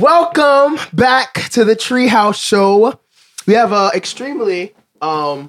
Welcome 0.00 0.78
back 0.92 1.48
to 1.52 1.64
the 1.64 1.74
Treehouse 1.74 2.38
Show. 2.38 3.00
We 3.46 3.54
have 3.54 3.72
a 3.72 3.90
extremely 3.94 4.74
um, 5.00 5.48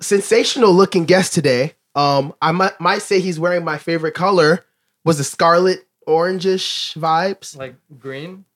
sensational 0.00 0.72
looking 0.72 1.04
guest 1.04 1.32
today. 1.32 1.74
Um, 1.94 2.34
I 2.42 2.50
might, 2.50 2.80
might 2.80 3.02
say 3.02 3.20
he's 3.20 3.38
wearing 3.38 3.64
my 3.64 3.78
favorite 3.78 4.14
color. 4.14 4.64
Was 5.04 5.18
the 5.18 5.24
scarlet 5.24 5.86
orangish 6.08 6.98
vibes? 6.98 7.56
Like 7.56 7.76
green. 8.00 8.46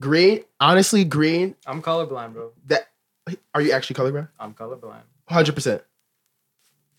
Green, 0.00 0.44
honestly, 0.60 1.02
green. 1.02 1.56
I'm 1.66 1.82
colorblind, 1.82 2.32
bro. 2.32 2.52
That 2.66 2.86
are 3.54 3.60
you 3.60 3.72
actually 3.72 3.96
colorblind? 3.96 4.28
I'm 4.38 4.54
colorblind. 4.54 5.02
Hundred 5.28 5.56
percent. 5.56 5.82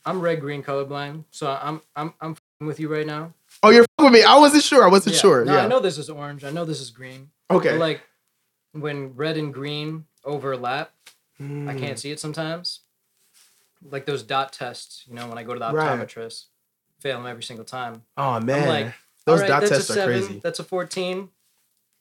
I'm 0.05 0.19
red 0.19 0.41
green 0.41 0.61
colorblind, 0.61 1.23
so 1.31 1.57
I'm 1.61 1.81
I'm 1.95 2.13
I'm 2.19 2.35
with 2.59 2.81
you 2.81 2.89
right 2.89 3.07
now. 3.07 3.33
Oh, 3.63 3.69
you're 3.69 3.85
with 3.99 4.13
me. 4.13 4.23
I 4.23 4.37
wasn't 4.37 4.63
sure. 4.63 4.83
I 4.83 4.87
wasn't 4.89 5.15
Yeah. 5.15 5.21
sure. 5.21 5.45
No, 5.45 5.53
yeah. 5.55 5.65
I 5.65 5.67
know 5.67 5.79
this 5.79 5.97
is 5.97 6.09
orange. 6.09 6.43
I 6.43 6.51
know 6.51 6.65
this 6.65 6.79
is 6.79 6.89
green. 6.91 7.31
Okay. 7.49 7.71
But 7.71 7.79
like 7.79 8.01
when 8.73 9.15
red 9.15 9.37
and 9.37 9.53
green 9.53 10.05
overlap, 10.23 10.91
I 11.39 11.43
Mm. 11.43 11.79
can't 11.79 11.99
see 11.99 12.11
it 12.11 12.19
sometimes. 12.19 12.81
Like 13.83 14.05
those 14.05 14.23
dot 14.23 14.53
tests, 14.53 15.03
you 15.07 15.13
know, 15.13 15.27
when 15.27 15.37
I 15.37 15.43
go 15.43 15.53
to 15.53 15.59
the 15.59 15.71
Right. 15.71 15.99
optometrist, 15.99 16.45
fail 16.99 17.17
them 17.17 17.27
every 17.27 17.43
single 17.43 17.65
time. 17.65 18.03
Oh 18.17 18.39
man, 18.39 18.67
like, 18.67 18.93
those 19.25 19.41
right, 19.41 19.47
dot 19.47 19.61
that's 19.61 19.71
tests 19.71 19.89
a 19.89 19.93
are 19.93 19.95
seven. 19.95 20.19
crazy. 20.21 20.39
That's 20.43 20.59
a 20.59 20.63
14. 20.63 21.29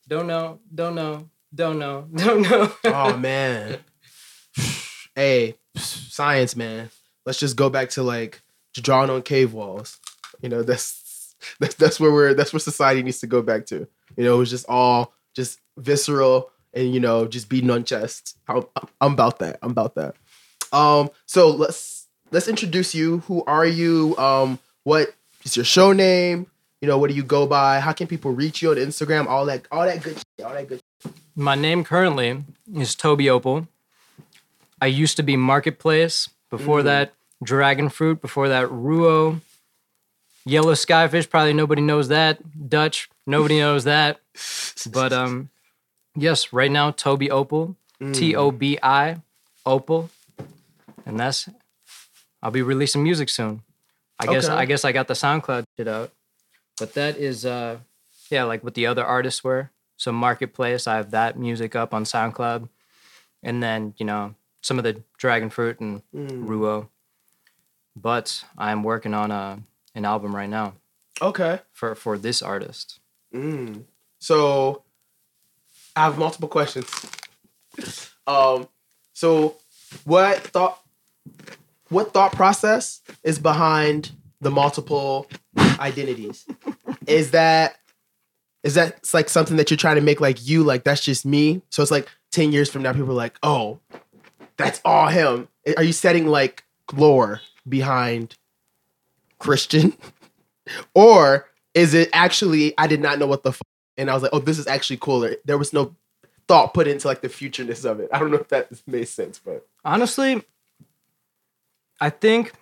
Don't 0.09 0.27
know. 0.27 0.61
Don't 0.75 0.95
know. 0.95 1.29
Don't 1.55 1.79
know. 1.79 2.09
Don't 2.17 2.43
know. 2.43 2.73
oh 2.85 3.17
man. 3.17 3.79
hey, 5.15 5.57
science, 5.77 6.57
man. 6.57 6.91
Let's 7.25 7.39
just 7.39 7.57
go 7.57 7.69
back 7.71 7.91
to 7.91 8.03
like 8.03 8.41
drawing 8.75 9.11
on 9.11 9.23
cave 9.23 9.53
walls. 9.53 9.99
You 10.41 10.49
know, 10.49 10.63
that's 10.63 11.03
that's 11.61 11.75
that's 11.75 11.99
where 12.01 12.13
we're 12.13 12.35
that's 12.35 12.53
where 12.53 12.61
society 12.61 13.03
needs 13.03 13.21
to 13.21 13.27
go 13.27 13.43
back 13.43 13.67
to. 13.67 13.87
You 14.17 14.25
know, 14.25 14.35
it 14.37 14.39
was 14.39 14.51
just 14.51 14.67
all 14.69 15.13
just 15.35 15.61
visceral 15.77 16.51
and 16.75 16.93
you 16.95 17.01
know 17.01 17.27
just 17.27 17.49
beating 17.49 17.71
on 17.71 17.85
chest. 17.85 18.37
I'm, 18.49 18.65
I'm 19.01 19.13
about 19.15 19.39
that. 19.41 19.59
I'm 19.63 19.71
about 19.71 19.95
that. 19.97 20.15
Um, 20.73 21.11
so 21.27 21.51
let's 21.51 22.07
let's 22.31 22.49
introduce 22.49 22.95
you. 22.95 23.19
Who 23.29 23.45
are 23.45 23.67
you? 23.67 24.17
Um, 24.19 24.59
what 24.85 25.15
is 25.45 25.57
your 25.57 25.65
show 25.65 25.93
name? 25.93 26.47
You 26.81 26.89
know, 26.89 26.99
what 26.99 27.09
do 27.11 27.17
you 27.17 27.23
go 27.25 27.47
by? 27.47 27.81
How 27.81 27.93
can 27.93 28.07
people 28.07 28.33
reach 28.33 28.61
you 28.63 28.71
on 28.71 28.77
Instagram? 28.77 29.27
All 29.27 29.47
that, 29.47 29.63
all 29.73 29.87
that 29.87 30.03
good, 30.03 30.17
shit, 30.19 30.47
all 30.47 30.53
that 30.53 30.69
good. 30.69 30.81
My 31.35 31.55
name 31.55 31.85
currently 31.85 32.45
is 32.75 32.95
Tobi 32.95 33.31
Opal. 33.31 33.67
I 34.81 34.87
used 34.87 35.17
to 35.17 35.23
be 35.23 35.37
Marketplace. 35.37 36.29
Before 36.51 36.81
Mm. 36.81 36.85
that, 36.85 37.15
Dragon 37.43 37.89
Fruit. 37.89 38.21
Before 38.21 38.49
that, 38.49 38.69
Ruo. 38.69 39.41
Yellow 40.47 40.73
Skyfish. 40.73 41.29
Probably 41.29 41.53
nobody 41.53 41.83
knows 41.83 42.09
that. 42.09 42.39
Dutch. 42.71 43.11
Nobody 43.27 43.59
knows 43.59 43.85
that. 43.85 44.21
But 44.91 45.13
um, 45.13 45.51
yes, 46.15 46.53
right 46.53 46.71
now 46.71 46.93
Tobi 46.93 47.29
Opal. 47.29 47.77
Mm. 48.01 48.15
T 48.15 48.35
O 48.37 48.51
B 48.51 48.79
I 48.83 49.21
Opal. 49.67 50.09
And 51.05 51.19
that's. 51.21 51.49
I'll 52.43 52.51
be 52.53 52.63
releasing 52.63 53.03
music 53.03 53.29
soon. 53.29 53.63
I 54.21 54.27
guess 54.27 54.49
I 54.49 54.65
guess 54.65 54.85
I 54.85 54.93
got 54.93 55.09
the 55.09 55.15
SoundCloud 55.15 55.65
shit 55.77 55.89
out. 55.89 56.13
But 56.79 56.95
that 56.95 57.17
is 57.17 57.45
uh 57.45 57.79
yeah, 58.31 58.45
like 58.45 58.63
what 58.63 58.75
the 58.75 58.87
other 58.87 59.05
artists 59.05 59.43
were. 59.43 59.71
So 59.97 60.13
Marketplace, 60.13 60.87
I 60.87 60.97
have 60.97 61.11
that 61.11 61.39
music 61.39 61.75
up 61.75 61.93
on 61.93 62.05
SoundCloud. 62.05 62.69
And 63.43 63.63
then, 63.63 63.95
you 63.97 64.07
know, 64.07 64.35
some 64.63 64.79
of 64.79 64.85
the 64.85 65.03
Dragon 65.19 65.51
Fruit 65.51 65.81
and 65.81 66.03
Mm. 66.15 66.47
Ruo. 66.47 66.89
But 67.95 68.45
I'm 68.59 68.83
working 68.83 69.15
on 69.15 69.31
a 69.31 69.59
an 69.97 70.05
album 70.05 70.35
right 70.37 70.49
now 70.49 70.75
Okay. 71.21 71.61
for 71.73 71.95
for 71.97 72.17
this 72.19 72.43
artist. 72.43 73.01
Mm. 73.35 73.85
So 74.21 74.83
I 75.97 76.05
have 76.05 76.19
multiple 76.19 76.49
questions. 76.49 76.89
Um, 78.27 78.69
so 79.15 79.57
what 80.05 80.39
thought 80.39 80.81
what 81.89 82.13
thought 82.13 82.33
process 82.33 83.01
is 83.25 83.39
behind 83.39 84.13
the 84.41 84.51
multiple 84.51 85.29
identities? 85.79 86.45
is 87.07 87.31
that 87.33 87.77
is 88.63 88.75
that 88.75 89.09
like 89.15 89.29
something 89.29 89.57
that 89.57 89.71
you're 89.71 89.77
trying 89.79 89.95
to 89.97 90.03
make 90.03 90.21
like 90.21 90.47
you 90.47 90.63
like 90.65 90.85
that's 90.85 91.03
just 91.05 91.25
me? 91.25 91.63
So 91.71 91.83
it's 91.83 91.91
like 91.91 92.09
10 92.33 92.53
years 92.53 92.69
from 92.71 92.83
now 92.83 92.93
people 92.93 93.11
are 93.11 93.15
like, 93.15 93.39
"Oh, 93.43 93.79
that's 94.57 94.81
all 94.85 95.09
him." 95.09 95.49
Are 95.77 95.83
you 95.83 95.93
setting 95.93 96.27
like 96.27 96.65
lore 96.93 97.41
behind 97.69 98.37
Christian? 99.39 99.97
or 100.95 101.47
is 101.75 101.95
it 101.95 102.09
actually 102.13 102.75
I 102.79 102.87
did 102.87 103.01
not 103.01 103.19
know 103.19 103.27
what 103.27 103.43
the 103.43 103.51
f- 103.51 103.63
and 103.97 104.11
I 104.11 104.15
was 104.15 104.23
like, 104.23 104.33
oh, 104.35 104.39
this 104.41 104.59
is 104.59 104.67
actually 104.67 104.99
cooler. 104.99 105.37
There 105.45 105.59
was 105.59 105.73
no 105.73 105.95
thought 106.49 106.75
put 106.75 106.87
into 106.87 107.07
like 107.09 107.23
the 107.23 107.29
futureness 107.29 107.85
of 107.85 107.99
it. 108.01 108.09
I 108.13 108.19
don't 108.19 108.31
know 108.31 108.39
if 108.39 108.49
that 108.49 108.69
made 108.87 109.09
sense, 109.09 109.39
but 109.45 109.67
Honestly, 109.85 110.43
I 112.01 112.11
think 112.11 112.53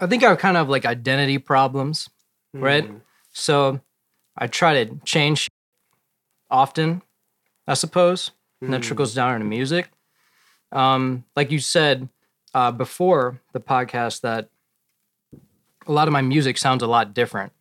I 0.00 0.06
think 0.06 0.22
I 0.24 0.28
have 0.30 0.38
kind 0.38 0.56
of 0.56 0.68
like 0.68 0.84
identity 0.86 1.38
problems. 1.38 2.08
Right. 2.52 2.88
Mm. 2.88 3.00
So 3.32 3.80
I 4.36 4.46
try 4.46 4.84
to 4.84 4.96
change 5.04 5.48
often, 6.50 7.02
I 7.66 7.74
suppose, 7.74 8.30
and 8.60 8.72
that 8.72 8.80
Mm. 8.82 8.84
trickles 8.84 9.14
down 9.14 9.34
into 9.34 9.46
music. 9.46 9.90
Um, 10.70 11.24
like 11.36 11.50
you 11.50 11.58
said 11.58 12.08
uh, 12.54 12.70
before 12.72 13.40
the 13.52 13.60
podcast, 13.60 14.20
that 14.22 14.48
a 15.86 15.92
lot 15.92 16.08
of 16.08 16.12
my 16.12 16.22
music 16.22 16.58
sounds 16.58 16.82
a 16.82 16.86
lot 16.86 17.14
different. 17.14 17.52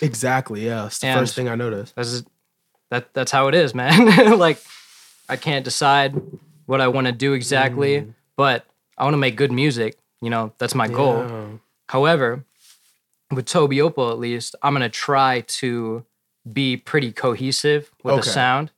Exactly. 0.00 0.64
Yeah, 0.66 0.86
it's 0.86 0.98
the 0.98 1.08
And- 1.08 1.20
first 1.20 1.34
thing 1.34 1.48
I 1.48 1.54
noticed. 1.54 1.94
That's 1.94 2.22
that 2.90 3.12
that's 3.14 3.30
how 3.30 3.48
it 3.48 3.54
is, 3.54 3.74
man. 3.74 4.38
like 4.38 4.58
I 5.28 5.36
can't 5.36 5.64
decide 5.64 6.20
what 6.66 6.80
I 6.80 6.88
want 6.88 7.06
to 7.06 7.12
do 7.12 7.32
exactly, 7.32 8.00
Mm. 8.02 8.14
but 8.36 8.66
I 8.98 9.04
want 9.04 9.14
to 9.14 9.18
make 9.18 9.36
good 9.36 9.52
music. 9.52 9.96
You 10.20 10.30
know, 10.30 10.52
that's 10.58 10.74
my 10.74 10.88
goal. 10.88 11.18
Yeah. 11.26 11.46
However, 11.88 12.44
with 13.30 13.46
Tobi 13.46 13.80
Opal 13.80 14.10
at 14.10 14.18
least, 14.18 14.54
I'm 14.62 14.74
gonna 14.74 14.88
try 14.88 15.40
to 15.60 16.04
be 16.50 16.76
pretty 16.76 17.12
cohesive 17.12 17.90
with 18.02 18.14
Okay. 18.14 18.20
the 18.22 18.28
sound. 18.28 18.70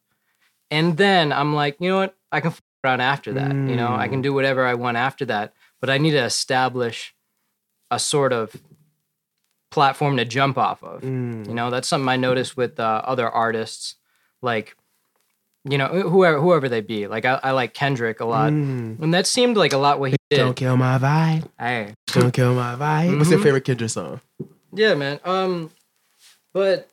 And 0.71 0.97
then 0.97 1.33
I'm 1.33 1.55
like, 1.55 1.77
you 1.81 1.89
know 1.91 1.99
what? 1.99 2.17
I 2.31 2.41
can 2.41 2.51
f- 2.51 2.63
around 2.85 3.01
after 3.01 3.33
that. 3.33 3.51
You 3.53 3.77
know, 3.77 3.95
I 3.95 4.09
can 4.09 4.21
Mm. 4.21 4.25
do 4.25 4.35
whatever 4.35 4.67
I 4.67 4.75
want 4.75 4.97
after 4.97 5.25
that. 5.27 5.55
But 5.81 5.91
I 5.91 5.99
need 5.99 6.13
to 6.13 6.23
establish 6.25 7.15
a 7.91 7.99
sort 7.99 8.33
of 8.33 8.57
platform 9.75 10.17
to 10.17 10.25
jump 10.25 10.57
off 10.57 10.83
of. 10.83 11.03
Mm. 11.03 11.49
You 11.49 11.55
know, 11.55 11.69
that's 11.69 11.89
something 11.89 12.09
I 12.09 12.17
noticed 12.17 12.57
with 12.57 12.79
uh, 12.81 13.03
other 13.05 13.29
artists, 13.29 13.97
like, 14.41 14.77
you 15.69 15.77
know, 15.77 15.89
whoever 15.89 16.41
whoever 16.41 16.69
they 16.69 16.81
be. 16.81 17.07
Like 17.09 17.25
I, 17.25 17.41
I 17.43 17.51
like 17.51 17.75
Kendrick 17.75 18.21
a 18.21 18.25
lot, 18.25 18.53
Mm. 18.53 19.01
and 19.03 19.13
that 19.15 19.27
seemed 19.27 19.57
like 19.57 19.73
a 19.73 19.79
lot 19.79 19.99
what 19.99 20.11
he 20.13 20.17
did. 20.31 20.37
Don't 20.39 20.55
kill 20.55 20.77
my 20.77 20.97
vibe. 20.99 21.49
Hey, 21.59 21.95
Don't 22.07 22.33
kill 22.33 22.55
my 22.55 22.77
vibe. 22.77 23.19
What's 23.19 23.31
your 23.31 23.41
Mhm. 23.41 23.43
favorite 23.43 23.65
Kendrick 23.65 23.91
song? 23.91 24.21
Yeah, 24.73 24.95
man. 24.95 25.21
Um, 25.25 25.71
but 26.53 26.89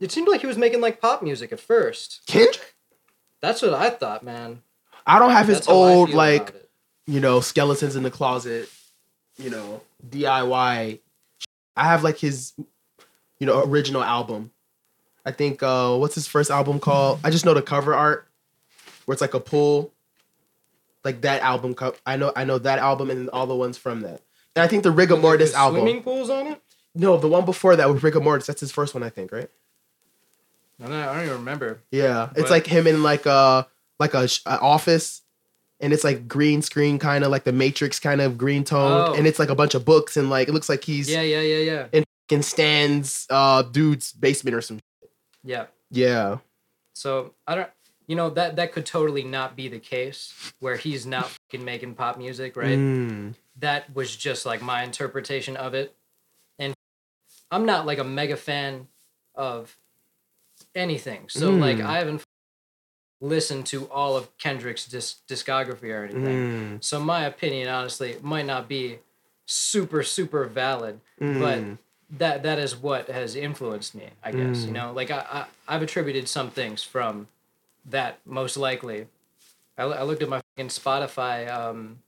it 0.00 0.10
seemed 0.12 0.28
like 0.28 0.40
he 0.40 0.46
was 0.46 0.56
making 0.58 0.80
like 0.80 1.00
pop 1.00 1.22
music 1.22 1.52
at 1.52 1.60
first. 1.60 2.20
Kendrick? 2.26 2.74
That's 3.40 3.60
what 3.62 3.74
I 3.74 3.90
thought, 3.90 4.22
man. 4.24 4.62
I 5.06 5.18
don't 5.18 5.30
have 5.32 5.46
his 5.48 5.58
That's 5.58 5.68
old 5.68 6.10
like 6.14 6.54
you 7.06 7.20
know 7.20 7.40
skeletons 7.40 7.96
in 7.96 8.02
the 8.02 8.10
closet, 8.10 8.70
you 9.36 9.50
know 9.50 9.82
DIY. 10.08 11.00
I 11.76 11.84
have 11.84 12.04
like 12.04 12.18
his 12.18 12.52
you 13.38 13.46
know 13.46 13.62
original 13.64 14.02
album. 14.02 14.50
I 15.26 15.32
think 15.32 15.62
uh 15.62 15.96
what's 15.96 16.14
his 16.14 16.26
first 16.26 16.50
album 16.50 16.80
called? 16.80 17.20
I 17.24 17.30
just 17.30 17.44
know 17.44 17.54
the 17.54 17.62
cover 17.62 17.94
art 17.94 18.28
where 19.04 19.12
it's 19.12 19.22
like 19.22 19.34
a 19.34 19.40
pool. 19.40 19.92
Like 21.04 21.20
that 21.22 21.42
album 21.42 21.74
co- 21.74 21.94
I 22.06 22.16
know 22.16 22.32
I 22.34 22.44
know 22.44 22.58
that 22.58 22.78
album 22.78 23.10
and 23.10 23.28
all 23.30 23.46
the 23.46 23.54
ones 23.54 23.76
from 23.76 24.00
that. 24.02 24.20
And 24.56 24.62
I 24.62 24.68
think 24.68 24.82
the 24.82 24.90
Rigor 24.90 25.16
Mortis 25.16 25.50
With 25.50 25.56
album. 25.56 25.80
Swimming 25.80 26.02
pools 26.02 26.30
on 26.30 26.46
it. 26.46 26.62
No, 26.94 27.16
the 27.16 27.28
one 27.28 27.44
before 27.44 27.74
that 27.76 27.88
with 27.92 28.02
Rigor 28.04 28.20
Mortis. 28.20 28.46
That's 28.46 28.60
his 28.60 28.70
first 28.70 28.94
one, 28.94 29.02
I 29.02 29.08
think, 29.08 29.32
right? 29.32 29.50
I 30.82 30.86
don't, 30.86 30.92
I 30.92 31.14
don't 31.14 31.24
even 31.24 31.36
remember. 31.38 31.80
Yeah, 31.90 32.30
it's 32.36 32.50
like 32.50 32.66
him 32.66 32.86
in 32.86 33.02
like 33.02 33.26
a 33.26 33.66
like 33.98 34.14
a, 34.14 34.28
a 34.46 34.60
office, 34.60 35.22
and 35.84 35.92
it's 35.92 36.02
like 36.02 36.26
green 36.26 36.62
screen 36.62 36.98
kind 36.98 37.22
of 37.24 37.30
like 37.30 37.44
the 37.44 37.52
Matrix 37.52 38.00
kind 38.00 38.20
of 38.20 38.38
green 38.38 38.64
tone, 38.64 39.10
Oh. 39.10 39.14
and 39.14 39.26
it's 39.26 39.38
like 39.38 39.50
a 39.50 39.54
bunch 39.54 39.74
of 39.74 39.84
books 39.84 40.16
and 40.16 40.30
like 40.30 40.48
it 40.48 40.52
looks 40.52 40.68
like 40.68 40.82
he's 40.82 41.08
Yeah, 41.10 41.20
yeah, 41.22 41.40
yeah, 41.42 41.86
yeah, 41.92 42.00
in 42.30 42.42
Stan's 42.42 43.26
uh 43.30 43.62
dude's 43.62 44.12
basement 44.12 44.54
or 44.56 44.62
some. 44.62 44.78
shit. 44.78 45.10
yeah. 45.44 45.66
Yeah, 45.90 46.38
So 46.94 47.34
I 47.46 47.54
don't. 47.54 47.70
You 48.06 48.16
know 48.16 48.30
that 48.30 48.56
that 48.56 48.72
could 48.72 48.84
totally 48.84 49.22
not 49.24 49.56
be 49.56 49.68
the 49.68 49.78
case 49.78 50.32
where 50.60 50.76
he's 50.76 51.06
not 51.06 51.26
fucking 51.30 51.64
making 51.64 51.94
pop 51.94 52.18
music, 52.18 52.56
right? 52.56 52.76
Mm. 52.78 53.34
that 53.60 53.94
was 53.94 54.14
just 54.16 54.44
like 54.44 54.60
my 54.62 54.82
interpretation 54.82 55.56
of 55.56 55.72
it. 55.74 55.94
And 56.58 56.74
I'm 57.50 57.64
not 57.64 57.86
like 57.86 57.98
a 57.98 58.04
mega 58.04 58.36
fan 58.36 58.88
of 59.34 59.76
anything. 60.74 61.28
So 61.28 61.50
like 61.50 61.78
Mm. 61.78 61.86
I 61.86 61.98
haven't 61.98 62.22
listened 63.24 63.64
to 63.66 63.86
all 63.90 64.16
of 64.16 64.24
Kendrick's 64.38 64.86
disc- 64.86 65.26
discography 65.26 65.90
or 65.94 66.04
anything. 66.04 66.78
Mm. 66.78 66.84
So 66.84 67.00
my 67.00 67.24
opinion 67.24 67.68
honestly 67.68 68.16
might 68.22 68.46
not 68.46 68.68
be 68.68 68.98
super 69.46 70.02
super 70.02 70.44
valid, 70.46 71.00
Mm. 71.20 71.40
but 71.40 72.18
that 72.18 72.42
that 72.42 72.58
is 72.58 72.76
what 72.76 73.08
has 73.08 73.34
influenced 73.34 73.94
me. 73.94 74.08
I 74.22 74.30
guess 74.32 74.58
Mm. 74.58 74.66
you 74.66 74.72
know, 74.72 74.92
like 74.92 75.10
I, 75.10 75.24
I 75.38 75.74
I've 75.74 75.82
attributed 75.82 76.28
some 76.28 76.50
things 76.50 76.82
from 76.82 77.28
that 77.86 78.18
most 78.26 78.56
likely. 78.56 79.06
I, 79.76 79.82
I 79.84 80.02
looked 80.02 80.22
at 80.22 80.28
my 80.28 80.40
fucking 80.56 80.68
Spotify. 80.68 81.36
Um, 81.50 81.98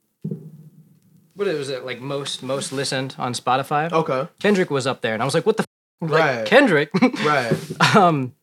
what 1.34 1.46
was 1.48 1.68
it 1.68 1.84
like 1.84 2.00
most 2.00 2.42
most 2.42 2.72
listened 2.72 3.14
on 3.18 3.32
Spotify? 3.34 3.92
Okay. 3.92 4.28
Kendrick 4.38 4.70
was 4.70 4.86
up 4.86 5.00
there, 5.02 5.12
and 5.14 5.22
I 5.22 5.24
was 5.24 5.34
like, 5.34 5.44
"What 5.46 5.56
the 5.58 5.64
f-? 5.64 6.10
like 6.10 6.20
Right. 6.20 6.46
Kendrick?" 6.46 6.90
Right. 7.24 7.52
um, 7.96 8.34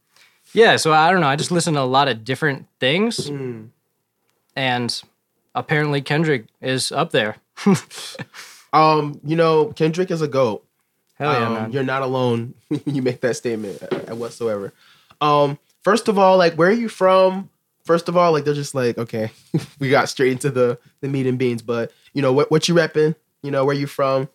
yeah. 0.54 0.76
So 0.78 0.94
I 0.94 1.12
don't 1.12 1.22
know. 1.22 1.28
I 1.28 1.36
just 1.36 1.52
listen 1.52 1.74
to 1.76 1.82
a 1.82 1.82
lot 1.82 2.08
of 2.08 2.24
different 2.24 2.68
things, 2.80 3.30
Mm. 3.30 3.70
and 4.56 5.02
apparently 5.56 6.02
Kendrick 6.02 6.46
is 6.62 6.92
up 6.92 7.12
there. 7.12 7.38
Um, 8.74 9.20
you 9.24 9.36
know, 9.36 9.68
Kendrick 9.74 10.10
is 10.10 10.24
a 10.24 10.28
goat. 10.28 10.66
Hell 11.20 11.32
yeah, 11.32 11.46
um, 11.48 11.54
man. 11.54 11.72
You're 11.72 11.84
not 11.84 12.02
alone 12.02 12.56
when 12.70 12.82
you 12.88 13.04
make 13.04 13.22
that 13.22 13.36
statement 13.36 13.78
uh, 13.84 14.16
whatsoever. 14.16 14.74
Um, 15.22 15.60
first 15.84 16.08
of 16.08 16.18
all, 16.18 16.38
like, 16.38 16.56
where 16.56 16.70
are 16.70 16.74
you 16.74 16.90
from? 16.90 17.50
First 17.86 18.10
of 18.10 18.18
all, 18.18 18.32
like, 18.32 18.46
they're 18.46 18.54
just 18.56 18.74
like, 18.74 18.98
okay, 18.98 19.30
we 19.80 19.92
got 19.92 20.10
straight 20.10 20.32
into 20.32 20.50
the 20.50 20.80
the 21.02 21.08
meat 21.08 21.28
and 21.28 21.38
beans. 21.38 21.62
But 21.62 21.92
you 22.14 22.24
know, 22.24 22.34
what 22.34 22.50
what 22.50 22.68
you 22.68 22.74
repping? 22.74 23.14
You 23.44 23.52
know, 23.52 23.64
where 23.64 23.76
you 23.76 23.86
from? 23.86 24.28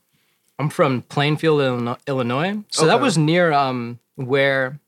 I'm 0.61 0.71
from 0.71 1.03
Plainfield, 1.03 1.99
Illinois. 2.07 2.59
So 2.71 2.87
that 2.87 3.01
was 3.01 3.19
near 3.19 3.53
um 3.53 3.99
where 4.15 4.79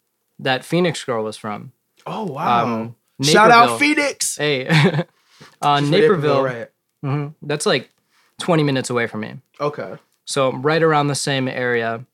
that 0.42 0.64
Phoenix 0.64 1.02
girl 1.04 1.24
was 1.24 1.36
from. 1.36 1.72
Oh 2.06 2.24
wow! 2.24 2.64
Um, 2.64 2.96
Shout 3.22 3.50
out 3.50 3.78
Phoenix. 3.78 4.36
Hey, 4.36 4.66
uh, 5.62 5.80
Naperville, 5.80 5.90
Naperville. 5.90 6.42
right? 6.44 6.68
mhm, 7.04 7.34
that's 7.42 7.66
like 7.66 7.90
20 8.40 8.62
minutes 8.62 8.90
away 8.90 9.06
from 9.06 9.20
me. 9.20 9.34
Okay. 9.60 9.94
So 10.24 10.52
right 10.52 10.82
around 10.82 11.08
the 11.08 11.14
same 11.14 11.48
area, 11.48 12.04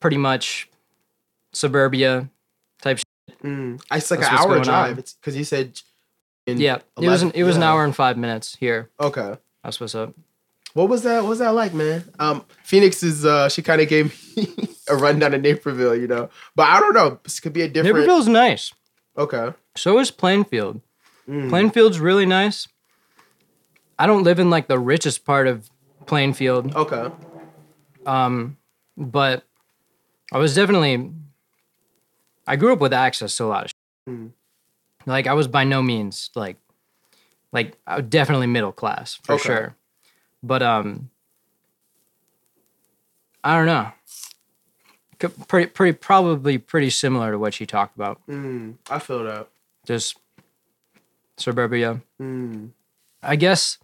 pretty 0.00 0.16
much 0.18 0.68
suburbia 1.52 2.28
type. 2.82 2.98
Shit. 2.98 3.42
Mm. 3.42 3.80
It's 3.92 4.10
like 4.10 4.20
That's 4.20 4.32
an 4.32 4.38
hour 4.38 4.60
drive. 4.60 4.92
on. 4.92 4.98
It's 4.98 5.14
because 5.14 5.36
you 5.36 5.44
said. 5.44 5.80
in 6.46 6.58
Yeah, 6.60 6.78
it 7.00 7.08
was 7.08 7.22
an, 7.22 7.32
it 7.34 7.42
was 7.44 7.56
an 7.56 7.62
hour 7.62 7.84
and 7.84 7.94
five 7.94 8.16
minutes 8.16 8.56
here. 8.56 8.90
Okay. 9.00 9.36
That's 9.64 9.80
what's 9.80 9.94
up. 9.94 10.14
What 10.74 10.88
was 10.88 11.02
that? 11.02 11.22
What 11.22 11.30
was 11.30 11.38
that 11.40 11.54
like, 11.54 11.74
man? 11.74 12.04
Um, 12.18 12.44
Phoenix 12.64 13.02
is. 13.02 13.24
uh 13.24 13.48
She 13.48 13.62
kind 13.62 13.80
of 13.80 13.88
gave 13.88 14.14
me 14.36 14.48
a 14.88 14.96
rundown 14.96 15.34
of 15.34 15.40
Naperville, 15.42 15.96
you 15.96 16.06
know. 16.06 16.30
But 16.54 16.68
I 16.68 16.80
don't 16.80 16.94
know. 16.94 17.18
This 17.24 17.40
could 17.40 17.52
be 17.52 17.62
a 17.62 17.68
different. 17.68 17.96
Naperville's 17.96 18.28
nice. 18.28 18.72
Okay. 19.18 19.52
So 19.76 19.98
is 19.98 20.10
Plainfield. 20.10 20.80
Mm. 21.28 21.48
Plainfield's 21.48 21.98
really 22.00 22.26
nice. 22.26 22.68
I 23.98 24.06
don't 24.06 24.22
live 24.22 24.38
in 24.38 24.48
like 24.50 24.68
the 24.68 24.78
richest 24.78 25.24
part 25.24 25.46
of 25.46 25.68
Plainfield, 26.06 26.74
Okay. 26.74 27.10
um, 28.06 28.56
but 28.96 29.44
I 30.32 30.38
was 30.38 30.54
definitely. 30.54 31.12
I 32.46 32.56
grew 32.56 32.72
up 32.72 32.80
with 32.80 32.92
access 32.92 33.36
to 33.36 33.44
a 33.44 33.46
lot 33.46 33.64
of. 33.64 33.70
Shit. 33.70 34.14
Mm. 34.14 34.30
Like 35.06 35.26
I 35.26 35.34
was 35.34 35.46
by 35.48 35.64
no 35.64 35.82
means 35.82 36.30
like, 36.34 36.56
like 37.52 37.76
I 37.86 37.96
was 37.96 38.06
definitely 38.06 38.46
middle 38.46 38.72
class 38.72 39.14
for 39.22 39.34
Okay. 39.34 39.42
sure, 39.42 39.76
but 40.42 40.62
um, 40.62 41.10
I 43.42 43.56
don't 43.56 43.66
know. 43.66 43.92
Pretty, 45.48 45.68
pretty, 45.70 45.96
probably 45.98 46.56
pretty 46.56 46.88
similar 46.90 47.32
to 47.32 47.38
what 47.38 47.60
you 47.60 47.66
talked 47.66 47.94
about. 47.94 48.20
Mm. 48.26 48.76
I 48.88 48.98
feel 48.98 49.24
that. 49.24 49.48
Just 49.84 50.18
suburbia. 51.36 52.00
Mm. 52.20 52.70
I 53.22 53.36
guess 53.36 53.78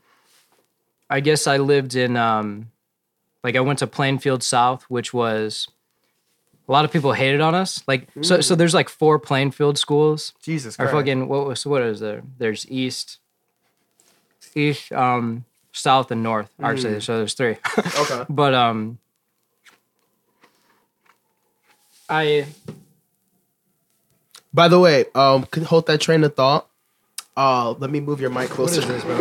I 1.11 1.20
guess 1.20 1.47
I 1.47 1.58
lived 1.58 1.94
in 1.94 2.17
um 2.17 2.70
like 3.44 3.55
I 3.55 3.61
went 3.61 3.81
to 3.81 3.87
Plainfield 3.87 4.43
South, 4.43 4.85
which 4.85 5.12
was 5.12 5.69
a 6.69 6.73
lot 6.73 6.85
of 6.87 6.91
people 6.93 7.12
hated 7.12 7.43
on 7.43 7.55
us. 7.55 7.82
Like 7.87 8.09
so 8.23 8.41
so 8.41 8.55
there's 8.55 8.75
like 8.75 8.88
four 8.88 9.19
Plainfield 9.19 9.76
schools. 9.79 10.32
Jesus 10.43 10.75
Or 10.76 10.85
Christ. 10.88 10.93
fucking 10.94 11.29
what 11.29 11.47
was 11.47 11.67
what 11.67 11.82
is 11.82 12.00
there? 12.00 12.23
There's 12.38 12.67
east 12.70 13.19
east 14.55 14.91
um 14.93 15.44
south 15.76 16.11
and 16.11 16.23
north 16.23 16.50
actually. 16.62 17.00
So 17.00 17.19
there's 17.19 17.34
three. 17.34 17.56
Okay. 18.00 18.25
but 18.28 18.55
um 18.55 18.99
I 22.08 22.46
By 24.55 24.69
the 24.69 24.78
way, 24.78 25.06
um, 25.14 25.44
can 25.44 25.62
you 25.62 25.69
hold 25.69 25.87
that 25.88 26.00
train 26.00 26.25
of 26.25 26.34
thought. 26.34 26.69
Uh, 27.37 27.73
let 27.73 27.90
me 27.90 28.00
move 28.00 28.20
your 28.20 28.31
mic 28.31 28.49
closer. 28.49 28.81
is 28.81 28.87
this, 28.88 29.05
bro? 29.05 29.19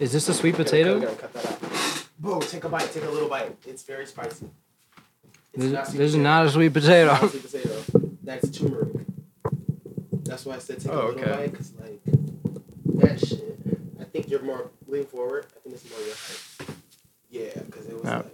Is 0.00 0.12
this 0.12 0.28
a 0.28 0.34
sweet 0.34 0.56
potato? 0.56 1.00
cut 1.14 1.32
that 1.34 1.46
out. 1.46 2.08
Bro, 2.18 2.40
take 2.40 2.64
a 2.64 2.68
bite. 2.68 2.90
Take 2.90 3.04
a 3.04 3.10
little 3.10 3.28
bite. 3.28 3.54
It's 3.66 3.84
very 3.84 4.06
spicy. 4.06 4.46
It's 5.54 5.62
This, 5.64 5.72
not 5.72 5.86
this 5.86 5.94
is 5.94 6.12
potato. 6.12 6.22
not 6.22 6.46
a 6.46 6.50
sweet 6.50 6.72
potato. 6.72 7.12
not 7.12 7.30
sweet 7.30 7.42
potato. 7.44 7.82
That's 8.24 8.50
turmeric. 8.50 8.88
That's 10.24 10.44
why 10.44 10.56
I 10.56 10.58
said 10.58 10.80
take 10.80 10.90
Oh, 10.92 10.94
a 10.94 11.06
little 11.08 11.20
okay. 11.20 11.30
bite, 11.46 11.54
cause 11.54 11.72
like 11.78 12.00
that 13.02 13.20
shit. 13.20 13.58
I 14.00 14.04
think 14.04 14.28
you're 14.30 14.42
more 14.42 14.70
lean 14.88 15.04
forward. 15.06 15.46
I 15.56 15.60
think 15.60 15.74
it's 15.76 15.90
more 15.90 16.00
your 16.00 16.14
height. 16.14 16.76
Yeah, 17.30 17.62
because 17.66 17.86
it 17.86 17.94
was 17.94 18.04
Yeah. 18.04 18.16
like 18.16 18.32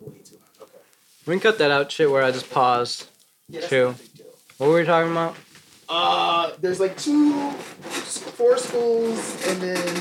way 0.00 0.18
too 0.24 0.38
hot. 0.40 0.62
Okay. 0.62 0.78
We 1.26 1.34
can 1.34 1.40
cut 1.40 1.58
that 1.58 1.70
out 1.70 1.92
shit 1.92 2.10
where 2.10 2.22
I 2.22 2.30
just 2.30 2.50
paused. 2.50 3.06
Yeah, 3.48 3.60
that's 3.60 3.68
True. 3.70 3.84
not 3.86 3.94
a 3.94 3.98
big 4.02 4.14
deal. 4.14 4.26
What 4.58 4.68
were 4.70 4.76
we 4.76 4.84
talking 4.84 5.10
about? 5.12 5.36
Uh, 5.88 6.52
there's 6.60 6.80
like 6.80 6.96
two, 6.96 7.50
four 7.52 8.56
schools, 8.56 9.46
and 9.48 9.60
then 9.60 9.96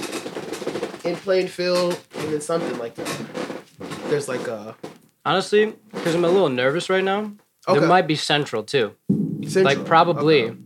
in 1.03 1.15
Plainfield, 1.17 1.99
and 2.15 2.31
then 2.31 2.39
something 2.41 2.77
like 2.77 2.95
that. 2.95 3.25
There's 4.09 4.27
like 4.29 4.47
a 4.47 4.75
Honestly, 5.25 5.73
because 5.91 6.15
I'm 6.15 6.23
a 6.25 6.29
little 6.29 6.49
nervous 6.49 6.89
right 6.89 7.03
now. 7.03 7.31
Okay. 7.67 7.79
There 7.79 7.87
might 7.87 8.07
be 8.07 8.15
Central 8.15 8.63
too. 8.63 8.95
Central. 9.43 9.63
Like 9.65 9.85
probably, 9.85 10.45
Okay. 10.45 10.57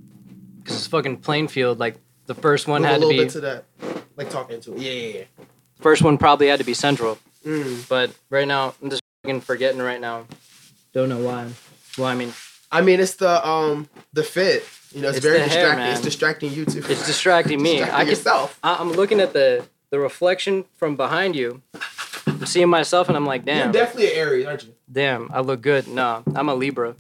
because 0.63 0.77
it's 0.77 0.87
fucking 0.87 1.17
Plainfield. 1.17 1.79
Like 1.79 1.97
the 2.27 2.35
first 2.35 2.67
one 2.67 2.81
Move 2.83 2.91
had 2.91 2.97
a 2.97 3.01
to 3.01 3.07
little 3.07 3.19
be 3.21 3.25
bit 3.25 3.33
to 3.33 3.39
that, 3.41 3.65
like 4.17 4.29
talking 4.29 4.61
to 4.61 4.73
it. 4.75 4.79
Yeah, 4.79 4.91
yeah, 5.19 5.23
first 5.79 6.01
one 6.01 6.17
probably 6.17 6.47
had 6.47 6.59
to 6.59 6.65
be 6.65 6.73
Central. 6.73 7.17
Mm. 7.45 7.87
But 7.87 8.11
right 8.29 8.47
now 8.47 8.73
I'm 8.81 8.89
just 8.89 9.01
fucking 9.23 9.41
forgetting 9.41 9.81
right 9.81 10.01
now. 10.01 10.25
Don't 10.93 11.09
know 11.09 11.19
why. 11.19 11.49
Well, 11.97 12.07
I 12.07 12.15
mean, 12.15 12.33
I 12.71 12.81
mean, 12.81 12.99
it's 12.99 13.15
the 13.15 13.45
um 13.47 13.89
the 14.13 14.23
fit. 14.23 14.65
You 14.93 15.01
know, 15.01 15.09
it's, 15.09 15.17
It's 15.17 15.25
very 15.25 15.39
hair, 15.39 15.47
distracting. 15.47 15.85
it's 15.87 16.01
distracting 16.01 16.53
you 16.53 16.65
too. 16.65 16.79
it's 16.87 17.05
distracting 17.05 17.61
me. 17.61 17.71
Distracting 17.79 17.95
I 17.95 17.99
can, 18.01 18.09
yourself. 18.09 18.59
I, 18.63 18.75
I'm 18.79 18.93
looking 18.93 19.19
at 19.19 19.33
the 19.33 19.65
the 19.89 19.99
reflection 19.99 20.65
from 20.77 20.95
behind 20.95 21.35
you. 21.35 21.61
I'm 22.27 22.45
seeing 22.45 22.69
myself 22.69 23.07
and 23.07 23.15
I'm 23.15 23.25
like, 23.25 23.45
damn. 23.45 23.65
You're 23.73 23.83
definitely 23.83 24.11
an 24.13 24.17
Aries, 24.17 24.45
aren't 24.45 24.63
you? 24.65 24.73
damn, 24.91 25.29
I 25.33 25.41
look 25.41 25.61
good. 25.61 25.87
Nah, 25.87 26.23
I'm 26.35 26.49
a 26.49 26.55
Libra. 26.55 26.95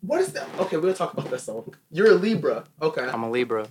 What 0.00 0.20
is 0.20 0.32
that? 0.32 0.46
Okay, 0.58 0.76
we'll 0.76 0.92
talk 0.94 1.12
about 1.14 1.30
that 1.30 1.40
song. 1.40 1.74
You're 1.90 2.10
a 2.10 2.14
Libra. 2.14 2.64
Okay. 2.82 3.02
I'm 3.02 3.22
a 3.22 3.30
Libra. 3.30 3.68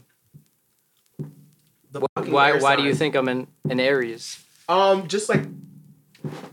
The 1.93 2.31
Why 2.31 2.57
why 2.59 2.75
do 2.75 2.83
you 2.83 2.95
think 2.95 3.15
I'm 3.15 3.27
an, 3.27 3.47
an 3.69 3.79
Aries? 3.79 4.43
Um, 4.67 5.07
just 5.07 5.29
like 5.29 5.43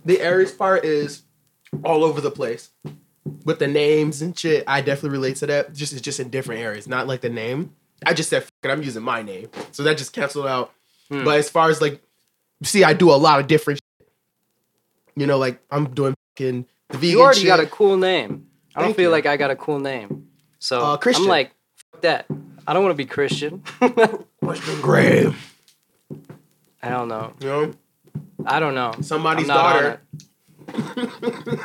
the 0.05 0.21
Aries 0.21 0.53
part 0.53 0.85
is 0.85 1.23
all 1.83 2.05
over 2.05 2.21
the 2.21 2.31
place 2.31 2.71
with 3.45 3.59
the 3.59 3.67
names 3.67 4.21
and 4.21 4.39
shit. 4.39 4.65
I 4.67 4.81
definitely 4.83 5.11
relate 5.11 5.37
to 5.37 5.47
that. 5.47 5.73
Just 5.73 5.93
it's 5.93 6.03
just 6.03 6.21
in 6.21 6.29
different 6.29 6.61
areas, 6.61 6.87
not 6.87 7.07
like 7.07 7.23
the 7.23 7.31
name. 7.31 7.75
I 8.05 8.13
just 8.15 8.29
said 8.31 8.45
it, 8.63 8.69
I'm 8.71 8.83
using 8.83 9.03
my 9.03 9.23
name, 9.23 9.49
so 9.73 9.83
that 9.83 9.97
just 9.99 10.13
canceled 10.13 10.47
out. 10.47 10.73
Hmm. 11.09 11.25
But 11.25 11.39
as 11.39 11.49
far 11.51 11.71
as 11.71 11.81
like, 11.81 12.03
see, 12.63 12.85
I 12.85 12.93
do 12.93 13.11
a 13.11 13.17
lot 13.17 13.41
of 13.41 13.47
different. 13.47 13.81
Shit. 13.99 14.09
You 15.17 15.27
know, 15.27 15.39
like 15.39 15.61
I'm 15.71 15.93
doing 15.95 16.15
fucking 16.37 16.67
the 16.89 16.99
vegan. 16.99 17.11
You 17.11 17.23
already 17.23 17.41
shit. 17.41 17.47
got 17.47 17.61
a 17.61 17.67
cool 17.67 17.97
name. 17.97 18.47
I 18.75 18.83
don't 18.83 18.95
feel 18.95 19.05
you. 19.07 19.11
like 19.11 19.27
I 19.27 19.37
got 19.37 19.51
a 19.51 19.57
cool 19.57 19.79
name. 19.79 20.29
So 20.59 20.81
Uh, 20.81 20.97
Christian. 20.97 21.25
I'm 21.25 21.29
like, 21.29 21.53
fuck 21.93 22.03
that. 22.03 22.27
I 22.67 22.73
don't 22.73 22.83
want 22.83 22.93
to 22.93 22.97
be 22.97 23.07
Christian. 23.07 23.63
Christian 24.45 24.81
Graham. 24.81 25.37
I 26.83 26.89
don't 26.89 27.09
know. 27.09 27.33
You 27.41 27.47
know, 27.47 27.73
I 28.47 28.61
don't 28.61 28.75
know. 28.75 28.95
somebody's 29.01 29.49
I'm 29.51 29.57
not 29.57 29.73
daughter. 29.73 30.01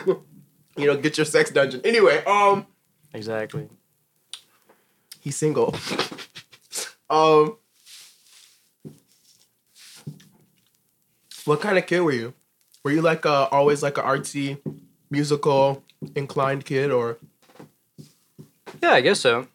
you 0.78 0.88
know, 0.88 0.98
get 0.98 1.18
your 1.18 1.25
sex 1.25 1.52
dungeon. 1.52 1.82
Anyway, 1.84 2.24
um. 2.25 2.68
Exactly. 3.14 3.70
He's 5.22 5.38
single. 5.38 5.74
um, 7.10 7.58
what 11.46 11.62
kind 11.62 11.78
of 11.78 11.86
kid 11.86 12.02
were 12.02 12.12
you? 12.12 12.34
Were 12.84 12.92
you 12.92 13.02
like 13.02 13.25
a, 13.25 13.48
always 13.50 13.82
like 13.82 13.98
a 13.98 14.02
artsy, 14.02 14.60
musical 15.10 15.84
inclined 16.16 16.66
kid, 16.66 16.92
or 16.92 17.18
Yeah, 18.84 18.92
I 18.92 19.02
guess 19.02 19.20
so. 19.20 19.48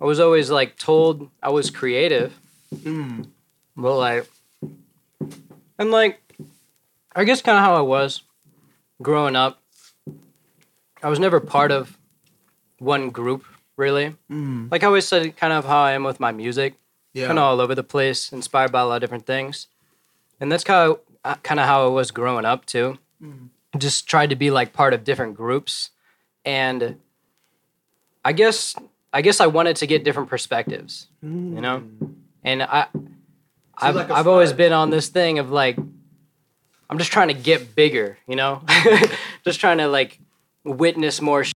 I 0.00 0.04
was 0.04 0.20
always 0.20 0.50
like 0.50 0.76
told 0.76 1.28
I 1.42 1.50
was 1.50 1.70
creative, 1.70 2.38
mm, 2.74 3.28
but 3.76 3.96
like, 3.96 4.28
and 5.78 5.90
like, 5.90 6.20
I 7.14 7.24
guess 7.24 7.42
kind 7.42 7.58
of 7.58 7.64
how 7.64 7.74
I 7.76 7.80
was 7.80 8.22
growing 9.02 9.36
up. 9.36 9.60
I 11.02 11.08
was 11.08 11.18
never 11.18 11.40
part 11.40 11.70
of 11.70 11.96
one 12.78 13.10
group 13.10 13.44
really. 13.76 14.16
mm, 14.30 14.70
Like 14.70 14.82
I 14.82 14.86
always 14.86 15.06
said, 15.06 15.36
kind 15.36 15.52
of 15.52 15.64
how 15.64 15.78
I 15.78 15.92
am 15.92 16.02
with 16.04 16.18
my 16.20 16.32
music. 16.32 16.74
yeah, 17.12 17.26
kind 17.26 17.38
of 17.38 17.44
all 17.44 17.60
over 17.60 17.74
the 17.74 17.84
place, 17.84 18.32
inspired 18.32 18.72
by 18.72 18.80
a 18.80 18.86
lot 18.86 18.96
of 18.96 19.00
different 19.00 19.26
things. 19.26 19.66
And 20.40 20.50
that's 20.52 20.64
kind 20.64 20.96
of 21.24 21.42
kind 21.42 21.58
of 21.60 21.66
how 21.66 21.84
I 21.84 21.88
was 21.88 22.10
growing 22.12 22.44
up 22.44 22.66
too. 22.66 22.98
just 23.76 24.06
tried 24.08 24.30
to 24.30 24.36
be 24.36 24.50
like 24.50 24.72
part 24.72 24.94
of 24.94 25.02
different 25.04 25.34
groups, 25.36 25.90
and 26.44 26.98
I 28.24 28.32
guess 28.32 28.74
I 29.12 29.22
guess 29.22 29.40
I 29.40 29.46
wanted 29.46 29.76
to 29.76 29.86
get 29.86 30.04
different 30.04 30.28
perspectives, 30.28 31.08
you 31.22 31.28
know, 31.60 31.82
and 32.42 32.62
I. 32.62 32.86
I've, 33.80 33.94
like 33.94 34.10
I've 34.10 34.26
always 34.26 34.52
been 34.52 34.72
on 34.72 34.90
this 34.90 35.08
thing 35.08 35.38
of 35.38 35.50
like 35.52 35.78
I'm 36.90 36.98
just 36.98 37.12
trying 37.12 37.28
to 37.28 37.34
get 37.34 37.76
bigger, 37.76 38.18
you 38.26 38.34
know? 38.34 38.62
just 39.44 39.60
trying 39.60 39.78
to 39.78 39.86
like 39.86 40.18
witness 40.64 41.20
more 41.20 41.44
shit. 41.44 41.54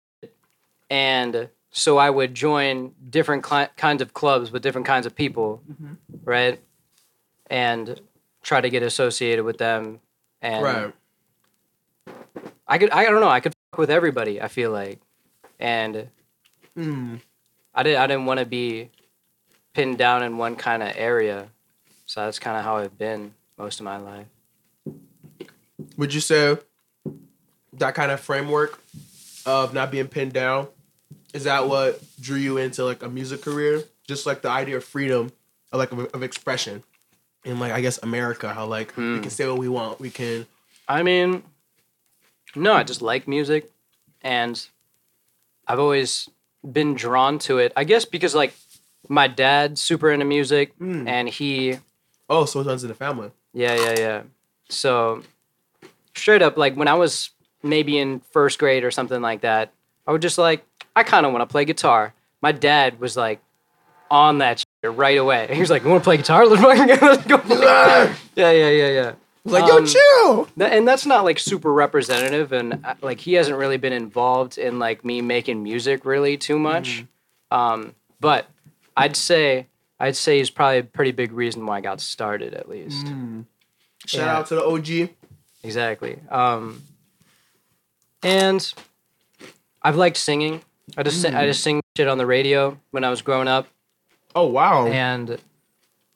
And 0.90 1.48
so 1.72 1.98
I 1.98 2.10
would 2.10 2.34
join 2.36 2.94
different 3.10 3.44
cli- 3.44 3.70
kinds 3.78 4.02
of 4.02 4.14
clubs 4.14 4.52
with 4.52 4.62
different 4.64 4.86
kinds 4.86 5.06
of 5.06 5.16
people, 5.16 5.64
right? 6.26 6.60
And 7.48 8.02
try 8.42 8.60
to 8.60 8.70
get 8.70 8.84
associated 8.84 9.46
with 9.46 9.58
them. 9.58 10.02
And 10.42 10.64
Right. 10.64 10.94
I 12.68 12.78
could, 12.80 12.90
I 12.90 13.06
don't 13.06 13.22
know, 13.22 13.30
I 13.30 13.40
could 13.40 13.54
fuck 13.72 13.78
with 13.80 13.90
everybody, 13.90 14.42
I 14.42 14.48
feel 14.50 14.72
like. 14.72 15.00
And 15.60 16.10
Mm. 16.78 17.22
I 17.74 17.84
didn't, 17.84 18.02
I 18.02 18.08
didn't 18.08 18.26
want 18.26 18.40
to 18.40 18.46
be 18.46 18.90
pinned 19.74 19.98
down 19.98 20.24
in 20.24 20.38
one 20.38 20.56
kind 20.56 20.82
of 20.84 20.94
area. 20.96 21.50
So 22.06 22.22
that's 22.26 22.40
kind 22.40 22.58
of 22.58 22.64
how 22.64 22.78
I've 22.78 22.98
been 22.98 23.34
most 23.58 23.80
of 23.80 23.84
my 23.84 23.98
life. 23.98 24.26
Would 25.98 26.14
you 26.14 26.20
say 26.22 26.58
that 27.74 27.96
kind 27.96 28.12
of 28.12 28.20
framework 28.20 28.82
of 29.46 29.74
not 29.74 29.92
being 29.92 30.08
pinned 30.08 30.34
down 30.34 30.68
is 31.34 31.44
that 31.44 31.68
what 31.68 32.02
drew 32.20 32.38
you 32.38 32.58
into 32.58 32.84
like 32.84 33.04
a 33.04 33.10
music 33.10 33.42
career? 33.42 33.84
Just 34.08 34.26
like 34.26 34.42
the 34.42 34.50
idea 34.50 34.78
of 34.78 34.84
freedom, 34.84 35.32
of 35.72 35.78
like 35.80 35.92
of, 35.92 36.00
of 36.14 36.24
expression, 36.24 36.84
in 37.46 37.60
like 37.60 37.72
I 37.72 37.82
guess 37.82 38.00
America, 38.02 38.52
how 38.54 38.66
like 38.66 38.96
we 38.98 39.04
Hmm. 39.04 39.22
can 39.22 39.30
say 39.30 39.48
what 39.48 39.58
we 39.60 39.70
want, 39.70 40.00
we 40.00 40.10
can. 40.10 40.48
I 40.88 41.04
mean, 41.04 41.44
no, 42.56 42.74
I 42.74 42.82
just 42.84 43.04
like 43.04 43.28
music, 43.28 43.72
and 44.24 44.68
I've 45.68 45.80
always 45.80 46.28
been 46.64 46.94
drawn 46.96 47.40
to 47.40 47.58
it. 47.60 47.72
I 47.76 47.84
guess 47.84 48.06
because 48.06 48.36
like 48.36 48.54
my 49.08 49.28
dad's 49.28 49.82
super 49.82 50.12
into 50.12 50.26
music, 50.26 50.78
Mm. 50.80 51.08
and 51.08 51.30
he, 51.30 51.78
Oh, 52.30 52.46
so 52.46 52.60
it 52.62 52.68
runs 52.68 52.84
in 52.84 52.90
the 52.90 52.96
family. 52.96 53.32
yeah, 53.54 53.76
yeah, 53.76 53.96
yeah. 53.98 54.22
So 54.70 55.24
straight 56.16 56.42
up, 56.42 56.58
like 56.58 56.76
when 56.76 56.88
I 56.88 56.94
was 56.96 57.32
maybe 57.64 57.98
in 57.98 58.20
first 58.32 58.60
grade 58.60 58.84
or 58.84 58.92
something 58.92 59.22
like 59.22 59.42
that, 59.42 59.72
I 60.06 60.12
would 60.12 60.22
just 60.22 60.38
like, 60.38 60.66
I 60.96 61.04
kind 61.04 61.26
of 61.26 61.32
want 61.34 61.42
to 61.48 61.52
play 61.52 61.66
guitar. 61.66 62.14
My 62.42 62.52
dad 62.52 63.00
was 63.00 63.16
like 63.18 63.42
on 64.12 64.40
that 64.40 64.64
right 64.84 65.18
away. 65.18 65.48
He 65.54 65.60
was 65.60 65.70
like, 65.70 65.84
"You 65.84 65.90
want 65.90 66.04
to 66.04 66.08
play 66.08 66.18
guitar? 66.18 66.46
Let's 66.46 66.62
fucking- 66.62 67.08
let's 67.08 67.26
go." 67.26 67.42
Yeah. 68.36 68.52
yeah, 68.52 68.52
yeah, 68.52 68.88
yeah, 68.88 69.12
yeah. 69.46 69.52
It's 69.52 69.54
like, 69.54 69.68
yo, 69.68 69.78
Um, 69.78 69.86
chill. 69.86 70.46
Th- 70.58 70.72
and 70.72 70.88
that's 70.88 71.06
not 71.06 71.24
like 71.24 71.40
super 71.40 71.72
representative 71.74 72.52
and 72.52 72.86
uh, 72.86 72.96
like 73.02 73.20
he 73.20 73.34
hasn't 73.34 73.58
really 73.58 73.78
been 73.78 73.94
involved 73.94 74.58
in 74.58 74.80
like 74.80 75.04
me 75.06 75.22
making 75.22 75.64
music 75.64 76.06
really 76.06 76.38
too 76.38 76.60
much 76.60 77.06
um 77.52 77.96
but 78.20 78.46
i'd 78.98 79.16
say 79.16 79.66
i'd 80.00 80.16
say 80.16 80.38
he's 80.38 80.50
probably 80.52 80.78
a 80.80 80.84
pretty 80.84 81.12
big 81.12 81.32
reason 81.32 81.66
why 81.66 81.78
i 81.78 81.82
got 81.82 82.00
started 82.00 82.54
at 82.54 82.70
least 82.70 83.08
Shout 84.06 84.26
yeah. 84.26 84.38
out 84.38 84.48
to 84.48 84.56
the 84.56 84.64
OG. 84.64 85.10
exactly 85.64 86.20
um 86.30 86.84
and 88.22 88.74
i've 89.82 89.96
liked 89.96 90.18
singing 90.18 90.62
i 90.98 91.04
just 91.04 91.22
si- 91.22 91.30
i 91.30 91.46
just 91.46 91.64
sing 91.64 91.82
shit 91.98 92.08
on 92.08 92.18
the 92.18 92.26
radio 92.26 92.78
when 92.92 93.04
i 93.04 93.10
was 93.10 93.22
growing 93.22 93.48
up 93.48 93.68
Oh 94.36 94.46
wow. 94.46 94.86
and 94.86 95.40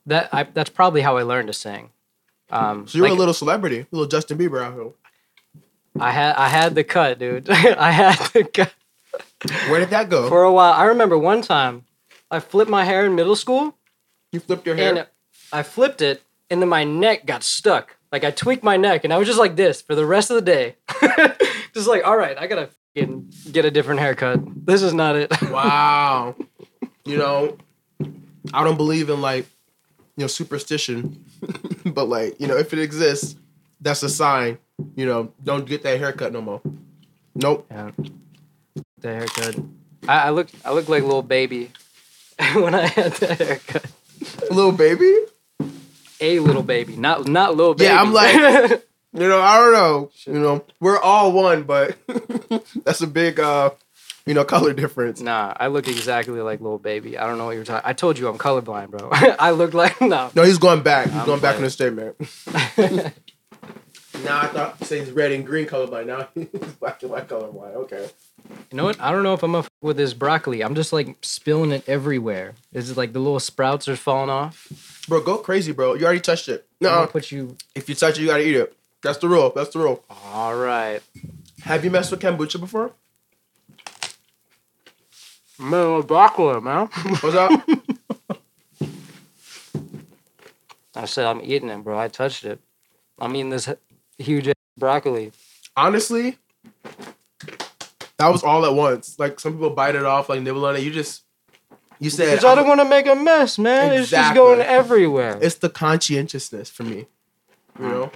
that 0.06 0.28
I, 0.32 0.44
that's 0.44 0.70
probably 0.70 1.00
how 1.00 1.16
i 1.16 1.22
learned 1.22 1.48
to 1.48 1.52
sing 1.52 1.90
um 2.54 2.86
so 2.86 2.98
you're 2.98 3.08
like, 3.08 3.16
a 3.16 3.18
little 3.18 3.34
celebrity, 3.34 3.80
a 3.80 3.86
little 3.90 4.06
Justin 4.08 4.38
Bieber 4.38 4.62
out 4.62 4.74
here. 4.74 4.90
i 6.00 6.10
had 6.10 6.34
i 6.36 6.48
had 6.48 6.74
the 6.74 6.84
cut 6.84 7.18
dude 7.18 7.50
i 7.88 7.90
had 7.90 8.16
the 8.32 8.44
cut 8.44 8.72
Where 9.68 9.80
did 9.80 9.90
that 9.90 10.08
go? 10.08 10.28
for 10.28 10.42
a 10.42 10.52
while. 10.52 10.72
I 10.72 10.84
remember 10.84 11.16
one 11.18 11.42
time 11.42 11.84
I 12.30 12.40
flipped 12.40 12.70
my 12.70 12.84
hair 12.84 13.04
in 13.06 13.14
middle 13.14 13.36
school 13.36 13.76
you 14.32 14.40
flipped 14.40 14.66
your 14.66 14.74
hair. 14.76 14.88
and 14.96 15.06
I 15.52 15.62
flipped 15.62 16.00
it 16.02 16.22
and 16.50 16.60
then 16.60 16.68
my 16.68 16.82
neck 16.84 17.26
got 17.26 17.42
stuck. 17.44 17.96
Like 18.10 18.24
I 18.24 18.30
tweaked 18.30 18.64
my 18.64 18.76
neck 18.76 19.04
and 19.04 19.12
I 19.12 19.18
was 19.18 19.26
just 19.28 19.38
like 19.38 19.54
this 19.56 19.82
for 19.82 19.94
the 19.94 20.06
rest 20.06 20.30
of 20.30 20.36
the 20.36 20.42
day. 20.42 20.76
just 21.74 21.86
like, 21.86 22.04
all 22.06 22.16
right, 22.16 22.36
I 22.38 22.46
gotta 22.46 22.70
get 23.52 23.64
a 23.64 23.70
different 23.70 24.00
haircut. 24.00 24.40
This 24.66 24.82
is 24.82 24.92
not 24.94 25.16
it. 25.16 25.30
Wow. 25.50 26.34
you 27.04 27.16
know, 27.18 27.56
I 28.52 28.64
don't 28.64 28.76
believe 28.76 29.10
in 29.10 29.20
like, 29.20 29.46
you 30.16 30.22
know, 30.24 30.26
superstition, 30.28 31.24
but 31.84 32.08
like, 32.08 32.40
you 32.40 32.46
know, 32.46 32.56
if 32.56 32.72
it 32.72 32.78
exists, 32.78 33.36
that's 33.80 34.02
a 34.02 34.08
sign. 34.08 34.58
You 34.96 35.06
know, 35.06 35.32
don't 35.42 35.66
get 35.66 35.82
that 35.82 35.98
haircut 35.98 36.32
no 36.32 36.40
more. 36.40 36.60
Nope. 37.34 37.66
yeah. 37.70 37.90
The 38.98 39.08
haircut. 39.08 39.56
I, 40.08 40.18
I 40.18 40.30
looked 40.30 40.54
I 40.64 40.72
look 40.72 40.88
like 40.88 41.02
a 41.02 41.06
little 41.06 41.22
baby 41.22 41.70
when 42.54 42.74
I 42.74 42.86
had 42.86 43.12
that 43.14 43.38
haircut. 43.38 43.86
Little 44.50 44.72
baby. 44.72 45.14
A 46.20 46.38
little 46.38 46.62
baby, 46.62 46.96
not 46.96 47.28
not 47.28 47.56
little 47.56 47.74
baby. 47.74 47.86
Yeah, 47.92 48.00
I'm 48.00 48.12
like- 48.12 48.82
You 49.16 49.28
know, 49.28 49.40
I 49.40 49.58
don't 49.58 49.72
know. 49.72 50.10
You 50.26 50.40
know, 50.40 50.64
we're 50.80 50.98
all 50.98 51.30
one, 51.30 51.62
but 51.62 51.96
that's 52.84 53.00
a 53.00 53.06
big, 53.06 53.38
uh, 53.38 53.70
you 54.26 54.34
know, 54.34 54.44
color 54.44 54.72
difference. 54.72 55.20
Nah, 55.20 55.52
I 55.56 55.66
look 55.68 55.86
exactly 55.88 56.40
like 56.40 56.60
little 56.60 56.78
baby. 56.78 57.18
I 57.18 57.26
don't 57.26 57.38
know 57.38 57.46
what 57.46 57.56
you're 57.56 57.64
talking. 57.64 57.88
I 57.88 57.92
told 57.92 58.18
you 58.18 58.28
I'm 58.28 58.38
colorblind, 58.38 58.90
bro. 58.90 59.08
I 59.12 59.50
look 59.50 59.74
like 59.74 60.00
no. 60.00 60.30
No, 60.34 60.42
he's 60.42 60.58
going 60.58 60.82
back. 60.82 61.06
He's 61.06 61.16
I'm 61.16 61.26
going 61.26 61.40
back 61.40 61.56
on 61.56 61.62
playing. 61.62 61.64
his 61.64 61.72
statement. 61.74 63.14
now 64.24 64.40
I 64.42 64.46
thought 64.48 64.78
say 64.80 64.98
said 64.98 65.06
he's 65.06 65.12
red 65.12 65.32
and 65.32 65.44
green 65.44 65.66
colorblind. 65.66 66.06
Now 66.06 66.28
he's 66.34 66.46
black 66.80 67.02
and 67.02 67.10
white 67.10 67.28
colorblind. 67.28 67.74
Okay. 67.74 68.08
You 68.70 68.76
know 68.76 68.84
what? 68.84 69.00
I 69.00 69.10
don't 69.10 69.22
know 69.22 69.34
if 69.34 69.42
I'm 69.42 69.52
gonna 69.52 69.66
with 69.80 69.96
this 69.96 70.14
broccoli. 70.14 70.62
I'm 70.62 70.74
just 70.74 70.92
like 70.92 71.16
spilling 71.22 71.72
it 71.72 71.88
everywhere. 71.88 72.54
Is 72.72 72.90
it 72.90 72.96
like 72.96 73.12
the 73.12 73.18
little 73.18 73.40
sprouts 73.40 73.88
are 73.88 73.96
falling 73.96 74.30
off? 74.30 75.04
Bro, 75.08 75.22
go 75.22 75.38
crazy, 75.38 75.72
bro. 75.72 75.94
You 75.94 76.04
already 76.04 76.20
touched 76.20 76.48
it. 76.48 76.66
I'm 76.82 76.86
No, 76.86 77.06
put 77.06 77.30
you. 77.30 77.56
if 77.74 77.88
you 77.88 77.94
touch 77.94 78.18
it, 78.18 78.22
you 78.22 78.28
gotta 78.28 78.46
eat 78.46 78.56
it. 78.56 78.76
That's 79.02 79.18
the 79.18 79.28
rule. 79.28 79.52
That's 79.54 79.70
the 79.70 79.78
rule. 79.80 80.02
All 80.32 80.54
right. 80.56 81.00
Have 81.62 81.84
you 81.84 81.90
messed 81.90 82.10
with 82.10 82.20
kombucha 82.20 82.58
before? 82.60 82.92
Man, 85.58 86.02
broccoli, 86.02 86.60
man. 86.60 86.86
What's 87.20 87.36
up? 87.36 87.68
I 90.96 91.06
said 91.06 91.26
I'm 91.26 91.40
eating 91.42 91.68
it, 91.68 91.82
bro. 91.82 91.98
I 91.98 92.08
touched 92.08 92.44
it. 92.44 92.60
I'm 93.18 93.34
eating 93.36 93.50
this 93.50 93.68
huge 94.18 94.50
broccoli. 94.76 95.32
Honestly, 95.76 96.38
that 98.16 98.28
was 98.28 98.42
all 98.42 98.64
at 98.64 98.74
once. 98.74 99.18
Like 99.18 99.40
some 99.40 99.54
people 99.54 99.70
bite 99.70 99.94
it 99.96 100.04
off, 100.04 100.28
like 100.28 100.40
nibble 100.42 100.64
on 100.66 100.76
it. 100.76 100.82
You 100.82 100.90
just, 100.90 101.24
you 101.98 102.10
said, 102.10 102.30
Because 102.30 102.44
I 102.44 102.54
don't 102.54 102.68
want 102.68 102.80
to 102.80 102.88
make 102.88 103.06
a 103.06 103.14
mess, 103.14 103.58
man. 103.58 103.92
It's 103.92 104.10
just 104.10 104.34
going 104.34 104.60
everywhere. 104.60 105.38
it's 105.40 105.56
the 105.56 105.68
conscientiousness 105.70 106.70
for 106.70 106.84
me. 106.84 107.06
You 107.78 107.88
know, 107.88 108.12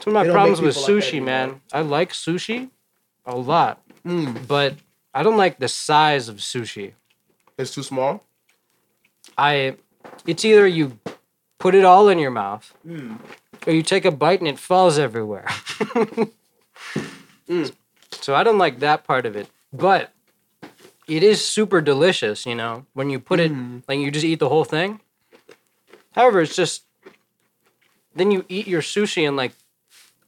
Some 0.00 0.16
of 0.16 0.26
my 0.26 0.32
problems 0.32 0.60
with 0.60 0.74
people 0.74 0.94
like 0.94 1.04
that 1.04 1.12
sushi, 1.12 1.22
man. 1.22 1.60
I 1.72 1.80
like 1.82 2.12
sushi 2.12 2.70
a 3.24 3.36
lot, 3.36 3.80
mm, 4.04 4.46
but 4.48 4.74
I 5.14 5.22
don't 5.22 5.36
like 5.36 5.58
the 5.58 5.68
size 5.68 6.28
of 6.28 6.36
sushi. 6.36 6.92
it's 7.58 7.74
too 7.74 7.82
small. 7.82 8.24
I 9.38 9.76
it's 10.26 10.44
either 10.44 10.66
you 10.66 10.98
put 11.58 11.74
it 11.74 11.84
all 11.84 12.08
in 12.08 12.18
your 12.18 12.30
mouth 12.30 12.74
Mm. 12.86 13.18
or 13.66 13.72
you 13.72 13.82
take 13.82 14.04
a 14.04 14.10
bite 14.10 14.40
and 14.40 14.48
it 14.48 14.58
falls 14.58 14.98
everywhere. 14.98 15.46
Mm. 17.48 17.72
So 18.12 18.34
I 18.34 18.44
don't 18.44 18.58
like 18.58 18.78
that 18.80 19.04
part 19.04 19.26
of 19.26 19.36
it. 19.36 19.48
But 19.72 20.12
it 21.08 21.22
is 21.22 21.44
super 21.44 21.80
delicious, 21.80 22.46
you 22.46 22.54
know, 22.54 22.86
when 22.94 23.10
you 23.10 23.18
put 23.18 23.40
it 23.40 23.52
Mm. 23.52 23.82
like 23.88 23.98
you 23.98 24.10
just 24.10 24.24
eat 24.24 24.38
the 24.38 24.48
whole 24.48 24.64
thing. 24.64 25.00
However, 26.12 26.40
it's 26.40 26.54
just 26.56 26.84
then 28.14 28.30
you 28.30 28.44
eat 28.48 28.66
your 28.68 28.80
sushi 28.82 29.26
in 29.26 29.34
like 29.36 29.52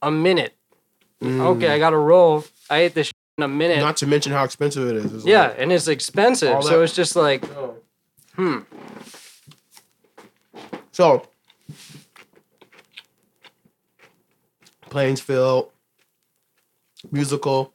a 0.02 0.10
minute. 0.10 0.54
Okay, 1.22 1.68
I 1.68 1.78
got 1.78 1.90
to 1.90 1.96
roll. 1.96 2.44
I 2.68 2.78
ate 2.84 2.94
this 2.94 3.12
a 3.42 3.48
minute. 3.48 3.78
Mm. 3.78 3.82
Not 3.82 3.96
to 3.98 4.06
mention 4.06 4.32
how 4.32 4.44
expensive 4.44 4.88
it 4.88 4.96
is. 4.96 5.12
It's 5.12 5.24
yeah, 5.26 5.48
like, 5.48 5.56
and 5.58 5.72
it's 5.72 5.88
expensive. 5.88 6.62
So 6.62 6.82
it's 6.82 6.94
just 6.94 7.16
like, 7.16 7.44
oh. 7.56 7.76
hmm. 8.36 8.58
So, 10.92 11.26
Plainsfield, 14.90 15.70
musical. 17.10 17.72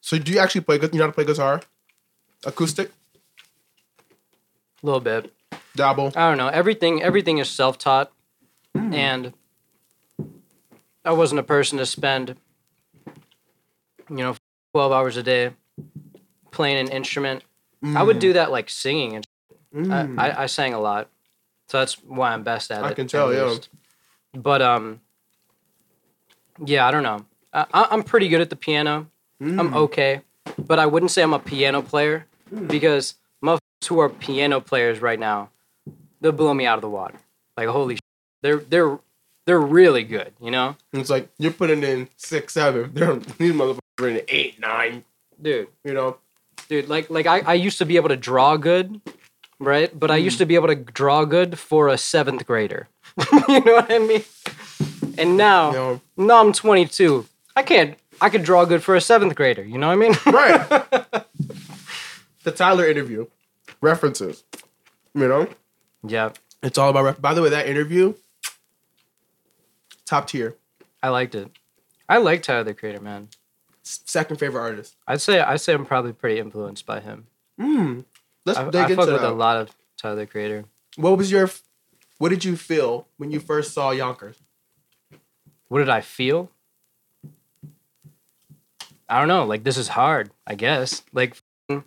So, 0.00 0.18
do 0.18 0.32
you 0.32 0.38
actually 0.38 0.60
play? 0.62 0.78
gu- 0.78 0.88
You 0.92 0.98
know 0.98 1.04
how 1.04 1.10
to 1.10 1.14
play 1.14 1.24
guitar? 1.24 1.62
Acoustic, 2.44 2.92
A 4.82 4.86
little 4.86 5.00
bit. 5.00 5.32
dabble. 5.74 6.12
I 6.14 6.28
don't 6.28 6.36
know. 6.38 6.48
Everything 6.48 7.02
everything 7.02 7.38
is 7.38 7.48
self 7.50 7.78
taught, 7.78 8.12
and 8.74 9.32
I 11.04 11.12
wasn't 11.12 11.40
a 11.40 11.42
person 11.42 11.78
to 11.78 11.86
spend, 11.86 12.36
you 14.08 14.16
know, 14.18 14.36
twelve 14.78 14.92
hours 14.92 15.16
a 15.16 15.24
day 15.24 15.50
playing 16.52 16.78
an 16.78 16.92
instrument. 16.92 17.42
I 17.84 18.04
would 18.04 18.20
do 18.20 18.32
that 18.34 18.52
like 18.52 18.70
singing, 18.70 19.16
and 19.16 19.26
Mm. 19.74 20.18
I, 20.18 20.28
I, 20.30 20.42
I 20.44 20.46
sang 20.46 20.72
a 20.72 20.80
lot, 20.80 21.08
so 21.66 21.78
that's 21.80 21.94
why 22.02 22.32
I'm 22.32 22.42
best 22.44 22.70
at 22.70 22.82
I 22.84 22.88
it. 22.88 22.90
I 22.92 22.94
can 22.94 23.06
tell, 23.08 23.34
yeah. 23.34 23.54
But 24.32 24.62
um, 24.62 25.00
yeah, 26.64 26.86
I 26.86 26.90
don't 26.92 27.02
know. 27.02 27.26
I, 27.52 27.66
I'm 27.90 28.02
pretty 28.04 28.28
good 28.28 28.40
at 28.40 28.48
the 28.50 28.56
piano. 28.56 29.08
Mm. 29.42 29.58
I'm 29.60 29.74
okay, 29.74 30.22
but 30.56 30.78
I 30.78 30.86
wouldn't 30.86 31.10
say 31.10 31.22
I'm 31.22 31.34
a 31.34 31.38
piano 31.38 31.82
player 31.82 32.26
because 32.68 33.16
motherfuckers 33.44 33.88
who 33.88 33.98
are 33.98 34.08
piano 34.08 34.60
players 34.60 35.02
right 35.02 35.18
now, 35.20 35.50
they'll 36.22 36.32
blow 36.32 36.54
me 36.54 36.64
out 36.66 36.78
of 36.78 36.82
the 36.82 36.88
water. 36.88 37.18
Like 37.56 37.68
holy, 37.68 37.96
sh- 37.96 38.00
they're 38.42 38.58
they're 38.60 38.98
they're 39.44 39.60
really 39.60 40.04
good. 40.04 40.32
You 40.40 40.50
know, 40.50 40.76
It's 40.94 41.10
like 41.10 41.28
you're 41.38 41.52
putting 41.52 41.82
in 41.82 42.08
six, 42.16 42.54
seven. 42.54 42.90
They're 42.94 43.16
these 43.16 43.52
motherfuckers 43.52 43.78
in 44.06 44.22
eight, 44.28 44.60
nine. 44.60 45.04
dude, 45.40 45.68
You 45.84 45.94
know. 45.94 46.18
dude. 46.68 46.88
Like 46.88 47.10
like 47.10 47.26
I, 47.26 47.40
I 47.40 47.54
used 47.54 47.78
to 47.78 47.86
be 47.86 47.96
able 47.96 48.08
to 48.10 48.16
draw 48.16 48.56
good, 48.56 49.00
right? 49.58 49.90
But 49.98 50.10
I 50.10 50.20
Mm. 50.20 50.24
used 50.24 50.38
to 50.38 50.46
be 50.46 50.54
able 50.54 50.68
to 50.68 50.76
draw 50.76 51.24
good 51.24 51.58
for 51.58 51.88
a 51.88 51.98
seventh 51.98 52.46
grader. 52.46 52.88
you 53.48 53.60
know 53.60 53.74
what 53.74 53.90
I 53.90 53.98
mean? 53.98 54.22
And 55.18 55.36
now, 55.36 55.70
You 55.70 55.76
know. 55.76 56.00
now 56.16 56.40
I'm 56.40 56.52
22. 56.52 57.26
I 57.56 57.62
can't. 57.62 57.98
I 58.20 58.28
could 58.30 58.44
draw 58.44 58.64
good 58.64 58.82
for 58.84 58.94
a 58.94 59.00
seventh 59.00 59.34
grader. 59.34 59.64
You 59.64 59.78
know 59.78 59.88
what 59.88 59.94
I 59.94 59.96
mean? 59.96 60.14
Right. 60.26 61.24
the 62.44 62.50
Tyler 62.52 62.86
interview. 62.86 63.26
References. 63.80 64.44
You 65.14 65.26
know? 65.28 65.48
yeah, 66.06 66.30
It's 66.62 66.78
all 66.78 66.90
about 66.90 67.04
ref- 67.04 67.20
by 67.20 67.34
the 67.34 67.42
way, 67.42 67.48
that 67.50 67.66
interview, 67.68 68.14
top 70.06 70.26
tier. 70.28 70.54
I 71.02 71.08
liked 71.10 71.34
it. 71.34 71.50
I 72.08 72.18
like 72.18 72.42
Tyler 72.42 72.64
the 72.64 72.74
Creator, 72.74 73.00
man. 73.00 73.28
Second 73.88 74.36
favorite 74.36 74.60
artist. 74.60 74.96
I'd 75.06 75.20
say 75.22 75.40
I'd 75.40 75.60
say 75.60 75.72
I'm 75.72 75.86
probably 75.86 76.12
pretty 76.12 76.38
influenced 76.38 76.84
by 76.84 77.00
him. 77.00 77.26
Mm. 77.58 78.04
Let's 78.44 78.58
I, 78.58 78.64
dig 78.70 78.76
I 78.76 78.84
into 78.84 78.96
fuck 78.96 79.06
that. 79.06 79.12
with 79.14 79.22
a 79.22 79.30
lot 79.30 79.56
of 79.56 79.70
Tyler 79.96 80.16
the 80.16 80.26
Creator. 80.26 80.64
What 80.96 81.16
was 81.16 81.30
your 81.30 81.50
what 82.18 82.28
did 82.28 82.44
you 82.44 82.56
feel 82.56 83.06
when 83.16 83.30
you 83.30 83.40
first 83.40 83.72
saw 83.72 83.90
Yonkers? 83.90 84.36
What 85.68 85.78
did 85.78 85.88
I 85.88 86.02
feel? 86.02 86.50
I 89.08 89.18
don't 89.18 89.28
know. 89.28 89.44
Like 89.44 89.64
this 89.64 89.76
is 89.78 89.88
hard. 89.88 90.30
I 90.46 90.54
guess. 90.54 91.02
Like 91.12 91.40
I 91.70 91.80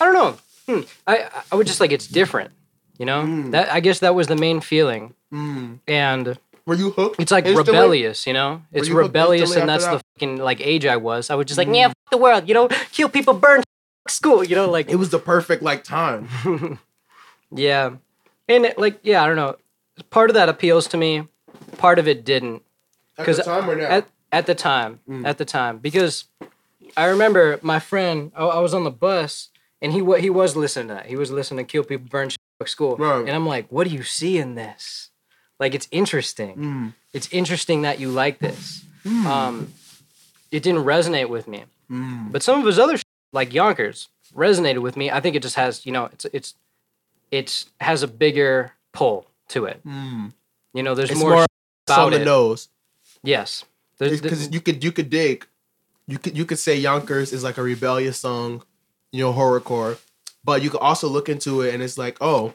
don't 0.00 0.14
know. 0.14 0.36
Hmm. 0.66 0.80
I 1.06 1.28
I 1.52 1.56
would 1.56 1.66
just 1.66 1.80
like 1.80 1.92
it's 1.92 2.06
different. 2.06 2.52
You 2.98 3.06
know. 3.06 3.22
Mm. 3.22 3.50
That 3.52 3.70
I 3.72 3.80
guess 3.80 3.98
that 4.00 4.14
was 4.14 4.26
the 4.28 4.36
main 4.36 4.60
feeling, 4.60 5.14
Mm. 5.32 5.80
and 5.86 6.38
Were 6.68 6.74
you 6.74 6.90
hooked? 6.90 7.18
it's 7.18 7.32
like 7.32 7.46
instantly? 7.46 7.72
rebellious. 7.72 8.26
You 8.26 8.34
know. 8.34 8.62
It's 8.72 8.88
you 8.88 8.94
rebellious, 8.96 9.56
and 9.56 9.66
that's 9.68 9.84
after 9.86 9.98
the 9.98 10.04
fucking 10.14 10.36
like 10.36 10.60
age 10.60 10.84
I 10.84 10.96
was. 10.98 11.30
I 11.30 11.34
was 11.34 11.46
just 11.46 11.56
like, 11.56 11.68
Mm. 11.68 11.76
yeah, 11.76 11.92
the 12.10 12.18
world. 12.18 12.46
You 12.46 12.52
know, 12.54 12.68
kill 12.92 13.08
people, 13.08 13.32
burn 13.34 13.62
school. 14.08 14.44
You 14.44 14.54
know, 14.54 14.70
like 14.70 14.90
It 14.90 14.96
was 14.96 15.08
the 15.08 15.18
perfect 15.18 15.62
like 15.62 15.82
time. 15.82 16.28
yeah, 17.50 17.92
and 18.48 18.66
it, 18.66 18.78
like 18.78 19.00
yeah, 19.02 19.22
I 19.22 19.26
don't 19.26 19.36
know. 19.36 19.56
Part 20.10 20.28
of 20.30 20.34
that 20.34 20.48
appeals 20.48 20.86
to 20.88 20.96
me. 20.96 21.26
Part 21.78 21.98
of 21.98 22.06
it 22.06 22.24
didn't. 22.24 22.62
At 23.16 23.26
the 23.26 23.42
time 23.42 23.68
or 23.70 23.76
now? 23.76 23.88
At 23.88 24.08
at 24.30 24.46
the 24.46 24.54
time, 24.54 25.00
Mm. 25.08 25.26
at 25.26 25.38
the 25.38 25.44
time, 25.46 25.78
because 25.78 26.26
I 26.96 27.06
remember 27.06 27.58
my 27.62 27.78
friend. 27.80 28.30
I, 28.36 28.44
I 28.44 28.60
was 28.60 28.74
on 28.74 28.84
the 28.84 28.90
bus, 28.90 29.48
and 29.80 29.92
he 29.92 30.02
what 30.02 30.20
he 30.20 30.28
was 30.30 30.54
listening 30.54 30.88
to 30.88 30.94
that. 30.94 31.06
He 31.06 31.16
was 31.16 31.30
listening 31.30 31.64
to 31.64 31.70
Kill 31.72 31.82
People, 31.84 32.06
Burn 32.10 32.28
School, 32.66 32.96
Right. 32.98 33.20
and 33.20 33.30
I'm 33.30 33.46
like, 33.46 33.66
what 33.72 33.88
do 33.88 33.94
you 33.94 34.02
see 34.02 34.36
in 34.38 34.54
this? 34.54 35.07
Like, 35.60 35.74
it's 35.74 35.88
interesting. 35.90 36.56
Mm. 36.56 36.94
It's 37.12 37.28
interesting 37.32 37.82
that 37.82 37.98
you 38.00 38.10
like 38.10 38.38
this. 38.38 38.84
Mm. 39.04 39.24
Um, 39.24 39.72
it 40.50 40.62
didn't 40.62 40.84
resonate 40.84 41.28
with 41.28 41.46
me, 41.48 41.64
Mm. 41.90 42.30
but 42.32 42.42
some 42.42 42.60
of 42.60 42.66
his 42.66 42.78
other 42.78 42.96
sh- 42.98 43.02
like 43.32 43.52
Yonkers 43.52 44.08
resonated 44.34 44.80
with 44.82 44.96
me. 44.96 45.10
I 45.10 45.20
think 45.20 45.36
it 45.36 45.42
just 45.42 45.56
has, 45.56 45.84
you 45.86 45.92
know, 45.92 46.06
it's 46.12 46.26
it's 46.32 46.54
it's 47.30 47.66
has 47.80 48.02
a 48.02 48.08
bigger 48.08 48.72
pull 48.92 49.26
to 49.48 49.64
it. 49.66 49.80
Mm. 49.86 50.32
You 50.74 50.82
know, 50.82 50.94
there's 50.94 51.10
It's 51.10 51.20
more, 51.20 51.30
more 51.34 51.46
about 51.86 52.10
the 52.10 52.20
it. 52.22 52.24
nose. 52.24 52.68
Yes, 53.22 53.64
because 53.98 54.50
you 54.52 54.60
could 54.60 54.82
you 54.84 54.92
could 54.92 55.10
dig, 55.10 55.46
you 56.06 56.18
could 56.18 56.36
you 56.36 56.44
could 56.44 56.58
say 56.58 56.76
Yonkers 56.76 57.32
is 57.32 57.42
like 57.42 57.58
a 57.58 57.62
rebellious 57.62 58.18
song, 58.20 58.62
you 59.12 59.24
know, 59.24 59.32
horrorcore, 59.32 59.98
but 60.44 60.62
you 60.62 60.70
could 60.70 60.80
also 60.80 61.08
look 61.08 61.28
into 61.28 61.60
it 61.62 61.74
and 61.74 61.82
it's 61.82 61.98
like, 61.98 62.16
oh, 62.20 62.54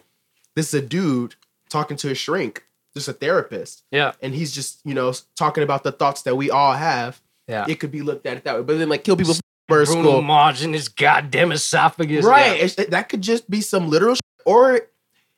this 0.55 0.73
is 0.73 0.73
a 0.75 0.85
dude 0.85 1.35
talking 1.69 1.97
to 1.97 2.09
a 2.11 2.15
shrink, 2.15 2.63
just 2.95 3.07
a 3.07 3.13
therapist, 3.13 3.83
yeah, 3.91 4.13
and 4.21 4.33
he's 4.33 4.51
just 4.51 4.79
you 4.85 4.93
know 4.93 5.13
talking 5.35 5.63
about 5.63 5.83
the 5.83 5.91
thoughts 5.91 6.21
that 6.23 6.35
we 6.35 6.49
all 6.51 6.73
have. 6.73 7.21
yeah. 7.47 7.65
It 7.67 7.79
could 7.79 7.91
be 7.91 8.01
looked 8.01 8.25
at 8.25 8.43
that 8.43 8.55
way, 8.55 8.61
but 8.63 8.77
then 8.77 8.89
like 8.89 9.03
kill 9.03 9.15
people 9.17 9.35
first 9.69 9.91
Bruno 9.93 10.09
school, 10.09 10.21
Mars 10.21 10.63
in 10.63 10.73
his 10.73 10.87
goddamn 10.89 11.51
esophagus. 11.51 12.25
right? 12.25 12.77
Yeah. 12.77 12.85
That 12.89 13.09
could 13.09 13.21
just 13.21 13.49
be 13.49 13.61
some 13.61 13.89
literal, 13.89 14.15
sh- 14.15 14.19
or 14.45 14.81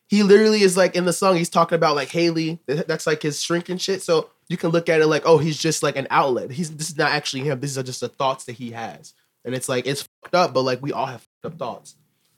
he 0.07 0.23
literally 0.23 0.61
is 0.61 0.75
like 0.77 0.95
in 0.95 1.05
the 1.05 1.13
song 1.13 1.35
he's 1.37 1.49
talking 1.49 1.75
about 1.75 1.95
like 1.95 2.09
Haley. 2.09 2.59
That's 2.67 3.07
like 3.07 3.21
his 3.21 3.41
shrinking 3.41 3.77
shit. 3.77 4.01
So 4.01 4.29
you 4.49 4.57
can 4.57 4.69
look 4.71 4.89
at 4.89 5.01
it 5.01 5.07
like, 5.07 5.23
oh, 5.25 5.37
he's 5.37 5.57
just 5.57 5.81
like 5.83 5.95
an 5.95 6.07
outlet. 6.09 6.51
He's 6.51 6.75
this 6.75 6.89
is 6.89 6.97
not 6.97 7.11
actually 7.11 7.43
him. 7.43 7.59
These 7.59 7.77
are 7.77 7.83
just 7.83 8.01
the 8.01 8.09
thoughts 8.09 8.45
that 8.45 8.53
he 8.53 8.71
has, 8.71 9.13
and 9.43 9.55
it's 9.55 9.69
like 9.69 9.87
it's 9.87 10.07
fucked 10.23 10.35
up, 10.35 10.53
but 10.53 10.61
like 10.61 10.81
we 10.81 10.91
all 10.91 11.05
have 11.07 11.21
fucked 11.41 11.53
up 11.53 11.59
thoughts. 11.59 11.91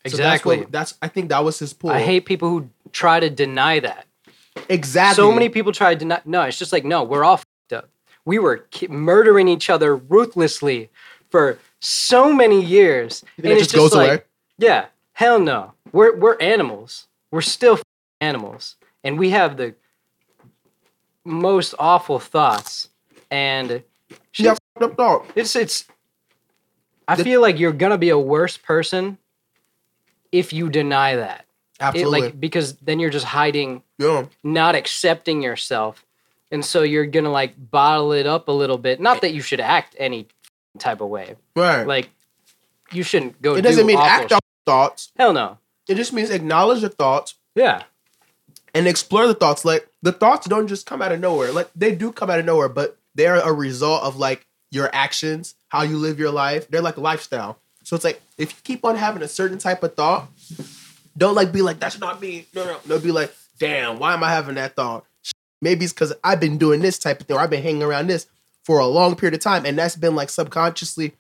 So 0.06 0.12
Exactly. 0.14 0.56
that's, 0.58 0.66
what, 0.66 0.72
that's 0.72 0.94
I 1.02 1.08
think 1.10 1.30
that 1.30 1.44
was 1.44 1.60
his 1.60 1.74
pull. 1.74 1.90
I 1.90 2.00
hate 2.02 2.26
people 2.26 2.50
who 2.50 2.70
try 2.94 3.20
to 3.20 3.30
deny 3.30 3.82
that. 3.82 4.07
Exactly. 4.70 5.16
So 5.16 5.32
many 5.32 5.50
people 5.50 5.72
tried 5.72 5.96
to 5.96 6.00
deny. 6.00 6.22
No, 6.26 6.42
it's 6.44 6.58
just 6.60 6.72
like 6.74 6.86
no, 6.86 7.04
we're 7.04 7.24
all 7.24 7.38
fucked 7.38 7.74
up. 7.74 7.90
We 8.26 8.40
were 8.40 8.58
ki- 8.72 8.88
murdering 8.88 9.48
each 9.48 9.70
other 9.70 9.96
ruthlessly 9.96 10.90
for 11.30 11.58
so 11.80 12.34
many 12.34 12.64
years, 12.64 13.24
You 13.38 13.44
think 13.44 13.56
it 13.56 13.60
just 13.64 13.76
goes 13.76 13.94
like, 13.94 14.10
away? 14.10 14.22
yeah, 14.58 14.86
hell 15.14 15.40
no. 15.40 15.74
We're 15.92 16.16
we're 16.18 16.38
animals. 16.40 17.08
We're 17.32 17.42
still 17.42 17.74
f- 17.76 17.84
animals, 18.22 18.76
and 19.04 19.18
we 19.20 19.30
have 19.32 19.58
the 19.58 19.76
most 21.26 21.74
awful 21.80 22.20
thoughts. 22.20 22.90
And 23.30 23.84
Yeah, 24.38 24.56
up 24.82 24.96
thought. 24.96 25.26
It's 25.36 25.56
it's. 25.56 25.86
I 27.08 27.16
The- 27.16 27.24
feel 27.24 27.42
like 27.42 27.60
you're 27.60 27.72
gonna 27.74 27.98
be 27.98 28.10
a 28.10 28.18
worse 28.20 28.58
person 28.58 29.18
if 30.32 30.52
you 30.54 30.70
deny 30.70 31.16
that. 31.16 31.46
It, 31.80 32.08
like 32.08 32.40
because 32.40 32.74
then 32.78 33.00
you're 33.00 33.12
just 33.12 33.26
hiding, 33.26 33.84
yeah. 34.00 34.26
not 34.44 34.76
accepting 34.76 35.44
yourself, 35.44 36.04
and 36.52 36.64
so 36.66 36.82
you're 36.82 37.06
gonna 37.06 37.32
like 37.32 37.54
bottle 37.58 38.14
it 38.14 38.26
up 38.26 38.48
a 38.48 38.52
little 38.52 38.78
bit. 38.78 39.00
Not 39.00 39.22
that 39.22 39.34
you 39.34 39.42
should 39.42 39.60
act 39.60 39.96
any 40.00 40.28
type 40.80 41.02
of 41.02 41.10
way. 41.10 41.36
Right. 41.56 41.84
Like 41.86 42.10
you 42.92 43.04
shouldn't 43.04 43.42
go. 43.42 43.56
it 43.56 43.62
doesn't 43.62 43.84
do 43.84 43.88
mean 43.88 43.98
act 43.98 44.32
out 44.32 44.42
thoughts. 44.66 45.12
Hell 45.16 45.34
no. 45.34 45.58
It 45.88 45.96
just 45.96 46.14
means 46.14 46.30
acknowledge 46.30 46.82
the 46.82 46.90
thoughts 46.90 47.36
Yeah. 47.56 47.84
and 48.74 48.88
explore 48.88 49.28
the 49.28 49.34
thoughts. 49.34 49.64
Like 49.64 49.88
the 50.02 50.12
thoughts 50.12 50.48
don't 50.48 50.68
just 50.68 50.86
come 50.86 51.02
out 51.02 51.12
of 51.12 51.20
nowhere. 51.20 51.52
Like 51.52 51.70
they 51.76 51.96
do 51.96 52.12
come 52.12 52.30
out 52.30 52.40
of 52.40 52.46
nowhere, 52.46 52.70
but 52.70 52.98
they 53.16 53.28
are 53.28 53.40
a 53.40 53.54
result 53.54 54.04
of 54.04 54.18
like 54.18 54.46
your 54.70 54.90
actions, 54.94 55.56
how 55.70 55.84
you 55.84 55.98
live 55.98 56.20
your 56.20 56.32
life. 56.32 56.68
They're 56.70 56.82
like 56.82 56.98
lifestyle. 56.98 57.58
So 57.84 57.96
it's 57.96 58.04
like 58.06 58.22
if 58.38 58.52
you 58.52 58.58
keep 58.64 58.84
on 58.84 58.98
having 58.98 59.22
a 59.24 59.28
certain 59.28 59.58
type 59.58 59.82
of 59.84 59.96
thought, 59.96 60.28
don't 61.18 61.36
like 61.36 61.52
be 61.52 61.62
like 61.62 61.80
that's 61.80 62.00
not 62.00 62.22
me. 62.22 62.46
No, 62.54 62.66
no, 62.66 62.78
no. 62.86 63.00
Be 63.00 63.12
like, 63.12 63.34
damn, 63.60 64.00
why 64.00 64.14
am 64.14 64.24
I 64.24 64.30
having 64.30 64.56
that 64.56 64.76
thought? 64.76 65.06
Maybe 65.62 65.86
it's 65.86 65.94
because 65.94 66.14
I've 66.24 66.40
been 66.40 66.58
doing 66.58 66.82
this 66.82 67.00
type 67.00 67.20
of 67.22 67.28
thing. 67.28 67.36
Or 67.38 67.40
I've 67.40 67.50
been 67.50 67.64
hanging 67.64 67.84
around 67.84 68.08
this 68.08 68.28
for 68.64 68.80
a 68.80 68.86
long 68.88 69.16
period 69.16 69.34
of 69.34 69.40
time, 69.40 69.66
and 69.66 69.78
that's 69.78 69.96
been 69.96 70.16
like 70.16 70.30
subconsciously. 70.30 71.14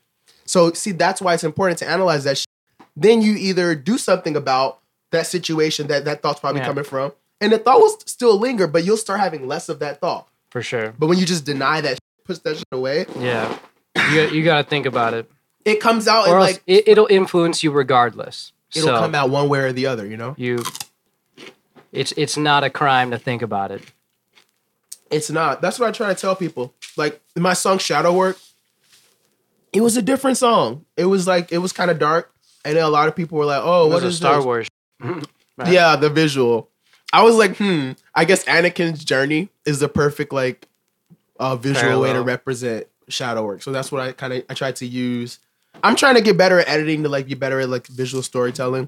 So 0.46 0.72
see, 0.74 0.92
that's 0.92 1.22
why 1.22 1.34
it's 1.34 1.44
important 1.44 1.80
to 1.80 1.90
analyze 1.90 2.24
that. 2.26 2.38
Shit. 2.38 2.48
Then 2.96 3.22
you 3.22 3.36
either 3.36 3.76
do 3.76 3.98
something 3.98 4.36
about 4.36 4.80
that 5.12 5.28
situation 5.28 5.88
that 5.88 6.06
that 6.06 6.22
thought's 6.22 6.40
probably 6.40 6.62
Yeah. 6.62 6.68
coming 6.68 6.84
from, 6.84 7.14
and 7.42 7.52
the 7.54 7.58
thought 7.58 7.80
will 7.80 7.98
still 8.06 8.38
linger, 8.38 8.68
but 8.68 8.84
you'll 8.84 8.98
start 8.98 9.20
having 9.20 9.48
less 9.48 9.70
of 9.70 9.80
that 9.80 10.00
thought. 10.02 10.28
For 10.52 10.62
sure. 10.62 10.94
But 10.98 11.08
when 11.08 11.18
you 11.18 11.26
just 11.26 11.46
deny 11.46 11.82
that, 11.82 11.92
shit, 11.92 12.00
push 12.26 12.38
that 12.40 12.58
shit 12.58 12.66
away, 12.72 13.06
Yeah. 13.20 13.58
You 13.96 14.24
got, 14.24 14.34
you 14.34 14.44
got 14.44 14.58
to 14.64 14.64
think 14.70 14.86
about 14.86 15.14
it, 15.14 15.30
it 15.66 15.80
comes 15.82 16.08
out 16.08 16.28
or 16.28 16.36
and 16.36 16.40
like 16.40 16.62
it, 16.68 16.88
it'll 16.88 17.08
influence 17.08 17.64
you 17.64 17.72
regardless. 17.72 18.52
It'll 18.76 18.88
so 18.90 19.00
come 19.00 19.16
out 19.16 19.30
one 19.30 19.50
way 19.50 19.60
or 19.60 19.72
the 19.72 19.86
other. 19.88 20.06
You 20.06 20.18
know, 20.18 20.36
you. 20.38 20.64
It's 21.92 22.12
it's 22.14 22.38
not 22.38 22.64
a 22.64 22.70
crime 22.70 23.12
to 23.12 23.18
think 23.18 23.42
about 23.42 23.72
it. 23.72 23.82
it's 25.10 25.30
not. 25.30 25.62
That's 25.62 25.80
what 25.80 25.90
I 25.90 25.92
try 25.92 26.14
to 26.14 26.20
tell 26.20 26.36
people. 26.36 26.74
Like 26.96 27.22
in 27.36 27.42
my 27.42 27.54
song 27.54 27.78
Shadow 27.78 28.14
Work, 28.14 28.38
it 29.74 29.82
was 29.82 29.98
a 29.98 30.02
different 30.02 30.38
song. 30.38 30.86
It 30.96 31.06
was 31.06 31.28
like 31.28 31.52
it 31.52 31.60
was 31.60 31.72
kind 31.72 31.90
of 31.90 32.00
dark, 32.00 32.32
and 32.66 32.76
then 32.76 32.84
a 32.84 32.90
lot 32.90 33.08
of 33.08 33.16
people 33.16 33.38
were 33.38 33.46
like, 33.46 33.62
"Oh, 33.64 33.88
what 33.88 34.04
a 34.04 34.12
Star 34.12 34.38
this? 34.38 34.46
Wars? 34.46 34.68
Right. 35.58 35.74
Yeah, 35.74 35.96
the 35.96 36.12
visual. 36.12 36.70
I 37.12 37.24
was 37.24 37.36
like, 37.36 37.58
hmm. 37.58 37.94
I 38.14 38.26
guess 38.26 38.44
Anakin's 38.46 39.04
journey 39.04 39.50
is 39.66 39.80
the 39.80 39.90
perfect 39.90 40.32
like 40.32 40.68
uh, 41.40 41.56
visual 41.56 42.02
way 42.02 42.14
to 42.14 42.22
represent 42.22 42.86
shadow 43.08 43.44
work. 43.44 43.64
So 43.64 43.72
that's 43.72 43.92
what 43.92 44.02
I 44.02 44.12
kind 44.12 44.34
of 44.34 44.44
I 44.50 44.54
tried 44.54 44.76
to 44.78 44.86
use. 44.86 45.40
I'm 45.84 45.96
trying 45.96 46.16
to 46.16 46.22
get 46.22 46.38
better 46.38 46.60
at 46.60 46.68
editing 46.68 47.04
to 47.04 47.10
like 47.10 47.28
be 47.28 47.34
better 47.36 47.60
at 47.60 47.70
like 47.70 47.88
visual 47.88 48.24
storytelling. 48.24 48.88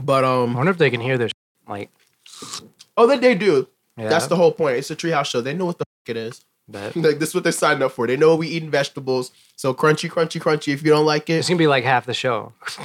But 0.00 0.24
um, 0.24 0.54
I 0.54 0.56
wonder 0.56 0.70
if 0.72 0.78
they 0.78 0.90
can 0.90 1.00
hear 1.00 1.18
this. 1.18 1.32
Like, 1.68 1.90
oh, 2.96 3.06
that 3.06 3.20
they 3.20 3.34
do. 3.34 3.68
yeah, 3.96 4.08
That's 4.08 4.26
the 4.28 4.36
whole 4.36 4.52
point. 4.52 4.76
It's 4.76 4.90
a 4.90 4.96
treehouse 4.96 5.26
show. 5.26 5.40
They 5.40 5.52
know 5.54 5.66
what 5.66 5.78
the 5.78 5.84
fuck 5.84 6.08
it 6.10 6.16
is. 6.16 6.44
bet. 6.68 6.94
Like 6.96 7.18
this 7.18 7.30
is 7.30 7.34
what 7.34 7.42
they're 7.44 7.52
signed 7.52 7.82
up 7.82 7.92
for. 7.92 8.06
They 8.06 8.16
know 8.16 8.36
we 8.36 8.48
eating 8.48 8.70
vegetables. 8.70 9.32
So 9.56 9.74
crunchy, 9.74 10.08
crunchy, 10.08 10.40
crunchy. 10.40 10.72
If 10.72 10.82
you 10.82 10.90
don't 10.90 11.06
like 11.06 11.28
it, 11.28 11.34
It's 11.34 11.48
gonna 11.48 11.58
be 11.58 11.66
like 11.66 11.84
half 11.84 12.06
the 12.06 12.14
show. 12.14 12.52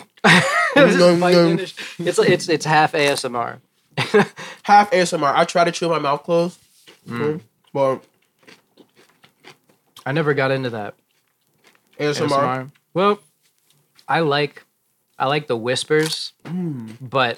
Nom. 0.76 1.24
it's 1.60 1.74
it's 2.20 2.50
it's 2.50 2.66
half 2.66 2.92
ASMR. 2.94 3.60
half 4.64 4.92
ASMR. 4.92 5.34
I 5.34 5.46
try 5.46 5.64
to 5.64 5.72
chew 5.72 5.88
my 5.90 6.00
mouth 6.00 6.24
closed, 6.24 6.60
Mm. 7.08 7.40
but 7.72 8.04
I 10.06 10.12
never 10.12 10.34
got 10.34 10.52
into 10.52 10.72
that. 10.72 10.96
ASMR. 12.00 12.28
ASMR. 12.30 12.72
Well, 12.96 13.20
I 14.08 14.22
like 14.22 14.64
I 15.20 15.28
like 15.28 15.46
the 15.48 15.56
whispers, 15.58 16.34
Mm. 16.44 16.98
but 17.00 17.38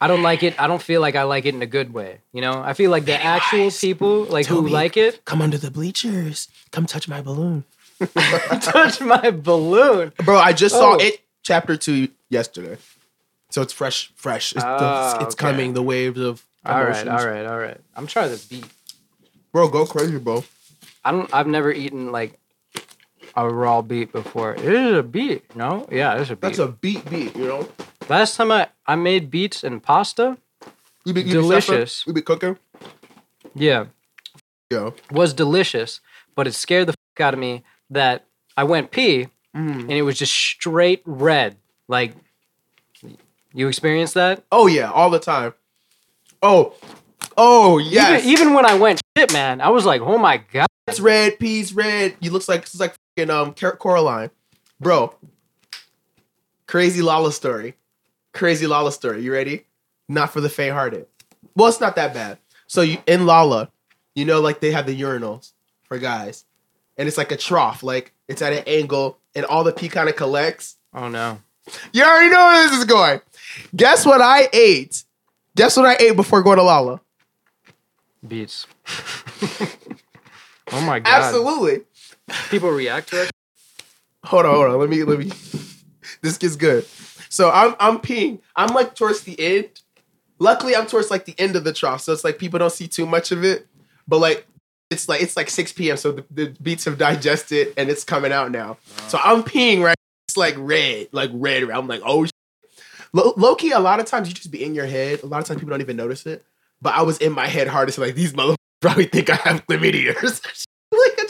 I 0.00 0.08
don't 0.08 0.22
like 0.22 0.42
it. 0.42 0.60
I 0.60 0.66
don't 0.66 0.82
feel 0.82 1.00
like 1.00 1.14
I 1.16 1.22
like 1.22 1.46
it 1.46 1.54
in 1.54 1.62
a 1.62 1.66
good 1.66 1.94
way. 1.94 2.18
You 2.32 2.42
know, 2.42 2.60
I 2.62 2.74
feel 2.74 2.90
like 2.90 3.06
the 3.06 3.14
actual 3.20 3.70
people 3.70 4.24
like 4.24 4.44
who 4.46 4.68
like 4.68 4.96
it 4.98 5.24
Come 5.24 5.40
under 5.40 5.56
the 5.56 5.70
bleachers. 5.70 6.48
Come 6.72 6.84
touch 6.86 7.08
my 7.08 7.22
balloon. 7.22 7.64
touch 8.60 9.00
my 9.00 9.30
balloon. 9.30 10.12
Bro, 10.24 10.36
I 10.38 10.52
just 10.52 10.74
saw 10.74 10.94
Oh. 10.96 10.98
it 11.00 11.20
chapter 11.42 11.76
two 11.78 12.08
yesterday. 12.28 12.76
So 13.50 13.62
it's 13.62 13.72
fresh, 13.72 14.12
fresh. 14.16 14.52
It's, 14.52 14.62
the- 14.62 14.68
Ah, 14.68 15.22
it's 15.24 15.34
okay. 15.34 15.46
coming, 15.46 15.72
the 15.72 15.82
waves 15.82 16.20
of 16.20 16.44
All 16.66 16.74
right, 16.74 16.88
emotions. 17.06 17.08
all 17.22 17.26
right, 17.26 17.46
all 17.46 17.58
right. 17.58 17.80
I'm 17.96 18.06
trying 18.06 18.36
to 18.36 18.48
beat. 18.48 18.66
Bro, 19.52 19.68
go 19.68 19.86
crazy, 19.86 20.18
bro. 20.18 20.44
I 21.04 21.12
don't. 21.12 21.32
I've 21.32 21.46
never 21.46 21.70
eaten 21.72 22.10
like 22.12 22.38
a 23.36 23.48
raw 23.48 23.82
beet 23.82 24.12
before. 24.12 24.54
It 24.54 24.64
is 24.64 24.98
a 24.98 25.02
beet, 25.02 25.54
no? 25.54 25.86
Yeah, 25.90 26.14
it's 26.20 26.30
a 26.30 26.36
beet. 26.36 26.40
That's 26.40 26.58
a 26.58 26.68
beat 26.68 27.08
beat, 27.10 27.36
you 27.36 27.46
know? 27.46 27.68
Last 28.08 28.36
time 28.36 28.50
I 28.50 28.68
I 28.86 28.94
made 28.96 29.30
beets 29.30 29.62
and 29.64 29.82
pasta. 29.82 30.38
You 31.04 31.12
be, 31.12 31.22
you 31.22 31.32
Delicious. 31.34 32.02
Be, 32.04 32.10
you 32.10 32.14
be 32.14 32.22
cooking? 32.22 32.58
Yeah, 33.54 33.86
Yeah. 34.70 34.90
was 35.10 35.32
delicious, 35.32 36.00
but 36.34 36.46
it 36.46 36.52
scared 36.54 36.88
the 36.88 36.92
fuck 36.92 37.20
out 37.26 37.34
of 37.34 37.40
me 37.40 37.62
that 37.90 38.26
I 38.56 38.64
went 38.64 38.90
pee 38.90 39.28
Mm. 39.54 39.80
and 39.82 39.92
it 39.92 40.02
was 40.02 40.18
just 40.18 40.34
straight 40.34 41.00
red. 41.06 41.56
Like, 41.88 42.12
you 43.54 43.68
experienced 43.68 44.12
that? 44.14 44.44
Oh 44.52 44.66
yeah, 44.66 44.90
all 44.90 45.08
the 45.08 45.18
time. 45.18 45.54
Oh, 46.42 46.74
oh 47.38 47.78
yes. 47.78 48.24
Even, 48.24 48.30
even 48.32 48.54
when 48.54 48.66
I 48.66 48.74
went 48.74 49.00
shit, 49.16 49.32
man, 49.32 49.60
I 49.62 49.70
was 49.70 49.86
like, 49.86 50.02
oh 50.02 50.18
my 50.18 50.36
god. 50.52 50.66
it's 50.86 51.00
red, 51.00 51.38
peas 51.38 51.72
red. 51.72 52.16
You 52.20 52.30
looks 52.32 52.48
like 52.48 52.62
it's 52.62 52.78
like 52.78 52.94
fucking 53.16 53.30
um 53.30 53.54
Coraline, 53.54 54.30
bro. 54.80 55.14
Crazy 56.66 57.00
Lolla 57.00 57.32
story, 57.32 57.74
crazy 58.32 58.66
Lolla 58.66 58.92
story. 58.92 59.22
You 59.22 59.32
ready? 59.32 59.66
Not 60.08 60.32
for 60.32 60.40
the 60.40 60.48
faint-hearted. 60.48 61.06
Well, 61.54 61.68
it's 61.68 61.80
not 61.80 61.96
that 61.96 62.12
bad. 62.12 62.38
So 62.66 62.82
you 62.82 62.98
in 63.06 63.26
Lolla, 63.26 63.70
you 64.14 64.24
know, 64.24 64.40
like 64.40 64.60
they 64.60 64.72
have 64.72 64.86
the 64.86 65.00
urinals 65.00 65.52
for 65.84 65.98
guys, 65.98 66.44
and 66.96 67.06
it's 67.06 67.18
like 67.18 67.32
a 67.32 67.36
trough, 67.36 67.82
like 67.82 68.12
it's 68.28 68.42
at 68.42 68.52
an 68.52 68.64
angle, 68.66 69.18
and 69.34 69.44
all 69.46 69.64
the 69.64 69.72
pee 69.72 69.88
kind 69.88 70.08
of 70.08 70.16
collects. 70.16 70.76
Oh 70.92 71.08
no. 71.08 71.40
You 71.92 72.04
already 72.04 72.30
know 72.30 72.46
where 72.46 72.68
this 72.68 72.78
is 72.78 72.84
going. 72.84 73.20
Guess 73.74 74.06
what 74.06 74.20
I 74.20 74.48
ate? 74.52 75.02
Guess 75.56 75.76
what 75.76 75.86
I 75.86 75.96
ate 75.98 76.14
before 76.14 76.42
going 76.42 76.58
to 76.58 76.62
Lolla? 76.62 77.00
Beets. 78.26 78.66
oh 80.72 80.80
my 80.82 81.00
god. 81.00 81.10
Absolutely. 81.10 81.84
People 82.50 82.70
react 82.70 83.08
to 83.10 83.24
it. 83.24 83.30
Hold 84.24 84.46
on, 84.46 84.54
hold 84.54 84.66
on. 84.66 84.80
Let 84.80 84.88
me 84.88 85.04
let 85.04 85.18
me. 85.18 85.30
This 86.22 86.38
gets 86.38 86.56
good. 86.56 86.84
So 87.28 87.50
I'm 87.50 87.74
I'm 87.78 87.98
peeing. 87.98 88.40
I'm 88.54 88.74
like 88.74 88.94
towards 88.94 89.22
the 89.22 89.38
end. 89.38 89.68
Luckily, 90.38 90.74
I'm 90.76 90.86
towards 90.86 91.10
like 91.10 91.24
the 91.24 91.34
end 91.38 91.56
of 91.56 91.64
the 91.64 91.72
trough, 91.72 92.00
so 92.00 92.12
it's 92.12 92.24
like 92.24 92.38
people 92.38 92.58
don't 92.58 92.72
see 92.72 92.88
too 92.88 93.06
much 93.06 93.32
of 93.32 93.44
it. 93.44 93.66
But 94.08 94.18
like 94.18 94.46
it's 94.90 95.08
like 95.08 95.22
it's 95.22 95.36
like 95.36 95.50
6 95.50 95.72
p.m. 95.72 95.96
So 95.96 96.12
the, 96.12 96.24
the 96.30 96.56
beats 96.62 96.84
have 96.84 96.98
digested 96.98 97.74
and 97.76 97.88
it's 97.88 98.04
coming 98.04 98.32
out 98.32 98.50
now. 98.50 98.72
Uh-huh. 98.72 99.08
So 99.08 99.18
I'm 99.22 99.42
peeing 99.42 99.82
right. 99.82 99.96
It's 100.28 100.36
like 100.36 100.54
red, 100.58 101.08
like 101.12 101.30
red. 101.32 101.70
I'm 101.70 101.86
like 101.86 102.02
oh. 102.04 102.26
Low, 103.12 103.32
low 103.36 103.54
key, 103.54 103.70
a 103.70 103.78
lot 103.78 103.98
of 103.98 104.04
times 104.04 104.28
you 104.28 104.34
just 104.34 104.50
be 104.50 104.62
in 104.62 104.74
your 104.74 104.84
head. 104.84 105.22
A 105.22 105.26
lot 105.26 105.40
of 105.40 105.46
times 105.46 105.60
people 105.60 105.70
don't 105.70 105.80
even 105.80 105.96
notice 105.96 106.26
it. 106.26 106.44
But 106.82 106.94
I 106.94 107.02
was 107.02 107.16
in 107.18 107.32
my 107.32 107.46
head 107.46 107.66
hardest. 107.66 107.96
Like 107.96 108.14
these 108.14 108.34
motherfuckers 108.34 108.56
probably 108.82 109.06
think 109.06 109.30
I 109.30 109.36
have 109.36 109.66
chlamydia. 109.66 110.22
or 110.22 110.26
some 110.28 110.52
shit. 110.52 110.66
like 110.92 111.18
I 111.18 111.26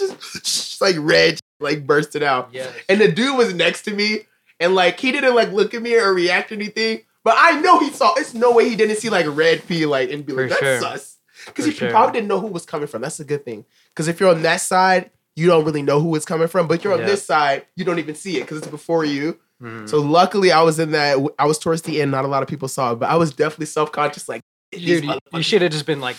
just 0.79 0.81
like 0.83 0.97
red, 0.99 1.39
like 1.61 1.87
bursted 1.87 2.23
out. 2.23 2.51
Yeah. 2.53 2.71
And 2.89 3.01
the 3.01 3.11
dude 3.11 3.37
was 3.37 3.55
next 3.55 3.83
to 3.83 3.95
me, 3.95 4.21
and 4.61 4.75
like 4.75 5.01
he 5.01 5.13
didn't 5.13 5.35
like 5.35 5.53
look 5.53 5.75
at 5.75 5.83
me 5.83 5.95
or 5.97 6.13
react 6.13 6.53
or 6.53 6.55
anything. 6.57 7.01
But 7.25 7.35
I 7.39 7.61
know 7.61 7.79
he 7.81 7.91
saw. 7.91 8.15
It's 8.17 8.35
no 8.35 8.53
way 8.53 8.69
he 8.69 8.77
didn't 8.77 8.97
see 8.97 9.11
like 9.11 9.27
red 9.29 9.67
pee 9.67 9.85
like 9.87 10.11
and 10.13 10.25
be 10.25 10.33
like 10.33 10.45
For 10.45 10.49
that's 10.51 10.61
sure. 10.61 10.81
sus. 10.81 11.17
Because 11.47 11.65
he 11.67 11.73
sure. 11.73 11.91
probably 11.91 12.13
didn't 12.13 12.29
know 12.29 12.41
who 12.41 12.47
was 12.49 12.65
coming 12.67 12.87
from. 12.87 13.03
That's 13.03 13.21
a 13.21 13.25
good 13.25 13.45
thing. 13.45 13.65
Because 13.91 14.09
if 14.09 14.19
you're 14.21 14.31
on 14.31 14.43
that 14.43 14.61
side, 14.61 15.11
you 15.35 15.47
don't 15.47 15.65
really 15.65 15.83
know 15.83 16.01
who 16.01 16.15
it's 16.17 16.25
coming 16.25 16.49
from. 16.49 16.67
But 16.69 16.83
you're 16.85 16.93
on 16.95 17.01
Yeah. 17.01 17.07
this 17.07 17.25
side, 17.25 17.67
you 17.77 17.85
don't 17.85 17.99
even 17.99 18.15
see 18.15 18.37
it 18.39 18.41
because 18.43 18.59
it's 18.59 18.67
before 18.69 19.05
you. 19.05 19.39
Mhm. 19.63 19.89
So 19.89 20.01
luckily, 20.01 20.53
I 20.53 20.63
was 20.63 20.79
in 20.79 20.93
that. 20.93 21.19
I 21.39 21.47
was 21.47 21.59
towards 21.59 21.83
the 21.83 22.01
end. 22.01 22.11
Not 22.11 22.25
a 22.25 22.29
lot 22.29 22.43
of 22.43 22.49
people 22.49 22.69
saw 22.69 22.93
it, 22.93 22.97
but 22.97 23.09
I 23.11 23.17
was 23.17 23.33
definitely 23.33 23.67
self 23.67 23.91
conscious. 23.93 24.29
Like, 24.29 24.43
Dude, 24.73 25.05
you, 25.05 25.19
you 25.33 25.43
should 25.43 25.63
have 25.63 25.73
just 25.73 25.87
been 25.87 26.01
like, 26.01 26.17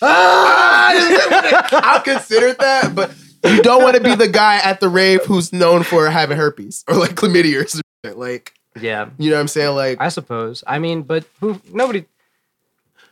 Ah! 0.00 0.92
I 1.96 2.00
considered 2.04 2.58
that, 2.58 2.94
but 2.94 3.10
you 3.56 3.62
don't 3.62 3.82
want 3.82 3.96
to 3.96 4.02
be 4.02 4.14
the 4.14 4.28
guy 4.28 4.56
at 4.56 4.80
the 4.80 4.88
rave 4.88 5.24
who's 5.24 5.52
known 5.52 5.82
for 5.82 6.08
having 6.10 6.36
herpes 6.36 6.84
or 6.88 6.94
like 6.96 7.14
chlamydia 7.14 7.64
or 7.64 7.66
something. 7.68 8.18
Like, 8.18 8.54
yeah, 8.80 9.10
you 9.18 9.30
know 9.30 9.36
what 9.36 9.40
I'm 9.42 9.48
saying? 9.48 9.74
Like, 9.74 10.00
I 10.00 10.08
suppose. 10.08 10.62
I 10.66 10.78
mean, 10.78 11.02
but 11.02 11.24
who? 11.40 11.60
Nobody. 11.72 12.04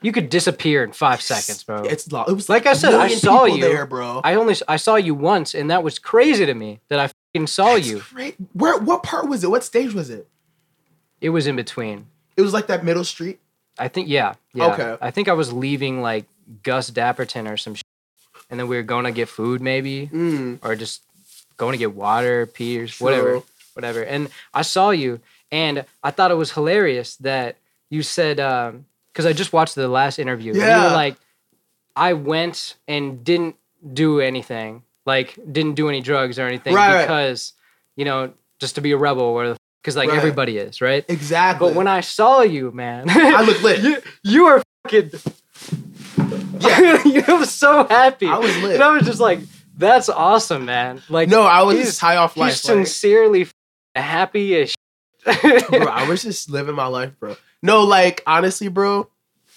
You 0.03 0.13
could 0.13 0.29
disappear 0.29 0.85
in 0.85 0.93
five 0.93 1.21
seconds, 1.23 1.65
bro. 1.65 1.83
it's 1.83 2.13
lo- 2.13 2.25
it 2.29 2.33
was 2.33 2.49
Like 2.49 2.67
I 2.67 2.75
said, 2.75 2.95
I 2.95 3.09
saw 3.09 3.47
you. 3.47 3.61
there, 3.63 3.87
bro. 3.87 4.21
I 4.23 4.35
only 4.35 4.55
I 4.69 4.77
saw 4.77 4.97
you 4.97 5.15
once, 5.15 5.55
and 5.55 5.71
that 5.71 5.83
was 5.83 5.99
crazy 5.99 6.45
to 6.47 6.55
me 6.55 6.81
that 6.89 6.99
I 7.01 7.09
fucking 7.35 7.47
saw 7.47 7.75
That's 7.75 7.89
you. 7.89 8.03
great. 8.13 8.37
Where? 8.53 8.79
What 8.79 9.03
part 9.03 9.27
was 9.27 9.43
it? 9.43 9.51
What 9.51 9.65
stage 9.65 9.95
was 9.95 10.11
it? 10.11 10.29
It 11.21 11.31
was 11.31 11.47
in 11.47 11.57
between. 11.57 12.07
It 12.37 12.43
was 12.43 12.53
like 12.53 12.67
that 12.67 12.85
middle 12.85 13.05
street. 13.05 13.41
I 13.79 13.89
think 13.89 14.09
yeah, 14.09 14.35
yeah. 14.53 14.73
Okay. 14.73 14.97
I 15.01 15.11
think 15.11 15.29
I 15.29 15.33
was 15.33 15.53
leaving 15.53 16.03
like 16.03 16.27
Gus 16.63 16.91
Dapperton 16.91 17.51
or 17.51 17.57
some 17.57 17.75
shit, 17.75 17.83
and 18.51 18.59
then 18.61 18.69
we 18.69 18.77
were 18.77 18.83
going 18.83 19.05
to 19.05 19.13
get 19.13 19.29
food 19.29 19.61
maybe, 19.61 20.09
Mm, 20.13 20.59
or 20.63 20.75
just 20.77 21.03
going 21.57 21.73
to 21.73 21.79
get 21.79 21.95
water, 21.95 22.47
pee, 22.47 22.79
or 22.81 22.87
whatever, 22.99 23.35
Sure. 23.37 23.43
whatever. 23.75 24.03
And 24.03 24.29
I 24.55 24.63
saw 24.63 24.91
you, 24.91 25.21
and 25.51 25.85
I 26.03 26.11
thought 26.11 26.31
it 26.31 26.37
was 26.37 26.53
hilarious 26.53 27.17
that 27.17 27.57
you 27.91 28.03
said 28.03 28.37
because 28.37 29.27
I 29.27 29.33
just 29.33 29.53
watched 29.53 29.75
the 29.75 29.89
last 29.89 30.19
interview. 30.19 30.53
And 30.53 30.61
you 30.61 30.67
Yeah. 30.69 30.89
were 30.89 30.95
like, 30.95 31.17
I 31.95 32.13
went 32.13 32.75
and 32.87 33.25
didn't 33.25 33.57
do 33.93 34.21
anything, 34.21 34.83
like 35.07 35.39
didn't 35.51 35.75
do 35.75 35.89
any 35.89 36.01
drugs 36.03 36.39
or 36.39 36.47
anything 36.47 36.75
Right, 36.75 36.93
right. 36.93 37.01
because 37.01 37.53
you 37.97 38.05
know 38.05 38.33
just 38.59 38.75
to 38.75 38.81
be 38.81 38.93
a 38.93 38.97
rebel 38.97 39.23
or 39.23 39.57
because 39.81 39.97
like 39.97 40.09
Right. 40.11 40.17
everybody 40.19 40.59
is 40.59 40.81
right. 40.83 41.05
exactly. 41.09 41.69
But 41.69 41.75
when 41.77 41.87
I 41.89 42.01
saw 42.01 42.43
you, 42.43 42.71
man, 42.73 43.09
I 43.09 43.43
look 43.43 43.63
lit. 43.63 43.81
you, 43.83 43.97
you 44.23 44.45
were 44.45 44.63
fucking. 44.85 45.11
Yeah. 46.61 47.05
you 47.05 47.23
were 47.39 47.47
so 47.47 47.87
happy. 47.87 48.27
I 48.27 48.39
was 48.39 48.57
lit. 48.59 48.75
And 48.75 48.83
I 48.83 48.93
was 48.93 49.05
just 49.05 49.21
like, 49.21 49.41
"That's 49.77 50.09
awesome, 50.09 50.65
man!" 50.65 51.03
Like, 51.09 51.29
no, 51.29 51.43
I 51.43 51.63
was 51.63 51.79
just 51.79 52.01
high 52.01 52.17
off 52.17 52.35
he's 52.35 52.41
life. 52.41 52.49
Like, 52.51 52.57
sincerely 52.57 53.43
f- 53.43 53.55
happy 53.95 54.57
as. 54.57 54.71
shit. 54.71 55.69
bro, 55.69 55.87
I 55.91 56.09
was 56.09 56.23
just 56.23 56.51
living 56.51 56.75
my 56.75 56.87
life, 56.87 57.13
bro. 57.19 57.37
No, 57.63 57.83
like 57.83 58.23
honestly, 58.27 58.69
bro, 58.69 59.09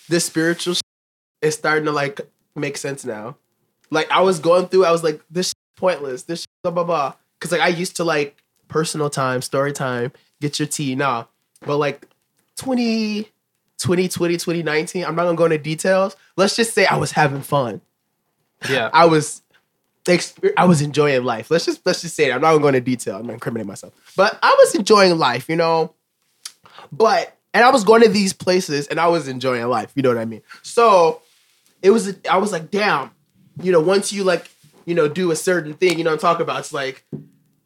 this 0.08 0.26
spiritual 0.26 0.74
shit 0.74 0.84
is 1.42 1.56
starting 1.56 1.86
to 1.86 1.92
like 1.92 2.22
make 2.56 2.78
sense 2.78 3.06
now. 3.06 3.38
Like 3.92 4.10
I 4.12 4.22
was 4.22 4.40
going 4.40 4.68
through, 4.68 4.86
I 4.86 4.92
was 4.92 5.04
like, 5.04 5.22
this 5.30 5.50
shit 5.50 5.56
pointless. 5.76 6.24
This 6.24 6.42
shit, 6.42 6.48
blah 6.64 6.72
blah 6.72 6.84
blah. 6.84 7.14
Because 7.40 7.52
like 7.52 7.62
I 7.62 7.70
used 7.70 7.96
to 7.98 8.04
like 8.04 8.38
personal 8.68 9.10
time, 9.10 9.42
story 9.42 9.74
time, 9.74 10.12
get 10.42 10.60
your 10.60 10.68
tea, 10.68 10.96
nah. 10.96 11.26
But 11.62 11.78
like 11.78 12.08
20, 12.58 13.30
2020, 13.80 14.36
2019, 14.36 15.06
I'm 15.06 15.15
not 15.15 15.24
gonna 15.24 15.36
go 15.36 15.46
into 15.46 15.58
details. 15.58 16.15
Let's 16.38 16.56
just 16.56 16.74
say 16.74 16.86
I 16.86 16.98
was 16.98 17.12
having 17.12 17.42
fun. 17.42 17.82
yeah, 18.70 18.89
I 18.94 19.06
was 19.06 19.42
I 20.58 20.65
was 20.65 20.82
enjoying 20.82 21.24
life. 21.24 21.52
Let's 21.52 21.65
just 21.65 21.86
let's 21.86 22.02
just 22.02 22.15
say 22.15 22.28
that. 22.28 22.36
I'm 22.36 22.42
not 22.42 22.52
gonna 22.52 22.62
go 22.62 22.68
into 22.70 22.82
detail. 22.82 23.18
I'm 23.18 23.28
not 23.28 23.34
incriminating 23.34 23.68
myself. 23.68 23.94
But 24.15 24.38
I 24.42 24.56
was 24.60 24.76
enjoying 24.76 25.18
life, 25.18 25.50
you 25.50 25.56
know. 25.56 25.94
But 26.92 27.36
and 27.54 27.63
I 27.63 27.72
was 27.72 27.84
going 27.84 28.02
to 28.04 28.10
these 28.10 28.34
places 28.34 28.88
and 28.88 29.00
I 29.00 29.08
was 29.08 29.28
enjoying 29.28 29.65
life, 29.68 29.92
you 29.96 30.04
know 30.04 30.10
what 30.10 30.18
I 30.18 30.26
mean? 30.26 30.42
So 30.62 31.22
it 31.82 31.92
was 31.92 32.15
I 32.30 32.38
was 32.38 32.52
like, 32.52 32.72
damn, 32.72 33.12
you 33.62 33.72
know, 33.72 33.82
once 33.82 34.12
you 34.13 34.24
like, 34.24 34.50
you 34.86 34.96
know, 34.96 35.08
do 35.08 35.32
a 35.32 35.36
certain 35.36 35.74
thing, 35.74 35.98
you 35.98 36.04
know 36.04 36.12
what 36.12 36.15
I'm 36.15 36.20
talking 36.20 36.44
about? 36.44 36.60
It's 36.60 36.74
like, 36.74 37.06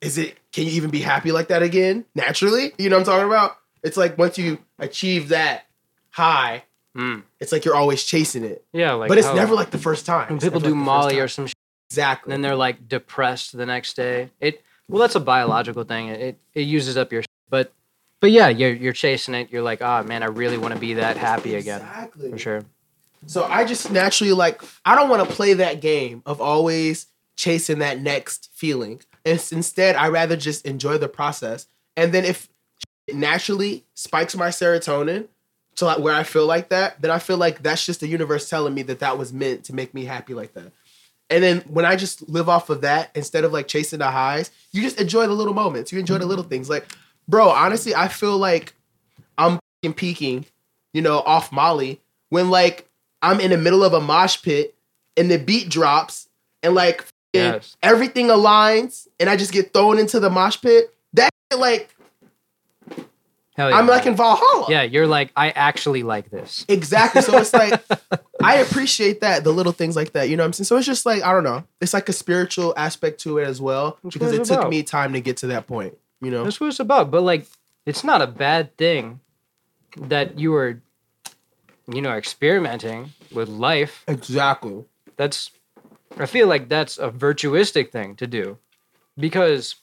is 0.02 0.18
it 0.18 0.38
can 0.52 0.66
you 0.66 0.72
even 0.72 0.90
be 0.90 1.02
happy 1.02 1.32
like 1.32 1.48
that 1.48 1.64
again? 1.64 2.06
Naturally? 2.16 2.74
You 2.78 2.90
know 2.90 2.98
what 2.98 3.08
I'm 3.08 3.14
talking 3.14 3.28
about? 3.28 3.58
It's 3.84 3.98
like 3.98 4.18
once 4.18 4.38
you 4.38 4.60
achieve 4.80 5.30
that 5.30 5.66
high, 6.14 6.64
Mm. 6.96 7.24
it's 7.40 7.52
like 7.52 7.66
you're 7.66 7.76
always 7.76 8.04
chasing 8.04 8.44
it. 8.44 8.64
yeah. 8.72 8.94
Like, 8.94 9.10
but 9.10 9.18
it's 9.18 9.34
never 9.34 9.56
like 9.56 9.72
the 9.72 9.80
first 9.80 10.06
time. 10.06 10.30
when 10.30 10.40
people 10.40 10.60
do 10.60 10.70
like 10.70 10.76
Molly 10.78 11.20
or 11.20 11.28
some, 11.28 11.48
shit, 11.48 11.56
Exactly. 11.90 12.32
and 12.34 12.44
then 12.44 12.48
they're 12.48 12.56
like 12.56 12.88
depressed 12.88 13.58
the 13.58 13.66
next 13.66 13.96
day. 13.96 14.30
It 14.40 14.64
well, 14.88 15.00
that's 15.02 15.16
a 15.16 15.20
biological 15.20 15.84
thing. 15.86 16.10
It 16.10 16.38
it 16.54 16.62
uses 16.62 16.96
up 16.98 17.12
your, 17.12 17.24
but 17.50 17.72
but 18.20 18.30
yeah, 18.32 18.48
you're 18.50 18.74
you're 18.74 18.94
chasing 18.94 19.34
it. 19.34 19.52
You're 19.52 19.64
like, 19.64 19.82
oh 19.82 20.04
man, 20.04 20.22
I 20.22 20.28
really 20.28 20.58
want 20.58 20.74
to 20.76 20.80
be 20.80 20.94
that 20.96 21.18
happy 21.18 21.56
again 21.56 21.82
Exactly. 21.82 22.30
for 22.32 22.38
sure. 22.38 22.62
So 23.26 23.44
I 23.46 23.64
just 23.66 23.90
naturally 23.92 24.34
like 24.34 24.62
I 24.86 24.96
don't 24.96 25.10
want 25.10 25.28
to 25.28 25.34
play 25.36 25.54
that 25.56 25.82
game 25.82 26.22
of 26.28 26.40
always 26.42 27.08
chasing 27.36 27.80
that 27.80 28.00
next 28.02 28.50
feeling. 28.54 29.02
And 29.26 29.40
s- 29.40 29.52
instead, 29.52 29.96
I 29.96 30.10
rather 30.10 30.36
just 30.38 30.64
enjoy 30.68 30.98
the 31.00 31.08
process. 31.10 31.66
And 31.98 32.12
then 32.14 32.24
if 32.26 32.50
naturally 33.12 33.84
spikes 33.94 34.36
my 34.36 34.50
serotonin 34.50 35.28
to 35.76 35.86
like 35.86 36.00
where 36.00 36.14
I 36.14 36.24
feel 36.24 36.46
like 36.46 36.70
that, 36.70 37.02
then 37.02 37.12
I 37.12 37.20
feel 37.20 37.38
like 37.38 37.64
that's 37.64 37.86
just 37.86 38.00
the 38.00 38.08
universe 38.08 38.50
telling 38.50 38.74
me 38.74 38.84
that 38.84 39.00
that 39.00 39.18
was 39.18 39.34
meant 39.34 39.64
to 39.66 39.76
make 39.76 39.94
me 39.94 40.06
happy 40.06 40.34
like 40.34 40.54
that. 40.54 40.72
And 41.30 41.44
then 41.44 41.62
when 41.62 41.86
I 41.86 41.96
just 41.96 42.28
live 42.30 42.50
off 42.50 42.70
of 42.70 42.82
that 42.82 43.10
instead 43.16 43.44
of 43.44 43.52
like 43.54 43.68
chasing 43.68 44.00
the 44.00 44.12
highs, 44.12 44.52
you 44.72 44.82
just 44.82 45.00
enjoy 45.00 45.26
the 45.26 45.34
little 45.34 45.54
moments. 45.54 45.92
You 45.92 46.00
enjoy 46.00 46.18
the 46.20 46.26
little 46.26 46.44
things. 46.44 46.70
Like, 46.70 46.86
bro, 47.28 47.50
honestly, 47.50 47.96
I 47.96 48.08
feel 48.08 48.38
like 48.38 48.74
I'm 49.38 49.60
peaking, 49.96 50.46
you 50.94 51.02
know, 51.02 51.20
off 51.20 51.52
Molly 51.52 52.02
when 52.30 52.50
like 52.50 52.88
I'm 53.22 53.40
in 53.40 53.52
the 53.52 53.58
middle 53.58 53.84
of 53.84 53.94
a 53.94 54.00
mosh 54.02 54.42
pit 54.42 54.76
and 55.18 55.32
the 55.32 55.38
beat 55.38 55.70
drops 55.70 56.28
and 56.62 56.76
like 56.76 57.06
Yes. 57.34 57.76
everything 57.82 58.28
aligns 58.28 59.08
and 59.20 59.28
I 59.28 59.36
just 59.36 59.52
get 59.52 59.74
thrown 59.74 59.98
into 59.98 60.20
the 60.20 60.30
mosh 60.30 60.62
pit. 60.62 60.94
That 61.14 61.32
like 61.58 61.93
Hell 63.56 63.70
yeah. 63.70 63.78
I'm 63.78 63.88
like 63.88 64.06
in 64.06 64.16
Valhalla. 64.16 64.66
yeah, 64.70 64.82
you're 64.82 65.06
like, 65.06 65.32
I 65.36 65.52
actually 65.52 66.04
like 66.04 66.32
this. 66.32 66.66
Exactly. 66.68 67.22
So 67.22 67.38
it's 67.38 67.54
like 67.54 67.84
I 68.44 68.56
appreciate 68.56 69.22
that, 69.22 69.44
the 69.44 69.52
little 69.52 69.72
things 69.72 69.96
like 69.96 70.14
that. 70.14 70.30
You 70.30 70.38
know 70.38 70.44
what 70.44 70.48
I'm 70.48 70.54
saying? 70.54 70.66
So 70.66 70.78
it's 70.78 70.88
just 70.88 71.06
like, 71.06 71.24
I 71.24 71.32
don't 71.32 71.44
know. 71.44 71.64
It's 71.80 71.94
like 71.94 72.10
a 72.10 72.14
spiritual 72.14 72.74
aspect 72.76 73.20
to 73.22 73.38
it 73.38 73.48
as 73.48 73.62
well. 73.62 74.00
That's 74.04 74.16
because 74.16 74.34
it 74.34 74.44
took 74.46 74.60
about. 74.60 74.70
me 74.70 74.84
time 74.84 75.14
to 75.14 75.22
get 75.22 75.38
to 75.38 75.48
that 75.48 75.68
point. 75.68 75.98
You 76.20 76.32
know? 76.32 76.44
That's 76.44 76.60
what 76.60 76.68
it's 76.68 76.80
about. 76.80 77.12
But 77.12 77.22
like, 77.22 77.46
it's 77.86 78.04
not 78.04 78.22
a 78.22 78.28
bad 78.28 78.76
thing 78.78 79.20
that 79.98 80.40
you 80.40 80.52
were, 80.52 80.82
you 81.88 82.02
know, 82.02 82.14
experimenting 82.14 83.12
with 83.32 83.50
life. 83.50 84.04
Exactly. 84.08 84.86
That's, 85.16 85.52
I 86.18 86.26
feel 86.26 86.48
like 86.48 86.70
that's 86.70 86.98
a 86.98 87.10
virtuistic 87.10 87.92
thing 87.92 88.16
to 88.16 88.26
do, 88.26 88.58
because 89.18 89.76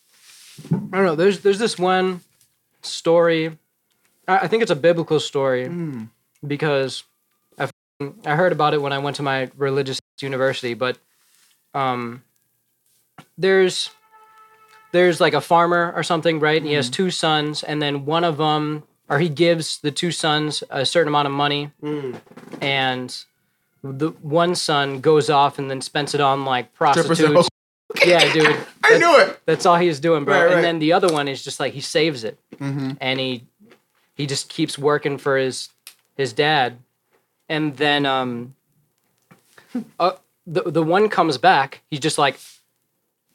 I 0.72 0.76
don't 0.96 1.04
know. 1.04 1.14
There's 1.14 1.40
there's 1.40 1.58
this 1.58 1.78
one 1.78 2.20
story. 2.82 3.58
I, 4.28 4.38
I 4.40 4.46
think 4.48 4.62
it's 4.62 4.70
a 4.70 4.76
biblical 4.76 5.20
story 5.20 5.66
Mm. 5.66 6.08
because 6.46 7.04
I, 7.58 8.34
heard 8.34 8.52
about 8.52 8.72
it 8.72 8.80
when 8.80 8.94
I 8.94 8.98
went 8.98 9.16
to 9.16 9.22
my 9.22 9.50
religious 9.58 10.00
university. 10.22 10.72
But 10.74 10.96
um, 11.74 12.22
there's 13.36 13.90
there's 14.92 15.20
like 15.20 15.34
a 15.34 15.40
farmer 15.40 15.92
or 15.94 16.02
something, 16.02 16.40
right? 16.40 16.56
And 16.56 16.66
he 16.66 16.72
has 16.74 16.88
two 16.90 17.10
sons, 17.10 17.62
and 17.62 17.80
then 17.82 18.06
one 18.06 18.24
of 18.24 18.38
them, 18.38 18.84
or 19.08 19.18
he 19.20 19.28
gives 19.28 19.78
the 19.80 19.90
two 19.90 20.10
sons 20.10 20.64
a 20.70 20.84
certain 20.86 21.08
amount 21.08 21.26
of 21.26 21.32
money, 21.32 21.70
Mm. 21.82 22.20
and 22.60 23.24
the 23.82 24.10
one 24.22 24.54
son 24.54 25.00
goes 25.00 25.30
off 25.30 25.58
and 25.58 25.70
then 25.70 25.80
spends 25.80 26.14
it 26.14 26.20
on 26.20 26.44
like 26.44 26.72
prostitutes. 26.74 27.48
Yeah, 28.04 28.32
dude. 28.32 28.56
I 28.84 28.98
knew 28.98 29.18
it. 29.20 29.40
That's 29.46 29.66
all 29.66 29.76
he's 29.76 30.00
doing, 30.00 30.24
bro. 30.24 30.34
Right, 30.34 30.44
right. 30.46 30.54
And 30.56 30.64
then 30.64 30.78
the 30.78 30.92
other 30.92 31.12
one 31.12 31.28
is 31.28 31.42
just 31.42 31.60
like 31.60 31.72
he 31.74 31.80
saves 31.80 32.24
it, 32.24 32.38
Mm-hmm. 32.58 32.92
and 33.00 33.18
he 33.20 33.44
he 34.14 34.26
just 34.26 34.48
keeps 34.48 34.78
working 34.78 35.18
for 35.18 35.36
his 35.36 35.68
his 36.16 36.32
dad, 36.32 36.78
and 37.48 37.76
then 37.76 38.06
um, 38.06 38.54
uh, 39.98 40.12
the 40.46 40.62
the 40.70 40.82
one 40.82 41.08
comes 41.08 41.38
back. 41.38 41.82
He's 41.90 42.00
just 42.00 42.18
like, 42.18 42.38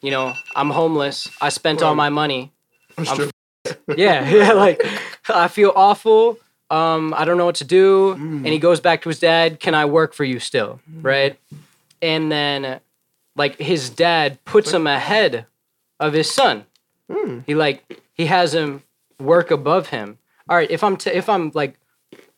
you 0.02 0.12
know, 0.12 0.34
I'm 0.56 0.70
homeless. 0.70 1.30
I 1.42 1.50
spent 1.50 1.82
all 1.82 1.96
my 1.96 2.10
money. 2.10 2.52
I'm 2.98 3.06
yeah, 3.98 4.30
yeah, 4.30 4.54
like 4.54 4.82
I 5.30 5.48
feel 5.48 5.72
awful. 5.76 6.38
Um, 6.72 7.14
I 7.16 7.26
don't 7.26 7.38
know 7.38 7.46
what 7.46 7.56
to 7.56 7.64
do. 7.66 8.14
And 8.14 8.46
he 8.48 8.58
goes 8.58 8.80
back 8.80 9.04
to 9.04 9.10
his 9.10 9.20
dad. 9.20 9.60
Can 9.60 9.76
I 9.76 9.86
work 9.86 10.14
for 10.16 10.24
you 10.24 10.40
still? 10.40 10.80
Right? 11.02 11.38
And 12.02 12.32
then, 12.32 12.80
like 13.36 13.58
his 13.58 13.90
dad 13.90 14.44
puts 14.46 14.72
him 14.72 14.88
ahead 14.88 15.46
of 16.00 16.14
his 16.14 16.30
son. 16.32 16.66
Mm. 17.12 17.44
He 17.46 17.56
like 17.56 18.02
he 18.14 18.26
has 18.28 18.54
him 18.54 18.84
work 19.20 19.52
above 19.52 19.90
him. 19.90 20.18
All 20.50 20.56
right, 20.58 20.70
if 20.70 20.84
I'm 20.84 20.98
t- 20.98 21.10
if 21.12 21.28
I'm 21.30 21.52
like 21.54 21.80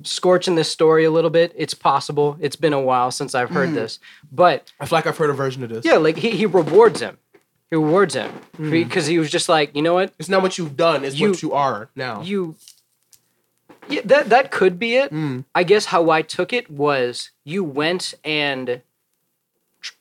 scorching 0.03 0.55
this 0.55 0.71
story 0.71 1.05
a 1.05 1.11
little 1.11 1.29
bit, 1.29 1.53
it's 1.55 1.73
possible. 1.73 2.37
It's 2.39 2.55
been 2.55 2.73
a 2.73 2.79
while 2.81 3.11
since 3.11 3.33
I've 3.35 3.49
heard 3.49 3.73
this, 3.73 3.99
but 4.31 4.71
I 4.79 4.85
feel 4.85 4.97
like 4.97 5.07
I've 5.07 5.17
heard 5.17 5.29
a 5.29 5.33
version 5.33 5.63
of 5.63 5.69
this. 5.69 5.85
yeah, 5.85 5.97
like 5.97 6.17
he, 6.17 6.31
he 6.31 6.45
rewards 6.45 6.99
him. 6.99 7.17
He 7.69 7.75
rewards 7.75 8.13
him 8.13 8.31
because 8.57 9.07
he 9.07 9.19
was 9.19 9.29
just 9.29 9.49
like, 9.49 9.75
you 9.75 9.81
know 9.81 9.93
what, 9.95 10.13
It's 10.19 10.29
not 10.29 10.41
what 10.41 10.57
you've 10.57 10.77
done, 10.77 11.03
it's 11.03 11.19
You- 11.19 11.29
what 11.31 11.41
you 11.41 11.53
are 11.53 11.89
now. 11.95 12.21
you 12.21 12.55
yeah, 13.89 14.01
that 14.05 14.29
that 14.29 14.51
could 14.51 14.77
be 14.79 14.95
it. 14.97 15.11
Mm. 15.11 15.45
I 15.55 15.63
guess 15.63 15.85
how 15.85 16.09
I 16.09 16.21
took 16.21 16.51
it 16.53 16.69
was 16.69 17.31
you 17.45 17.63
went 17.63 18.13
and 18.23 18.67
tr- 18.67 18.81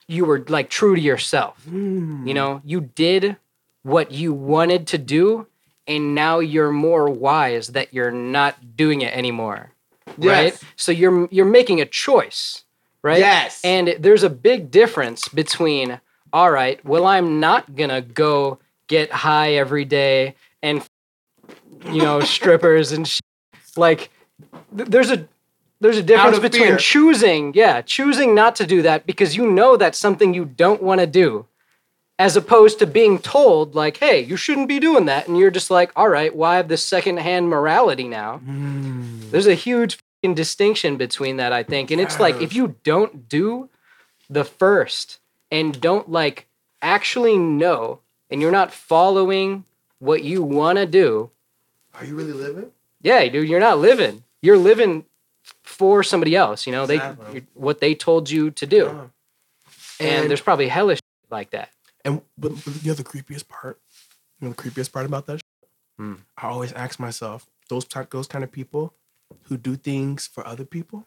you 0.07 0.25
were 0.25 0.43
like 0.47 0.69
true 0.69 0.95
to 0.95 1.01
yourself. 1.01 1.61
Mm. 1.67 2.27
You 2.27 2.33
know, 2.33 2.61
you 2.65 2.81
did 2.81 3.37
what 3.83 4.11
you 4.11 4.33
wanted 4.33 4.87
to 4.87 4.97
do 4.97 5.47
and 5.87 6.13
now 6.13 6.39
you're 6.39 6.71
more 6.71 7.09
wise 7.09 7.69
that 7.69 7.93
you're 7.93 8.11
not 8.11 8.75
doing 8.75 9.01
it 9.01 9.15
anymore. 9.15 9.71
Right? 10.17 10.59
So 10.75 10.91
you're 10.91 11.27
you're 11.31 11.45
making 11.45 11.81
a 11.81 11.85
choice, 11.85 12.63
right? 13.01 13.19
Yes. 13.19 13.61
And 13.63 13.95
there's 13.99 14.23
a 14.23 14.29
big 14.29 14.71
difference 14.71 15.27
between 15.27 15.99
all 16.33 16.51
right, 16.51 16.83
well 16.85 17.05
I'm 17.05 17.39
not 17.39 17.75
going 17.75 17.89
to 17.89 18.01
go 18.01 18.59
get 18.87 19.11
high 19.11 19.53
every 19.53 19.85
day 19.85 20.35
and 20.61 20.85
you 21.85 22.01
know, 22.01 22.19
strippers 22.35 22.91
and 22.91 23.07
sh- 23.07 23.19
like 23.75 24.09
there's 24.71 25.11
a 25.11 25.27
there's 25.79 25.97
a 25.97 26.03
difference 26.03 26.39
between 26.39 26.69
fear. 26.69 26.77
choosing, 26.77 27.53
yeah, 27.53 27.81
choosing 27.81 28.33
not 28.33 28.55
to 28.57 28.65
do 28.65 28.81
that 28.81 29.05
because 29.05 29.35
you 29.35 29.49
know 29.49 29.77
that's 29.77 29.97
something 29.97 30.33
you 30.33 30.45
don't 30.45 30.81
want 30.81 30.99
to 31.01 31.07
do 31.07 31.45
as 32.19 32.35
opposed 32.35 32.79
to 32.79 32.87
being 32.87 33.19
told 33.19 33.75
like, 33.75 33.97
"Hey, 33.97 34.21
you 34.21 34.37
shouldn't 34.37 34.67
be 34.67 34.79
doing 34.79 35.05
that." 35.05 35.27
And 35.27 35.37
you're 35.37 35.51
just 35.51 35.69
like, 35.69 35.91
"All 35.95 36.09
right, 36.09 36.35
well, 36.35 36.49
I 36.49 36.57
have 36.57 36.67
this 36.67 36.83
secondhand 36.83 37.49
morality 37.49 38.07
now." 38.07 38.41
Mm. 38.47 39.29
There's 39.29 39.47
a 39.47 39.53
huge 39.53 39.99
fing 40.21 40.33
distinction 40.33 40.97
between 40.97 41.37
that, 41.37 41.53
I 41.53 41.63
think. 41.63 41.91
And 41.91 42.01
it's 42.01 42.19
like 42.19 42.41
if 42.41 42.53
you 42.55 42.75
don't 42.83 43.29
do 43.29 43.69
the 44.29 44.43
first 44.43 45.19
and 45.51 45.79
don't 45.79 46.09
like 46.11 46.47
actually 46.81 47.37
know 47.37 47.99
and 48.29 48.41
you're 48.41 48.51
not 48.51 48.73
following 48.73 49.63
what 49.99 50.23
you 50.23 50.41
want 50.43 50.77
to 50.79 50.85
do, 50.85 51.29
Are 51.93 52.05
you 52.05 52.15
really 52.15 52.33
living? 52.33 52.71
yeah, 53.01 53.27
dude, 53.29 53.47
you're 53.47 53.59
not 53.59 53.77
living. 53.79 54.23
You're 54.41 54.57
living 54.57 55.05
for 55.67 56.03
somebody 56.03 56.35
else, 56.35 56.65
you 56.65 56.71
know, 56.71 56.85
they 56.85 56.95
Exactly. 56.95 57.33
you- 57.35 57.47
what 57.53 57.79
they 57.79 57.93
told 57.95 58.29
you 58.29 58.51
to 58.51 58.65
do. 58.65 58.85
Yeah. 58.85 59.07
And, 59.99 60.09
And- 60.21 60.29
there's 60.29 60.41
probably 60.41 60.67
hellish 60.67 60.99
like 61.29 61.49
that. 61.51 61.69
And 62.05 62.21
but, 62.37 62.53
but 62.63 62.83
you 62.83 62.89
know 62.91 62.93
the 62.93 63.03
creepiest 63.03 63.47
part? 63.49 63.79
You 64.39 64.47
know 64.47 64.53
the 64.53 64.61
creepiest 64.61 64.91
part 64.93 65.05
about 65.05 65.25
that? 65.27 65.41
Hmm. 65.97 66.15
I 66.37 66.47
always 66.47 66.71
ask 66.73 66.99
myself, 66.99 67.47
those 67.69 67.83
type, 67.85 68.11
those 68.11 68.27
kind 68.27 68.43
of 68.43 68.51
people 68.51 68.93
who 69.43 69.57
do 69.57 69.75
things 69.75 70.25
for 70.27 70.45
other 70.47 70.63
people, 70.63 70.99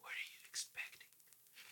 what 0.00 0.10
are 0.10 0.26
you 0.32 0.38
expecting? 0.48 1.08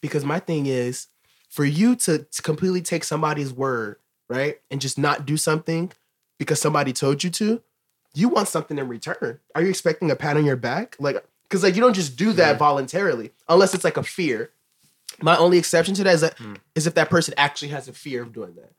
Because 0.02 0.24
my 0.24 0.38
thing 0.40 0.66
is, 0.66 1.06
for 1.48 1.64
you 1.64 1.96
to, 1.96 2.18
to 2.24 2.42
completely 2.42 2.82
take 2.82 3.02
somebody's 3.04 3.52
word, 3.52 3.96
right, 4.28 4.60
and 4.70 4.80
just 4.80 4.98
not 4.98 5.24
do 5.24 5.36
something 5.38 5.90
because 6.38 6.60
somebody 6.60 6.92
told 6.92 7.24
you 7.24 7.30
to, 7.30 7.62
you 8.12 8.28
want 8.28 8.48
something 8.48 8.76
in 8.78 8.88
return. 8.88 9.40
Are 9.54 9.62
you 9.62 9.68
expecting 9.70 10.10
a 10.10 10.16
pat 10.16 10.36
on 10.36 10.44
your 10.44 10.56
back? 10.56 10.96
Like, 10.98 11.24
because 11.48 11.62
like 11.62 11.74
you 11.74 11.80
don't 11.80 11.94
just 11.94 12.16
do 12.16 12.32
that 12.34 12.58
voluntarily, 12.58 13.32
unless 13.48 13.74
it's 13.74 13.84
like 13.84 13.96
a 13.96 14.02
fear. 14.02 14.50
My 15.22 15.36
only 15.36 15.56
exception 15.56 15.94
to 15.94 16.04
that 16.04 16.14
is 16.14 16.20
that 16.20 16.38
is 16.74 16.86
if 16.86 16.94
that 16.94 17.08
person 17.08 17.34
actually 17.36 17.68
has 17.68 17.88
a 17.88 17.92
fear 17.92 18.22
of 18.22 18.32
doing 18.32 18.54
that. 18.56 18.72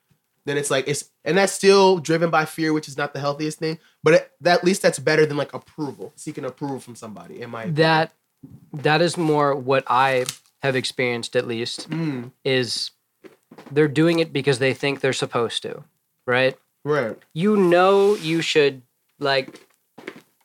Then 0.46 0.58
it's 0.58 0.72
like 0.72 0.88
it's 0.88 1.10
and 1.26 1.38
that's 1.38 1.52
still 1.52 1.98
driven 1.98 2.30
by 2.30 2.46
fear, 2.46 2.74
which 2.74 2.88
is 2.88 2.98
not 2.98 3.14
the 3.14 3.20
healthiest 3.20 3.60
thing. 3.60 3.80
But 4.04 4.14
it, 4.14 4.32
that, 4.42 4.60
at 4.60 4.64
least 4.64 4.82
that's 4.82 5.00
better 5.00 5.26
than 5.26 5.36
like 5.36 5.54
approval, 5.54 6.14
seeking 6.16 6.46
approval 6.46 6.80
from 6.80 6.96
somebody. 6.96 7.42
In 7.42 7.50
my 7.50 7.64
opinion. 7.64 7.76
That 7.76 8.14
that 8.74 9.02
is 9.02 9.18
more 9.18 9.56
what 9.56 9.84
I 9.88 10.26
have 10.62 10.76
experienced 10.76 11.36
at 11.36 11.48
least 11.48 11.90
Mm, 11.90 12.32
is 12.44 12.92
they're 13.72 13.88
doing 13.88 14.20
it 14.20 14.32
because 14.32 14.60
they 14.60 14.74
think 14.74 15.00
they're 15.00 15.14
supposed 15.14 15.64
to, 15.64 15.84
right? 16.26 16.58
right. 16.84 17.18
You 17.34 17.58
know 17.58 18.16
you 18.16 18.42
should 18.42 18.82
like 19.20 19.68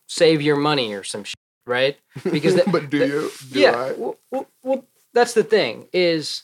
save 0.07 0.43
your 0.43 0.57
money 0.57 0.95
or 0.95 1.05
some 1.05 1.25
shit, 1.25 1.37
right? 1.67 1.97
Because 2.25 2.55
that, 2.57 2.71
but 2.71 2.91
do 2.91 2.99
that- 2.99 3.09
you? 3.09 3.31
Do 3.53 3.59
yeah, 3.61 3.93
well, 3.97 4.19
well, 4.31 4.47
well, 4.63 4.85
that's 5.13 5.35
the 5.35 5.45
thing 5.45 5.89
is 5.93 6.43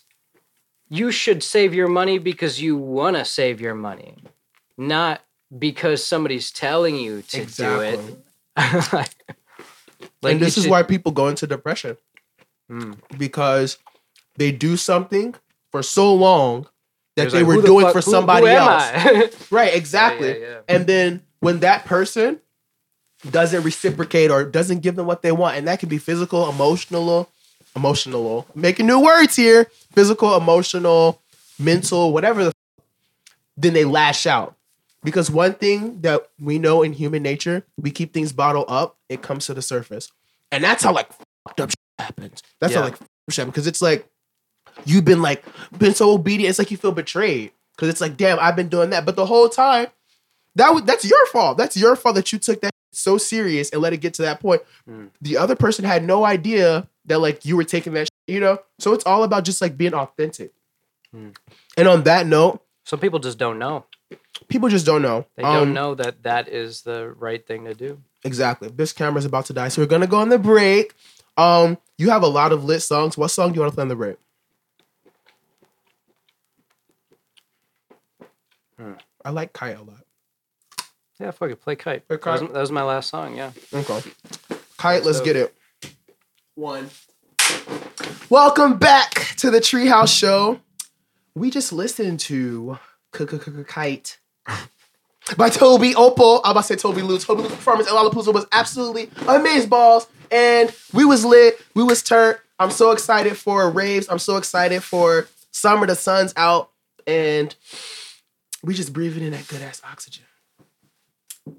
you 0.89 1.11
should 1.11 1.43
save 1.43 1.75
your 1.75 1.89
money 1.89 2.19
because 2.19 2.61
you 2.61 2.77
want 2.77 3.17
to 3.17 3.25
save 3.25 3.61
your 3.61 3.75
money, 3.75 4.17
not 4.77 5.21
because 5.59 6.05
somebody's 6.05 6.51
telling 6.51 6.97
you 6.97 7.23
to 7.23 7.41
Exactly. 7.43 7.97
do 7.97 8.03
it. 8.57 8.93
like, 8.93 9.15
and 10.23 10.41
this 10.41 10.57
you 10.57 10.63
is 10.65 10.69
why 10.69 10.83
people 10.83 11.13
go 11.13 11.29
into 11.29 11.47
depression 11.47 11.97
Hmm. 12.71 12.93
because 13.17 13.79
they 14.37 14.53
do 14.53 14.77
something 14.77 15.35
for 15.73 15.83
so 15.83 16.13
long 16.15 16.65
that 17.17 17.23
There's 17.25 17.33
they 17.33 17.39
like, 17.39 17.47
were 17.49 17.61
the 17.63 17.67
doing 17.67 17.85
fuck- 17.87 17.93
for 17.95 18.01
who- 18.03 18.11
somebody 18.11 18.47
who 18.47 18.53
else. 18.53 19.51
Right, 19.51 19.75
exactly. 19.83 20.39
yeah, 20.41 20.47
yeah. 20.49 20.61
And 20.69 20.87
then 20.87 21.23
when 21.41 21.61
that 21.61 21.85
person 21.87 22.41
doesn't 23.31 23.63
reciprocate 23.63 24.31
or 24.31 24.45
doesn't 24.45 24.81
give 24.81 24.97
them 24.97 25.07
what 25.07 25.23
they 25.23 25.33
want, 25.33 25.57
and 25.57 25.69
that 25.69 25.81
can 25.81 25.89
be 25.89 25.99
physical, 25.99 26.49
emotional, 26.49 27.29
emotional, 27.75 28.47
making 28.55 28.87
new 28.87 29.01
words 29.03 29.37
here, 29.37 29.71
physical, 29.93 30.37
emotional, 30.37 31.21
mental, 31.59 32.13
whatever 32.13 32.45
the 32.45 32.53
then 33.57 33.75
they 33.75 33.85
lash 33.85 34.27
out. 34.27 34.55
Because 35.03 35.31
one 35.31 35.55
thing 35.55 36.01
that 36.03 36.29
we 36.41 36.59
know 36.59 36.83
in 36.83 36.93
human 36.93 37.23
nature, 37.23 37.65
we 37.77 37.91
keep 37.91 38.13
things 38.13 38.33
bottled 38.33 38.67
up, 38.69 38.97
it 39.09 39.23
comes 39.23 39.47
to 39.47 39.55
the 39.55 39.63
surface. 39.63 40.11
And 40.51 40.63
that's 40.63 40.83
how 40.83 40.93
like 40.93 41.09
fucked 41.45 41.61
up 41.61 41.71
shit 41.71 41.77
happens. 41.99 42.43
That's 42.61 42.75
how 42.75 42.83
like 42.83 42.97
shit 43.31 43.37
happens. 43.37 43.53
Because 43.53 43.67
it's 43.67 43.83
like 43.83 44.07
you've 44.85 45.05
been 45.05 45.23
like 45.23 45.45
been 45.77 45.95
so 45.95 46.13
obedient. 46.13 46.51
It's 46.51 46.59
like 46.59 46.71
you 46.71 46.77
feel 46.77 46.93
betrayed 46.93 47.53
because 47.75 47.89
it's 47.89 48.01
like, 48.01 48.17
damn, 48.17 48.39
I've 48.41 48.57
been 48.57 48.69
doing 48.69 48.91
that, 48.91 49.05
but 49.05 49.17
the 49.17 49.27
whole 49.27 49.49
time, 49.49 49.89
that 50.57 50.71
was 50.71 50.83
that's 50.83 51.05
your 51.05 51.27
fault. 51.27 51.59
That's 51.59 51.77
your 51.77 51.95
fault 51.95 52.17
that 52.17 52.33
you 52.33 52.39
took 52.39 52.61
that 52.63 52.73
so 52.93 53.19
serious 53.19 53.71
and 53.71 53.81
let 53.83 53.93
it 53.93 53.99
get 53.99 54.15
to 54.15 54.23
that 54.23 54.41
point. 54.41 54.63
Mm. 54.89 55.11
The 55.21 55.37
other 55.37 55.55
person 55.57 55.85
had 55.85 56.05
no 56.05 56.25
idea 56.25 56.89
that 57.07 57.19
like 57.21 57.45
you 57.45 57.57
were 57.57 57.65
taking 57.65 57.93
that, 57.95 58.09
you 58.27 58.41
know. 58.41 58.59
So 58.79 58.93
it's 58.93 59.05
all 59.05 59.23
about 59.25 59.45
just 59.45 59.61
like 59.61 59.77
being 59.77 59.95
authentic. 59.95 60.53
Mm. 61.15 61.35
And 61.77 61.89
on 61.89 62.03
that 62.05 62.27
note, 62.27 62.63
Some 62.85 63.01
people 63.01 63.19
just 63.19 63.39
don't 63.39 63.59
know. 63.59 63.85
people 64.49 64.69
just 64.69 64.87
don't 64.87 65.03
know. 65.03 65.27
They 65.37 65.43
Um, 65.43 65.55
don't 65.57 65.75
know 65.75 65.95
that 65.95 66.23
that 66.23 66.49
is 66.49 66.83
the 66.83 67.11
right 67.19 67.45
thing 67.47 67.65
to 67.67 67.75
do. 67.75 68.01
Exactly. 68.25 68.69
This 68.69 68.93
camera's 68.93 69.25
about 69.25 69.47
to 69.47 69.53
die, 69.53 69.69
so 69.69 69.81
we're 69.83 69.87
gonna 69.87 70.07
go 70.07 70.19
on 70.19 70.29
the 70.29 70.39
break. 70.39 70.95
Um, 71.37 71.79
you 71.99 72.11
have 72.11 72.23
a 72.23 72.29
lot 72.29 72.53
of 72.53 72.65
lit 72.65 72.83
songs. 72.83 73.17
What 73.17 73.29
song 73.29 73.51
do 73.53 73.57
you 73.57 73.61
want 73.61 73.73
to 73.73 73.75
play 73.77 73.83
on 73.83 73.89
the 73.89 73.97
break? 73.97 74.17
Hmm. 78.77 78.93
I 79.25 79.31
like 79.31 79.53
Kite 79.53 79.77
a 79.77 79.83
lot. 79.83 80.05
Yeah, 81.21 81.33
fuck 81.33 81.51
it. 81.51 81.61
Play 81.61 81.77
kite. 81.77 82.07
Play 82.07 82.17
That, 82.17 82.27
was, 82.31 82.41
Kite. 82.41 82.53
that 82.53 82.61
was 82.61 82.71
my 82.73 82.83
last 82.83 83.11
song. 83.11 83.37
Yeah. 83.37 83.51
Okay. 83.73 84.03
Kite, 84.77 85.05
let's 85.05 85.19
So- 85.19 85.25
get 85.25 85.37
it. 85.37 85.55
One. 86.55 86.91
Welcome 88.31 88.79
back 88.79 89.35
to 89.39 89.51
the 89.51 89.59
Treehouse 89.61 90.17
Show. 90.17 90.61
We 91.35 91.51
just 91.51 91.73
listened 91.73 92.21
to 92.21 92.79
Kite 93.13 94.19
by 95.37 95.51
Tobi 95.51 95.95
Opal. 95.95 96.41
I'm 96.45 96.51
about 96.53 96.65
to 96.65 96.67
say 96.67 96.77
Tobi 96.77 97.03
Lou. 97.03 97.19
Tobi 97.19 97.39
Lou's 97.43 97.51
performance 97.53 97.89
at 97.89 97.95
Lollapalooza 97.95 98.33
was 98.35 98.47
absolutely 98.53 99.11
amazing 99.27 99.69
balls. 99.71 100.07
And 100.31 100.73
we 100.93 101.05
was 101.05 101.25
lit. 101.25 101.61
We 101.75 101.83
was 101.85 102.03
turned. 102.03 102.39
I'm 102.59 102.71
so 102.71 102.91
excited 102.93 103.37
for 103.37 103.71
raves. 103.71 104.09
I'm 104.09 104.19
so 104.19 104.37
excited 104.37 104.83
for 104.85 105.27
summer. 105.53 105.87
The 105.87 105.95
sun's 105.97 106.33
out. 106.37 106.71
And 107.07 107.55
we 108.63 108.75
just 108.75 108.93
breathing 108.93 109.23
in 109.25 109.31
that 109.33 109.49
good 109.49 109.63
ass 109.63 109.81
oxygen. 109.85 110.25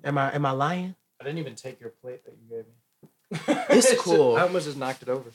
Am 0.03 0.17
I 0.17 0.33
am 0.33 0.45
I 0.45 0.51
lying? 0.51 0.95
I 1.19 1.23
didn't 1.23 1.39
even 1.39 1.55
take 1.55 1.79
your 1.79 1.89
plate 1.89 2.23
that 2.25 2.33
you 2.41 2.47
gave 2.49 2.65
me. 2.65 3.65
It's 3.69 3.93
cool. 4.01 4.35
I 4.35 4.41
almost 4.41 4.65
just 4.65 4.77
knocked 4.77 5.03
it 5.03 5.09
over. 5.09 5.31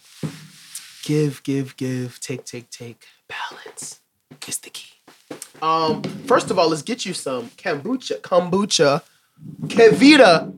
give, 1.04 1.42
give, 1.42 1.76
give, 1.76 2.18
take, 2.20 2.44
take, 2.44 2.70
take. 2.70 3.04
Balance 3.28 4.00
is 4.48 4.58
the 4.58 4.70
key. 4.70 4.94
Um, 5.62 6.02
first 6.26 6.50
of 6.50 6.58
all, 6.58 6.68
let's 6.68 6.82
get 6.82 7.06
you 7.06 7.14
some 7.14 7.50
kombucha, 7.50 8.20
kombucha, 8.20 9.02
Kevita. 9.66 10.52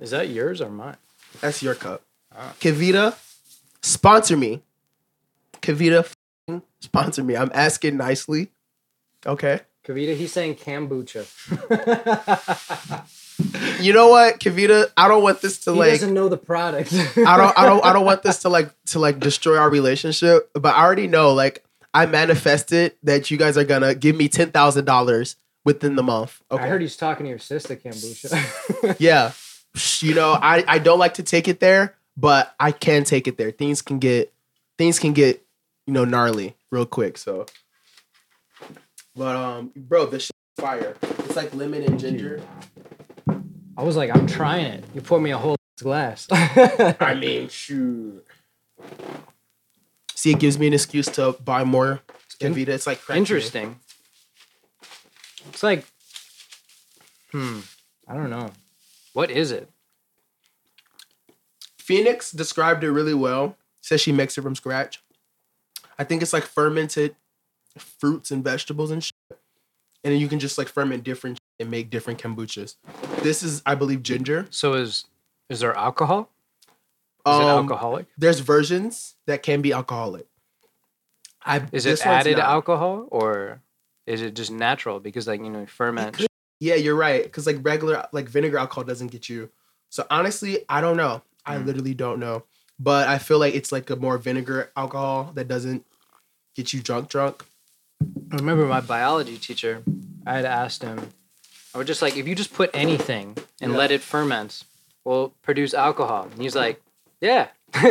Is 0.00 0.10
that 0.10 0.28
yours 0.28 0.60
or 0.60 0.70
mine? 0.70 0.96
That's 1.40 1.62
your 1.62 1.74
cup. 1.74 2.02
Ah. 2.34 2.54
Kevita, 2.60 3.16
sponsor 3.82 4.36
me. 4.36 4.62
Kevita, 5.60 6.00
f***ing 6.00 6.62
sponsor 6.80 7.24
me. 7.24 7.36
I'm 7.36 7.50
asking 7.54 7.96
nicely. 7.96 8.50
Okay. 9.26 9.60
Kavita, 9.88 10.14
he's 10.14 10.32
saying 10.32 10.56
kombucha. 10.56 11.24
You 13.80 13.92
know 13.92 14.08
what, 14.08 14.40
Kavita? 14.40 14.90
I 14.96 15.06
don't 15.06 15.22
want 15.22 15.40
this 15.40 15.60
to 15.60 15.70
like 15.70 15.76
he 15.76 15.92
like. 15.92 16.00
doesn't 16.00 16.14
know 16.14 16.28
the 16.28 16.36
product. 16.36 16.92
I 16.92 17.36
don't 17.36 17.56
I 17.56 17.66
don't 17.66 17.84
I 17.84 17.92
don't 17.92 18.04
want 18.04 18.22
this 18.24 18.40
to 18.40 18.48
like 18.48 18.72
to 18.86 18.98
like 18.98 19.20
destroy 19.20 19.56
our 19.56 19.70
relationship, 19.70 20.50
but 20.54 20.74
I 20.74 20.82
already 20.82 21.06
know 21.06 21.32
like 21.32 21.64
I 21.94 22.06
manifested 22.06 22.94
that 23.04 23.30
you 23.30 23.36
guys 23.36 23.56
are 23.56 23.62
gonna 23.64 23.94
give 23.94 24.16
me 24.16 24.28
ten 24.28 24.50
thousand 24.50 24.86
dollars 24.86 25.36
within 25.64 25.94
the 25.94 26.02
month. 26.02 26.42
Okay. 26.50 26.64
I 26.64 26.66
heard 26.66 26.80
he's 26.80 26.96
talking 26.96 27.24
to 27.24 27.30
your 27.30 27.38
sister, 27.38 27.76
kombucha. 27.76 28.96
yeah. 28.98 29.32
You 30.00 30.14
know, 30.14 30.32
I, 30.32 30.64
I 30.66 30.78
don't 30.78 30.98
like 30.98 31.14
to 31.14 31.22
take 31.22 31.46
it 31.46 31.60
there, 31.60 31.94
but 32.16 32.54
I 32.58 32.72
can 32.72 33.04
take 33.04 33.28
it 33.28 33.38
there. 33.38 33.52
Things 33.52 33.82
can 33.82 34.00
get 34.00 34.32
things 34.76 34.98
can 34.98 35.12
get, 35.12 35.44
you 35.86 35.92
know, 35.92 36.04
gnarly 36.04 36.56
real 36.72 36.86
quick. 36.86 37.18
So 37.18 37.46
but 39.18 39.36
um 39.36 39.72
bro, 39.76 40.06
this 40.06 40.24
shit 40.24 40.36
is 40.56 40.62
fire. 40.62 40.96
It's 41.02 41.36
like 41.36 41.52
lemon 41.54 41.82
and 41.82 41.98
ginger. 41.98 42.40
I 43.76 43.82
was 43.82 43.96
like, 43.96 44.14
I'm 44.14 44.26
trying 44.26 44.66
it. 44.66 44.84
You 44.94 45.00
poured 45.00 45.22
me 45.22 45.30
a 45.30 45.38
whole 45.38 45.56
glass. 45.80 46.26
I 46.32 47.16
mean, 47.20 47.48
shoot. 47.48 48.24
See, 50.14 50.32
it 50.32 50.40
gives 50.40 50.58
me 50.58 50.66
an 50.66 50.72
excuse 50.72 51.06
to 51.10 51.32
buy 51.32 51.64
more 51.64 52.00
Evita. 52.40 52.68
It's 52.68 52.86
like. 52.86 53.00
Interesting. 53.10 53.80
It's 55.48 55.62
like, 55.62 55.84
hmm, 57.32 57.60
I 58.06 58.14
don't 58.14 58.30
know. 58.30 58.50
What 59.12 59.30
is 59.30 59.50
it? 59.50 59.68
Phoenix 61.78 62.30
described 62.30 62.84
it 62.84 62.92
really 62.92 63.14
well. 63.14 63.56
Says 63.80 64.00
she 64.00 64.12
makes 64.12 64.36
it 64.36 64.42
from 64.42 64.54
scratch. 64.54 65.02
I 65.98 66.04
think 66.04 66.22
it's 66.22 66.32
like 66.32 66.44
fermented 66.44 67.16
fruits 67.78 68.30
and 68.30 68.42
vegetables 68.44 68.90
and 68.90 69.02
shit. 69.02 69.14
And 70.04 70.12
then 70.14 70.20
you 70.20 70.28
can 70.28 70.38
just 70.38 70.58
like 70.58 70.68
ferment 70.68 71.02
different 71.04 71.36
shit 71.36 71.64
and 71.64 71.70
make 71.70 71.90
different 71.90 72.20
kombuchas. 72.22 72.76
This 73.22 73.42
is, 73.42 73.62
I 73.66 73.74
believe, 73.74 74.02
ginger. 74.02 74.46
So 74.50 74.74
is 74.74 75.04
is 75.48 75.60
there 75.60 75.74
alcohol? 75.74 76.30
Is 77.26 77.36
it 77.36 77.42
Um, 77.42 77.64
alcoholic? 77.64 78.06
There's 78.16 78.40
versions 78.40 79.16
that 79.26 79.42
can 79.42 79.60
be 79.60 79.72
alcoholic. 79.72 80.26
I 81.44 81.66
Is 81.72 81.86
it 81.86 82.04
added 82.06 82.38
alcohol 82.38 83.06
or 83.10 83.62
is 84.06 84.22
it 84.22 84.34
just 84.34 84.50
natural? 84.50 85.00
Because 85.00 85.26
like 85.26 85.40
you 85.42 85.50
know, 85.50 85.66
ferment. 85.66 86.16
could- 86.16 86.26
Yeah, 86.60 86.74
you're 86.74 86.96
right. 86.96 87.22
Because 87.22 87.46
like 87.46 87.58
regular 87.62 88.06
like 88.12 88.28
vinegar 88.28 88.58
alcohol 88.58 88.84
doesn't 88.84 89.08
get 89.12 89.28
you. 89.28 89.50
So 89.90 90.06
honestly, 90.10 90.64
I 90.68 90.80
don't 90.80 90.96
know. 90.96 91.22
I 91.46 91.56
Mm. 91.56 91.66
literally 91.66 91.94
don't 91.94 92.18
know. 92.18 92.44
But 92.78 93.08
I 93.08 93.18
feel 93.18 93.38
like 93.38 93.54
it's 93.54 93.72
like 93.72 93.90
a 93.90 93.96
more 93.96 94.18
vinegar 94.18 94.70
alcohol 94.76 95.32
that 95.34 95.48
doesn't 95.48 95.84
get 96.54 96.72
you 96.72 96.80
drunk 96.82 97.08
drunk. 97.08 97.44
I 98.02 98.36
remember 98.36 98.66
my 98.66 98.80
biology 98.80 99.38
teacher. 99.38 99.82
I 100.26 100.34
had 100.34 100.44
asked 100.44 100.82
him. 100.82 101.10
I 101.74 101.78
was 101.78 101.86
just 101.86 102.02
like, 102.02 102.16
if 102.16 102.26
you 102.28 102.34
just 102.34 102.52
put 102.52 102.70
anything 102.74 103.36
and 103.60 103.72
Yeah. 103.72 103.78
let 103.78 103.90
it 103.90 104.00
ferment, 104.00 104.64
will 105.04 105.30
produce 105.42 105.74
alcohol. 105.74 106.28
And 106.30 106.40
he's 106.42 106.54
like, 106.54 106.82
yeah. 107.20 107.48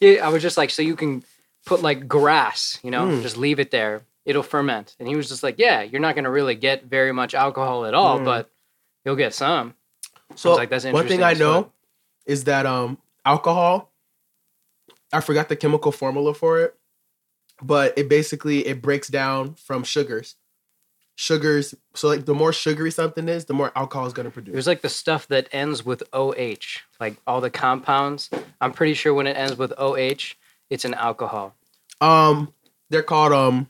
yeah. 0.00 0.26
I 0.26 0.28
was 0.28 0.42
just 0.42 0.56
like, 0.56 0.70
so 0.70 0.82
you 0.82 0.96
can 0.96 1.24
put 1.66 1.82
like 1.82 2.06
grass, 2.08 2.78
you 2.82 2.90
know, 2.90 3.06
Mm. 3.06 3.22
just 3.22 3.36
leave 3.36 3.58
it 3.60 3.70
there. 3.70 4.02
It'll 4.24 4.42
ferment. 4.42 4.94
And 4.98 5.08
he 5.08 5.16
was 5.16 5.28
just 5.28 5.42
like, 5.42 5.56
yeah, 5.58 5.82
you're 5.82 6.00
not 6.00 6.14
gonna 6.14 6.30
really 6.30 6.54
get 6.54 6.84
very 6.84 7.12
much 7.12 7.34
alcohol 7.34 7.84
at 7.86 7.94
all, 7.94 8.20
Mm. 8.20 8.24
but 8.24 8.50
you'll 9.04 9.16
get 9.16 9.34
some. 9.34 9.74
So 10.34 10.54
like, 10.54 10.68
that's 10.70 10.84
one 10.84 11.08
thing 11.08 11.22
I 11.22 11.32
know 11.32 11.72
is 12.26 12.44
that 12.44 12.66
um 12.66 12.98
alcohol. 13.24 13.90
I 15.12 15.20
forgot 15.22 15.48
the 15.48 15.56
chemical 15.56 15.90
formula 15.90 16.34
for 16.34 16.60
it, 16.60 16.77
but 17.62 17.96
it 17.96 18.08
basically 18.08 18.66
it 18.66 18.80
breaks 18.82 19.08
down 19.08 19.54
from 19.54 19.84
sugars. 19.84 20.36
Sugars. 21.16 21.74
So 21.94 22.06
like 22.08 22.26
the 22.26 22.34
more 22.34 22.52
sugary 22.52 22.90
something 22.92 23.28
is, 23.28 23.46
the 23.46 23.54
more 23.54 23.72
alcohol 23.74 24.06
is 24.06 24.12
gonna 24.12 24.30
produce. 24.30 24.54
was 24.54 24.66
like 24.68 24.82
the 24.82 24.88
stuff 24.88 25.26
that 25.28 25.48
ends 25.52 25.84
with 25.84 26.02
OH, 26.12 26.82
like 27.00 27.16
all 27.26 27.40
the 27.40 27.50
compounds. 27.50 28.30
I'm 28.60 28.72
pretty 28.72 28.94
sure 28.94 29.12
when 29.12 29.26
it 29.26 29.36
ends 29.36 29.56
with 29.58 29.72
OH, 29.78 30.34
it's 30.70 30.84
an 30.84 30.94
alcohol. 30.94 31.54
Um, 32.00 32.52
they're 32.90 33.02
called 33.02 33.32
um 33.32 33.66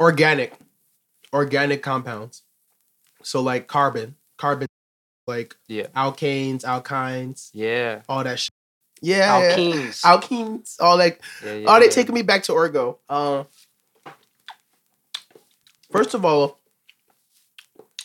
organic, 0.00 0.54
organic 1.32 1.82
compounds. 1.82 2.42
So 3.22 3.40
like 3.40 3.66
carbon, 3.66 4.14
carbon, 4.36 4.68
like 5.26 5.56
Yeah. 5.66 5.88
alkanes, 5.88 6.62
alkynes, 6.62 7.50
Yeah. 7.52 8.02
all 8.08 8.22
that 8.22 8.38
shit. 8.38 8.52
Yeah, 9.00 9.40
Alkenes. 9.56 10.00
alkenes, 10.02 10.76
all 10.80 10.96
like 10.96 11.22
Yeah, 11.44 11.52
yeah, 11.54 11.66
Oh, 11.68 11.78
they 11.78 11.86
yeah. 11.86 11.90
taking 11.90 12.14
me 12.14 12.22
back 12.22 12.42
to 12.44 12.52
Orgo. 12.52 12.98
Uh, 13.08 13.44
first 15.90 16.14
of 16.14 16.24
all, 16.24 16.58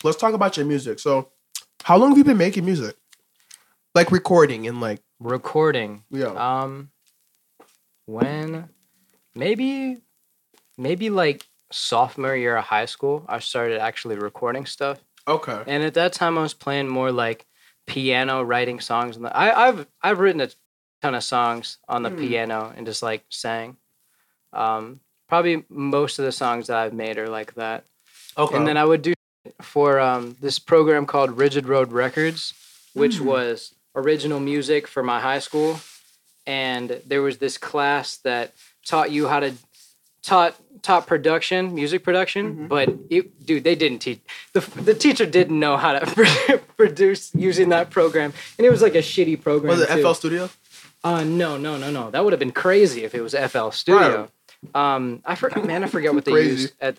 let's 0.02 0.16
talk 0.16 0.34
about 0.34 0.56
your 0.56 0.66
music. 0.66 0.98
So, 0.98 1.30
how 1.82 1.96
long 1.96 2.10
have 2.10 2.18
you 2.18 2.24
been 2.24 2.36
making 2.36 2.64
music? 2.64 2.96
Like 3.94 4.10
recording 4.10 4.66
and 4.66 4.80
like, 4.80 5.00
recording. 5.20 6.04
yeah. 6.10 6.26
Um, 6.62 6.90
when 8.06 8.68
maybe 9.34 9.98
maybe 10.76 11.10
like 11.10 11.46
sophomore 11.72 12.36
year 12.36 12.56
of 12.56 12.64
high 12.64 12.86
school, 12.86 13.24
I 13.28 13.38
started 13.38 13.80
actually 13.80 14.16
recording 14.16 14.66
stuff. 14.66 14.98
okay. 15.26 15.62
And 15.66 15.82
at 15.82 15.94
that 15.94 16.12
time, 16.12 16.36
I 16.38 16.42
was 16.42 16.54
playing 16.54 16.88
more 16.88 17.10
like 17.12 17.46
piano, 17.86 18.42
writing 18.42 18.80
songs. 18.80 19.16
And 19.16 19.26
I, 19.26 19.68
I've 19.68 19.86
I've 20.02 20.18
written 20.18 20.40
a 20.40 20.48
ton 21.04 21.14
of 21.14 21.22
songs 21.24 21.78
on 21.88 22.02
the 22.02 22.10
Hmm. 22.10 22.18
piano 22.18 22.72
and 22.76 22.86
just 22.86 23.02
like 23.02 23.22
sang. 23.28 23.76
Um, 24.52 25.00
probably 25.28 25.64
most 25.68 26.18
of 26.18 26.24
the 26.24 26.32
songs 26.32 26.66
that 26.68 26.76
I've 26.78 26.94
made 26.94 27.18
are 27.18 27.28
like 27.28 27.54
that. 27.54 27.84
Okay. 28.38 28.56
And 28.56 28.66
then 28.66 28.76
I 28.76 28.84
would 28.84 29.02
do 29.02 29.12
for 29.60 30.00
um, 30.00 30.36
this 30.40 30.58
program 30.58 31.04
called 31.06 31.36
Rigid 31.36 31.66
Road 31.68 31.92
Records, 31.92 32.54
which 32.94 33.16
Hmm. 33.18 33.26
was 33.26 33.74
original 33.94 34.40
music 34.40 34.88
for 34.88 35.02
my 35.02 35.20
high 35.20 35.40
school. 35.40 35.80
And 36.46 37.00
there 37.06 37.22
was 37.22 37.36
this 37.38 37.56
class 37.58 38.16
that 38.18 38.52
taught 38.86 39.10
you 39.10 39.28
how 39.28 39.40
to 39.40 39.52
taught 40.22 40.54
taught 40.82 41.06
production, 41.06 41.74
music 41.74 42.02
production. 42.02 42.44
Mhm. 42.54 42.68
But 42.68 42.88
it, 43.10 43.44
dude, 43.46 43.64
they 43.64 43.74
didn't 43.74 44.00
teach 44.00 44.20
the 44.54 44.60
the 44.60 44.94
teacher 44.94 45.26
didn't 45.26 45.58
know 45.58 45.76
how 45.76 45.92
to 45.98 46.04
produce 46.76 47.30
using 47.34 47.68
that 47.70 47.90
program, 47.90 48.32
and 48.58 48.66
it 48.66 48.70
was 48.70 48.82
like 48.82 48.94
a 48.94 49.02
shitty 49.12 49.36
program. 49.42 49.70
was 49.72 49.80
it 49.82 49.88
too. 49.88 50.02
FL 50.02 50.12
Studio? 50.14 50.50
Uh, 51.04 51.22
no, 51.22 51.56
no, 51.58 51.76
no, 51.76 51.90
no. 51.90 52.10
That 52.10 52.24
would 52.24 52.32
have 52.32 52.40
been 52.40 52.50
crazy 52.52 53.04
if 53.04 53.14
it 53.14 53.20
was 53.20 53.34
FL 53.34 53.70
Studio. 53.70 54.30
Um, 54.74 55.20
I 55.26 55.34
for, 55.34 55.50
man, 55.62 55.84
I 55.84 55.86
forget 55.86 56.14
what 56.14 56.24
they 56.24 56.32
Crazy. 56.32 56.62
used 56.62 56.72
at. 56.80 56.98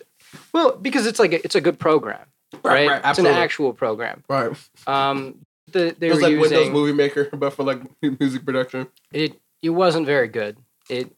Well, 0.52 0.76
because 0.76 1.06
it's 1.06 1.18
like 1.18 1.32
a, 1.32 1.44
it's 1.44 1.56
a 1.56 1.60
good 1.60 1.78
program, 1.78 2.20
right? 2.62 2.88
right, 2.88 3.00
it's 3.04 3.18
an 3.18 3.26
actual 3.26 3.72
program. 3.72 4.22
Right. 4.28 4.52
Um, 4.86 5.44
the, 5.72 5.94
they 5.98 6.06
It 6.08 6.12
was 6.12 6.22
like 6.22 6.38
Windows 6.38 6.70
Movie 6.70 6.92
Maker, 6.92 7.28
but 7.32 7.50
for 7.52 7.64
like 7.64 7.80
music 8.20 8.44
production. 8.44 8.86
it. 9.12 9.40
It 9.62 9.70
wasn't 9.70 10.06
very 10.06 10.28
good. 10.28 10.56
It 10.88 11.10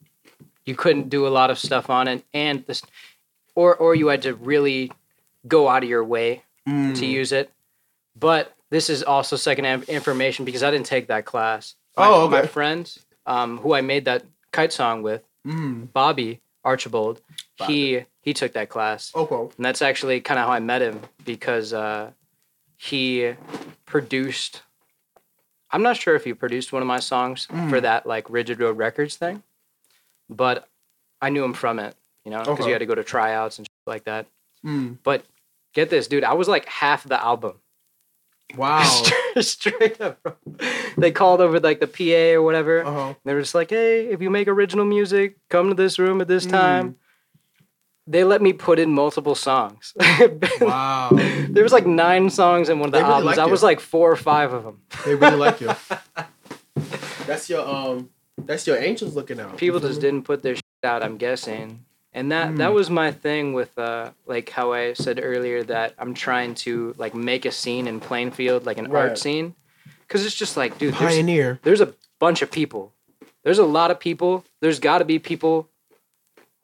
you 0.64 0.74
couldn't 0.74 1.10
do 1.10 1.26
a 1.26 1.28
lot 1.28 1.50
of 1.50 1.58
stuff 1.58 1.90
on 1.90 2.08
it, 2.08 2.24
and 2.32 2.64
this, 2.66 2.82
or 3.54 3.76
or 3.76 3.94
you 3.94 4.06
had 4.08 4.22
to 4.22 4.34
really 4.34 4.90
go 5.46 5.68
out 5.68 5.82
of 5.82 5.88
your 5.88 6.04
way 6.04 6.42
Mm. 6.66 6.96
to 6.98 7.06
use 7.06 7.32
it. 7.32 7.50
But 8.18 8.54
this 8.70 8.88
is 8.90 9.02
also 9.02 9.36
secondhand 9.36 9.84
information 9.84 10.44
because 10.44 10.62
I 10.62 10.70
didn't 10.70 10.86
take 10.86 11.08
that 11.08 11.24
class. 11.24 11.74
My, 11.98 12.06
Oh, 12.08 12.22
okay. 12.26 12.40
My 12.42 12.46
friend, 12.46 12.98
um, 13.26 13.58
who 13.58 13.74
I 13.74 13.80
made 13.80 14.04
that 14.06 14.24
kite 14.52 14.72
song 14.72 15.02
with, 15.02 15.22
Mm. 15.46 15.92
Bobby 15.92 16.40
Archibald, 16.64 17.20
he 17.66 18.04
he 18.20 18.34
took 18.34 18.52
that 18.52 18.68
class, 18.68 19.12
Okay. 19.14 19.34
and 19.56 19.64
that's 19.64 19.80
actually 19.80 20.20
kind 20.20 20.38
of 20.38 20.46
how 20.46 20.52
I 20.52 20.58
met 20.60 20.82
him 20.82 21.00
because 21.24 21.72
uh, 21.72 22.10
he 22.76 23.34
produced. 23.86 24.62
I'm 25.70 25.82
not 25.82 25.96
sure 25.96 26.14
if 26.14 26.24
he 26.24 26.34
produced 26.34 26.72
one 26.72 26.82
of 26.82 26.88
my 26.88 27.00
songs 27.00 27.46
Mm. 27.50 27.70
for 27.70 27.80
that 27.80 28.06
like 28.06 28.28
Rigid 28.28 28.60
Road 28.60 28.76
Records 28.76 29.16
thing, 29.16 29.42
but 30.28 30.68
I 31.22 31.30
knew 31.30 31.42
him 31.44 31.54
from 31.54 31.78
it, 31.78 31.94
you 32.24 32.30
know, 32.30 32.40
because 32.40 32.60
Okay. 32.60 32.66
you 32.66 32.72
had 32.72 32.80
to 32.80 32.86
go 32.86 32.94
to 32.94 33.04
tryouts 33.04 33.58
and 33.58 33.66
shit 33.66 33.86
like 33.86 34.04
that. 34.04 34.26
Mm. 34.64 34.98
But 35.02 35.24
get 35.72 35.88
this, 35.88 36.06
dude, 36.08 36.24
I 36.24 36.34
was 36.34 36.48
like 36.48 36.66
half 36.66 37.04
the 37.04 37.22
album. 37.22 37.54
Wow. 38.56 38.82
Straight- 39.40 40.00
up, 40.00 40.22
bro. 40.22 40.32
They 40.96 41.10
called 41.12 41.40
over 41.40 41.60
like 41.60 41.80
the 41.80 41.86
PA 41.86 42.34
or 42.38 42.42
whatever. 42.42 42.84
Uh 42.84 42.92
huh. 42.92 43.14
They 43.24 43.34
were 43.34 43.40
just 43.42 43.54
like, 43.54 43.70
"Hey, 43.70 44.06
if 44.08 44.20
you 44.22 44.30
make 44.30 44.48
original 44.48 44.84
music, 44.84 45.36
come 45.50 45.68
to 45.68 45.74
this 45.74 45.98
room 45.98 46.20
at 46.20 46.28
this 46.28 46.46
Mm. 46.46 46.50
time." 46.50 46.96
They 48.10 48.24
let 48.24 48.40
me 48.40 48.54
put 48.54 48.78
in 48.78 48.90
multiple 48.94 49.34
songs. 49.34 49.92
Wow. 50.62 51.10
there 51.50 51.62
was 51.62 51.72
like 51.72 51.86
nine 51.86 52.30
songs 52.30 52.70
in 52.70 52.78
one 52.78 52.88
of 52.88 52.92
the 52.92 52.98
They 53.00 53.04
albums. 53.04 53.36
I 53.38 53.44
was 53.44 53.62
like 53.62 53.80
four 53.80 54.10
or 54.10 54.16
five 54.16 54.52
of 54.54 54.64
them. 54.64 54.80
They 55.04 55.14
really 55.14 55.36
like 55.36 55.60
you. 55.60 55.70
That's 57.26 57.48
your 57.50 57.66
um. 57.68 58.10
That's 58.38 58.66
your 58.66 58.78
angels 58.78 59.14
looking 59.16 59.40
out. 59.40 59.56
People 59.58 59.80
just 59.80 60.00
didn't 60.00 60.22
put 60.22 60.42
their 60.42 60.54
shit 60.54 60.64
out. 60.84 61.02
I'm 61.02 61.16
guessing, 61.18 61.84
and 62.12 62.32
that 62.32 62.56
that 62.56 62.70
Mm. 62.70 62.74
was 62.74 62.90
my 62.90 63.10
thing 63.12 63.52
with 63.52 63.76
uh 63.78 64.10
like 64.26 64.50
how 64.50 64.72
I 64.72 64.92
said 64.94 65.20
earlier 65.22 65.62
that 65.64 65.94
I'm 65.98 66.14
trying 66.14 66.54
to 66.66 66.94
like 66.98 67.14
make 67.14 67.44
a 67.44 67.52
scene 67.52 67.86
in 67.86 68.00
Plainfield, 68.00 68.66
like 68.66 68.78
an 68.78 68.90
Right. 68.90 69.00
art 69.10 69.18
scene, 69.18 69.54
because 70.06 70.24
it's 70.26 70.34
just 70.34 70.56
like, 70.56 70.78
dude, 70.78 70.94
there's 70.94 71.14
pioneer. 71.16 71.60
there's 71.62 71.80
a 71.80 71.94
bunch 72.18 72.42
of 72.42 72.50
people. 72.50 72.92
There's 73.44 73.58
a 73.58 73.64
lot 73.66 73.90
of 73.90 74.00
people. 74.00 74.44
There's 74.60 74.78
got 74.80 74.98
to 74.98 75.04
be 75.04 75.18
people 75.18 75.68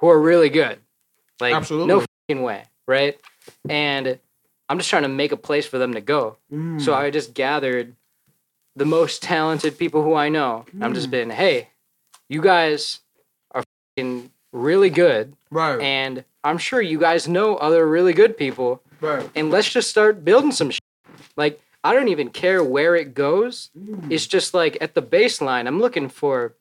who 0.00 0.08
are 0.08 0.20
really 0.20 0.48
good. 0.50 0.78
Like 1.40 1.54
Absolutely. 1.54 1.88
no 1.88 2.04
fucking 2.28 2.42
way, 2.42 2.64
right? 2.86 3.18
And 3.68 4.18
I'm 4.68 4.78
just 4.78 4.90
trying 4.90 5.02
to 5.02 5.08
make 5.08 5.32
a 5.32 5.36
place 5.36 5.66
for 5.66 5.78
them 5.78 5.94
to 5.94 6.00
go. 6.00 6.36
Mm. 6.52 6.80
So 6.80 6.94
I 6.94 7.10
just 7.10 7.34
gathered 7.34 7.94
the 8.76 8.84
most 8.84 9.22
talented 9.22 9.78
people 9.78 10.02
who 10.02 10.14
I 10.14 10.28
know. 10.28 10.64
I'm 10.80 10.94
just 10.94 11.08
Mm. 11.08 11.10
been, 11.12 11.30
hey, 11.30 11.68
you 12.28 12.40
guys 12.42 13.00
are 13.52 13.62
fucking 13.96 14.30
really 14.54 14.88
good, 14.90 15.36
right. 15.50 15.78
and 15.80 16.24
I'm 16.44 16.58
sure 16.58 16.80
you 16.80 16.98
guys 16.98 17.26
know 17.28 17.56
other 17.56 17.86
really 17.86 18.12
good 18.14 18.36
people, 18.38 18.80
right. 19.00 19.28
and 19.34 19.50
let's 19.50 19.68
just 19.70 19.90
start 19.90 20.24
building 20.24 20.52
some 20.52 20.70
shit. 20.70 20.80
Like 21.36 21.60
I 21.82 21.92
don't 21.92 22.08
even 22.08 22.30
care 22.30 22.62
where 22.64 22.94
it 22.96 23.12
goes. 23.14 23.70
Mm. 23.78 24.10
It's 24.10 24.26
just 24.26 24.54
like 24.54 24.78
at 24.80 24.94
the 24.94 25.02
baseline, 25.02 25.66
I'm 25.66 25.80
looking 25.80 26.08
for 26.08 26.54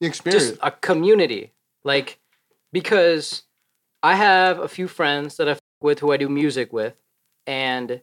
The 0.00 0.06
experience. 0.06 0.48
just 0.50 0.60
a 0.62 0.70
community. 0.70 1.50
Like, 1.84 2.18
because 2.72 3.42
I 4.02 4.14
have 4.14 4.58
a 4.60 4.68
few 4.68 4.86
friends 4.88 5.36
that 5.36 5.48
I 5.48 5.52
f- 5.52 5.60
with 5.82 5.98
who 5.98 6.12
I 6.12 6.16
do 6.16 6.28
music 6.28 6.72
with 6.72 6.94
and 7.46 8.00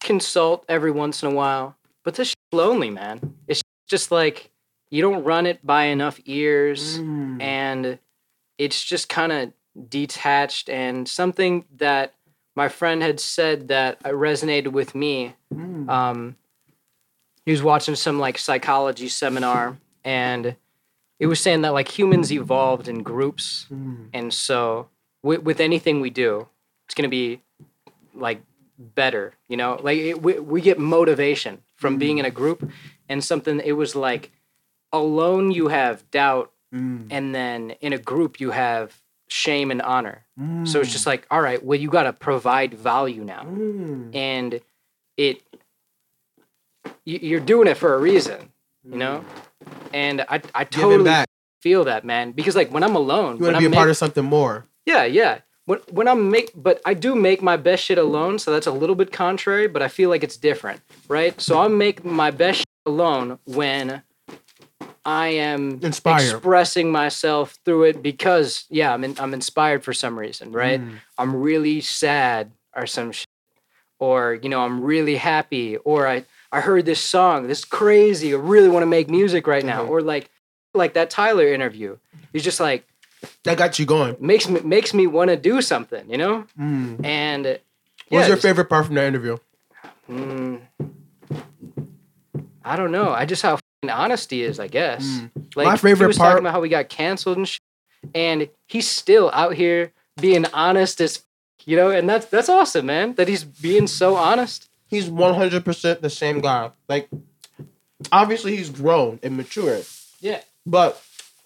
consult 0.00 0.64
every 0.68 0.90
once 0.90 1.22
in 1.22 1.30
a 1.32 1.34
while. 1.34 1.76
But 2.04 2.14
this 2.14 2.28
shit's 2.28 2.40
lonely, 2.52 2.90
man. 2.90 3.34
It's 3.48 3.62
just 3.88 4.10
like 4.12 4.50
you 4.90 5.02
don't 5.02 5.24
run 5.24 5.46
it 5.46 5.64
by 5.66 5.84
enough 5.84 6.20
ears 6.26 6.98
Mm. 7.00 7.42
and 7.42 7.98
it's 8.58 8.82
just 8.82 9.08
kind 9.08 9.32
of 9.32 9.52
detached 9.88 10.68
and 10.70 11.08
something 11.08 11.64
that 11.76 12.14
my 12.54 12.68
friend 12.68 13.02
had 13.02 13.20
said 13.20 13.68
that 13.68 14.02
resonated 14.04 14.68
with 14.72 14.94
me 14.94 15.34
Mm. 15.54 15.88
um, 15.88 16.36
he 17.44 17.52
was 17.52 17.62
watching 17.62 17.94
some 17.94 18.18
like 18.18 18.38
psychology 18.38 19.08
seminar 19.08 19.78
and 20.04 20.56
it 21.20 21.26
was 21.26 21.40
saying 21.40 21.62
that 21.62 21.72
like 21.72 21.88
humans 21.98 22.32
evolved 22.32 22.88
in 22.88 23.02
groups 23.02 23.66
Mm. 23.72 24.08
and 24.12 24.32
so 24.34 24.88
with, 25.22 25.42
with 25.42 25.60
anything 25.60 26.00
we 26.00 26.10
do 26.10 26.48
it's 26.86 26.94
going 26.94 27.08
to 27.08 27.16
be 27.22 27.42
like 28.14 28.40
better 28.78 29.34
you 29.48 29.56
know 29.56 29.78
like 29.82 29.98
it, 29.98 30.22
we, 30.22 30.38
we 30.38 30.60
get 30.60 30.78
motivation 30.78 31.62
from 31.76 31.96
being 31.98 32.18
in 32.18 32.24
a 32.24 32.30
group 32.30 32.70
and 33.08 33.22
something 33.24 33.60
it 33.60 33.72
was 33.72 33.94
like 33.94 34.30
alone 34.92 35.50
you 35.50 35.68
have 35.68 36.08
doubt 36.10 36.50
Mm. 36.74 37.06
and 37.10 37.34
then 37.34 37.70
in 37.80 37.92
a 37.92 37.98
group 37.98 38.40
you 38.40 38.50
have 38.50 39.00
shame 39.28 39.70
and 39.70 39.80
honor 39.82 40.24
so 40.64 40.80
it's 40.80 40.88
Mm. 40.90 40.92
just 40.92 41.06
like 41.06 41.26
all 41.30 41.40
right 41.40 41.64
well 41.64 41.78
you 41.78 41.88
got 41.88 42.02
to 42.04 42.12
provide 42.12 42.74
value 42.74 43.24
now 43.24 43.42
Mm. 43.44 44.14
and 44.14 44.60
it 45.16 45.42
you- 47.04 47.18
you're 47.22 47.40
doing 47.40 47.68
it 47.68 47.76
for 47.76 47.94
a 47.94 47.98
reason 47.98 48.50
you 48.84 48.96
know 48.96 49.24
and 49.92 50.22
i 50.28 50.40
i 50.54 50.64
totally 50.64 51.24
feel 51.60 51.84
that 51.84 52.04
man 52.04 52.32
because 52.32 52.54
like 52.56 52.70
when 52.72 52.82
i'm 52.82 52.96
alone 52.96 53.36
You 53.38 53.44
want 53.44 53.56
to 53.56 53.60
be 53.60 53.66
i'm 53.66 53.72
a 53.72 53.74
part 53.76 53.86
make- 53.86 53.92
of 53.92 53.96
something 53.96 54.24
more. 54.24 54.66
yeah 54.84 55.04
yeah 55.04 55.38
when, 55.64 55.78
when 55.90 56.06
i'm 56.08 56.30
make 56.30 56.50
but 56.54 56.80
i 56.84 56.94
do 56.94 57.14
make 57.14 57.42
my 57.42 57.56
best 57.56 57.84
shit 57.84 57.98
alone 57.98 58.38
so 58.38 58.52
that's 58.52 58.66
a 58.66 58.72
little 58.72 58.94
bit 58.96 59.10
contrary 59.12 59.66
but 59.66 59.82
i 59.82 59.88
feel 59.88 60.10
like 60.10 60.22
it's 60.22 60.36
different 60.36 60.80
right 61.08 61.40
so 61.40 61.58
i 61.60 61.68
make 61.68 62.04
my 62.04 62.30
best 62.30 62.58
shit 62.58 62.66
alone 62.86 63.38
when 63.46 64.02
i 65.06 65.28
am 65.28 65.78
Inspired. 65.82 66.20
expressing 66.32 66.90
myself 66.92 67.56
through 67.64 67.84
it 67.84 68.02
because 68.02 68.64
yeah 68.68 68.92
i'm 68.92 69.04
in, 69.04 69.14
i'm 69.18 69.32
inspired 69.32 69.82
for 69.84 69.94
some 69.94 70.18
reason 70.18 70.52
right 70.52 70.80
Mm. 70.80 70.96
I'm 71.16 71.34
really 71.36 71.80
sad 71.80 72.52
or 72.74 72.86
some 72.86 73.10
shit. 73.12 73.26
Or, 73.98 74.34
you 74.34 74.50
know, 74.50 74.60
I'm 74.60 74.82
really 74.82 75.16
happy. 75.16 75.78
Or 75.78 76.06
I, 76.06 76.26
I 76.52 76.60
heard 76.60 76.84
this 76.84 77.00
song, 77.00 77.48
this 77.48 77.60
is 77.60 77.64
crazy. 77.64 78.34
I 78.34 78.36
really 78.36 78.68
want 78.68 78.82
to 78.82 78.86
make 78.86 79.08
music 79.08 79.46
right 79.46 79.64
now. 79.64 79.84
Mhm. 79.84 79.88
Or 79.88 80.02
like 80.02 80.28
like 80.74 80.92
that 80.92 81.08
Tyler 81.08 81.46
interview. 81.54 81.96
He's 82.34 82.44
just 82.44 82.60
like 82.60 82.84
That 83.44 83.56
got 83.56 83.78
you 83.78 83.86
going. 83.86 84.16
makes 84.20 84.46
me 84.46 84.60
makes 84.60 84.92
me 84.92 85.06
want 85.06 85.30
to 85.30 85.36
do 85.38 85.62
something, 85.62 86.04
you 86.10 86.18
know? 86.18 86.44
Mm. 86.60 87.02
And 87.06 87.44
What 87.46 87.60
yeah, 88.10 88.18
was 88.18 88.28
your 88.28 88.36
favorite 88.36 88.68
part 88.68 88.84
from 88.84 88.96
that 88.96 89.06
interview? 89.06 89.38
mm, 90.10 90.60
I 92.64 92.76
don't 92.76 92.92
know. 92.92 93.10
I 93.10 93.24
just 93.24 93.40
how 93.42 93.58
honesty 93.90 94.42
is, 94.42 94.58
I 94.60 94.68
guess. 94.68 95.04
Mm. 95.06 95.30
Like 95.56 95.66
My 95.66 95.76
favorite 95.76 96.06
he 96.06 96.06
was 96.06 96.18
part- 96.18 96.32
talking 96.32 96.44
about 96.44 96.52
how 96.52 96.60
we 96.60 96.68
got 96.68 96.88
canceled 96.88 97.36
and 97.36 97.48
shit, 97.48 97.60
and 98.14 98.48
he's 98.68 98.88
still 98.88 99.30
out 99.32 99.54
here 99.54 99.92
being 100.20 100.46
honest 100.52 101.00
as 101.00 101.22
you 101.64 101.76
know, 101.76 101.90
and 101.90 102.08
that's 102.08 102.26
that's 102.26 102.48
awesome, 102.48 102.86
man. 102.86 103.14
That 103.14 103.26
he's 103.28 103.42
being 103.44 103.86
so 103.88 104.14
honest. 104.14 104.68
He's 104.88 105.10
100% 105.10 106.00
the 106.00 106.10
same 106.10 106.40
guy. 106.40 106.70
Like, 106.88 107.08
obviously, 108.12 108.56
he's 108.56 108.70
grown 108.70 109.18
and 109.22 109.36
matured. 109.36 109.84
Yeah. 110.20 110.42
But 110.64 111.02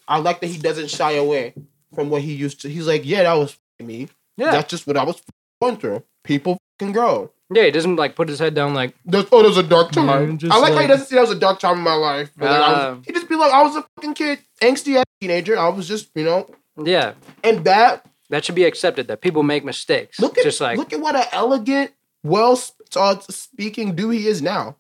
I 0.07 0.19
like 0.19 0.41
that 0.41 0.49
he 0.49 0.59
doesn't 0.59 0.91
shy 0.91 1.13
away 1.13 1.55
from 1.95 2.11
what 2.11 2.21
he 2.23 2.35
used 2.35 2.61
to. 2.63 2.69
He's 2.69 2.87
like, 2.87 3.03
yeah, 3.07 3.23
that 3.23 3.33
was 3.35 3.59
me. 3.79 4.09
Yeah. 4.37 4.51
That's 4.51 4.69
just 4.71 4.87
what 4.87 4.97
I 4.99 5.05
was 5.05 5.23
going 5.61 5.79
through. 5.79 6.03
People 6.23 6.59
can 6.79 6.93
grow. 6.93 7.31
Yeah, 7.53 7.65
he 7.65 7.71
doesn't 7.73 7.97
like 7.97 8.15
put 8.15 8.29
his 8.29 8.39
head 8.39 8.55
down 8.55 8.75
like 8.75 8.95
There's, 9.05 9.27
oh, 9.33 9.43
there's 9.43 9.57
a 9.57 9.63
dark 9.63 9.91
time. 9.91 10.39
Just 10.39 10.53
I 10.53 10.59
like, 10.59 10.73
how 10.73 10.81
he 10.81 10.87
doesn't 10.87 11.07
see 11.07 11.17
that 11.17 11.23
was 11.23 11.33
a 11.33 11.39
dark 11.39 11.59
time 11.59 11.79
in 11.79 11.83
my 11.83 11.95
life. 11.95 12.31
But 12.37 12.51
like, 12.51 12.61
I 12.61 12.73
Uh, 12.73 12.95
was, 12.95 13.05
he 13.07 13.13
just 13.13 13.29
be 13.29 13.35
like, 13.35 13.53
I 13.53 13.63
was 13.63 13.77
a 13.77 13.85
fucking 13.97 14.15
kid, 14.15 14.39
angsty 14.63 14.97
ass 14.97 15.05
teenager. 15.21 15.59
I 15.59 15.69
was 15.69 15.89
just, 15.89 16.11
you 16.15 16.25
know, 16.25 16.49
yeah. 16.83 17.15
and 17.43 17.65
that. 17.65 18.07
That 18.29 18.45
should 18.45 18.55
be 18.55 18.65
accepted 18.65 19.09
that 19.09 19.21
people 19.21 19.43
make 19.43 19.65
mistakes. 19.65 20.21
Look 20.21 20.39
at 20.39 20.45
just 20.45 20.61
like 20.61 20.79
look 20.79 20.93
at 20.93 21.01
what 21.01 21.17
an 21.17 21.25
elegant, 21.33 21.91
well 22.23 22.55
sp- 22.55 23.27
speaking 23.29 23.97
dude 23.97 24.15
he 24.15 24.27
is 24.29 24.41
now. 24.41 24.77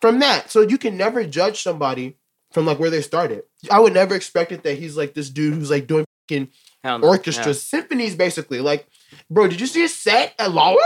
From 0.00 0.18
that, 0.20 0.50
so 0.50 0.62
you 0.62 0.78
can 0.78 0.96
never 0.96 1.24
judge 1.24 1.62
somebody 1.62 2.16
from 2.52 2.66
like 2.66 2.80
where 2.80 2.90
they 2.90 3.02
started. 3.02 3.44
I 3.70 3.78
would 3.78 3.92
never 3.94 4.16
expect 4.16 4.50
it 4.50 4.64
that 4.64 4.78
he's 4.78 4.96
like 4.96 5.14
this 5.14 5.30
dude 5.30 5.54
who's 5.54 5.70
like 5.70 5.86
doing 5.86 6.04
fucking 6.26 6.48
hell 6.82 6.98
no. 6.98 7.06
orchestras, 7.08 7.62
symphonies, 7.62 8.16
basically. 8.16 8.60
Like, 8.60 8.88
bro, 9.30 9.46
did 9.46 9.60
you 9.60 9.66
see 9.66 9.82
his 9.82 9.94
set 9.96 10.34
at 10.38 10.50
Lolla? 10.50 10.80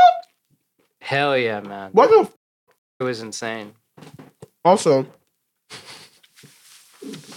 Hell 1.05 1.37
yeah, 1.37 1.61
man. 1.61 1.91
What 1.93 2.09
the? 2.09 2.21
F- 2.21 2.35
It 3.01 3.05
was 3.05 3.21
insane. 3.21 3.75
also, 4.65 5.07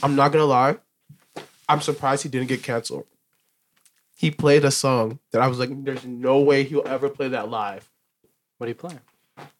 I'm 0.01 0.15
not 0.15 0.32
gonna 0.32 0.45
lie. 0.45 0.78
I'm 1.68 1.82
surprised 1.82 2.24
he 2.24 2.30
didn't 2.30 2.47
get 2.47 2.63
canceled. 2.63 3.05
He 4.15 4.32
played 4.32 4.63
a 4.63 4.72
song 4.72 5.20
that 5.32 5.41
I 5.41 5.47
was 5.47 5.59
like, 5.59 5.70
"There's 5.84 6.05
no 6.05 6.39
way 6.39 6.63
he'll 6.63 6.88
ever 6.88 7.09
play 7.09 7.28
that 7.28 7.49
live." 7.49 7.89
What 8.57 8.68
are 8.68 8.70
you 8.70 8.76
playing? 8.76 9.01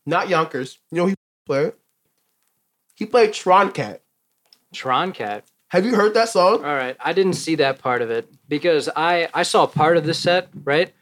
Not 0.06 0.30
Yonkers. 0.30 0.80
You 0.90 0.98
know 1.00 1.06
he 1.08 1.16
played? 1.46 1.74
He 2.96 3.06
played 3.06 3.34
Tron 3.34 3.72
Cat. 3.74 4.02
Tron 4.74 5.12
Cat. 5.12 5.44
Have 5.72 5.86
you 5.86 5.96
heard 5.96 6.14
that 6.14 6.30
song? 6.30 6.64
All 6.64 6.76
right, 6.76 6.96
I 7.02 7.12
didn't 7.12 7.34
see 7.34 7.56
that 7.56 7.80
part 7.80 8.02
of 8.02 8.10
it 8.10 8.32
because 8.48 8.88
I 8.96 9.28
I 9.34 9.44
saw 9.44 9.68
part 9.68 9.98
of 9.98 10.06
the 10.06 10.14
set, 10.14 10.48
right? 10.64 10.94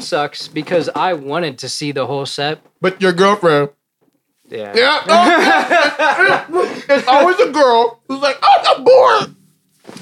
Sucks 0.00 0.48
because 0.48 0.88
I 0.94 1.12
wanted 1.14 1.58
to 1.58 1.68
see 1.68 1.92
the 1.92 2.06
whole 2.06 2.26
set. 2.26 2.60
But 2.80 3.00
your 3.02 3.12
girlfriend. 3.12 3.70
Yeah. 4.48 4.72
Yeah. 4.76 5.02
oh, 5.08 6.84
it's 6.88 7.08
always 7.08 7.38
a 7.40 7.50
girl 7.50 8.00
who's 8.08 8.20
like, 8.20 8.38
oh, 8.42 8.62
I'm 8.76 8.84
bored. 8.84 9.34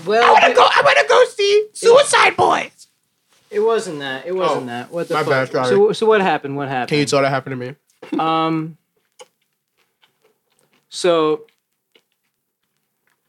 Well, 0.07 0.23
I 0.23 0.27
Well, 0.27 0.33
wanna 0.35 0.55
go. 0.55 0.63
I 0.65 0.83
wanna 0.85 1.09
go 1.09 1.25
see 1.27 1.69
Suicide 1.73 2.37
Boys. 2.37 2.89
it 3.51 3.61
wasn't 3.61 4.01
that. 4.01 4.27
It 4.27 4.33
wasn't 4.35 4.65
Oh, 4.65 4.67
that. 4.67 4.91
What 4.91 5.09
the 5.09 5.15
my 5.15 5.21
fuck? 5.23 5.31
bad, 5.31 5.53
sorry. 5.53 5.69
So 5.69 5.93
so 5.93 6.07
what 6.07 6.21
happened? 6.21 6.57
What 6.57 6.69
happened? 6.69 6.89
Can 6.91 6.99
you 6.99 7.07
tell 7.07 7.23
that 7.23 7.31
happened 7.31 7.61
to 7.61 7.67
me? 7.67 8.19
Um. 8.21 8.77
So. 10.89 11.47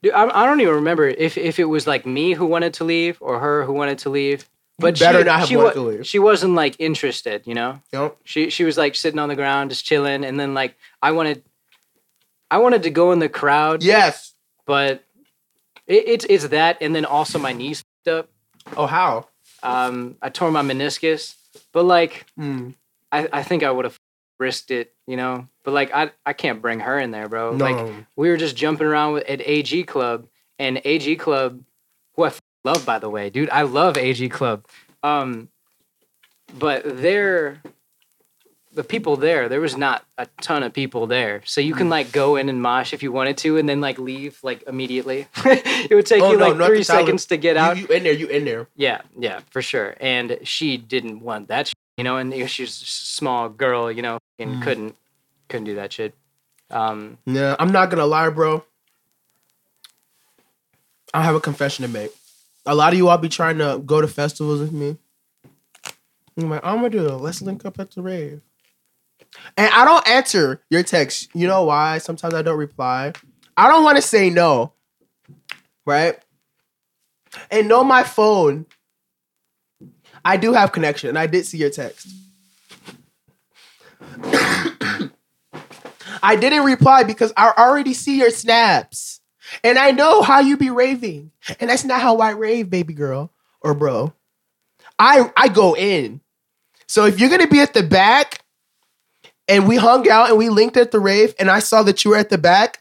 Dude, 0.01 0.13
I, 0.13 0.43
I 0.43 0.45
don't 0.45 0.61
even 0.61 0.75
remember 0.75 1.07
if, 1.07 1.35
if 1.37 1.57
it 1.59 1.65
was 1.65 1.87
like 1.87 2.05
me 2.05 2.33
who 2.33 2.45
wanted 2.45 2.73
to 2.75 2.83
leave 2.83 3.17
or 3.21 3.39
her 3.39 3.63
who 3.65 3.73
wanted 3.73 3.97
to 3.99 4.09
leave. 4.09 4.47
But 4.77 4.99
better 4.99 5.19
she, 5.19 5.23
not 5.23 5.39
have 5.39 5.47
she 5.47 5.55
wanted 5.57 5.67
wa- 5.67 5.73
to 5.73 5.81
leave. 5.81 6.07
She 6.07 6.19
wasn't 6.19 6.53
like 6.55 6.75
interested, 6.79 7.43
you 7.45 7.53
know. 7.53 7.81
Know? 7.93 8.15
She 8.25 8.49
she 8.49 8.63
was 8.65 8.77
like 8.77 8.95
sitting 8.95 9.19
on 9.19 9.29
the 9.29 9.35
ground, 9.35 9.69
just 9.71 9.85
chilling, 9.85 10.25
and 10.25 10.37
then 10.39 10.53
like 10.53 10.75
I 11.01 11.11
wanted, 11.11 11.43
I 12.51 12.57
wanted 12.57 12.83
to 12.83 12.89
go 12.89 13.11
in 13.11 13.19
the 13.19 13.29
crowd, 13.29 13.83
Yes. 13.83 14.33
but 14.65 15.03
it, 15.87 16.03
it's 16.07 16.25
it's 16.29 16.47
that, 16.49 16.77
and 16.81 16.93
then 16.95 17.05
also 17.05 17.39
my 17.39 17.53
knees 17.53 17.83
up. 18.09 18.29
Oh, 18.75 18.85
how? 18.85 19.27
Um, 19.63 20.17
I 20.21 20.29
tore 20.29 20.51
my 20.51 20.61
meniscus, 20.61 21.35
but 21.71 21.85
like 21.85 22.25
Mm. 22.37 22.73
I 23.11 23.29
I 23.31 23.43
think 23.43 23.63
I 23.63 23.71
would 23.71 23.85
have 23.85 23.97
risked 24.39 24.71
it, 24.71 24.93
you 25.07 25.15
know. 25.15 25.47
But 25.63 25.73
like 25.73 25.93
I 25.93 26.11
I 26.25 26.33
can't 26.33 26.61
bring 26.61 26.81
her 26.81 26.99
in 26.99 27.11
there, 27.11 27.29
bro. 27.29 27.55
No. 27.55 27.63
Like 27.65 27.93
we 28.17 28.29
were 28.29 28.37
just 28.37 28.55
jumping 28.57 28.87
around 28.87 29.13
with, 29.13 29.23
at 29.29 29.39
AG 29.41 29.83
Club, 29.85 30.27
and 30.59 30.81
AG 30.83 31.15
Club, 31.15 31.53
who 31.53 31.61
I 31.61 31.61
f- 31.61 31.63
love 32.65 32.85
by 32.85 32.99
the 32.99 33.09
way, 33.09 33.29
dude. 33.29 33.49
I 33.51 33.61
love 33.61 33.95
AG 33.97 34.27
Club. 34.29 34.65
Um, 35.03 35.49
but 36.57 36.81
they're 36.85 37.61
the 38.73 38.83
people 38.83 39.15
there. 39.15 39.47
There 39.47 39.61
was 39.61 39.77
not 39.77 40.03
a 40.17 40.25
ton 40.41 40.63
of 40.63 40.73
people 40.73 41.07
there, 41.07 41.41
so 41.45 41.61
you 41.61 41.73
Hmm. 41.73 41.77
can 41.77 41.89
like 41.89 42.11
go 42.11 42.35
in 42.35 42.49
and 42.49 42.61
mosh 42.61 42.91
if 42.91 43.01
you 43.03 43.11
wanted 43.11 43.37
to, 43.37 43.57
and 43.57 43.69
then 43.69 43.79
like 43.79 43.97
leave 43.99 44.39
like 44.43 44.63
immediately. 44.67 45.27
it 45.45 45.93
would 45.95 46.05
take 46.05 46.21
Oh, 46.23 46.31
you 46.31 46.37
no, 46.37 46.47
like 46.49 46.57
not 46.57 46.67
three 46.67 46.79
the 46.79 46.83
seconds 46.83 47.25
to 47.27 47.37
get 47.37 47.55
You, 47.55 47.61
out. 47.61 47.77
you 47.77 47.85
in 47.87 48.03
there? 48.03 48.13
You 48.13 48.27
in 48.27 48.43
there? 48.43 48.67
Yeah, 48.75 49.01
yeah, 49.17 49.39
for 49.51 49.61
sure. 49.61 49.95
And 50.01 50.39
she 50.43 50.75
didn't 50.77 51.21
want 51.21 51.47
that, 51.47 51.67
shit, 51.67 51.75
you 51.97 52.03
know. 52.03 52.17
And 52.17 52.33
she's 52.49 52.81
a 52.81 52.85
small 52.85 53.47
girl, 53.47 53.89
you 53.91 54.01
know, 54.01 54.17
and 54.39 54.57
Mm. 54.57 54.61
couldn't 54.61 54.95
couldn't 55.47 55.65
do 55.65 55.75
that 55.75 55.93
shit. 55.93 56.13
Um, 56.71 57.19
Yeah, 57.25 57.55
I'm 57.59 57.71
not 57.71 57.89
gonna 57.91 58.07
lie, 58.07 58.29
bro. 58.29 58.65
I 61.13 61.21
have 61.23 61.35
a 61.35 61.39
confession 61.39 61.83
to 61.85 61.89
make. 61.91 62.11
A 62.65 62.73
lot 62.75 62.93
of 62.93 62.97
you 62.97 63.09
all 63.09 63.17
be 63.17 63.29
trying 63.29 63.57
to 63.59 63.81
go 63.85 64.01
to 64.01 64.07
festivals 64.07 64.59
with 64.59 64.71
me. 64.71 64.97
I'm 66.37 66.49
like, 66.49 66.65
I'm 66.65 66.77
gonna 66.77 66.89
do 66.89 67.05
it. 67.05 67.13
Let's 67.13 67.41
link 67.41 67.65
up 67.65 67.79
at 67.79 67.91
the 67.91 68.01
rave. 68.01 68.41
And 69.57 69.73
I 69.73 69.85
don't 69.85 70.07
answer 70.07 70.61
your 70.69 70.83
text. 70.83 71.29
You 71.33 71.47
know 71.47 71.63
why? 71.65 71.97
Sometimes 71.99 72.33
I 72.33 72.41
don't 72.41 72.57
reply. 72.57 73.13
I 73.55 73.67
don't 73.69 73.83
want 73.83 73.97
to 73.97 74.01
say 74.01 74.29
no. 74.29 74.73
Right? 75.85 76.17
And 77.51 77.67
know 77.67 77.83
my 77.83 78.03
phone. 78.03 78.65
I 80.23 80.37
do 80.37 80.53
have 80.53 80.71
connection, 80.71 81.09
and 81.09 81.19
I 81.19 81.27
did 81.27 81.45
see 81.45 81.59
your 81.59 81.69
text. 81.69 82.07
I 86.23 86.35
didn't 86.35 86.63
reply 86.63 87.03
because 87.03 87.31
I 87.37 87.53
already 87.55 87.93
see 87.93 88.17
your 88.17 88.31
snaps. 88.31 89.21
And 89.63 89.77
I 89.77 89.91
know 89.91 90.21
how 90.21 90.39
you 90.39 90.57
be 90.57 90.69
raving. 90.69 91.31
And 91.59 91.69
that's 91.69 91.83
not 91.83 92.01
how 92.01 92.17
I 92.17 92.31
rave, 92.31 92.69
baby 92.69 92.93
girl 92.93 93.31
or 93.61 93.73
bro. 93.73 94.13
I 94.97 95.31
I 95.35 95.49
go 95.49 95.75
in. 95.75 96.21
So 96.87 97.05
if 97.05 97.19
you're 97.19 97.29
gonna 97.29 97.47
be 97.47 97.59
at 97.59 97.73
the 97.73 97.83
back 97.83 98.43
and 99.47 99.67
we 99.67 99.75
hung 99.75 100.07
out 100.09 100.29
and 100.29 100.37
we 100.37 100.49
linked 100.49 100.77
at 100.77 100.91
the 100.91 100.99
rave 100.99 101.33
and 101.39 101.49
I 101.49 101.59
saw 101.59 101.83
that 101.83 102.05
you 102.05 102.11
were 102.11 102.17
at 102.17 102.29
the 102.29 102.37
back, 102.37 102.79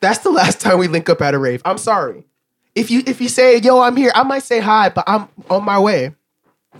that's 0.00 0.20
the 0.20 0.30
last 0.30 0.60
time 0.62 0.78
we 0.78 0.88
link 0.88 1.08
up 1.08 1.20
at 1.22 1.34
a 1.34 1.38
rave. 1.38 1.62
I'm 1.64 1.78
sorry. 1.78 2.24
If 2.74 2.90
you 2.90 3.02
if 3.06 3.20
you 3.20 3.28
say, 3.28 3.58
yo, 3.58 3.80
I'm 3.80 3.96
here, 3.96 4.12
I 4.14 4.22
might 4.22 4.42
say 4.42 4.60
hi, 4.60 4.88
but 4.88 5.04
I'm 5.06 5.28
on 5.50 5.64
my 5.64 5.78
way. 5.78 6.14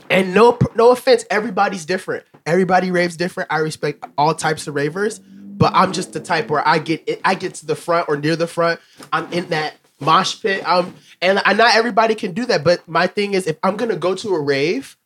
And 0.09 0.35
no 0.35 0.59
no 0.75 0.91
offense, 0.91 1.25
everybody's 1.31 1.85
different. 1.85 2.25
Everybody 2.47 2.91
raves 2.91 3.17
different. 3.17 3.53
I 3.53 3.59
respect 3.59 4.05
all 4.17 4.35
types 4.35 4.67
of 4.67 4.75
ravers, 4.75 5.21
but 5.59 5.73
I'm 5.75 5.93
just 5.93 6.13
the 6.13 6.21
type 6.21 6.49
where 6.49 6.67
I 6.67 6.79
get 6.79 7.21
I 7.25 7.35
get 7.35 7.55
to 7.57 7.67
the 7.67 7.77
front 7.77 8.09
or 8.09 8.17
near 8.17 8.37
the 8.37 8.47
front. 8.47 8.81
I'm 9.13 9.33
in 9.33 9.49
that 9.51 9.75
mosh 10.01 10.41
pit. 10.41 10.67
Um, 10.67 10.95
and 11.21 11.41
I, 11.45 11.53
not 11.53 11.77
everybody 11.77 12.15
can 12.15 12.33
do 12.33 12.47
that. 12.47 12.65
But 12.65 12.87
my 12.89 13.07
thing 13.07 13.35
is, 13.35 13.47
if 13.47 13.57
I'm 13.63 13.77
gonna 13.77 13.97
go 13.97 14.15
to 14.15 14.35
a 14.35 14.41
rave, 14.41 14.97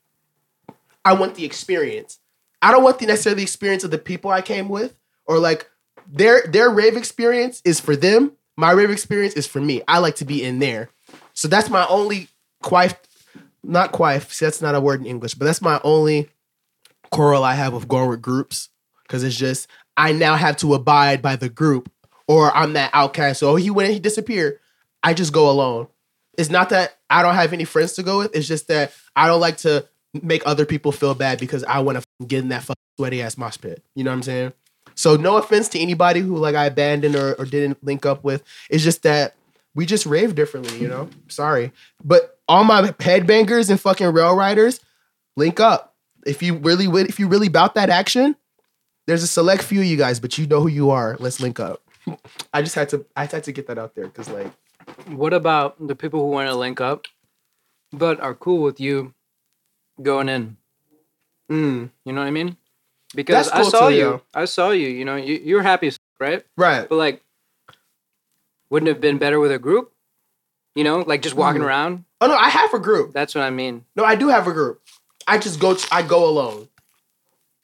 I 1.05 1.15
want 1.15 1.35
the 1.35 1.45
experience. 1.45 2.19
I 2.63 2.73
don't 2.73 2.83
want 2.83 2.99
the 2.99 3.07
necessarily 3.07 3.43
experience 3.43 3.85
of 3.85 3.91
the 3.91 3.99
people 3.99 4.31
I 4.31 4.41
came 4.41 4.69
with, 4.69 4.95
or 5.27 5.39
like 5.39 5.69
their 6.07 6.47
their 6.47 6.71
rave 6.71 6.97
experience 6.97 7.61
is 7.65 7.81
for 7.81 7.97
them. 7.97 8.33
My 8.57 8.71
rave 8.71 8.91
experience 8.91 9.35
is 9.35 9.47
for 9.47 9.61
me. 9.61 9.83
I 9.87 9.99
like 9.99 10.17
to 10.17 10.25
be 10.25 10.43
in 10.43 10.59
there. 10.59 10.89
So 11.35 11.49
that's 11.49 11.69
my 11.69 11.87
only 11.89 12.29
quiet 12.63 12.99
not 13.63 13.93
quite 13.93 14.23
see, 14.31 14.45
that's 14.45 14.63
not 14.63 14.75
a 14.75 14.81
word 14.81 15.01
in 15.01 15.07
english 15.07 15.35
but 15.35 15.45
that's 15.45 15.63
my 15.63 15.81
only 15.85 16.29
quarrel 17.11 17.45
i 17.45 17.55
have 17.55 17.73
with 17.73 17.89
going 17.89 18.09
with 18.09 18.23
groups 18.23 18.71
because 19.03 19.23
it's 19.23 19.37
just 19.37 19.69
i 19.97 20.13
now 20.13 20.37
have 20.37 20.57
to 20.57 20.75
abide 20.75 21.23
by 21.23 21.37
the 21.37 21.49
group 21.49 21.91
or 22.29 22.55
i'm 22.57 22.75
that 22.75 22.91
outcast. 22.93 23.41
So 23.41 23.57
he 23.57 23.71
went 23.71 23.87
and 23.87 23.95
he 23.95 24.01
disappeared. 24.01 24.59
I 25.03 25.15
just 25.15 25.33
go 25.33 25.51
alone. 25.51 25.89
It's 26.37 26.51
not 26.51 26.71
that 26.71 26.99
i 27.11 27.23
don't 27.23 27.35
have 27.35 27.53
any 27.53 27.65
friends 27.65 27.95
to 27.95 28.03
go 28.03 28.19
with. 28.19 28.35
It's 28.35 28.49
just 28.49 28.69
that 28.69 28.93
i 29.15 29.27
don't 29.27 29.41
like 29.41 29.59
to 29.59 29.87
make 30.23 30.43
other 30.47 30.65
people 30.65 30.93
feel 30.93 31.15
bad 31.15 31.39
because 31.39 31.63
i 31.65 31.81
want 31.81 31.99
to 31.99 32.27
get 32.27 32.41
in 32.41 32.49
that 32.49 32.69
sweaty 32.97 33.23
ass 33.23 33.37
mosh 33.37 33.59
pit. 33.61 33.83
You 33.95 34.05
know 34.05 34.11
what 34.11 34.17
i'm 34.17 34.23
saying? 34.23 34.53
So 34.95 35.17
no 35.17 35.37
offense 35.37 35.69
to 35.71 35.79
anybody 35.79 36.21
who 36.21 36.37
like 36.37 36.55
i 36.55 36.67
abandoned 36.67 37.17
or, 37.17 37.35
or 37.35 37.45
didn't 37.45 37.83
link 37.85 38.07
up 38.07 38.25
with. 38.25 38.43
It's 38.71 38.83
just 38.83 39.03
that 39.03 39.35
we 39.75 39.85
just 39.85 40.07
rave 40.07 40.35
differently, 40.35 40.79
you 40.79 40.89
know. 40.89 41.09
Sorry, 41.29 41.71
but 42.03 42.39
all 42.49 42.65
my 42.65 42.83
headbangers 42.83 43.71
and 43.71 43.81
fucking 43.81 44.07
rail 44.13 44.35
riders, 44.35 44.81
link 45.37 45.61
up. 45.61 45.95
If 46.25 46.43
you 46.43 46.55
really, 46.55 46.87
if 47.03 47.21
you 47.21 47.29
really 47.29 47.49
bout 47.49 47.75
that 47.75 47.91
action, 47.91 48.37
there's 49.07 49.23
a 49.23 49.27
select 49.27 49.63
few 49.63 49.81
of 49.81 49.87
you 49.87 49.97
guys, 49.97 50.21
but 50.21 50.37
you 50.39 50.47
know 50.47 50.61
who 50.61 50.69
you 50.69 50.91
are. 50.91 51.17
Let's 51.21 51.41
link 51.41 51.61
up. 51.61 51.83
I 52.53 52.63
just 52.63 52.75
had 52.75 52.89
to, 52.91 53.05
I 53.17 53.27
had 53.27 53.45
to 53.45 53.53
get 53.53 53.67
that 53.69 53.79
out 53.79 53.95
there 53.95 54.07
because, 54.07 54.29
like, 54.29 54.51
what 55.09 55.33
about 55.33 55.75
the 55.87 55.95
people 55.97 56.21
who 56.21 56.27
want 56.31 56.49
to 56.49 56.55
link 56.55 56.81
up, 56.81 57.07
but 57.93 58.21
are 58.21 58.35
cool 58.35 58.63
with 58.63 58.81
you 58.81 59.15
going 60.03 60.29
in? 60.29 60.57
mm, 61.51 61.91
You 62.05 62.13
know 62.13 62.21
what 62.21 62.27
I 62.27 62.31
mean? 62.31 62.57
Because 63.15 63.51
That's 63.51 63.67
I 63.67 63.71
saw 63.71 63.89
too, 63.89 63.95
you. 63.95 64.23
I 64.35 64.45
saw 64.45 64.71
you. 64.71 64.89
You 64.89 65.05
know, 65.05 65.17
you, 65.17 65.41
you're 65.43 65.63
happy, 65.63 65.93
right? 66.21 66.45
right? 66.57 66.89
But 66.89 66.97
like, 66.97 67.23
wouldn't 68.71 68.89
it 68.89 68.95
have 68.95 69.01
been 69.01 69.19
better 69.19 69.39
with 69.41 69.53
a 69.53 69.59
group? 69.59 69.93
You 70.75 70.85
know, 70.85 70.99
like 71.01 71.23
just 71.23 71.35
walking 71.35 71.63
Mhm. 71.63 71.67
around. 71.67 72.05
Oh 72.21 72.27
no, 72.27 72.37
I 72.37 72.51
have 72.51 72.75
a 72.75 72.79
group. 72.79 73.13
That's 73.13 73.35
what 73.35 73.43
I 73.45 73.51
mean. 73.51 73.85
No, 73.97 74.05
I 74.05 74.15
do 74.17 74.29
have 74.29 74.47
a 74.47 74.53
group. 74.53 74.83
I 75.27 75.39
just 75.39 75.59
go, 75.59 75.77
I 75.91 76.03
go 76.03 76.29
alone. 76.29 76.69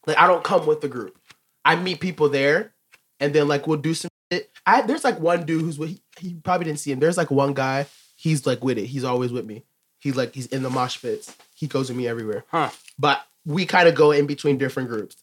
Like, 0.07 0.17
I 0.19 0.27
don't 0.27 0.43
come 0.43 0.67
with 0.67 0.81
the 0.81 0.89
group. 0.89 1.17
I 1.65 1.77
meet 1.77 2.01
people 2.01 2.29
there, 2.29 2.73
and 3.21 3.35
then 3.35 3.49
like 3.49 3.67
we'll 3.67 3.79
do 3.79 3.95
some 3.95 4.11
shit. 4.31 4.51
I 4.67 4.83
there's 4.83 5.05
like 5.05 5.19
one 5.21 5.45
dude 5.45 5.63
who's 5.63 5.79
with. 5.79 5.91
He, 5.91 6.03
he 6.19 6.35
probably 6.35 6.67
didn't 6.67 6.81
see 6.81 6.93
him. 6.93 7.01
There's 7.01 7.17
like 7.17 7.31
one 7.31 7.55
guy. 7.55 7.87
He's 8.17 8.47
like 8.47 8.63
with 8.63 8.79
it. 8.79 8.87
He's 8.87 9.05
always 9.05 9.33
with 9.33 9.47
me. 9.47 9.65
He's 9.99 10.17
like 10.17 10.35
he's 10.35 10.47
in 10.47 10.63
the 10.63 10.71
mosh 10.71 11.01
pits. 11.01 11.37
He 11.55 11.67
goes 11.67 11.89
with 11.89 11.97
me 11.97 12.09
everywhere. 12.09 12.45
Huh. 12.49 12.71
But 12.99 13.25
we 13.45 13.67
kind 13.67 13.89
of 13.89 13.95
go 13.95 14.11
in 14.11 14.27
between 14.27 14.59
different 14.59 14.89
groups. 14.89 15.17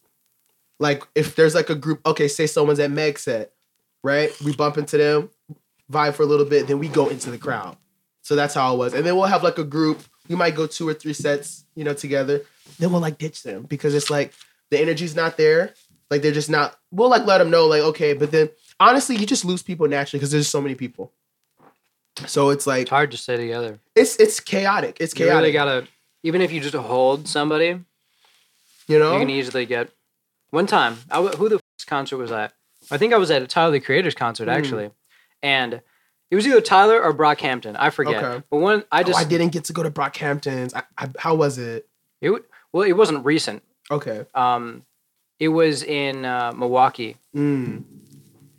Like 0.79 1.03
if 1.15 1.35
there's 1.35 1.55
like 1.55 1.69
a 1.69 1.75
group, 1.75 2.05
okay, 2.05 2.27
say 2.27 2.47
someone's 2.47 2.79
at 2.79 2.91
Meg 2.91 3.19
set, 3.19 3.51
right? 4.03 4.31
We 4.43 4.55
bump 4.55 4.77
into 4.77 4.97
them, 4.97 5.29
vibe 5.91 6.13
for 6.13 6.23
a 6.23 6.25
little 6.25 6.45
bit, 6.45 6.67
then 6.67 6.79
we 6.79 6.87
go 6.87 7.09
into 7.09 7.29
the 7.29 7.37
crowd. 7.37 7.77
So 8.21 8.35
that's 8.35 8.53
how 8.53 8.73
it 8.73 8.77
was. 8.77 8.93
And 8.93 9.05
then 9.05 9.15
we'll 9.15 9.25
have 9.25 9.43
like 9.43 9.57
a 9.57 9.63
group. 9.63 10.01
We 10.27 10.35
might 10.35 10.55
go 10.55 10.67
two 10.67 10.87
or 10.87 10.93
three 10.93 11.13
sets, 11.13 11.65
you 11.75 11.83
know, 11.83 11.93
together. 11.93 12.41
Then 12.77 12.91
we'll 12.91 13.01
like 13.01 13.17
ditch 13.17 13.43
them 13.43 13.63
because 13.63 13.95
it's 13.95 14.09
like 14.09 14.33
the 14.69 14.79
energy's 14.79 15.15
not 15.15 15.35
there. 15.37 15.73
Like 16.09 16.21
they're 16.21 16.31
just 16.31 16.49
not. 16.49 16.77
We'll 16.91 17.09
like 17.09 17.25
let 17.25 17.37
them 17.37 17.49
know, 17.51 17.67
like 17.67 17.81
okay, 17.81 18.13
but 18.13 18.31
then 18.31 18.49
honestly, 18.79 19.15
you 19.15 19.25
just 19.25 19.45
lose 19.45 19.61
people 19.63 19.87
naturally 19.87 20.19
because 20.19 20.31
there's 20.31 20.47
so 20.47 20.61
many 20.61 20.75
people. 20.75 21.11
So 22.25 22.49
it's 22.49 22.67
like 22.67 22.81
It's 22.83 22.89
hard 22.89 23.11
to 23.11 23.17
stay 23.17 23.37
together. 23.37 23.79
it's 23.95 24.15
it's 24.17 24.39
chaotic. 24.39 24.97
It's 24.99 25.13
chaotic. 25.13 25.33
You 25.33 25.37
really 25.39 25.51
gotta, 25.53 25.87
even 26.23 26.41
if 26.41 26.51
you 26.51 26.59
just 26.59 26.75
hold 26.75 27.27
somebody, 27.27 27.79
you 28.87 28.99
know. 28.99 29.13
you 29.13 29.19
can 29.19 29.29
easily 29.29 29.65
get. 29.65 29.89
One 30.49 30.65
time, 30.65 30.97
I 31.11 31.21
who 31.21 31.47
the 31.47 31.55
f- 31.57 31.61
concert 31.85 32.17
was 32.17 32.31
I? 32.31 32.49
I 32.91 32.97
think 32.97 33.13
I 33.13 33.17
was 33.17 33.29
at 33.31 33.41
a 33.41 33.47
Tyler 33.47 33.71
the 33.71 33.79
Creator's 33.79 34.15
concert 34.15 34.47
Mm. 34.47 34.53
actually, 34.57 34.89
and 35.43 35.81
it 36.31 36.35
was 36.35 36.45
either 36.47 36.59
Tyler 36.59 37.01
or 37.01 37.13
Brockhampton. 37.13 37.75
I 37.77 37.89
forget. 37.91 38.21
Okay. 38.23 38.43
But 38.49 38.57
one, 38.57 38.83
I 38.91 38.99
I 38.99 39.03
just 39.03 39.17
oh, 39.19 39.21
I 39.21 39.25
didn't 39.25 39.49
get 39.49 39.65
to 39.65 39.73
go 39.73 39.83
to 39.83 39.91
Brockhamptons. 39.91 40.73
I, 40.75 40.83
I, 40.97 41.09
how 41.19 41.35
was 41.35 41.57
it? 41.59 41.87
it 42.19 42.31
well, 42.73 42.83
it 42.83 42.93
wasn't 42.93 43.23
recent. 43.25 43.63
Okay. 43.91 44.25
Um, 44.33 44.83
it 45.39 45.47
was 45.49 45.83
in 45.83 46.25
uh, 46.25 46.51
Milwaukee, 46.55 47.15
Mm. 47.35 47.83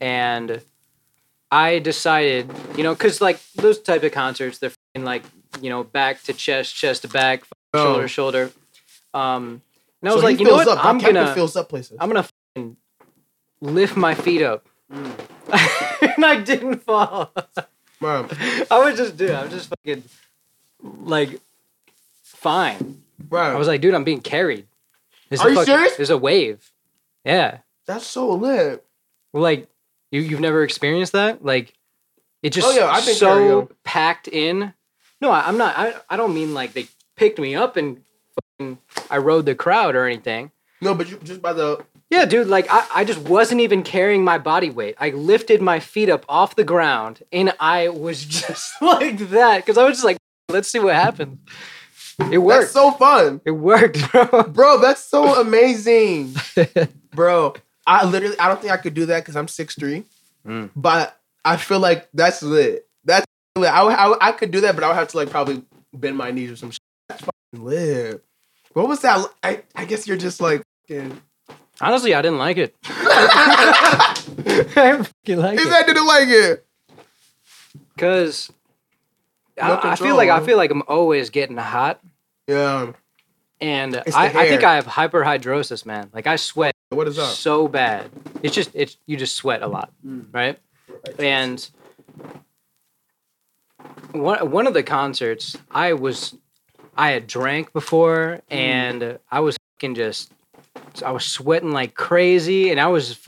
and 0.00 0.62
I 1.50 1.78
decided, 1.80 2.50
you 2.76 2.82
know, 2.84 2.94
because 2.94 3.20
like 3.20 3.40
those 3.56 3.78
type 3.80 4.02
of 4.04 4.12
concerts, 4.12 4.58
they're 4.58 4.70
like, 4.96 5.22
you 5.60 5.68
know, 5.70 5.82
back 5.84 6.22
to 6.24 6.32
chest, 6.32 6.74
chest 6.74 7.02
to 7.02 7.08
back, 7.08 7.42
Oh. 7.74 7.84
shoulder 7.84 8.02
to 8.02 8.08
shoulder. 8.08 8.50
Um, 9.14 9.62
and 10.00 10.08
I 10.08 10.10
So 10.10 10.14
was 10.16 10.24
like, 10.24 10.38
you 10.38 10.44
know 10.44 10.52
fills 10.56 10.66
what? 10.66 10.78
Up. 10.78 10.84
I'm 10.84 10.98
Captain 11.00 11.14
gonna, 11.16 11.34
fills 11.34 11.56
up 11.56 11.68
places. 11.68 11.96
I'm 12.00 12.08
gonna 12.08 12.26
lift 13.60 13.96
my 13.96 14.14
feet 14.14 14.42
up, 14.42 14.66
Mm. 14.92 15.12
and 16.16 16.24
I 16.24 16.40
didn't 16.40 16.78
fall. 16.82 17.32
Bro, 18.00 18.28
I 18.70 18.78
was 18.78 18.96
just, 18.96 19.16
dude, 19.16 19.30
I 19.32 19.42
was 19.42 19.52
just 19.52 19.68
fucking 19.68 20.04
like 21.02 21.40
fine. 22.22 23.02
bro, 23.18 23.40
I 23.42 23.54
was 23.56 23.68
like, 23.68 23.80
dude, 23.80 23.94
I'm 23.94 24.04
being 24.04 24.20
carried. 24.20 24.66
There's 25.30 25.40
Are 25.40 25.48
you 25.50 25.54
fucking- 25.56 25.74
serious? 25.74 25.96
There's 25.96 26.10
a 26.10 26.18
wave. 26.18 26.70
Yeah. 27.24 27.58
that's 27.86 28.06
so 28.06 28.30
lit. 28.30 28.84
Like 29.32 29.68
you 30.10 30.20
you've 30.20 30.40
never 30.40 30.62
experienced 30.64 31.12
that? 31.12 31.44
Like 31.44 31.72
it 32.42 32.50
just 32.50 32.66
Oh, 32.66 32.70
yeah, 32.72 32.86
I've 32.86 33.04
been 33.06 33.14
so 33.14 33.34
carried. 33.62 33.68
packed 33.84 34.28
in. 34.28 34.72
No, 35.20 35.30
I, 35.30 35.46
I'm 35.46 35.56
not. 35.58 35.76
I 35.78 35.94
I 36.08 36.16
don't 36.16 36.34
mean 36.34 36.54
like 36.54 36.72
they 36.72 36.88
picked 37.16 37.38
me 37.38 37.54
up 37.54 37.76
and 37.76 38.02
fucking 38.58 38.78
I 39.10 39.18
rode 39.18 39.46
the 39.46 39.54
crowd 39.54 39.94
or 39.94 40.06
anything. 40.06 40.50
No, 40.80 40.94
but 40.94 41.08
you 41.10 41.18
just 41.22 41.42
by 41.42 41.52
the 41.52 41.84
Yeah, 42.08 42.24
dude. 42.24 42.48
Like 42.48 42.66
I, 42.70 42.86
I 42.94 43.04
just 43.04 43.20
wasn't 43.20 43.60
even 43.60 43.82
carrying 43.82 44.24
my 44.24 44.38
body 44.38 44.70
weight. 44.70 44.96
I 44.98 45.10
lifted 45.10 45.60
my 45.60 45.78
feet 45.78 46.08
up 46.08 46.24
off 46.28 46.56
the 46.56 46.64
ground 46.64 47.22
and 47.30 47.54
I 47.60 47.88
was 47.90 48.24
just 48.40 48.72
like 48.80 49.18
that 49.30 49.58
because 49.58 49.76
I 49.78 49.84
was 49.84 49.96
just 49.98 50.04
like, 50.04 50.16
let's 50.48 50.70
see 50.70 50.78
what 50.80 50.94
happens. 50.94 51.38
It 52.32 52.38
worked. 52.38 52.60
that's 52.60 52.72
so 52.72 52.90
fun, 52.92 53.40
it 53.44 53.50
worked, 53.52 54.10
bro. 54.30 54.42
bro. 54.44 54.80
That's 54.80 55.04
so 55.04 55.40
amazing, 55.40 56.34
bro. 57.14 57.54
I 57.86 58.04
literally, 58.04 58.38
I 58.38 58.48
don't 58.48 58.60
think 58.60 58.72
I 58.72 58.76
could 58.76 58.94
do 58.94 59.06
that 59.06 59.20
because 59.20 59.36
I'm 59.36 59.48
six 59.48 59.74
three, 59.74 60.04
Mm. 60.46 60.70
but 60.76 61.18
I 61.44 61.56
feel 61.56 61.80
like 61.80 62.08
that's 62.14 62.42
lit. 62.42 62.86
That's 63.04 63.26
lit. 63.56 63.70
I, 63.72 63.82
I, 63.82 64.28
I 64.28 64.32
could 64.32 64.50
do 64.50 64.60
that, 64.62 64.74
but 64.74 64.84
I 64.84 64.88
would 64.88 64.96
have 64.96 65.08
to 65.08 65.16
like 65.16 65.30
probably 65.30 65.62
bend 65.92 66.16
my 66.16 66.30
knees 66.30 66.50
or 66.50 66.56
some 66.56 66.70
shit. 66.70 66.80
That's 67.08 67.20
fucking 67.22 67.64
lit. 67.66 68.24
What 68.74 68.88
was 68.88 69.00
that? 69.00 69.26
I, 69.42 69.62
I 69.74 69.84
guess 69.86 70.06
you're 70.06 70.16
just 70.16 70.40
like. 70.40 70.62
fucking- 70.88 71.20
Honestly, 71.82 72.14
I 72.14 72.20
didn't 72.22 72.38
like 72.38 72.58
it. 72.58 72.74
He 72.86 72.92
I 72.96 75.02
fucking 75.02 75.38
like 75.38 75.58
it. 75.58 75.66
said 75.68 75.86
didn't 75.86 76.06
like 76.06 76.28
it. 76.28 76.66
Cause 77.98 78.50
No 79.56 79.64
I, 79.64 79.72
I 79.72 79.80
feel 79.80 79.90
control, 79.90 80.16
like 80.16 80.30
I 80.30 80.44
feel 80.44 80.56
like 80.56 80.70
I'm 80.70 80.82
always 80.88 81.30
getting 81.30 81.56
hot, 81.56 82.00
Yeah. 82.50 82.92
and 83.60 83.96
I, 83.96 84.02
I 84.26 84.48
think. 84.48 84.64
I 84.64 84.74
have 84.74 84.86
hyperhidrosis, 84.86 85.84
man. 85.86 86.10
Like 86.12 86.26
I 86.26 86.36
sweat 86.36 86.74
What 86.90 87.06
is 87.08 87.18
up? 87.18 87.30
so 87.34 87.68
bad. 87.68 88.10
It's 88.42 88.54
just 88.54 88.70
it's 88.74 88.96
you 89.06 89.16
just 89.16 89.36
sweat 89.36 89.62
a 89.62 89.66
lot, 89.68 89.92
Mm. 90.06 90.26
right? 90.32 90.58
And 91.18 91.68
one 94.12 94.50
one 94.50 94.66
of 94.66 94.74
the 94.74 94.82
concerts, 94.82 95.56
I 95.70 95.92
was 95.92 96.34
I 96.96 97.10
had 97.12 97.26
drank 97.26 97.72
before, 97.72 98.40
Mm. 98.50 98.54
and 98.56 99.18
I 99.30 99.40
was 99.40 99.56
fucking 99.76 99.94
just 99.94 100.32
I 101.04 101.12
was 101.12 101.24
sweating 101.24 101.70
like 101.72 101.94
crazy, 101.94 102.70
and 102.70 102.80
I 102.80 102.86
was. 102.88 103.18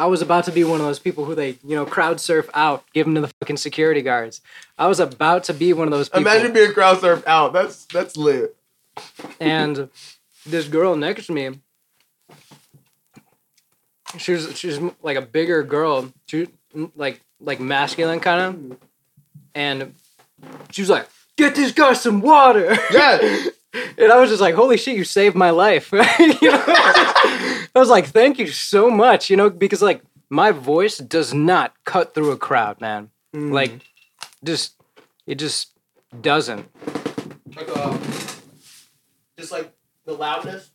I 0.00 0.06
was 0.06 0.22
about 0.22 0.44
to 0.44 0.52
be 0.52 0.64
one 0.64 0.80
of 0.80 0.86
those 0.86 0.98
people 0.98 1.26
who 1.26 1.34
they, 1.34 1.58
you 1.62 1.76
know, 1.76 1.84
crowd 1.84 2.20
surf 2.20 2.48
out, 2.54 2.84
give 2.94 3.04
them 3.04 3.14
to 3.16 3.20
the 3.20 3.28
fucking 3.40 3.58
security 3.58 4.00
guards. 4.00 4.40
I 4.78 4.86
was 4.86 4.98
about 4.98 5.44
to 5.44 5.54
be 5.54 5.74
one 5.74 5.88
of 5.88 5.92
those 5.92 6.08
people. 6.08 6.22
Imagine 6.22 6.54
being 6.54 6.72
crowd 6.72 6.98
surfed 6.98 7.26
out. 7.26 7.52
That's 7.52 7.84
that's 7.84 8.16
lit. 8.16 8.56
and 9.38 9.90
this 10.46 10.68
girl 10.68 10.96
next 10.96 11.26
to 11.26 11.32
me 11.32 11.60
she 14.18 14.32
was 14.32 14.58
she 14.58 14.68
was 14.68 14.80
like 15.02 15.16
a 15.16 15.22
bigger 15.22 15.62
girl 15.62 16.12
she 16.26 16.48
like 16.96 17.20
like 17.40 17.60
masculine 17.60 18.20
kind 18.20 18.40
of 18.40 18.54
mm. 18.54 18.76
and 19.54 19.94
she 20.70 20.82
was 20.82 20.88
like 20.90 21.08
get 21.36 21.54
this 21.54 21.72
guy 21.72 21.92
some 21.92 22.20
water 22.20 22.76
Yeah. 22.90 23.44
and 23.74 24.12
i 24.12 24.18
was 24.18 24.30
just 24.30 24.40
like 24.40 24.54
holy 24.54 24.76
shit 24.76 24.96
you 24.96 25.04
saved 25.04 25.36
my 25.36 25.50
life 25.50 25.92
you 25.92 26.50
know 26.50 26.64
i 26.66 27.68
was 27.74 27.88
like 27.88 28.06
thank 28.06 28.38
you 28.38 28.46
so 28.48 28.90
much 28.90 29.30
you 29.30 29.36
know 29.36 29.48
because 29.50 29.80
like 29.82 30.02
my 30.28 30.50
voice 30.52 30.98
does 30.98 31.32
not 31.34 31.72
cut 31.84 32.14
through 32.14 32.30
a 32.30 32.36
crowd 32.36 32.80
man 32.80 33.10
Mm. 33.32 33.52
like 33.52 33.72
just 34.42 34.74
it 35.24 35.36
just 35.36 35.70
doesn't 36.20 36.66
like 37.54 37.68
uh, 37.76 37.96
just 39.38 39.52
like 39.52 39.72
the 40.04 40.14
loudness. 40.14 40.70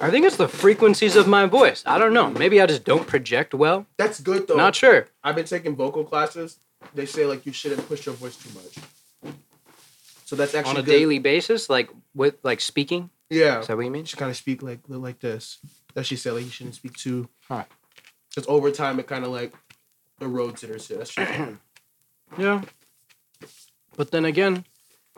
I 0.00 0.10
think 0.10 0.24
it's 0.26 0.36
the 0.36 0.46
frequencies 0.48 1.16
of 1.16 1.26
my 1.26 1.46
voice. 1.46 1.82
I 1.86 1.98
don't 1.98 2.12
know. 2.12 2.30
Maybe 2.30 2.60
I 2.60 2.66
just 2.66 2.84
don't 2.84 3.06
project 3.06 3.54
well. 3.54 3.86
That's 3.96 4.20
good 4.20 4.46
though. 4.46 4.54
Not 4.56 4.76
sure. 4.76 5.06
I've 5.24 5.34
been 5.34 5.46
taking 5.46 5.74
vocal 5.74 6.04
classes. 6.04 6.58
They 6.94 7.06
say 7.06 7.26
like 7.26 7.44
you 7.46 7.52
shouldn't 7.52 7.86
push 7.88 8.06
your 8.06 8.14
voice 8.14 8.36
too 8.36 8.50
much. 8.54 8.76
So 10.32 10.36
that's 10.36 10.54
actually 10.54 10.70
On 10.70 10.76
a 10.78 10.82
good. 10.82 10.92
daily 10.92 11.18
basis, 11.18 11.68
like 11.68 11.90
with 12.14 12.36
like 12.42 12.62
speaking. 12.62 13.10
Yeah. 13.28 13.60
Is 13.60 13.66
that 13.66 13.76
what 13.76 13.84
you 13.84 13.90
mean? 13.90 14.06
She 14.06 14.16
kind 14.16 14.30
of 14.30 14.36
speak 14.38 14.62
like 14.62 14.78
like 14.88 15.20
this. 15.20 15.58
That 15.92 16.06
she 16.06 16.16
said 16.16 16.32
like 16.32 16.44
you 16.44 16.50
shouldn't 16.50 16.74
speak 16.74 16.96
too. 16.96 17.28
Huh. 17.48 17.64
Because 18.30 18.48
over 18.48 18.70
time 18.70 18.98
it 18.98 19.06
kind 19.06 19.26
of 19.26 19.30
like 19.30 19.52
erodes 20.22 20.64
it 20.64 20.70
or. 20.70 20.96
That's 20.96 21.10
true. 21.12 21.58
Yeah. 22.38 22.62
But 23.94 24.10
then 24.10 24.24
again, 24.24 24.64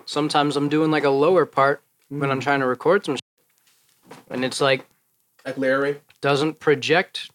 sometimes 0.04 0.56
I'm 0.56 0.68
doing 0.68 0.90
like 0.90 1.04
a 1.04 1.10
lower 1.10 1.46
part 1.46 1.80
when 2.08 2.28
I'm 2.28 2.40
trying 2.40 2.58
to 2.58 2.66
record 2.66 3.04
some, 3.06 3.14
shit, 3.14 4.18
and 4.28 4.44
it's 4.44 4.60
like 4.60 4.84
like 5.46 5.56
Larry. 5.56 6.00
doesn't 6.22 6.58
project, 6.58 7.30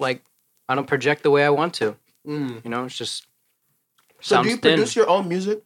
like 0.00 0.24
I 0.68 0.74
don't 0.74 0.88
project 0.88 1.22
the 1.22 1.30
way 1.30 1.44
I 1.44 1.50
want 1.50 1.72
to. 1.74 1.94
Mm. 2.26 2.64
You 2.64 2.70
know, 2.72 2.84
it's 2.84 2.96
just 2.98 3.28
So 4.20 4.42
do 4.42 4.48
you 4.48 4.56
thin. 4.56 4.72
produce 4.74 4.96
your 4.96 5.08
own 5.08 5.28
music? 5.28 5.62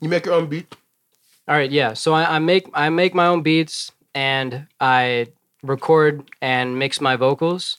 You 0.00 0.08
make 0.08 0.26
your 0.26 0.34
own 0.34 0.46
beat? 0.46 0.74
All 1.48 1.56
right, 1.56 1.70
yeah. 1.70 1.94
So 1.94 2.12
I, 2.14 2.36
I 2.36 2.38
make 2.38 2.68
I 2.74 2.88
make 2.90 3.14
my 3.14 3.26
own 3.26 3.42
beats 3.42 3.90
and 4.14 4.66
I 4.80 5.28
record 5.62 6.30
and 6.40 6.78
mix 6.78 7.00
my 7.00 7.16
vocals, 7.16 7.78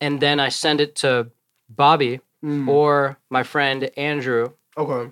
and 0.00 0.20
then 0.20 0.40
I 0.40 0.48
send 0.48 0.80
it 0.80 0.94
to 0.96 1.30
Bobby 1.68 2.20
Mm. 2.44 2.68
or 2.68 3.16
my 3.30 3.42
friend 3.42 3.90
Andrew, 3.96 4.50
Okay. 4.76 5.10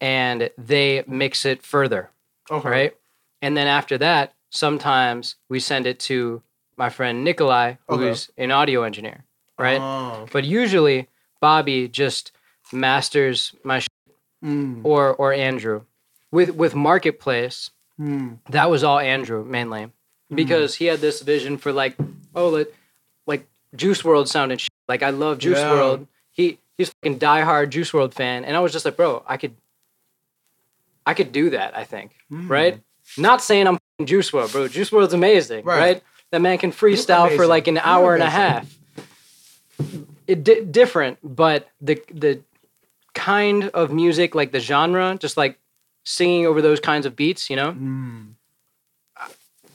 and 0.00 0.50
they 0.58 1.04
mix 1.06 1.44
it 1.44 1.62
further, 1.62 2.10
Okay. 2.50 2.68
right? 2.68 2.96
And 3.40 3.56
then 3.56 3.68
after 3.68 3.96
that, 3.98 4.34
sometimes 4.50 5.36
we 5.48 5.60
send 5.60 5.86
it 5.86 6.00
to 6.10 6.42
my 6.76 6.90
friend 6.90 7.22
Nikolai, 7.22 7.76
Okay. 7.88 8.08
who's 8.08 8.30
an 8.36 8.50
audio 8.50 8.82
engineer, 8.82 9.22
right? 9.60 9.80
Oh. 9.80 10.26
But 10.32 10.42
usually 10.44 11.06
Bobby 11.40 11.86
just 11.86 12.32
masters 12.72 13.54
my 13.62 13.80
Mm. 14.42 14.80
or 14.84 15.14
or 15.14 15.32
Andrew. 15.32 15.82
With 16.30 16.50
with 16.54 16.74
Marketplace, 16.74 17.70
Mm. 18.00 18.38
that 18.50 18.70
was 18.70 18.82
all 18.82 18.98
Andrew 18.98 19.44
mainly 19.44 19.90
because 20.34 20.74
he 20.76 20.86
had 20.86 21.00
this 21.00 21.20
vision 21.22 21.58
for 21.58 21.72
like 21.72 21.94
oh 22.34 22.48
let 22.48 22.68
like 23.26 23.46
Juice 23.76 24.02
WRLD 24.02 24.26
sounded 24.28 24.60
shit. 24.60 24.70
like 24.88 25.02
I 25.02 25.10
love 25.10 25.38
Juice 25.38 25.58
Yeah. 25.58 25.70
World. 25.72 26.06
He 26.32 26.58
he's 26.78 26.88
a 26.88 26.92
fucking 27.02 27.18
diehard 27.18 27.68
Juice 27.70 27.90
WRLD 27.92 28.14
fan, 28.14 28.44
and 28.44 28.56
I 28.56 28.60
was 28.60 28.72
just 28.72 28.84
like, 28.84 28.96
bro, 28.96 29.22
I 29.26 29.36
could 29.36 29.54
I 31.06 31.14
could 31.14 31.32
do 31.32 31.50
that. 31.50 31.76
I 31.76 31.84
think 31.84 32.12
Mm. 32.32 32.48
right. 32.48 32.80
Not 33.18 33.42
saying 33.42 33.66
I'm 33.68 33.78
Juice 34.04 34.30
WRLD, 34.30 34.52
bro. 34.52 34.68
Juice 34.68 34.90
WRLD's 34.90 35.12
amazing, 35.14 35.64
Right. 35.64 35.78
right? 35.78 36.02
That 36.30 36.40
man 36.40 36.56
can 36.58 36.72
freestyle 36.72 37.34
for 37.36 37.46
like 37.46 37.66
an 37.68 37.76
hour 37.78 38.14
and 38.14 38.22
a 38.22 38.30
half. 38.30 38.66
It 40.26 40.44
di- 40.44 40.64
different, 40.64 41.18
but 41.22 41.68
the 41.80 42.00
the 42.12 42.40
kind 43.14 43.64
of 43.70 43.92
music, 43.92 44.34
like 44.34 44.52
the 44.52 44.60
genre, 44.60 45.16
just 45.20 45.36
like 45.36 45.58
singing 46.04 46.46
over 46.46 46.60
those 46.62 46.80
kinds 46.80 47.06
of 47.06 47.14
beats, 47.16 47.48
you 47.50 47.56
know 47.56 47.72
Mm. 47.72 48.34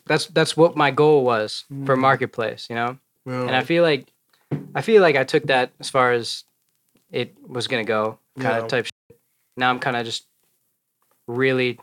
that's 0.05 0.27
that's 0.27 0.55
what 0.57 0.75
my 0.75 0.91
goal 0.91 1.23
was 1.23 1.63
for 1.85 1.95
Mm. 1.95 1.99
marketplace 1.99 2.67
you 2.69 2.75
know 2.75 2.97
Well, 3.25 3.47
and 3.47 3.55
i 3.55 3.63
feel 3.63 3.83
like 3.83 4.11
i 4.75 4.81
feel 4.81 5.01
like 5.01 5.15
i 5.15 5.23
took 5.23 5.43
that 5.47 5.71
as 5.79 5.89
far 5.89 6.11
as 6.13 6.43
it 7.11 7.35
was 7.47 7.67
gonna 7.67 7.83
go 7.83 8.19
kind 8.39 8.55
Yeah. 8.57 8.63
of 8.63 8.67
type 8.67 8.85
shit. 8.85 9.19
now 9.57 9.69
i'm 9.69 9.79
kind 9.79 9.95
of 9.97 10.05
just 10.05 10.25
really 11.27 11.79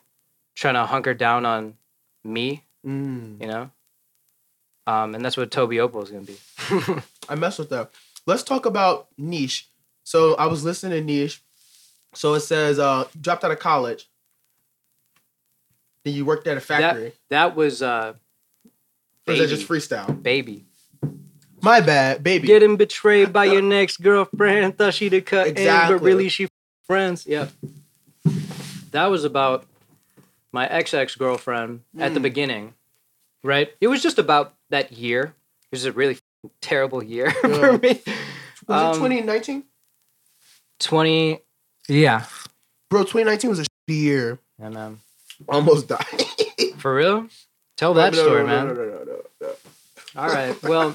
trying 0.55 0.75
to 0.75 0.85
hunker 0.87 1.15
down 1.15 1.45
on 1.47 1.77
me 2.25 2.65
mm. 2.87 3.41
you 3.41 3.47
know 3.47 3.71
um 4.87 5.15
and 5.15 5.25
that's 5.25 5.37
what 5.37 5.51
tobi 5.51 5.79
opal 5.81 6.03
is 6.03 6.11
gonna 6.11 6.25
be 6.25 6.37
I 7.29 7.35
mess 7.37 7.59
with 7.59 7.71
that. 7.71 7.91
Let's 8.27 8.43
talk 8.43 8.67
about 8.67 9.09
niche. 9.17 9.69
So 10.03 10.35
I 10.35 10.45
was 10.47 10.63
listening 10.65 10.99
to 10.99 11.05
niche. 11.05 11.43
So 12.15 12.35
it 12.35 12.41
says 12.41 12.79
uh 12.79 13.05
dropped 13.21 13.45
out 13.45 13.51
of 13.51 13.59
college. 13.59 14.09
Then 16.05 16.15
you 16.15 16.25
worked 16.25 16.47
at 16.47 16.57
a 16.57 16.61
factory. 16.61 17.13
that 17.31 17.57
was 17.57 17.83
uh 17.83 18.15
or 19.27 19.33
is 19.35 19.39
that 19.41 19.49
just 19.49 19.67
freestyle? 19.69 20.23
baby 20.23 20.65
My 21.63 21.81
bad, 21.81 22.23
baby. 22.23 22.47
getting 22.47 22.77
betrayed 22.77 23.33
by 23.33 23.47
your 23.47 23.63
next 23.63 23.99
girlfriend 24.03 24.77
thought 24.79 24.95
she'd 24.95 25.13
have 25.15 25.25
cut 25.25 25.47
in 25.47 25.53
Exactly. 25.53 25.99
but 25.99 26.05
really 26.05 26.29
she 26.29 26.49
friends 26.87 27.27
yeah 27.27 27.49
that 28.91 29.07
was 29.07 29.25
about 29.25 29.65
my 30.53 30.67
ex-ex 30.69 31.17
girlfriend 31.17 31.81
at 31.99 32.13
the 32.15 32.21
Mm. 32.21 32.25
beginning 32.25 32.75
right 33.43 33.73
it 33.81 33.89
was 33.89 34.03
just 34.03 34.19
about 34.19 34.55
that 34.69 34.93
year 34.93 35.23
it 35.65 35.73
was 35.73 35.87
a 35.87 35.93
really 35.93 36.19
terrible 36.61 37.03
year 37.03 37.27
Yeah. 37.45 37.55
for 37.55 37.79
me 37.79 38.03
Was 38.69 38.97
Um, 38.97 39.03
it 39.07 39.09
2019? 39.25 39.65
20. 40.81 41.41
Yeah. 41.89 42.25
Bro, 42.91 43.03
2019 43.03 43.51
was 43.51 43.59
a 43.61 43.63
shitty 43.63 44.01
year. 44.01 44.39
And 44.59 44.77
um, 44.77 45.01
Almost 45.49 45.89
died. 45.89 46.05
for 46.79 46.95
real, 46.95 47.27
tell 47.77 47.95
that 47.95 48.13
No, 48.13 48.19
no, 48.19 48.25
story, 48.25 48.41
no, 48.43 48.47
man. 48.47 48.67
No, 48.69 48.73
no, 48.75 48.85
no, 48.85 49.05
no, 49.05 49.21
no. 49.41 49.49
All 50.17 50.29
right. 50.29 50.63
Well, 50.63 50.95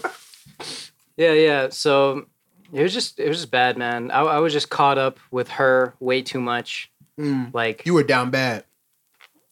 yeah, 1.18 1.34
yeah. 1.34 1.70
So 1.70 2.26
it 2.72 2.82
was 2.82 2.94
just 2.94 3.20
it 3.20 3.28
was 3.28 3.38
just 3.40 3.52
bad, 3.52 3.78
man. 3.78 4.12
I, 4.12 4.22
I 4.22 4.40
was 4.40 4.54
just 4.54 4.70
caught 4.70 4.98
up 4.98 5.20
with 5.30 5.50
her 5.50 5.94
way 6.00 6.22
too 6.22 6.40
much. 6.40 6.90
Mm, 7.20 7.54
Like 7.54 7.86
you 7.86 7.94
were 7.94 8.04
down 8.04 8.30
bad. 8.30 8.64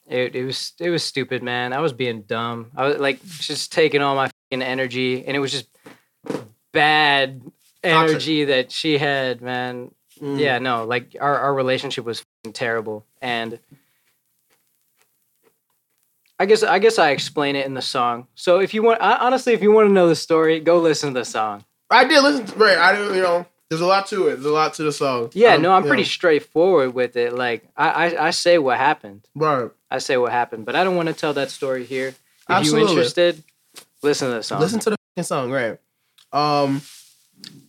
it, 0.07 0.35
it 0.37 0.45
was 0.45 0.71
it 0.79 0.89
was 0.89 1.03
stupid, 1.03 1.43
man. 1.43 1.73
I 1.73 1.79
was 1.81 1.91
being 1.91 2.21
dumb. 2.21 2.71
I 2.77 2.87
was 2.87 2.97
like 2.97 3.21
just 3.25 3.73
taking 3.73 4.01
all 4.01 4.15
my 4.15 4.29
fucking 4.49 4.61
energy, 4.63 5.25
and 5.25 5.35
it 5.35 5.39
was 5.39 5.51
just 5.51 5.67
bad 6.71 7.41
energy 7.83 8.45
that 8.45 8.71
she 8.71 8.97
had, 8.97 9.41
man. 9.41 9.91
Mm. 10.21 10.39
Yeah, 10.39 10.59
no, 10.59 10.85
like 10.85 11.15
our 11.19 11.37
our 11.39 11.53
relationship 11.53 12.05
was 12.05 12.23
fucking 12.43 12.53
terrible, 12.53 13.05
and 13.21 13.59
I 16.39 16.45
guess 16.45 16.63
I 16.63 16.79
guess 16.79 16.99
I 16.99 17.09
explain 17.11 17.55
it 17.55 17.65
in 17.65 17.73
the 17.73 17.81
song. 17.81 18.27
So 18.35 18.59
if 18.59 18.73
you 18.73 18.83
want, 18.83 19.01
I, 19.01 19.15
honestly, 19.17 19.53
if 19.53 19.61
you 19.61 19.71
want 19.71 19.87
to 19.89 19.93
know 19.93 20.07
the 20.07 20.15
story, 20.15 20.59
go 20.59 20.79
listen 20.79 21.13
to 21.13 21.19
the 21.19 21.25
song. 21.25 21.65
I 21.89 22.05
did 22.05 22.21
listen. 22.21 22.45
To, 22.45 22.55
right, 22.55 22.77
I 22.77 22.93
didn't. 22.95 23.15
You 23.15 23.21
know, 23.23 23.45
there's 23.69 23.81
a 23.81 23.85
lot 23.85 24.07
to 24.07 24.27
it. 24.27 24.35
There's 24.35 24.45
a 24.45 24.51
lot 24.51 24.75
to 24.75 24.83
the 24.83 24.91
song. 24.91 25.31
Yeah, 25.33 25.55
Um, 25.55 25.63
no, 25.63 25.71
I'm 25.73 25.83
pretty 25.83 26.03
know, 26.03 26.07
straightforward 26.07 26.93
with 26.93 27.15
it. 27.15 27.33
Like 27.33 27.67
I, 27.75 27.89
I, 27.89 28.27
I 28.27 28.29
say 28.29 28.59
what 28.59 28.77
happened. 28.77 29.27
right. 29.35 29.71
I 29.89 29.99
say 29.99 30.17
what 30.17 30.31
happened, 30.31 30.65
but 30.65 30.75
I 30.75 30.83
don't 30.83 30.95
want 30.95 31.07
to 31.07 31.13
tell 31.13 31.33
that 31.33 31.49
story 31.49 31.85
here. 31.85 32.09
If 32.09 32.17
Absolutely. 32.49 32.81
you 32.81 32.89
interested, 32.89 33.43
listen 34.03 34.29
to 34.29 34.35
the 34.35 34.43
song. 34.43 34.59
Listen 34.59 34.79
to 34.81 34.89
the 34.91 34.97
fucking 35.15 35.23
song, 35.25 35.51
right? 35.51 35.79
Um. 36.31 36.81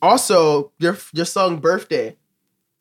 Also, 0.03 0.73
your 0.79 0.99
your 1.13 1.25
song 1.25 1.59
"Birthday." 1.59 2.17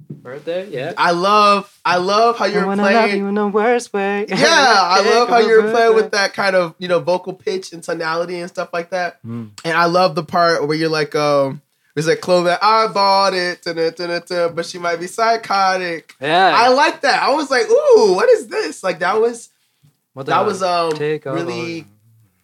Birthday, 0.10 0.70
yeah. 0.70 0.94
I 0.98 1.12
love. 1.12 1.80
I 1.86 1.98
love 1.98 2.38
how 2.38 2.46
you're 2.46 2.66
wanna 2.66 2.82
love 2.84 2.92
playing. 2.92 3.18
you 3.18 3.28
in 3.28 3.36
the 3.36 3.48
worst 3.48 3.94
way. 3.94 4.26
Yeah, 4.28 4.36
I 4.40 5.02
love 5.16 5.30
how 5.30 5.40
you're 5.40 5.70
playing 5.72 5.96
with 5.96 6.06
that. 6.12 6.12
that 6.12 6.34
kind 6.34 6.56
of 6.56 6.76
you 6.80 6.88
know 6.88 7.00
vocal 7.00 7.34
pitch 7.34 7.74
and 7.74 7.84
tonality 7.84 8.40
and 8.40 8.50
stuff 8.50 8.70
like 8.74 8.90
that. 8.92 9.22
Mm. 9.24 9.52
And 9.66 9.78
I 9.78 9.86
love 9.86 10.16
the 10.16 10.24
part 10.24 10.68
where 10.68 10.78
you're 10.78 10.90
like, 10.90 11.16
um, 11.16 11.62
it's 11.96 12.08
like 12.08 12.22
clothing. 12.22 12.56
I 12.62 12.88
bought 12.88 13.34
it, 13.34 13.62
da, 13.64 13.74
da, 13.74 13.90
da, 13.92 14.20
da, 14.20 14.50
but 14.50 14.66
she 14.66 14.78
might 14.80 15.00
be 15.00 15.08
psychotic. 15.08 16.16
Yeah, 16.22 16.52
I 16.56 16.70
like 16.70 17.02
that. 17.02 17.24
I 17.24 17.32
was 17.34 17.50
like, 17.50 17.70
ooh, 17.70 18.14
what 18.14 18.30
is 18.30 18.48
this? 18.48 18.84
Like 18.84 19.00
that 19.00 19.20
was 19.20 19.50
What 20.14 20.26
that 20.28 20.46
was 20.46 20.62
um 20.64 20.92
Take 20.94 21.26
really 21.26 21.80
over. 21.82 21.88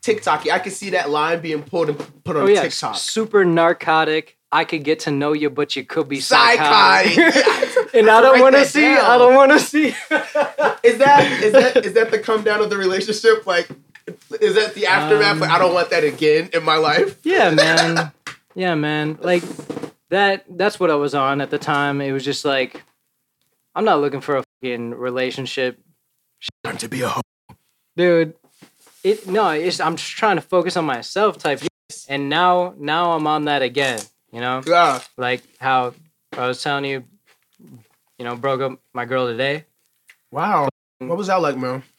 TikToky. 0.01 0.51
I 0.51 0.59
could 0.59 0.73
see 0.73 0.89
that 0.91 1.09
line 1.09 1.39
being 1.41 1.63
pulled 1.63 1.89
and 1.89 2.23
put 2.23 2.35
on 2.35 2.43
Oh 2.43 2.47
yeah, 2.47 2.63
TikTok. 2.63 2.95
super 2.97 3.45
narcotic. 3.45 4.37
I 4.53 4.65
could 4.65 4.83
get 4.83 4.99
to 5.01 5.11
know 5.11 5.33
you, 5.33 5.49
but 5.49 5.75
you 5.75 5.83
could 5.83 6.07
be 6.07 6.19
Psychotic. 6.19 7.11
psychotic. 7.13 7.93
and 7.95 8.09
I 8.09 8.21
don't 8.21 8.39
want 8.39 8.55
to 8.55 8.65
see. 8.65 8.81
down. 8.81 9.03
I 9.05 9.17
don't 9.17 9.35
want 9.35 9.51
to 9.51 9.59
see. 9.59 9.87
Is 9.87 10.97
that 10.99 11.27
is 11.43 11.51
that 11.53 11.85
is 11.85 11.93
that 11.93 12.11
the 12.11 12.19
come 12.19 12.43
down 12.43 12.61
of 12.61 12.69
the 12.69 12.77
relationship? 12.77 13.45
Like, 13.47 13.67
is 14.39 14.55
that 14.55 14.75
the 14.75 14.85
aftermath? 14.87 15.31
Um, 15.33 15.39
like, 15.39 15.49
I 15.49 15.57
don't 15.57 15.73
want 15.73 15.89
that 15.89 16.03
again 16.03 16.49
in 16.53 16.63
my 16.63 16.75
life. 16.77 17.17
yeah, 17.23 17.49
man. 17.55 18.11
Yeah, 18.55 18.75
man. 18.75 19.17
Like 19.21 19.43
that. 20.09 20.45
That's 20.49 20.79
what 20.79 20.91
I 20.91 20.95
was 20.95 21.15
on 21.15 21.41
at 21.41 21.49
the 21.49 21.57
time. 21.59 21.99
It 22.01 22.11
was 22.11 22.23
just 22.23 22.45
like, 22.45 22.83
I'm 23.75 23.85
not 23.85 23.99
looking 24.01 24.21
for 24.21 24.37
a 24.37 24.43
fucking 24.61 24.91
relationship, 24.91 25.79
Time 26.63 26.77
to 26.77 26.87
be 26.89 27.01
a 27.01 27.09
hoe. 27.09 27.21
dude. 27.95 28.35
It 29.03 29.27
no. 29.27 29.49
It's 29.49 29.79
I'm 29.79 29.95
just 29.95 30.11
trying 30.11 30.35
to 30.35 30.41
focus 30.41 30.77
on 30.77 30.85
myself, 30.85 31.37
type. 31.39 31.61
And 32.09 32.29
now, 32.29 32.73
now 32.77 33.11
I'm 33.13 33.27
on 33.27 33.45
that 33.45 33.61
again. 33.61 33.99
You 34.33 34.41
know. 34.41 34.61
Yeah. 34.65 34.99
like 35.15 35.43
how 35.59 35.93
I 36.33 36.47
was 36.47 36.61
telling 36.61 36.85
you, 36.85 37.03
you 38.17 38.25
know, 38.25 38.35
broke 38.35 38.61
up 38.61 38.79
my 38.93 39.05
girl 39.05 39.27
today. 39.27 39.65
Wow. 40.31 40.69
What 40.97 41.17
was 41.17 41.27
that 41.27 41.41
like, 41.41 41.57
man? 41.57 41.83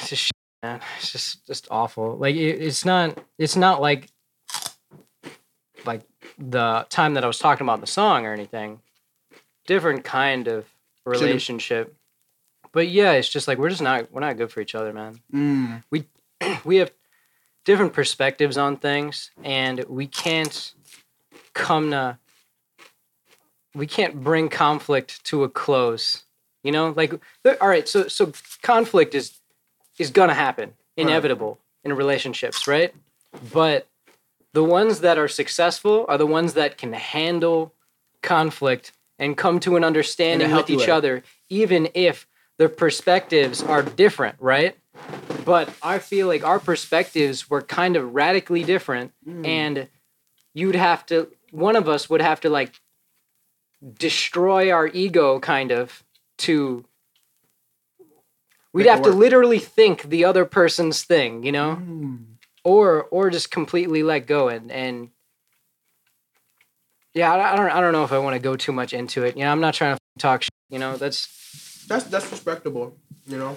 It's 0.00 0.08
just 0.08 0.22
shit, 0.24 0.32
man. 0.62 0.80
It's 0.98 1.12
just 1.12 1.46
just 1.46 1.68
awful. 1.70 2.16
Like 2.16 2.34
it, 2.34 2.60
it's 2.60 2.84
not 2.84 3.16
it's 3.38 3.54
not 3.56 3.80
like 3.80 4.08
like 5.84 6.02
the 6.38 6.86
time 6.88 7.14
that 7.14 7.22
I 7.22 7.28
was 7.28 7.38
talking 7.38 7.64
about 7.64 7.74
in 7.74 7.80
the 7.82 7.86
song 7.86 8.26
or 8.26 8.32
anything. 8.32 8.80
Different 9.66 10.02
kind 10.02 10.48
of 10.48 10.66
relationship. 11.04 11.94
But 12.72 12.88
yeah, 12.88 13.12
it's 13.12 13.28
just 13.28 13.46
like 13.46 13.58
we're 13.58 13.70
just 13.70 13.82
not 13.82 14.10
we're 14.10 14.20
not 14.20 14.36
good 14.36 14.50
for 14.50 14.60
each 14.60 14.74
other, 14.74 14.92
man. 14.92 15.20
Mm. 15.32 15.84
we 16.64 16.76
have 16.78 16.90
different 17.64 17.92
perspectives 17.92 18.56
on 18.56 18.76
things 18.76 19.30
and 19.44 19.84
we 19.88 20.06
can't 20.06 20.72
come 21.56 21.90
to 21.90 22.18
we 23.74 23.86
can't 23.86 24.22
bring 24.22 24.48
conflict 24.48 25.22
to 25.24 25.44
a 25.44 25.48
close 25.48 26.24
you 26.62 26.70
know 26.72 26.92
like 26.96 27.12
all 27.60 27.68
right 27.68 27.88
so 27.88 28.06
so 28.08 28.32
conflict 28.62 29.14
is 29.14 29.40
is 29.98 30.10
gonna 30.10 30.34
happen 30.34 30.74
inevitable 30.96 31.58
in 31.84 31.92
relationships 31.92 32.66
right 32.66 32.94
but 33.52 33.86
the 34.52 34.64
ones 34.64 35.00
that 35.00 35.18
are 35.18 35.28
successful 35.28 36.04
are 36.08 36.18
the 36.18 36.26
ones 36.26 36.54
that 36.54 36.78
can 36.78 36.92
handle 36.92 37.72
conflict 38.22 38.92
and 39.18 39.36
come 39.36 39.60
to 39.60 39.76
an 39.76 39.84
understanding 39.84 40.50
with 40.52 40.70
each 40.70 40.86
way. 40.86 40.90
other 40.90 41.22
even 41.48 41.88
if 41.94 42.26
their 42.58 42.68
perspectives 42.68 43.62
are 43.62 43.82
different 43.82 44.36
right 44.38 44.76
but 45.44 45.70
I 45.82 45.98
feel 46.00 46.26
like 46.26 46.44
our 46.44 46.58
perspectives 46.58 47.48
were 47.48 47.62
kind 47.62 47.96
of 47.96 48.14
radically 48.14 48.64
different, 48.64 49.12
Mm. 49.26 49.46
and 49.46 49.88
you'd 50.54 50.74
have 50.74 51.06
to, 51.06 51.30
one 51.50 51.76
of 51.76 51.88
us 51.88 52.08
would 52.10 52.20
have 52.22 52.40
to 52.42 52.50
like 52.50 52.80
destroy 53.98 54.70
our 54.70 54.88
ego, 54.88 55.38
kind 55.40 55.70
of, 55.70 56.02
to. 56.38 56.84
We'd 58.72 58.84
Make 58.84 58.92
have 58.92 59.02
to 59.02 59.10
literally 59.10 59.58
think 59.58 60.02
the 60.02 60.24
other 60.26 60.44
person's 60.44 61.02
thing, 61.02 61.44
you 61.44 61.52
know, 61.52 61.76
Mm. 61.80 62.24
or 62.62 63.04
or 63.04 63.30
just 63.30 63.50
completely 63.50 64.02
let 64.02 64.26
go 64.26 64.48
and 64.48 64.70
and. 64.70 65.10
Yeah, 67.14 67.32
I 67.32 67.54
I 67.54 67.56
don't. 67.56 67.70
I 67.70 67.80
don't 67.80 67.92
know 67.92 68.04
if 68.04 68.12
I 68.12 68.18
want 68.18 68.34
to 68.34 68.40
go 68.40 68.56
too 68.56 68.72
much 68.72 68.92
into 68.92 69.24
it. 69.24 69.36
You 69.36 69.44
know, 69.44 69.50
I'm 69.52 69.60
not 69.60 69.72
trying 69.72 69.96
to 69.96 70.00
talk. 70.18 70.42
Shit, 70.42 70.50
you 70.68 70.78
know, 70.78 70.96
that's 70.98 71.86
That's 71.88 72.04
that's 72.04 72.30
respectable. 72.30 72.94
You 73.26 73.38
know, 73.38 73.56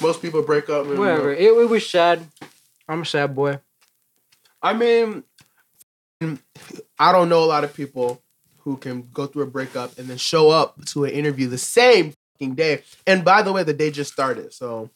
most 0.00 0.22
people 0.22 0.40
break 0.42 0.70
up. 0.70 0.86
And, 0.86 0.98
whatever. 0.98 1.32
It, 1.32 1.42
it 1.52 1.68
was 1.68 1.86
sad. 1.88 2.26
I'm 2.88 3.02
a 3.02 3.04
sad 3.04 3.34
boy. 3.34 3.58
I 4.62 4.72
mean, 4.72 5.24
I 6.98 7.12
don't 7.12 7.28
know 7.28 7.42
a 7.42 7.46
lot 7.46 7.64
of 7.64 7.74
people 7.74 8.22
who 8.58 8.76
can 8.76 9.08
go 9.12 9.26
through 9.26 9.42
a 9.42 9.46
breakup 9.46 9.98
and 9.98 10.08
then 10.08 10.16
show 10.16 10.50
up 10.50 10.82
to 10.86 11.04
an 11.04 11.10
interview 11.10 11.48
the 11.48 11.58
same 11.58 12.14
fucking 12.32 12.54
day. 12.54 12.82
And 13.06 13.24
by 13.24 13.42
the 13.42 13.52
way, 13.52 13.62
the 13.62 13.74
day 13.74 13.90
just 13.90 14.12
started. 14.12 14.52
So 14.52 14.90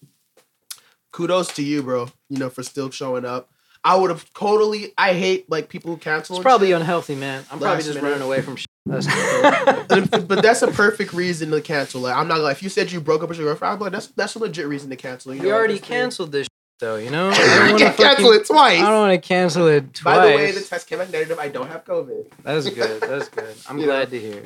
kudos 1.13 1.55
to 1.55 1.63
you, 1.63 1.83
bro. 1.83 2.09
You 2.29 2.39
know, 2.39 2.51
for 2.51 2.63
still 2.63 2.91
showing 2.91 3.25
up. 3.25 3.51
I 3.85 3.97
would 3.97 4.11
have 4.11 4.31
totally. 4.33 4.93
I 4.99 5.13
hate 5.15 5.49
like 5.51 5.69
people 5.69 5.93
who 5.93 5.99
cancel. 5.99 6.37
It's 6.37 6.43
probably 6.43 6.69
shit. 6.69 6.77
unhealthy, 6.77 7.15
man. 7.15 7.45
I'm 7.51 7.59
probably 7.59 7.77
Last 7.77 7.85
just 7.85 7.97
minute. 7.97 8.11
running 8.11 8.27
away 8.27 8.43
from 8.43 8.57
shit. 8.57 8.67
That's 8.87 9.07
but, 10.11 10.27
but 10.29 10.43
that's 10.43 10.63
a 10.63 10.69
perfect 10.69 11.13
reason 11.13 11.51
to 11.51 11.61
cancel. 11.61 12.01
Like 12.01 12.17
I'm 12.17 12.27
not 12.27 12.41
like 12.41 12.57
if 12.57 12.63
you 12.63 12.69
said 12.69 12.91
you 12.91 13.01
broke 13.01 13.23
up 13.23 13.29
with 13.29 13.39
your 13.39 13.47
girlfriend, 13.47 13.75
I'm 13.75 13.81
like 13.81 13.93
that's 13.93 14.09
that's 14.09 14.35
a 14.35 14.41
legit 14.41 14.67
reason 14.67 14.91
to 14.91 14.97
cancel. 14.97 15.35
You 15.35 15.43
we 15.43 15.49
know, 15.49 15.55
already 15.55 15.79
canceled 15.79 16.33
this, 16.33 16.49
shit, 16.79 16.89
though. 16.89 16.97
You 16.97 17.11
know, 17.11 17.31
I 17.33 17.35
I 17.35 17.59
don't 17.59 17.69
want 17.71 17.79
can't 17.81 17.97
cancel 17.97 18.33
it 18.33 18.47
twice. 18.47 18.81
I 18.81 18.91
don't 18.91 19.01
want 19.09 19.23
to 19.23 19.29
cancel 19.29 19.67
it 19.67 19.95
twice. 19.95 20.17
By 20.17 20.27
the 20.31 20.37
way, 20.37 20.51
the 20.53 20.61
test 20.61 20.87
came 20.89 20.99
back 20.99 21.11
negative. 21.11 21.39
I 21.39 21.49
don't 21.49 21.69
have 21.69 21.85
COVID. 21.85 22.27
That's 22.43 22.69
good. 22.71 23.01
That's 23.03 23.29
good. 23.29 23.55
I'm 23.69 23.79
You 23.79 23.87
glad 23.87 24.11
to 24.11 24.19
hear. 24.21 24.43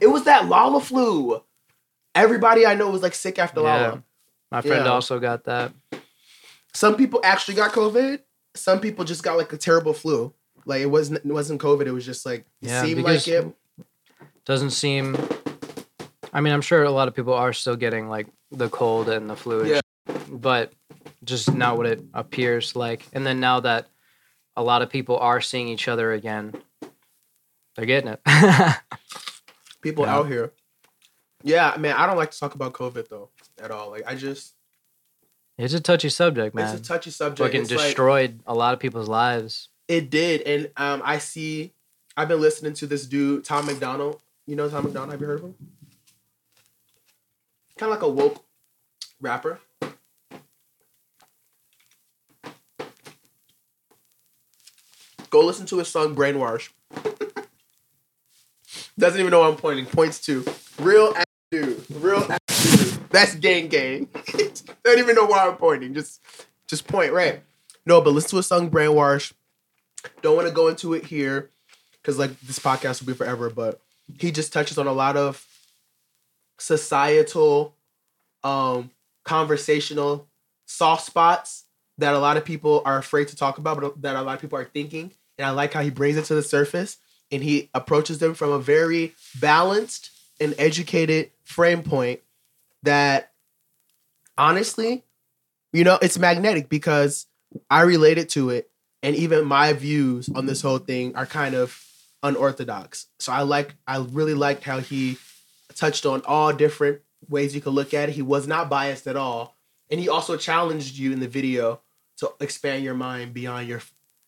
It 0.00 0.06
was 0.08 0.24
that 0.24 0.46
Lolla 0.46 0.80
flu. 0.80 1.42
Everybody 2.14 2.66
I 2.66 2.74
know 2.74 2.90
was 2.90 3.02
like 3.02 3.14
sick 3.14 3.38
after 3.38 3.60
Yeah. 3.62 3.66
Lolla. 3.86 4.02
My 4.50 4.62
friend 4.62 4.84
Yeah. 4.84 4.90
also 4.92 5.18
got 5.18 5.44
that. 5.44 5.72
Some 6.72 6.96
people 6.96 7.20
actually 7.24 7.54
got 7.54 7.72
COVID. 7.72 8.20
Some 8.54 8.80
people 8.80 9.04
just 9.04 9.22
got 9.22 9.36
like 9.36 9.52
a 9.52 9.56
terrible 9.56 9.92
flu. 9.92 10.32
Like 10.64 10.80
it 10.80 10.86
wasn't 10.86 11.18
it 11.24 11.26
wasn't 11.26 11.60
COVID. 11.60 11.86
It 11.86 11.92
was 11.92 12.04
just 12.06 12.24
like 12.26 12.40
it 12.62 12.68
Yeah, 12.68 12.82
seemed 12.82 12.96
because- 12.96 13.26
like 13.26 13.44
it. 13.44 13.52
Doesn't 14.44 14.70
seem. 14.70 15.16
I 16.32 16.40
mean, 16.40 16.52
I'm 16.52 16.60
sure 16.60 16.84
a 16.84 16.90
lot 16.90 17.08
of 17.08 17.14
people 17.14 17.34
are 17.34 17.52
still 17.52 17.74
getting 17.76 18.08
like 18.08 18.28
the 18.52 18.68
cold 18.68 19.08
and 19.08 19.28
the 19.28 19.34
flu, 19.34 19.64
Yeah. 19.66 19.80
but 20.30 20.72
just 21.24 21.52
not 21.54 21.76
what 21.76 21.86
it 21.86 22.00
appears 22.14 22.74
like. 22.76 23.06
And 23.12 23.26
then 23.26 23.40
now 23.40 23.60
that 23.60 23.86
a 24.56 24.62
lot 24.62 24.82
of 24.82 24.90
people 24.90 25.18
are 25.18 25.40
seeing 25.40 25.68
each 25.68 25.88
other 25.88 26.12
again, 26.12 26.54
they're 27.74 27.86
getting 27.86 28.10
it. 28.10 28.20
People 29.82 30.04
Yeah. 30.06 30.14
out 30.16 30.26
here. 30.28 30.52
Yeah, 31.42 31.76
man. 31.78 31.94
I 31.96 32.06
don't 32.06 32.16
like 32.16 32.30
to 32.32 32.38
talk 32.38 32.54
about 32.54 32.72
COVID 32.72 33.08
though 33.08 33.28
at 33.62 33.70
all. 33.70 33.90
Like 33.90 34.04
I 34.06 34.14
just 34.14 34.54
it's 35.58 35.74
a 35.74 35.80
touchy 35.80 36.08
subject, 36.08 36.54
man. 36.54 36.74
it's 36.74 36.80
a 36.80 36.84
touchy 36.84 37.10
subject. 37.10 37.38
Fucking 37.46 37.62
It's 37.62 37.70
like- 37.70 37.80
destroyed 37.80 38.40
a 38.46 38.54
lot 38.54 38.74
of 38.74 38.80
people's 38.80 39.08
lives. 39.08 39.68
It 39.88 40.10
did, 40.10 40.42
and 40.42 40.70
um, 40.76 41.00
I 41.04 41.18
see. 41.18 41.72
I've 42.16 42.26
been 42.28 42.40
listening 42.40 42.72
to 42.74 42.86
this 42.88 43.06
dude, 43.06 43.44
Tom 43.44 43.66
MacDonald. 43.66 44.20
You 44.46 44.56
know 44.56 44.68
Tom 44.68 44.84
MacDonald? 44.84 45.12
Have 45.12 45.20
you 45.20 45.26
heard 45.28 45.38
of 45.38 45.44
him? 45.44 45.54
Kind 47.78 47.92
of 47.92 47.96
like 47.98 48.02
a 48.02 48.08
woke 48.08 48.42
rapper. 49.20 49.60
Go 55.30 55.44
listen 55.44 55.66
to 55.66 55.78
his 55.78 55.88
song 55.88 56.14
"Brainwash." 56.14 56.70
Doesn't 58.98 59.20
even 59.20 59.30
know 59.30 59.42
I'm 59.42 59.56
pointing. 59.56 59.86
Points 59.86 60.20
to 60.26 60.44
real 60.80 61.12
ass 61.16 61.24
dude. 61.50 61.84
Real 61.90 62.26
ass 62.30 62.76
dude. 62.76 63.10
That's 63.10 63.34
gang 63.34 63.68
gang. 63.68 64.08
Don't 64.84 64.98
even 64.98 65.14
know 65.14 65.26
where 65.26 65.40
I'm 65.40 65.56
pointing. 65.56 65.94
Just 65.94 66.22
just 66.66 66.86
point 66.86 67.12
right. 67.12 67.42
No, 67.84 68.00
but 68.00 68.10
listen 68.10 68.30
to 68.30 68.38
a 68.38 68.42
song 68.42 68.70
brainwash. 68.70 69.32
Don't 70.22 70.36
want 70.36 70.48
to 70.48 70.54
go 70.54 70.68
into 70.68 70.94
it 70.94 71.04
here 71.04 71.50
because 71.92 72.18
like 72.18 72.38
this 72.40 72.58
podcast 72.58 73.00
will 73.00 73.08
be 73.08 73.14
forever. 73.14 73.50
But 73.50 73.80
he 74.18 74.32
just 74.32 74.52
touches 74.52 74.78
on 74.78 74.86
a 74.86 74.92
lot 74.92 75.16
of 75.16 75.46
societal, 76.58 77.74
um, 78.42 78.90
conversational 79.24 80.26
soft 80.64 81.04
spots 81.04 81.65
that 81.98 82.14
a 82.14 82.18
lot 82.18 82.36
of 82.36 82.44
people 82.44 82.82
are 82.84 82.98
afraid 82.98 83.28
to 83.28 83.36
talk 83.36 83.58
about, 83.58 83.80
but 83.80 84.02
that 84.02 84.16
a 84.16 84.22
lot 84.22 84.34
of 84.34 84.40
people 84.40 84.58
are 84.58 84.64
thinking. 84.64 85.12
And 85.38 85.46
I 85.46 85.50
like 85.50 85.72
how 85.72 85.82
he 85.82 85.90
brings 85.90 86.16
it 86.16 86.24
to 86.26 86.34
the 86.34 86.42
surface 86.42 86.98
and 87.30 87.42
he 87.42 87.70
approaches 87.74 88.18
them 88.18 88.34
from 88.34 88.52
a 88.52 88.58
very 88.58 89.14
balanced 89.40 90.10
and 90.40 90.54
educated 90.58 91.30
frame 91.44 91.82
point 91.82 92.20
that 92.82 93.32
honestly, 94.38 95.04
you 95.72 95.84
know, 95.84 95.98
it's 96.00 96.18
magnetic 96.18 96.68
because 96.68 97.26
I 97.70 97.82
related 97.82 98.28
to 98.30 98.50
it 98.50 98.70
and 99.02 99.16
even 99.16 99.44
my 99.44 99.72
views 99.72 100.28
on 100.28 100.46
this 100.46 100.62
whole 100.62 100.78
thing 100.78 101.14
are 101.16 101.26
kind 101.26 101.54
of 101.54 101.82
unorthodox. 102.22 103.06
So 103.18 103.32
I 103.32 103.42
like 103.42 103.74
I 103.86 103.98
really 103.98 104.34
liked 104.34 104.64
how 104.64 104.80
he 104.80 105.18
touched 105.74 106.06
on 106.06 106.22
all 106.22 106.52
different 106.52 107.00
ways 107.28 107.54
you 107.54 107.60
could 107.60 107.72
look 107.72 107.94
at 107.94 108.08
it. 108.08 108.14
He 108.14 108.22
was 108.22 108.46
not 108.46 108.68
biased 108.68 109.06
at 109.06 109.16
all. 109.16 109.56
And 109.90 110.00
he 110.00 110.08
also 110.08 110.36
challenged 110.36 110.98
you 110.98 111.12
in 111.12 111.20
the 111.20 111.28
video 111.28 111.80
to 112.18 112.32
expand 112.40 112.84
your 112.84 112.94
mind 112.94 113.34
beyond 113.34 113.68
your 113.68 113.82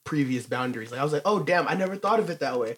previous 0.04 0.46
boundaries. 0.46 0.90
Like 0.90 1.00
I 1.00 1.04
was 1.04 1.12
like, 1.12 1.22
"Oh 1.24 1.40
damn, 1.40 1.68
I 1.68 1.74
never 1.74 1.96
thought 1.96 2.20
of 2.20 2.30
it 2.30 2.40
that 2.40 2.58
way." 2.58 2.76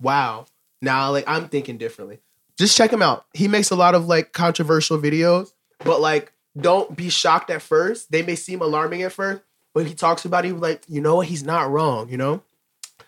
Wow. 0.00 0.46
Now 0.80 1.10
like 1.10 1.24
I'm 1.26 1.48
thinking 1.48 1.78
differently. 1.78 2.20
Just 2.58 2.76
check 2.76 2.92
him 2.92 3.02
out. 3.02 3.26
He 3.34 3.48
makes 3.48 3.70
a 3.70 3.76
lot 3.76 3.94
of 3.94 4.06
like 4.06 4.32
controversial 4.32 4.98
videos, 4.98 5.52
but 5.84 6.00
like 6.00 6.32
don't 6.58 6.94
be 6.96 7.08
shocked 7.08 7.50
at 7.50 7.62
first. 7.62 8.10
They 8.10 8.22
may 8.22 8.34
seem 8.34 8.60
alarming 8.60 9.02
at 9.02 9.12
first. 9.12 9.42
but 9.74 9.86
he 9.86 9.94
talks 9.94 10.24
about 10.26 10.44
it, 10.44 10.54
like, 10.54 10.82
you 10.86 11.00
know 11.00 11.16
what, 11.16 11.28
he's 11.28 11.42
not 11.42 11.70
wrong, 11.70 12.10
you 12.10 12.16
know? 12.18 12.42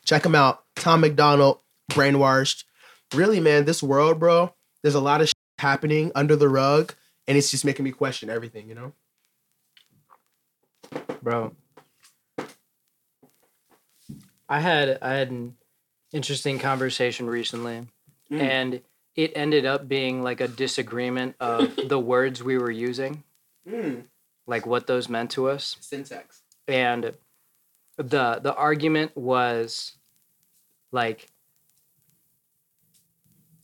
Check 0.04 0.24
him 0.24 0.34
out. 0.34 0.64
Tom 0.76 1.02
MacDonald, 1.02 1.58
brainwashed. 1.90 2.64
Really, 3.14 3.38
man, 3.38 3.66
this 3.66 3.82
world, 3.82 4.18
bro, 4.18 4.54
there's 4.82 4.94
a 4.94 5.00
lot 5.00 5.20
of 5.20 5.30
happening 5.58 6.10
under 6.14 6.36
the 6.36 6.48
rug, 6.48 6.94
and 7.28 7.36
it's 7.36 7.50
just 7.50 7.66
making 7.66 7.84
me 7.84 7.90
question 7.92 8.30
everything, 8.30 8.66
you 8.66 8.74
know? 8.74 8.92
Bro. 11.22 11.54
I 14.48 14.60
had 14.60 14.98
I 15.00 15.14
had 15.14 15.30
an 15.30 15.56
interesting 16.12 16.58
conversation 16.58 17.26
recently, 17.28 17.86
Mm. 18.30 18.40
and 18.40 18.80
it 19.14 19.32
ended 19.36 19.64
up 19.66 19.86
being 19.88 20.22
like 20.22 20.40
a 20.40 20.48
disagreement 20.48 21.36
of 21.40 21.76
the 21.88 21.98
words 22.00 22.42
we 22.42 22.58
were 22.58 22.70
using, 22.70 23.22
Mm. 23.68 24.04
like 24.46 24.66
what 24.66 24.86
those 24.86 25.08
meant 25.08 25.30
to 25.32 25.48
us, 25.48 25.76
Syntax. 25.80 26.42
and 26.68 27.14
the 27.96 28.40
the 28.42 28.54
argument 28.54 29.16
was 29.16 29.96
like 30.92 31.28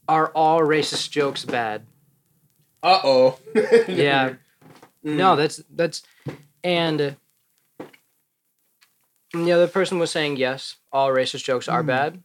are 0.08 0.28
all 0.34 0.60
racist 0.60 1.10
jokes 1.10 1.44
bad 1.44 1.86
Uh 2.82 3.00
oh. 3.04 3.38
yeah 3.88 4.34
no 5.02 5.36
that's 5.36 5.62
that's 5.70 6.02
and 6.64 7.16
the 9.32 9.52
other 9.52 9.68
person 9.68 9.98
was 9.98 10.10
saying 10.10 10.36
yes 10.36 10.76
all 10.92 11.08
racist 11.10 11.44
jokes 11.44 11.68
are 11.68 11.82
Mm. 11.82 11.86
bad 11.86 12.22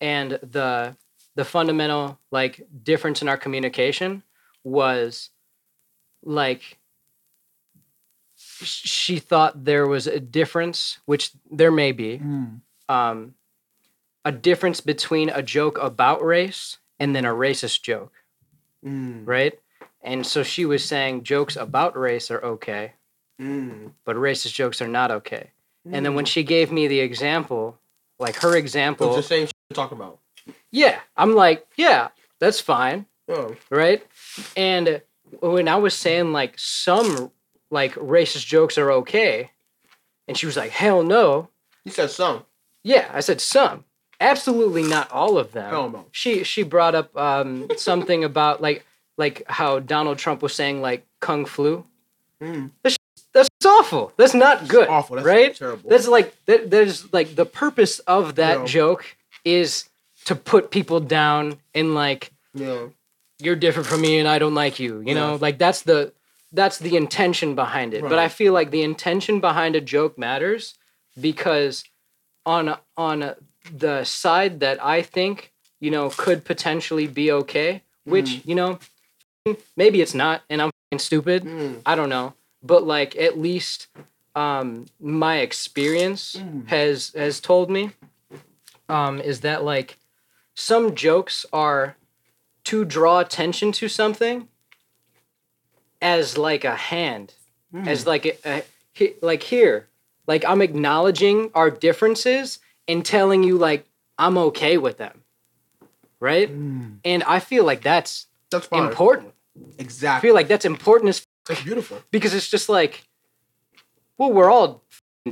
and 0.00 0.32
the 0.42 0.96
the 1.34 1.44
fundamental 1.44 2.18
like 2.30 2.66
difference 2.82 3.20
in 3.22 3.28
our 3.28 3.36
communication 3.36 4.22
was 4.64 5.30
like 6.22 6.78
she 8.38 9.18
thought 9.18 9.64
there 9.64 9.86
was 9.86 10.06
a 10.06 10.20
difference 10.20 10.98
which 11.06 11.30
there 11.50 11.70
may 11.72 11.92
be 11.92 12.18
Mm. 12.18 12.60
um 12.88 13.34
a 14.24 14.32
difference 14.32 14.80
between 14.80 15.28
a 15.28 15.42
joke 15.42 15.78
about 15.80 16.24
race 16.24 16.78
and 16.98 17.14
then 17.14 17.24
a 17.24 17.32
racist 17.34 17.82
joke 17.82 18.12
Mm. 18.84 19.26
right 19.26 19.58
and 20.02 20.26
so 20.26 20.42
she 20.42 20.64
was 20.64 20.84
saying 20.84 21.22
jokes 21.24 21.56
about 21.56 21.96
race 21.96 22.30
are 22.30 22.42
okay 22.44 22.94
Mm. 23.40 23.92
but 24.04 24.16
racist 24.16 24.54
jokes 24.54 24.80
are 24.80 24.88
not 24.88 25.10
okay 25.10 25.50
and 25.92 26.04
then 26.04 26.14
when 26.14 26.24
she 26.24 26.42
gave 26.42 26.72
me 26.72 26.88
the 26.88 27.00
example 27.00 27.78
like 28.18 28.36
her 28.36 28.56
example 28.56 29.08
It's 29.08 29.16
the 29.28 29.34
same 29.34 29.46
shit 29.46 29.54
we're 29.70 29.74
talking 29.74 29.98
about. 29.98 30.18
yeah 30.72 31.00
i'm 31.16 31.34
like 31.34 31.66
yeah 31.76 32.08
that's 32.40 32.60
fine 32.60 33.04
Oh. 33.28 33.54
right 33.70 34.02
and 34.56 35.02
when 35.40 35.68
i 35.68 35.76
was 35.76 35.92
saying 35.94 36.32
like 36.32 36.54
some 36.58 37.30
like 37.70 37.92
racist 37.96 38.46
jokes 38.46 38.78
are 38.78 38.90
okay 38.92 39.50
and 40.26 40.36
she 40.38 40.46
was 40.46 40.56
like 40.56 40.70
hell 40.70 41.02
no 41.02 41.48
You 41.84 41.92
said 41.92 42.10
some. 42.10 42.44
yeah 42.84 43.10
i 43.12 43.20
said 43.20 43.40
some 43.42 43.84
absolutely 44.18 44.82
not 44.82 45.10
all 45.12 45.36
of 45.36 45.52
them 45.52 45.68
Hell 45.68 45.90
no. 45.90 46.06
she 46.10 46.42
she 46.42 46.62
brought 46.62 46.94
up 46.94 47.14
um 47.18 47.68
something 47.76 48.24
about 48.24 48.62
like 48.62 48.86
like 49.18 49.42
how 49.46 49.78
donald 49.80 50.16
trump 50.18 50.40
was 50.42 50.54
saying 50.54 50.80
like 50.80 51.04
kung 51.20 51.44
flu 51.44 51.84
Mm. 52.40 52.70
That's 53.36 53.66
awful 53.80 54.12
that's 54.16 54.34
not 54.34 54.56
good 54.74 54.88
Awful. 54.88 55.16
That's 55.16 55.26
right 55.26 55.52
terrible. 55.54 55.88
that's 55.90 56.08
like 56.16 56.28
that, 56.46 56.70
there's 56.72 56.96
like 57.12 57.28
the 57.36 57.46
purpose 57.46 57.94
of 58.16 58.34
that 58.36 58.56
Yeah. 58.60 58.64
joke 58.78 59.02
is 59.44 59.88
to 60.24 60.34
put 60.34 60.70
people 60.70 60.98
down 61.00 61.58
and 61.74 61.94
like 61.94 62.22
yeah. 62.54 62.86
you're 63.44 63.54
different 63.64 63.86
from 63.90 64.00
me 64.00 64.18
and 64.18 64.26
I 64.34 64.38
don't 64.42 64.54
like 64.54 64.76
you. 64.80 64.92
You 65.08 65.14
know, 65.14 65.36
like 65.46 65.56
that's 65.58 65.82
the 65.82 66.12
that's 66.52 66.78
the 66.78 66.96
intention 66.96 67.54
behind 67.54 67.92
it. 67.94 68.02
But 68.02 68.18
I 68.18 68.28
feel 68.28 68.52
like 68.58 68.70
the 68.70 68.82
intention 68.82 69.40
behind 69.40 69.76
a 69.76 69.80
joke 69.80 70.16
matters 70.18 70.74
because 71.20 71.84
on 72.44 72.76
on 72.96 73.34
the 73.84 74.04
side 74.04 74.60
that 74.60 74.76
I 74.84 75.02
think 75.02 75.52
you 75.80 75.90
know 75.90 76.10
could 76.24 76.44
potentially 76.44 77.06
be 77.06 77.30
okay, 77.40 77.82
which 78.04 78.30
Mm. 78.30 78.46
you 78.48 78.54
know 78.54 78.78
maybe 79.76 80.00
it's 80.00 80.14
not, 80.14 80.42
and 80.50 80.60
I'm 80.62 80.70
stupid. 80.98 81.44
Mm. 81.44 81.82
I 81.86 81.94
don't 81.94 82.08
know, 82.08 82.34
but 82.66 82.84
like 82.84 83.16
at 83.16 83.38
least 83.38 83.88
um, 84.34 84.86
my 85.00 85.38
experience 85.38 86.36
Mm. 86.36 86.68
has 86.68 87.12
has 87.16 87.40
told 87.40 87.70
me 87.70 87.90
um, 88.88 89.20
is 89.20 89.40
that 89.40 89.64
like 89.64 89.98
some 90.54 90.94
jokes 90.94 91.46
are 91.52 91.96
to 92.64 92.84
draw 92.84 93.20
attention 93.20 93.72
to 93.72 93.88
something 93.88 94.48
as 96.02 96.36
like 96.38 96.64
a 96.64 96.74
hand, 96.76 97.34
Mm. 97.74 97.86
as 97.88 98.06
like 98.06 98.24
a, 98.26 98.34
a 98.44 98.62
he- 98.92 99.14
like 99.22 99.42
here, 99.44 99.88
like 100.26 100.44
I'm 100.44 100.62
acknowledging 100.62 101.50
our 101.54 101.70
differences 101.70 102.58
and 102.88 103.04
telling 103.04 103.42
you 103.42 103.58
like 103.58 103.86
I'm 104.18 104.38
okay 104.38 104.78
with 104.78 104.98
them, 104.98 105.22
right? 106.20 106.48
Mm. 106.50 106.98
And 107.04 107.22
I 107.24 107.38
feel 107.40 107.64
like 107.64 107.82
that's 107.82 108.26
That's 108.50 108.66
fine. 108.66 108.84
important. 108.88 109.34
I 109.56 109.82
Exactly. 109.82 110.28
feel 110.28 110.34
like 110.34 110.48
that's 110.48 110.64
important 110.64 111.08
as 111.08 111.26
That's 111.48 111.62
beautiful. 111.62 112.02
because 112.10 112.34
it's 112.34 112.48
just 112.48 112.68
like, 112.68 113.04
well, 114.18 114.32
we're 114.32 114.50
all 114.50 114.82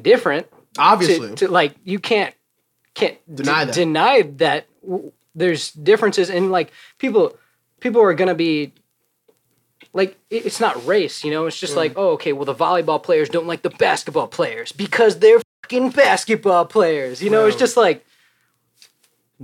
different. 0.01 0.47
Obviously. 0.79 1.31
To, 1.31 1.35
to 1.47 1.49
like, 1.49 1.75
you 1.85 1.99
can't 1.99 2.35
can't 2.95 3.17
Deny 3.35 3.61
d- 3.65 3.67
that. 3.67 3.75
Deny 3.75 4.23
that 4.39 4.67
w- 4.83 5.13
there's 5.35 5.71
differences 5.73 6.31
and 6.31 6.51
like 6.53 6.73
people. 6.99 7.37
People 7.81 8.01
are 8.03 8.15
gonna 8.15 8.35
be 8.35 8.73
like 9.93 10.17
it's 10.31 10.61
not 10.61 10.85
race, 10.87 11.23
you 11.25 11.31
know. 11.31 11.47
It's 11.47 11.59
just 11.59 11.75
Yeah. 11.75 11.81
like, 11.81 11.93
oh, 11.97 12.11
okay, 12.13 12.33
well, 12.33 12.45
the 12.45 12.55
volleyball 12.55 13.03
players 13.03 13.29
don't 13.29 13.47
like 13.47 13.63
the 13.63 13.71
basketball 13.71 14.27
players 14.29 14.73
because 14.73 15.19
they're 15.19 15.41
fucking 15.63 15.91
basketball 15.91 16.65
players. 16.67 17.23
You 17.23 17.31
know, 17.31 17.47
it's 17.47 17.57
just 17.57 17.77
like 17.77 18.05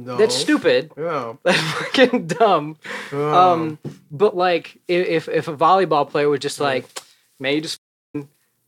no. 0.04 0.16
that's 0.16 0.34
stupid. 0.34 0.92
Yeah. 0.96 1.34
That's 1.42 1.58
fucking 1.60 2.26
dumb. 2.26 2.76
Um, 3.12 3.78
but 4.10 4.36
like 4.36 4.78
if 4.88 5.28
if 5.28 5.48
a 5.48 5.56
volleyball 5.56 6.08
player 6.08 6.28
was 6.28 6.40
just 6.40 6.60
like, 6.60 6.86
man, 7.38 7.54
you 7.54 7.60
just 7.60 7.80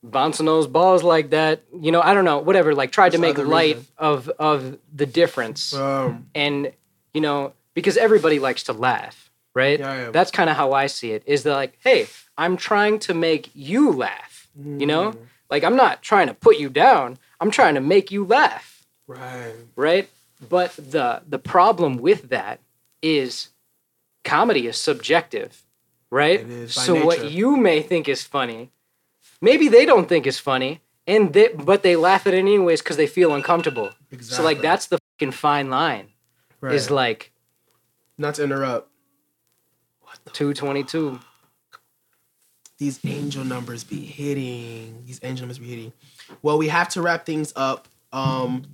bouncing 0.03 0.47
those 0.47 0.67
balls 0.67 1.03
like 1.03 1.31
that, 1.31 1.63
you 1.79 1.93
know, 1.93 2.01
I 2.01 2.15
don't 2.15 2.25
know, 2.25 2.39
whatever. 2.39 2.75
Like 2.75 2.91
tried 2.93 3.13
to 3.13 3.19
make 3.19 3.39
light 3.39 3.77
reason. 3.77 3.87
of 3.99 4.29
of 4.39 4.79
the 4.95 5.07
difference, 5.07 5.73
um, 5.75 6.27
and 6.35 6.73
you 7.15 7.21
know, 7.21 7.53
because 7.75 7.97
everybody 7.97 8.39
likes 8.39 8.65
to 8.65 8.73
laugh, 8.73 9.31
right? 9.55 9.79
yeah, 9.79 9.97
yeah. 10.07 10.11
That's 10.11 10.31
kind 10.31 10.51
of 10.51 10.57
how 10.57 10.73
I 10.73 10.87
see 10.87 11.13
it. 11.13 11.23
Is 11.27 11.43
that 11.45 11.55
like, 11.55 11.79
hey, 11.85 12.07
I'm 12.37 12.57
trying 12.57 12.99
to 13.01 13.15
make 13.15 13.51
you 13.55 13.91
laugh. 13.93 14.49
You 14.55 14.85
know, 14.87 15.13
Mm. 15.13 15.19
like 15.51 15.65
I'm 15.65 15.77
not 15.77 16.03
trying 16.03 16.27
to 16.27 16.35
put 16.35 16.59
you 16.59 16.69
down. 16.69 17.19
I'm 17.41 17.51
trying 17.51 17.75
to 17.75 17.81
make 17.81 18.11
you 18.13 18.25
laugh 18.25 18.85
Right. 19.07 19.55
right? 19.77 20.09
But 20.49 20.73
the 20.77 21.23
the 21.29 21.39
problem 21.39 21.97
with 21.99 22.29
that 22.31 22.61
is 23.01 23.49
comedy 24.25 24.67
is 24.67 24.77
subjective, 24.77 25.63
right? 26.11 26.41
It 26.41 26.51
is, 26.51 26.75
by 26.75 26.83
so 26.83 27.05
what 27.05 27.31
you 27.31 27.57
may 27.57 27.83
think 27.83 28.09
is 28.09 28.23
funny, 28.23 28.71
maybe 29.41 29.69
they 29.69 29.85
don't 29.87 30.09
think 30.09 30.27
is 30.27 30.39
funny, 30.39 30.81
and 31.07 31.33
they 31.33 31.49
but 31.49 31.83
they 31.83 31.97
laugh 31.97 32.27
at 32.27 32.35
it 32.35 32.39
anyways 32.39 32.83
because 32.83 32.97
they 32.97 33.07
feel 33.07 33.35
uncomfortable. 33.35 33.93
Exactly. 34.11 34.37
So 34.37 34.43
like 34.43 34.61
that's 34.61 34.87
the 34.87 34.99
fucking 35.19 35.33
fine 35.33 35.71
line. 35.71 36.09
right. 36.61 36.75
Is 36.75 36.91
like 36.91 37.33
Not 38.19 38.35
to 38.37 38.45
interrupt. 38.45 38.89
Two 40.33 40.53
twenty 40.55 40.85
two. 40.85 41.21
These 42.79 42.99
angel 43.05 43.45
numbers 43.45 43.85
be 43.85 44.01
hitting. 44.01 45.05
These 45.07 45.21
angel 45.23 45.45
numbers 45.45 45.59
be 45.59 45.67
hitting. 45.67 45.93
Well, 46.43 46.59
we 46.59 46.69
have 46.69 46.89
to 46.91 47.03
wrap 47.03 47.25
things 47.25 47.53
up. 47.55 47.87
Um, 48.13 48.65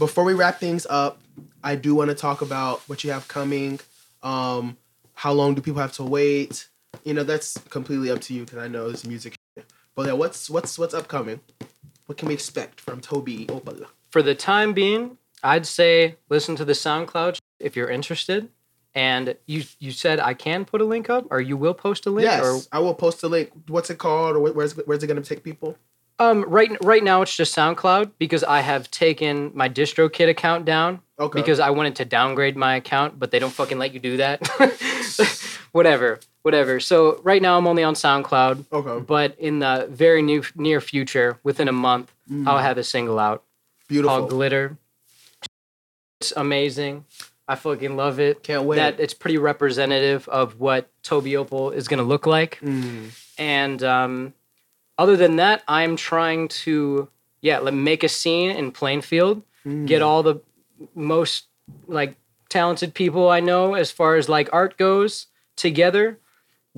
before 0.00 0.24
we 0.24 0.32
wrap 0.32 0.58
things 0.58 0.86
up, 0.88 1.20
I 1.62 1.76
do 1.76 1.94
want 1.94 2.08
to 2.08 2.16
talk 2.16 2.40
about 2.40 2.80
what 2.88 3.04
you 3.04 3.12
have 3.12 3.28
coming. 3.28 3.78
Um, 4.22 4.78
how 5.14 5.32
long 5.32 5.54
do 5.54 5.60
people 5.60 5.80
have 5.80 5.92
to 5.92 6.02
wait? 6.02 6.68
You 7.04 7.12
know, 7.14 7.22
that's 7.22 7.58
completely 7.68 8.10
up 8.10 8.20
to 8.22 8.34
you 8.34 8.44
because 8.44 8.58
I 8.58 8.66
know 8.66 8.88
it's 8.88 9.06
music. 9.06 9.36
But 9.94 10.06
yeah, 10.06 10.14
what's 10.14 10.48
what's 10.48 10.78
what's 10.78 10.94
upcoming? 10.94 11.40
What 12.06 12.16
can 12.16 12.28
we 12.28 12.34
expect 12.34 12.80
from 12.80 13.00
Tobi 13.00 13.46
Opala? 13.46 13.86
For 14.08 14.22
the 14.22 14.34
time 14.34 14.72
being, 14.72 15.18
I'd 15.44 15.66
say 15.66 16.16
listen 16.30 16.56
to 16.56 16.64
the 16.64 16.72
SoundCloud 16.72 17.38
if 17.60 17.76
you're 17.76 17.90
interested. 17.90 18.48
And 18.94 19.36
you 19.46 19.64
you 19.78 19.92
said 19.92 20.18
I 20.18 20.34
can 20.34 20.64
put 20.64 20.80
a 20.80 20.84
link 20.84 21.10
up, 21.10 21.26
or 21.30 21.40
you 21.40 21.56
will 21.56 21.74
post 21.74 22.06
a 22.06 22.10
link, 22.10 22.24
Yes, 22.24 22.42
or 22.42 22.60
I 22.72 22.80
will 22.80 22.94
post 22.94 23.22
a 23.22 23.28
link. 23.28 23.50
What's 23.68 23.90
it 23.90 23.98
called, 23.98 24.34
or 24.34 24.40
where's 24.40 24.76
where's 24.78 25.02
it 25.02 25.06
gonna 25.06 25.20
take 25.20 25.44
people? 25.44 25.76
Um 26.20 26.44
right 26.46 26.70
right 26.84 27.02
now 27.02 27.22
it's 27.22 27.34
just 27.34 27.56
SoundCloud 27.56 28.12
because 28.18 28.44
I 28.44 28.60
have 28.60 28.88
taken 28.90 29.50
my 29.54 29.68
DistroKid 29.68 30.28
account 30.28 30.64
down 30.66 31.00
Okay. 31.18 31.40
because 31.40 31.58
I 31.60 31.70
wanted 31.70 31.96
to 31.96 32.04
downgrade 32.04 32.56
my 32.56 32.76
account, 32.76 33.18
but 33.18 33.30
they 33.30 33.38
don't 33.38 33.52
fucking 33.52 33.78
let 33.78 33.92
you 33.92 34.00
do 34.00 34.16
that. 34.18 34.46
whatever, 35.72 36.18
whatever. 36.42 36.80
So 36.80 37.20
right 37.22 37.42
now 37.42 37.58
I'm 37.58 37.66
only 37.66 37.82
on 37.82 37.94
SoundCloud, 37.94 38.64
okay, 38.72 39.04
but 39.04 39.38
in 39.38 39.58
the 39.58 39.86
very 39.90 40.22
new 40.22 40.42
near 40.54 40.80
future, 40.80 41.38
within 41.42 41.68
a 41.68 41.72
month, 41.72 42.12
I'll 42.46 42.58
have 42.58 42.78
a 42.78 42.84
single 42.84 43.18
out 43.18 43.42
beautiful. 43.88 44.16
called 44.18 44.30
Glitter. 44.30 44.76
It's 46.20 46.32
amazing. 46.36 47.04
I 47.48 47.54
fucking 47.56 47.96
love 47.96 48.20
it. 48.20 48.42
Can't 48.42 48.64
wait. 48.64 48.76
That 48.76 49.00
it's 49.00 49.14
pretty 49.14 49.38
representative 49.38 50.28
of 50.28 50.60
what 50.60 50.88
Tobi 51.02 51.36
Opal 51.36 51.70
is 51.70 51.88
gonna 51.88 52.02
look 52.04 52.26
like. 52.26 52.60
Mm. 52.62 53.10
And 53.38 53.82
um, 53.82 54.34
other 55.00 55.16
than 55.16 55.36
that, 55.36 55.62
I'm 55.66 55.96
trying 55.96 56.48
to 56.64 57.08
yeah, 57.42 57.58
let 57.58 57.72
make 57.74 58.02
a 58.04 58.08
scene 58.08 58.50
in 58.50 58.70
Plainfield, 58.72 59.42
Mm. 59.66 59.86
get 59.86 60.00
all 60.02 60.22
the 60.22 60.40
most 60.94 61.44
like 61.86 62.16
talented 62.48 62.94
people 62.94 63.28
I 63.28 63.40
know 63.40 63.74
as 63.74 63.90
far 63.90 64.16
as 64.16 64.26
like 64.28 64.48
art 64.52 64.76
goes 64.78 65.26
together, 65.56 66.18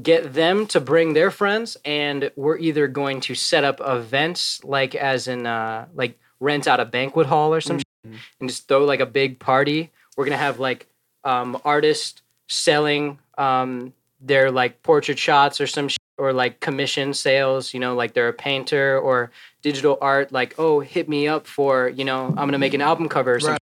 get 0.02 0.34
them 0.34 0.66
to 0.68 0.80
bring 0.80 1.12
their 1.14 1.30
friends, 1.30 1.76
and 1.84 2.30
we're 2.34 2.58
either 2.58 2.88
going 2.88 3.20
to 3.22 3.34
set 3.34 3.62
up 3.64 3.80
events 3.80 4.62
like 4.64 4.94
as 4.94 5.28
in 5.28 5.46
uh, 5.46 5.86
like 5.94 6.18
rent 6.40 6.66
out 6.66 6.80
a 6.80 6.84
banquet 6.84 7.26
hall 7.26 7.54
or 7.54 7.60
some 7.60 7.78
shit, 7.78 8.20
and 8.40 8.48
just 8.48 8.66
throw 8.68 8.84
like 8.84 9.00
a 9.00 9.06
big 9.06 9.38
party. 9.38 9.90
We're 10.16 10.24
gonna 10.24 10.36
have 10.48 10.58
like 10.58 10.86
um, 11.24 11.60
artists 11.64 12.20
selling 12.48 13.18
um, 13.38 13.92
their 14.20 14.50
like 14.50 14.82
portrait 14.82 15.18
shots 15.20 15.60
or 15.60 15.66
some 15.68 15.86
shit, 15.88 15.98
or 16.18 16.32
like 16.32 16.60
commission 16.60 17.14
sales. 17.14 17.72
You 17.74 17.80
know, 17.80 17.94
like 17.94 18.14
they're 18.14 18.28
a 18.28 18.32
painter 18.32 18.98
or 18.98 19.30
digital 19.62 19.98
art. 20.00 20.32
Like, 20.32 20.54
oh, 20.58 20.80
hit 20.80 21.08
me 21.08 21.28
up 21.28 21.46
for 21.46 21.88
you 21.88 22.04
know 22.04 22.26
I'm 22.26 22.34
gonna 22.34 22.58
make 22.58 22.74
an 22.74 22.80
album 22.82 23.08
cover 23.08 23.34
or. 23.34 23.38
Right. 23.38 23.58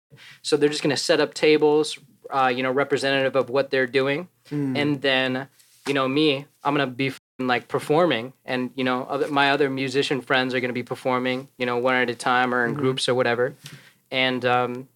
So 0.42 0.57
they're 0.57 0.68
just 0.68 0.82
gonna 0.82 0.97
set 0.97 1.20
up 1.20 1.34
tables, 1.34 1.99
uh, 2.30 2.53
you 2.55 2.62
know, 2.62 2.70
representative 2.70 3.34
of 3.34 3.51
what 3.51 3.70
they're 3.70 3.86
doing, 3.88 4.28
Mm. 4.51 4.78
and 4.78 5.03
then 5.03 5.49
you 5.88 5.95
know 5.95 6.07
me, 6.07 6.47
I'm 6.62 6.74
gonna 6.74 6.86
be 6.86 7.12
like 7.40 7.66
performing, 7.66 8.32
and 8.45 8.70
you 8.76 8.84
know 8.84 9.03
other, 9.11 9.26
my 9.28 9.51
other 9.51 9.68
musician 9.68 10.20
friends 10.20 10.55
are 10.55 10.61
gonna 10.61 10.72
be 10.72 10.84
performing, 10.84 11.49
you 11.59 11.66
know, 11.66 11.78
one 11.78 11.95
at 11.97 12.09
a 12.11 12.14
time 12.14 12.55
or 12.55 12.64
in 12.64 12.74
groups 12.74 13.09
or 13.09 13.14
whatever, 13.14 13.55
and 14.12 14.45
um, 14.45 14.88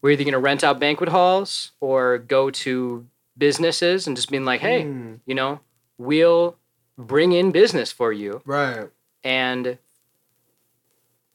we're 0.00 0.12
either 0.12 0.24
gonna 0.24 0.38
rent 0.38 0.64
out 0.64 0.80
banquet 0.80 1.10
halls 1.10 1.72
or 1.80 2.16
go 2.18 2.48
to 2.50 3.06
businesses 3.36 4.06
and 4.06 4.16
just 4.16 4.30
being 4.30 4.46
like, 4.46 4.62
hey, 4.62 4.84
Mm. 4.84 5.20
you 5.26 5.34
know, 5.34 5.60
we'll 5.98 6.56
bring 6.98 7.32
in 7.32 7.52
business 7.52 7.92
for 7.92 8.12
you, 8.12 8.42
Right. 8.44 8.88
and 9.24 9.78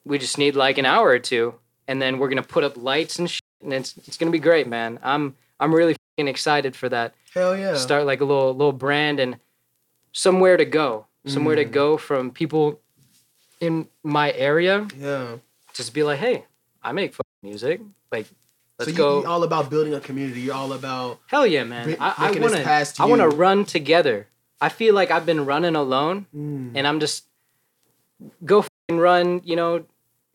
we 0.05 0.17
just 0.17 0.37
need 0.37 0.55
like 0.55 0.77
an 0.77 0.85
hour 0.85 1.07
or 1.09 1.19
two, 1.19 1.55
and 1.87 2.01
then 2.01 2.17
we're 2.19 2.29
gonna 2.29 2.43
put 2.43 2.63
up 2.63 2.77
lights 2.77 3.19
and 3.19 3.29
shit, 3.29 3.43
and 3.61 3.73
it's 3.73 3.95
it's 4.07 4.17
gonna 4.17 4.31
be 4.31 4.39
great, 4.39 4.67
man. 4.67 4.99
I'm 5.03 5.35
I'm 5.59 5.73
really 5.73 5.95
fing 6.17 6.27
excited 6.27 6.75
for 6.75 6.89
that. 6.89 7.13
Hell 7.33 7.55
yeah. 7.57 7.75
Start 7.75 8.05
like 8.05 8.21
a 8.21 8.25
little 8.25 8.53
little 8.55 8.73
brand 8.73 9.19
and 9.19 9.37
somewhere 10.11 10.57
to 10.57 10.65
go, 10.65 11.05
somewhere 11.25 11.55
to 11.55 11.65
Mm. 11.65 11.71
go 11.71 11.97
from 11.97 12.31
people 12.31 12.79
in 13.59 13.87
my 14.03 14.31
area. 14.33 14.87
Yeah. 14.97 15.37
Just 15.73 15.93
be 15.93 16.03
like, 16.03 16.19
hey, 16.19 16.45
I 16.83 16.91
make 16.91 17.13
fucking 17.13 17.43
music. 17.43 17.79
Like, 18.11 18.25
let's 18.77 18.87
so 18.87 18.91
you, 18.91 18.97
go. 18.97 19.19
you're 19.21 19.29
all 19.29 19.43
about 19.43 19.69
building 19.69 19.93
a 19.93 20.01
community. 20.01 20.41
You're 20.41 20.55
all 20.55 20.73
about 20.73 21.19
Hell 21.27 21.45
yeah, 21.47 21.63
man! 21.63 21.95
I, 21.99 22.13
I 22.17 22.31
want 22.39 22.53
to. 22.55 22.63
to 22.63 22.95
I 23.03 23.05
want 23.05 23.21
to 23.21 23.29
run 23.29 23.63
together. 23.65 24.27
I 24.61 24.69
feel 24.69 24.93
like 24.93 25.09
I've 25.11 25.25
been 25.25 25.45
running 25.45 25.75
alone, 25.75 26.27
mm, 26.35 26.71
and 26.75 26.87
I'm 26.87 26.99
just 26.99 27.25
go 28.45 28.63
and 28.87 29.01
run. 29.01 29.41
You 29.43 29.55
know, 29.55 29.83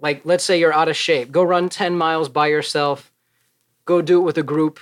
like 0.01 0.23
let's 0.25 0.45
say 0.45 0.59
you're 0.59 0.73
out 0.75 0.89
of 0.89 0.97
shape, 0.97 1.31
go 1.33 1.43
run 1.43 1.69
ten 1.69 1.97
miles 1.97 2.29
by 2.29 2.49
yourself. 2.49 3.13
Go 3.85 4.03
do 4.03 4.19
it 4.21 4.25
with 4.25 4.37
a 4.37 4.43
group. 4.43 4.81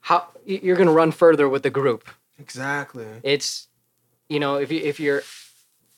How 0.00 0.28
you're 0.44 0.76
gonna 0.76 0.92
run 0.92 1.10
further 1.10 1.48
with 1.48 1.62
the 1.62 1.70
group? 1.70 2.08
exactly. 2.38 3.06
It's, 3.22 3.68
you 4.28 4.38
know, 4.40 4.56
if 4.56 4.70
you 4.70 4.80
if 4.80 5.00
you're 5.00 5.22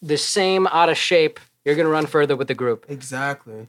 the 0.03 0.17
same 0.19 0.67
out 0.69 0.89
of 0.89 0.97
shape, 0.97 1.41
you're 1.65 1.75
gonna 1.75 1.89
run 1.89 2.07
further 2.07 2.37
with 2.37 2.47
the 2.49 2.55
group. 2.55 2.87
Exactly. 2.89 3.67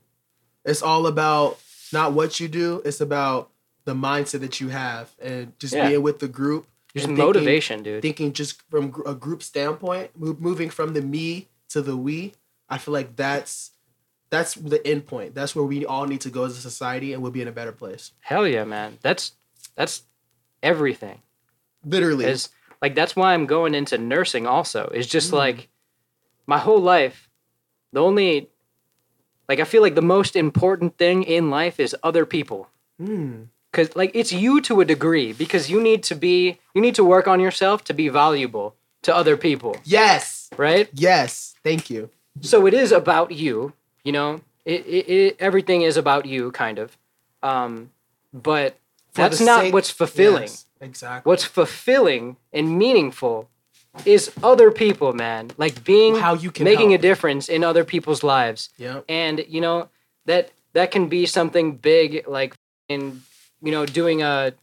It's 0.63 0.83
all 0.83 1.07
about 1.07 1.59
not 1.91 2.13
what 2.13 2.39
you 2.39 2.47
do. 2.47 2.81
It's 2.85 3.01
about 3.01 3.49
the 3.85 3.93
mindset 3.95 4.41
that 4.41 4.59
you 4.59 4.67
have 4.67 5.09
and 5.19 5.57
just 5.57 5.73
Yeah. 5.73 5.87
being 5.89 6.03
with 6.03 6.19
the 6.19 6.27
group. 6.27 6.67
Just 6.97 7.07
thinking- 7.07 7.25
motivation, 7.25 7.83
dude. 7.83 8.01
Thinking 8.01 8.33
just 8.33 8.61
from 8.69 8.93
a 9.05 9.13
group 9.13 9.41
standpoint, 9.43 10.11
move, 10.19 10.39
moving 10.39 10.69
from 10.69 10.93
the 10.93 11.01
me 11.01 11.47
to 11.69 11.81
the 11.81 11.95
we. 11.97 12.33
I 12.69 12.77
feel 12.77 12.93
like 12.93 13.15
that's 13.15 13.71
that's 14.29 14.55
the 14.55 14.85
end 14.85 15.05
point. 15.07 15.33
That's 15.35 15.55
where 15.55 15.63
we 15.65 15.85
all 15.85 16.05
need 16.05 16.21
to 16.21 16.29
go 16.29 16.43
as 16.45 16.57
a 16.57 16.61
society, 16.61 17.13
and 17.13 17.21
we'll 17.23 17.31
be 17.31 17.41
in 17.41 17.47
a 17.47 17.51
better 17.53 17.71
place. 17.71 18.11
Hell 18.19 18.45
yeah, 18.47 18.65
man. 18.65 18.97
That's 19.01 19.33
that's 19.75 20.03
everything. 20.61 21.21
Literally. 21.85 22.25
is 22.25 22.49
like 22.81 22.93
that's 22.95 23.15
why 23.15 23.33
I'm 23.33 23.45
going 23.45 23.73
into 23.75 23.97
nursing 23.97 24.45
also. 24.45 24.91
It's 24.93 25.07
just 25.07 25.31
Mm. 25.31 25.37
like 25.37 25.69
my 26.45 26.57
whole 26.57 26.79
life, 26.81 27.29
the 27.93 28.01
only 28.01 28.49
like 29.47 29.59
I 29.59 29.63
feel 29.63 29.81
like 29.81 29.95
the 29.95 30.01
most 30.01 30.35
important 30.35 30.97
thing 30.97 31.23
in 31.23 31.49
life 31.49 31.79
is 31.79 31.95
other 32.03 32.25
people. 32.25 32.67
Mm, 33.01 33.47
Cause 33.77 33.95
like 33.95 34.09
it's 34.15 34.31
you 34.31 34.59
to 34.61 34.81
a 34.81 34.85
degree 34.85 35.33
because 35.33 35.69
you 35.69 35.79
need 35.79 36.01
to 36.09 36.15
be 36.15 36.57
you 36.73 36.81
need 36.81 36.95
to 36.95 37.03
work 37.03 37.27
on 37.27 37.39
yourself 37.39 37.83
to 37.83 37.93
be 37.93 38.09
valuable 38.09 38.73
to 39.03 39.15
other 39.15 39.37
people, 39.37 39.77
yes. 39.83 40.49
right? 40.57 40.89
Yes. 40.93 41.53
Thank 41.63 41.91
you. 41.91 42.09
So 42.41 42.65
it 42.65 42.73
is 42.73 42.91
about 42.91 43.29
you, 43.31 43.73
you 44.03 44.11
know. 44.11 44.41
It, 44.65 44.83
it, 44.87 45.09
it 45.09 45.37
everything 45.39 45.83
is 45.83 45.95
about 45.95 46.25
you, 46.25 46.49
kind 46.51 46.79
of. 46.79 46.97
Um, 47.43 47.91
but 48.33 48.79
For 49.11 49.21
that's 49.21 49.41
not 49.41 49.61
sake- 49.61 49.73
what's 49.75 49.91
fulfilling. 49.91 50.49
Yes, 50.49 50.65
exactly. 50.81 51.29
what's 51.29 51.43
fulfilling 51.43 52.37
and 52.51 52.79
meaningful 52.79 53.47
is 54.05 54.31
other 54.41 54.71
people, 54.71 55.13
man. 55.13 55.51
Like 55.59 55.83
being 55.83 56.15
How 56.15 56.33
you 56.33 56.49
can 56.49 56.63
making 56.63 56.89
help. 56.89 56.99
a 56.99 57.01
difference 57.03 57.47
in 57.47 57.63
other 57.63 57.85
people's 57.85 58.23
lives. 58.23 58.69
Yeah. 58.77 59.01
And 59.07 59.45
you 59.47 59.61
know, 59.61 59.89
that 60.25 60.49
that 60.73 60.89
can 60.89 61.09
be 61.09 61.27
something 61.27 61.77
big 61.77 62.27
like 62.27 62.55
in 62.89 63.21
you 63.61 63.71
know, 63.71 63.85
doing 63.85 64.21
a 64.21 64.53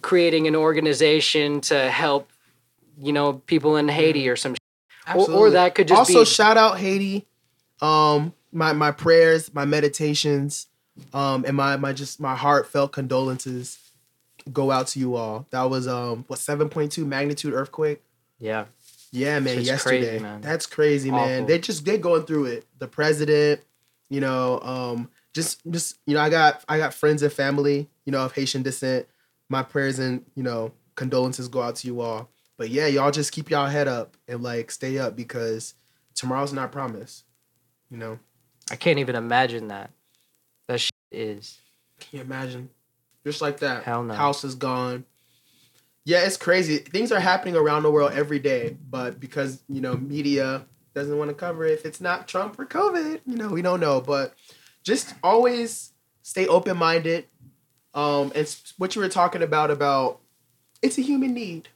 creating 0.00 0.46
an 0.46 0.54
organization 0.54 1.60
to 1.60 1.90
help 1.90 2.30
you 3.00 3.12
know, 3.12 3.34
people 3.34 3.76
in 3.76 3.88
Haiti 3.88 4.28
or 4.28 4.36
some. 4.36 4.54
Or, 5.14 5.30
or 5.30 5.50
that 5.50 5.74
could 5.74 5.88
just 5.88 5.98
also 5.98 6.20
be 6.20 6.24
shout 6.26 6.58
out 6.58 6.78
Haiti. 6.78 7.26
Um, 7.80 8.34
my 8.52 8.72
my 8.74 8.90
prayers, 8.90 9.54
my 9.54 9.64
meditations, 9.64 10.66
um, 11.14 11.44
and 11.46 11.56
my 11.56 11.76
my 11.76 11.94
just 11.94 12.20
my 12.20 12.34
heartfelt 12.34 12.92
condolences 12.92 13.78
go 14.52 14.70
out 14.70 14.88
to 14.88 14.98
you 14.98 15.16
all. 15.16 15.46
That 15.50 15.70
was 15.70 15.88
um 15.88 16.24
what 16.26 16.38
seven 16.38 16.68
point 16.68 16.92
two 16.92 17.06
magnitude 17.06 17.54
earthquake. 17.54 18.02
yeah. 18.38 18.66
Yeah, 19.10 19.40
man. 19.40 19.62
Yesterday, 19.62 20.06
crazy, 20.06 20.22
man. 20.22 20.40
that's 20.42 20.66
crazy, 20.66 21.10
man. 21.10 21.36
Awful. 21.36 21.46
They 21.46 21.58
just 21.60 21.86
they 21.86 21.96
going 21.96 22.24
through 22.24 22.44
it. 22.44 22.66
The 22.78 22.86
president, 22.86 23.62
you 24.10 24.20
know, 24.20 24.60
um, 24.60 25.08
just 25.38 25.60
just 25.70 25.98
you 26.04 26.14
know, 26.14 26.20
I 26.20 26.30
got 26.30 26.64
I 26.68 26.78
got 26.78 26.92
friends 26.92 27.22
and 27.22 27.32
family, 27.32 27.88
you 28.04 28.10
know, 28.12 28.24
of 28.24 28.32
Haitian 28.32 28.62
descent. 28.62 29.06
My 29.48 29.62
prayers 29.62 29.98
and 29.98 30.24
you 30.34 30.42
know 30.42 30.72
condolences 30.96 31.48
go 31.48 31.62
out 31.62 31.76
to 31.76 31.86
you 31.86 32.00
all. 32.00 32.28
But 32.56 32.70
yeah, 32.70 32.88
y'all 32.88 33.12
just 33.12 33.30
keep 33.30 33.50
y'all 33.50 33.66
head 33.66 33.86
up 33.86 34.16
and 34.26 34.42
like 34.42 34.72
stay 34.72 34.98
up 34.98 35.14
because 35.14 35.74
tomorrow's 36.16 36.52
not 36.52 36.72
promised. 36.72 37.24
You 37.88 37.98
know, 37.98 38.18
I 38.70 38.76
can't 38.76 38.98
even 38.98 39.14
imagine 39.14 39.68
that. 39.68 39.90
That 40.66 40.80
shit 40.80 40.92
is 41.12 41.60
can 42.00 42.18
you 42.18 42.24
imagine? 42.24 42.70
Just 43.24 43.40
like 43.40 43.58
that, 43.60 43.84
Hell 43.84 44.02
no. 44.02 44.14
house 44.14 44.42
is 44.42 44.54
gone. 44.54 45.04
Yeah, 46.04 46.24
it's 46.24 46.36
crazy. 46.36 46.78
Things 46.78 47.12
are 47.12 47.20
happening 47.20 47.54
around 47.54 47.82
the 47.82 47.90
world 47.90 48.12
every 48.12 48.38
day, 48.38 48.76
but 48.90 49.20
because 49.20 49.62
you 49.68 49.80
know 49.80 49.96
media 49.96 50.66
doesn't 50.94 51.16
want 51.16 51.28
to 51.30 51.34
cover 51.34 51.64
it, 51.64 51.74
if 51.74 51.84
it's 51.84 52.00
not 52.00 52.26
Trump 52.26 52.58
or 52.58 52.66
COVID, 52.66 53.20
you 53.24 53.36
know 53.36 53.48
we 53.48 53.62
don't 53.62 53.80
know. 53.80 54.00
But 54.00 54.34
just 54.82 55.14
always 55.22 55.92
stay 56.22 56.46
open 56.46 56.76
minded. 56.76 57.26
Um, 57.94 58.32
and 58.34 58.56
what 58.76 58.94
you 58.94 59.02
were 59.02 59.08
talking 59.08 59.42
about 59.42 59.70
about 59.70 60.20
it's 60.82 60.98
a 60.98 61.02
human 61.02 61.34
need. 61.34 61.68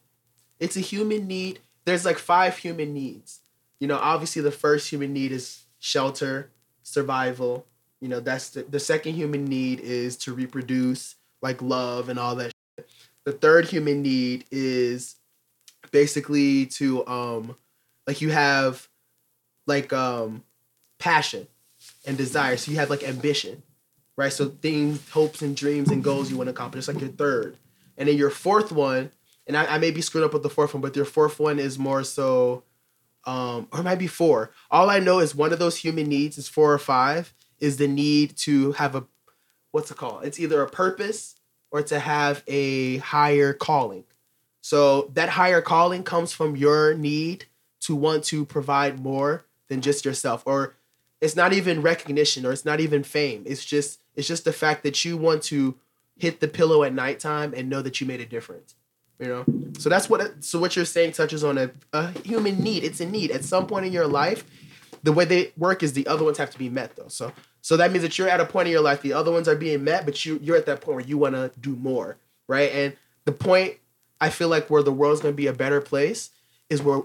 It's 0.60 0.76
a 0.76 0.80
human 0.80 1.26
need. 1.26 1.58
There's 1.84 2.04
like 2.04 2.18
five 2.18 2.56
human 2.56 2.94
needs. 2.94 3.40
You 3.80 3.88
know, 3.88 3.98
obviously 3.98 4.42
the 4.42 4.52
first 4.52 4.88
human 4.90 5.12
need 5.12 5.32
is 5.32 5.64
shelter, 5.80 6.50
survival. 6.84 7.66
You 8.00 8.08
know, 8.08 8.20
that's 8.20 8.50
the, 8.50 8.62
the 8.62 8.78
second 8.78 9.14
human 9.14 9.44
need 9.44 9.80
is 9.80 10.16
to 10.18 10.32
reproduce, 10.32 11.16
like 11.40 11.60
love 11.60 12.08
and 12.08 12.18
all 12.18 12.36
that. 12.36 12.52
Shit. 12.78 12.88
The 13.24 13.32
third 13.32 13.66
human 13.66 14.02
need 14.02 14.44
is 14.50 15.16
basically 15.90 16.66
to 16.66 17.06
um 17.06 17.56
like 18.06 18.20
you 18.20 18.30
have 18.30 18.88
like 19.66 19.92
um 19.92 20.42
passion 20.98 21.46
and 22.04 22.16
desire. 22.16 22.56
So 22.56 22.70
you 22.70 22.78
have 22.78 22.90
like 22.90 23.02
ambition, 23.02 23.62
right? 24.16 24.32
So 24.32 24.48
things, 24.48 25.08
hopes 25.10 25.42
and 25.42 25.56
dreams 25.56 25.90
and 25.90 26.02
goals 26.02 26.30
you 26.30 26.36
want 26.36 26.48
to 26.48 26.52
accomplish. 26.52 26.80
It's 26.80 26.88
like 26.88 27.00
your 27.00 27.10
third. 27.10 27.56
And 27.96 28.08
then 28.08 28.16
your 28.16 28.30
fourth 28.30 28.72
one, 28.72 29.12
and 29.46 29.56
I, 29.56 29.66
I 29.66 29.78
may 29.78 29.90
be 29.90 30.00
screwed 30.00 30.24
up 30.24 30.32
with 30.32 30.42
the 30.42 30.50
fourth 30.50 30.74
one, 30.74 30.80
but 30.80 30.96
your 30.96 31.04
fourth 31.04 31.38
one 31.38 31.58
is 31.58 31.78
more 31.78 32.04
so 32.04 32.64
um, 33.24 33.68
or 33.72 33.80
it 33.80 33.84
might 33.84 33.98
be 33.98 34.06
four. 34.06 34.50
All 34.70 34.90
I 34.90 34.98
know 34.98 35.20
is 35.20 35.34
one 35.34 35.52
of 35.52 35.58
those 35.58 35.78
human 35.78 36.08
needs 36.08 36.38
is 36.38 36.48
four 36.48 36.72
or 36.72 36.78
five 36.78 37.32
is 37.60 37.76
the 37.76 37.86
need 37.86 38.36
to 38.38 38.72
have 38.72 38.94
a 38.94 39.04
what's 39.70 39.90
it 39.90 39.96
called? 39.96 40.24
It's 40.24 40.40
either 40.40 40.60
a 40.62 40.68
purpose 40.68 41.36
or 41.70 41.82
to 41.82 41.98
have 41.98 42.42
a 42.46 42.98
higher 42.98 43.52
calling. 43.52 44.04
So 44.60 45.10
that 45.14 45.30
higher 45.30 45.60
calling 45.60 46.02
comes 46.02 46.32
from 46.32 46.56
your 46.56 46.94
need 46.94 47.46
to 47.80 47.96
want 47.96 48.24
to 48.24 48.44
provide 48.44 49.00
more 49.00 49.46
than 49.68 49.80
just 49.80 50.04
yourself 50.04 50.42
or 50.44 50.76
it's 51.22 51.36
not 51.36 51.52
even 51.52 51.80
recognition 51.80 52.44
or 52.44 52.52
it's 52.52 52.64
not 52.64 52.80
even 52.80 53.04
fame. 53.04 53.44
It's 53.46 53.64
just 53.64 54.00
it's 54.16 54.28
just 54.28 54.44
the 54.44 54.52
fact 54.52 54.82
that 54.82 55.04
you 55.04 55.16
want 55.16 55.42
to 55.44 55.76
hit 56.18 56.40
the 56.40 56.48
pillow 56.48 56.82
at 56.82 56.92
nighttime 56.92 57.54
and 57.56 57.70
know 57.70 57.80
that 57.80 58.00
you 58.00 58.06
made 58.06 58.20
a 58.20 58.26
difference. 58.26 58.74
You 59.18 59.28
know, 59.28 59.44
so 59.78 59.88
that's 59.88 60.10
what. 60.10 60.44
So 60.44 60.58
what 60.58 60.74
you're 60.74 60.84
saying 60.84 61.12
touches 61.12 61.44
on 61.44 61.56
a, 61.56 61.70
a 61.92 62.10
human 62.24 62.58
need. 62.58 62.82
It's 62.82 63.00
a 63.00 63.06
need 63.06 63.30
at 63.30 63.44
some 63.44 63.68
point 63.68 63.86
in 63.86 63.92
your 63.92 64.08
life. 64.08 64.44
The 65.04 65.12
way 65.12 65.24
they 65.24 65.52
work 65.56 65.84
is 65.84 65.92
the 65.92 66.06
other 66.08 66.24
ones 66.24 66.38
have 66.38 66.50
to 66.50 66.58
be 66.58 66.68
met 66.68 66.96
though. 66.96 67.08
So 67.08 67.32
so 67.60 67.76
that 67.76 67.92
means 67.92 68.02
that 68.02 68.18
you're 68.18 68.28
at 68.28 68.40
a 68.40 68.44
point 68.44 68.66
in 68.66 68.72
your 68.72 68.82
life 68.82 69.00
the 69.00 69.12
other 69.12 69.30
ones 69.30 69.46
are 69.46 69.54
being 69.54 69.84
met, 69.84 70.04
but 70.04 70.24
you 70.24 70.40
you're 70.42 70.56
at 70.56 70.66
that 70.66 70.80
point 70.80 70.96
where 70.96 71.06
you 71.06 71.18
want 71.18 71.36
to 71.36 71.52
do 71.60 71.76
more, 71.76 72.16
right? 72.48 72.72
And 72.72 72.96
the 73.24 73.32
point 73.32 73.76
I 74.20 74.30
feel 74.30 74.48
like 74.48 74.68
where 74.68 74.82
the 74.82 74.92
world's 74.92 75.20
going 75.20 75.34
to 75.34 75.36
be 75.36 75.46
a 75.46 75.52
better 75.52 75.80
place 75.80 76.30
is 76.68 76.82
where 76.82 77.02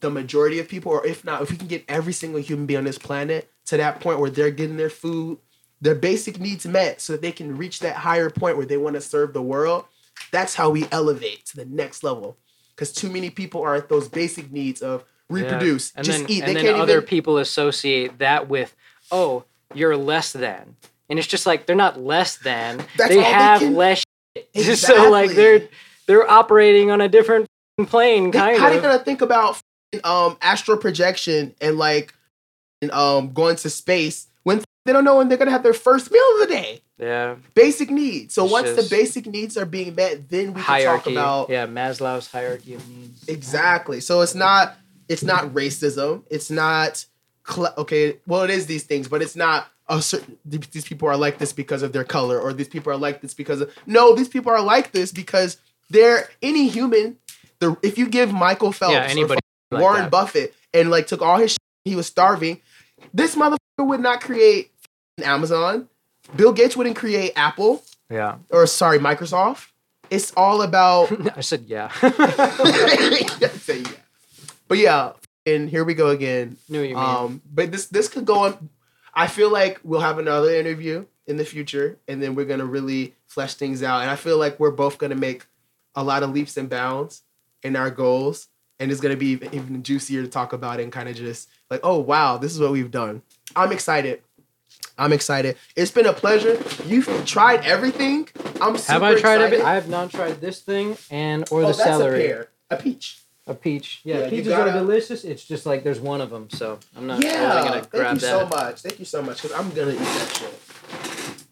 the 0.00 0.10
majority 0.10 0.58
of 0.58 0.68
people, 0.68 0.92
or 0.92 1.06
if 1.06 1.24
not, 1.24 1.42
if 1.42 1.50
we 1.50 1.56
can 1.56 1.68
get 1.68 1.84
every 1.88 2.12
single 2.12 2.40
human 2.40 2.66
being 2.66 2.78
on 2.78 2.84
this 2.84 2.98
planet 2.98 3.50
to 3.66 3.76
that 3.76 4.00
point 4.00 4.18
where 4.18 4.30
they're 4.30 4.50
getting 4.50 4.76
their 4.76 4.90
food, 4.90 5.38
their 5.80 5.94
basic 5.94 6.40
needs 6.40 6.66
met, 6.66 7.00
so 7.00 7.12
that 7.14 7.22
they 7.22 7.32
can 7.32 7.56
reach 7.56 7.80
that 7.80 7.96
higher 7.96 8.30
point 8.30 8.56
where 8.56 8.66
they 8.66 8.76
want 8.76 8.94
to 8.94 9.00
serve 9.00 9.32
the 9.32 9.42
world 9.42 9.84
that's 10.30 10.54
how 10.54 10.70
we 10.70 10.86
elevate 10.90 11.44
to 11.46 11.56
the 11.56 11.64
next 11.64 12.02
level. 12.02 12.36
Because 12.70 12.92
too 12.92 13.10
many 13.10 13.30
people 13.30 13.62
are 13.62 13.76
at 13.76 13.88
those 13.88 14.08
basic 14.08 14.50
needs 14.50 14.82
of 14.82 15.04
reproduce, 15.30 15.92
and 15.94 16.04
just 16.04 16.20
then, 16.20 16.30
eat. 16.30 16.42
And 16.44 16.56
they 16.56 16.62
then 16.62 16.74
other 16.74 16.96
even. 16.98 17.06
people 17.06 17.38
associate 17.38 18.18
that 18.18 18.48
with, 18.48 18.74
oh, 19.12 19.44
you're 19.74 19.96
less 19.96 20.32
than. 20.32 20.76
And 21.08 21.18
it's 21.18 21.28
just 21.28 21.46
like 21.46 21.66
they're 21.66 21.76
not 21.76 22.00
less 22.00 22.36
than. 22.36 22.78
That's 22.96 23.10
they 23.10 23.18
all 23.18 23.22
they 23.24 23.30
have 23.30 23.60
can- 23.60 23.74
less 23.74 24.04
shit. 24.56 24.78
so 24.78 25.10
like 25.10 25.30
they're 25.32 25.68
they're 26.06 26.28
operating 26.28 26.90
on 26.90 27.00
a 27.00 27.08
different 27.08 27.46
plane, 27.86 28.30
They- 28.30 28.38
kind 28.38 28.58
how 28.58 28.70
they 28.70 28.78
of. 28.78 28.82
gonna 28.82 28.98
think 28.98 29.20
about 29.20 29.60
um 30.04 30.36
astral 30.40 30.78
projection 30.78 31.54
and 31.60 31.78
like 31.78 32.14
um 32.90 33.32
going 33.32 33.56
to 33.56 33.70
space 33.70 34.26
when 34.42 34.62
they 34.84 34.92
don't 34.92 35.04
know 35.04 35.16
when 35.16 35.28
they're 35.28 35.38
gonna 35.38 35.50
have 35.50 35.62
their 35.62 35.74
first 35.74 36.10
meal 36.10 36.22
of 36.34 36.48
the 36.48 36.54
day? 36.54 36.80
yeah. 36.98 37.36
Basic 37.54 37.90
needs. 37.90 38.34
So 38.34 38.44
It's 38.44 38.52
once 38.52 38.72
the 38.72 38.86
basic 38.90 39.26
needs 39.26 39.56
are 39.56 39.66
being 39.66 39.94
met, 39.94 40.28
then 40.28 40.54
we 40.54 40.62
can 40.62 40.84
talk 40.84 41.06
about 41.06 41.50
yeah, 41.50 41.66
Maslow's 41.66 42.30
hierarchy 42.30 42.74
of 42.74 42.88
needs. 42.88 43.28
Exactly. 43.28 44.00
So 44.00 44.20
it's 44.20 44.34
not 44.34 44.76
it's 45.08 45.22
not 45.22 45.52
racism. 45.54 46.22
It's 46.30 46.50
not 46.50 47.04
cl- 47.46 47.74
okay. 47.78 48.18
Well, 48.26 48.42
it 48.42 48.50
is 48.50 48.66
these 48.66 48.84
things, 48.84 49.08
but 49.08 49.22
it's 49.22 49.36
not 49.36 49.68
a 49.88 50.00
certain. 50.00 50.38
These 50.44 50.66
these 50.68 50.84
people 50.84 51.08
are 51.08 51.16
like 51.16 51.38
this 51.38 51.52
because 51.52 51.82
of 51.82 51.92
their 51.92 52.04
color, 52.04 52.40
or 52.40 52.52
these 52.52 52.68
people 52.68 52.92
are 52.92 52.96
like 52.96 53.20
this 53.20 53.34
because 53.34 53.60
of 53.60 53.70
no. 53.86 54.14
These 54.14 54.28
people 54.28 54.52
are 54.52 54.62
like 54.62 54.92
this 54.92 55.12
because 55.12 55.58
they're 55.90 56.28
any 56.42 56.68
human. 56.68 57.18
The 57.58 57.76
if 57.82 57.98
you 57.98 58.08
give 58.08 58.32
Michael 58.32 58.72
Phelps, 58.72 58.92
Yeah, 58.92 59.04
or 59.04 59.08
anybody 59.08 59.40
like 59.74 59.82
Warren 59.82 60.02
that. 60.02 60.10
Buffett, 60.10 60.54
and 60.72 60.90
like 60.90 61.06
took 61.06 61.22
all 61.22 61.36
his, 61.38 61.52
shit, 61.52 61.58
he 61.84 61.94
was 61.96 62.06
starving. 62.06 62.60
This 63.12 63.34
motherfucker 63.36 63.58
would 63.86 64.00
not 64.00 64.20
create 64.20 64.72
Amazon. 65.22 65.88
Bill 66.34 66.52
Gates 66.52 66.76
wouldn't 66.76 66.96
create 66.96 67.32
Apple, 67.36 67.82
Yeah. 68.10 68.36
or 68.50 68.66
sorry, 68.66 68.98
Microsoft. 68.98 69.66
It's 70.10 70.32
all 70.36 70.62
about 70.62 71.10
I 71.36 71.40
said 71.40 71.64
yeah. 71.66 71.88
Say 72.48 73.78
yeah. 73.80 73.88
But 74.68 74.78
yeah, 74.78 75.12
and 75.46 75.68
here 75.68 75.84
we 75.84 75.94
go 75.94 76.08
again. 76.08 76.56
Knew 76.68 76.80
what 76.80 76.88
you 76.88 76.94
mean. 76.96 77.04
Um, 77.04 77.42
but 77.52 77.70
this 77.72 77.86
this 77.86 78.08
could 78.08 78.24
go 78.24 78.40
on. 78.40 78.68
I 79.14 79.26
feel 79.26 79.50
like 79.52 79.80
we'll 79.84 80.00
have 80.00 80.18
another 80.18 80.50
interview 80.54 81.04
in 81.26 81.36
the 81.36 81.44
future, 81.44 81.98
and 82.08 82.22
then 82.22 82.34
we're 82.34 82.44
gonna 82.46 82.64
really 82.66 83.14
flesh 83.26 83.54
things 83.54 83.82
out. 83.82 84.02
And 84.02 84.10
I 84.10 84.16
feel 84.16 84.38
like 84.38 84.58
we're 84.60 84.70
both 84.70 84.98
gonna 84.98 85.14
make 85.14 85.46
a 85.94 86.02
lot 86.04 86.22
of 86.22 86.30
leaps 86.30 86.56
and 86.56 86.68
bounds 86.68 87.22
in 87.62 87.76
our 87.76 87.90
goals, 87.90 88.48
and 88.80 88.90
it's 88.90 89.00
gonna 89.00 89.16
be 89.16 89.38
even, 89.52 89.82
juicier 89.82 90.22
to 90.22 90.28
talk 90.28 90.52
about 90.52 90.80
it 90.80 90.84
and 90.84 90.92
kind 90.92 91.08
of 91.08 91.16
just 91.16 91.48
like, 91.70 91.80
oh 91.82 91.98
wow, 91.98 92.36
this 92.38 92.52
is 92.52 92.60
what 92.60 92.72
we've 92.72 92.90
done. 92.90 93.22
I'm 93.56 93.72
excited. 93.72 94.22
I'm 94.98 95.12
excited. 95.12 95.56
It's 95.76 95.90
been 95.90 96.06
a 96.06 96.12
pleasure. 96.12 96.60
You've 96.86 97.08
tried 97.26 97.64
everything. 97.64 98.28
I'm 98.60 98.76
super 98.76 98.92
have 98.92 99.02
I 99.02 99.20
tried 99.20 99.52
it? 99.52 99.60
I 99.62 99.74
have 99.74 99.88
not 99.88 100.10
tried 100.10 100.40
this 100.40 100.60
thing 100.60 100.96
and 101.10 101.44
or 101.50 101.60
oh, 101.60 101.62
the 101.62 101.66
that's 101.72 101.78
celery. 101.78 102.24
a 102.24 102.28
pear, 102.28 102.48
a 102.70 102.76
peach. 102.76 103.20
A 103.46 103.54
peach. 103.54 104.00
Yeah, 104.04 104.20
Yeah, 104.20 104.30
peaches 104.30 104.48
gotta- 104.48 104.70
are 104.70 104.78
delicious. 104.78 105.22
It's 105.24 105.44
just 105.44 105.66
like 105.66 105.84
there's 105.84 106.00
one 106.00 106.20
of 106.20 106.30
them, 106.30 106.48
so 106.50 106.78
I'm 106.96 107.06
not 107.06 107.22
Yeah, 107.22 107.54
really 107.56 107.68
gonna 107.68 107.82
thank 107.84 108.14
you 108.14 108.20
that. 108.20 108.20
so 108.20 108.46
much. 108.46 108.80
Thank 108.80 108.98
you 108.98 109.04
so 109.04 109.20
much 109.20 109.42
because 109.42 109.52
I'm 109.58 109.70
gonna 109.70 109.92
eat 109.92 109.98
that 109.98 110.36
shit. 110.38 110.60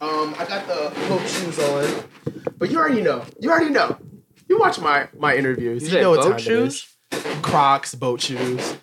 Um, 0.01 0.35
I 0.39 0.45
got 0.47 0.67
the 0.67 0.91
boat 1.09 1.29
shoes 1.29 1.59
on, 1.59 2.05
but 2.59 2.71
you 2.71 2.79
already 2.79 3.03
know. 3.03 3.25
You 3.41 3.51
already 3.51 3.71
know. 3.71 3.97
You 4.49 4.59
watch 4.59 4.79
my 4.81 5.09
my 5.19 5.37
interviews. 5.37 5.83
You 5.91 5.97
You, 5.97 6.03
know 6.03 6.11
what 6.13 6.23
time 6.31 6.39
shoes? 6.39 6.49
it 6.49 6.67
is. 6.69 6.89
Crocs, 7.43 7.95
boat 7.95 8.21
shoes. 8.21 8.77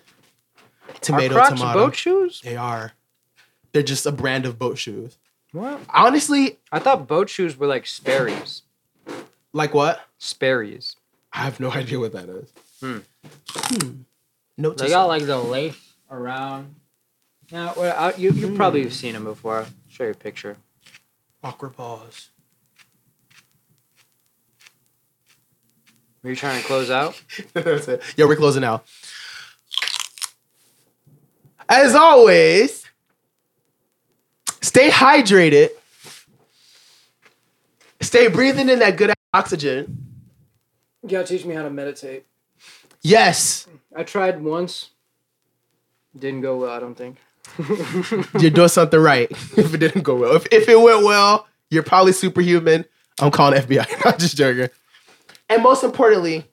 Tomato, 1.00 1.34
are 1.34 1.38
Crocs 1.40 1.60
tomato. 1.60 1.78
boat 1.78 1.94
shoes? 1.96 2.40
They 2.42 2.56
are. 2.56 2.92
They're 3.72 3.82
just 3.82 4.06
a 4.06 4.12
brand 4.12 4.46
of 4.46 4.58
boat 4.58 4.78
shoes. 4.78 5.16
What? 5.52 5.80
Honestly, 5.92 6.58
I 6.70 6.78
thought 6.78 7.06
boat 7.08 7.28
shoes 7.28 7.56
were 7.56 7.66
like 7.66 7.86
Sperry's. 7.86 8.62
like 9.52 9.74
what? 9.74 10.00
Sperry's. 10.18 10.96
I 11.32 11.38
have 11.38 11.60
no 11.60 11.70
idea 11.72 11.98
what 11.98 12.12
that 12.12 12.28
is. 12.28 12.52
Hmm. 12.80 12.98
Hmm. 13.50 13.90
Note 14.56 14.78
to 14.78 14.84
They 14.84 14.90
got 14.90 14.94
self. 15.02 15.08
like 15.08 15.24
the 15.26 15.38
lace 15.38 15.94
around. 16.10 16.74
Now, 17.52 17.74
well, 17.76 17.94
I, 17.98 18.16
you 18.16 18.30
you 18.30 18.54
probably 18.54 18.82
have 18.84 18.92
seen 18.92 19.14
them 19.14 19.24
before. 19.24 19.58
I'll 19.60 19.66
show 19.88 20.04
you 20.04 20.10
a 20.10 20.14
picture. 20.14 20.56
awkward 21.42 21.76
pause. 21.76 22.28
Were 26.22 26.30
you 26.30 26.36
trying 26.36 26.60
to 26.60 26.66
close 26.66 26.90
out? 26.90 27.20
That's 27.54 27.88
it. 27.88 28.02
Yeah, 28.16 28.26
we're 28.26 28.36
closing 28.36 28.64
out. 28.64 28.86
As 31.68 31.94
always, 31.94 32.84
stay 34.60 34.90
hydrated. 34.90 35.70
Stay 38.00 38.28
breathing 38.28 38.68
in 38.68 38.80
that 38.80 38.96
good 38.96 39.12
oxygen. 39.32 40.06
You 41.02 41.08
gotta 41.08 41.26
teach 41.26 41.44
me 41.44 41.54
how 41.54 41.62
to 41.62 41.70
meditate. 41.70 42.26
Yes, 43.02 43.66
I 43.94 44.02
tried 44.02 44.42
once. 44.42 44.90
Didn't 46.18 46.40
go 46.40 46.56
well. 46.58 46.70
I 46.70 46.80
don't 46.80 46.94
think. 46.96 47.18
you're 48.40 48.50
doing 48.50 48.68
something 48.68 49.00
right. 49.00 49.30
If 49.56 49.72
it 49.72 49.78
didn't 49.78 50.02
go 50.02 50.16
well, 50.16 50.36
if, 50.36 50.46
if 50.52 50.68
it 50.68 50.78
went 50.78 51.04
well, 51.04 51.46
you're 51.70 51.82
probably 51.82 52.12
superhuman. 52.12 52.84
I'm 53.20 53.30
calling 53.30 53.60
FBI. 53.60 53.86
I'm 54.04 54.18
just 54.18 54.36
joking. 54.36 54.68
And 55.50 55.64
most 55.64 55.82
importantly, 55.82 56.44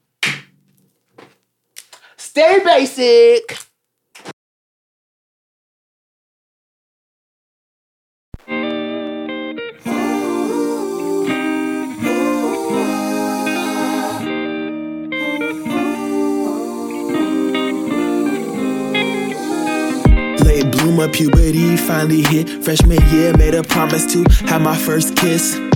stay 2.15 2.60
basic. 2.65 3.60
Late 20.44 20.72
bloomer, 20.72 21.07
puberty 21.07 21.78
finally 21.78 22.24
hit. 22.24 22.49
Freshman 22.64 22.98
year, 23.11 23.38
made 23.38 23.53
a 23.53 23.61
promise 23.61 24.11
to 24.11 24.24
have 24.48 24.64
my 24.64 24.76
first 24.76 25.15
kiss. 25.15 25.66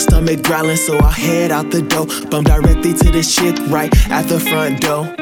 Stomach 0.00 0.42
growling, 0.42 0.76
so 0.76 0.98
I 1.00 1.10
head 1.10 1.50
out 1.50 1.70
the 1.70 1.82
door. 1.82 2.06
Bump 2.30 2.46
directly 2.46 2.92
to 2.94 3.10
this 3.10 3.34
chick 3.34 3.56
right 3.68 3.92
at 4.10 4.28
the 4.28 4.40
front 4.40 4.80
door. 4.80 5.14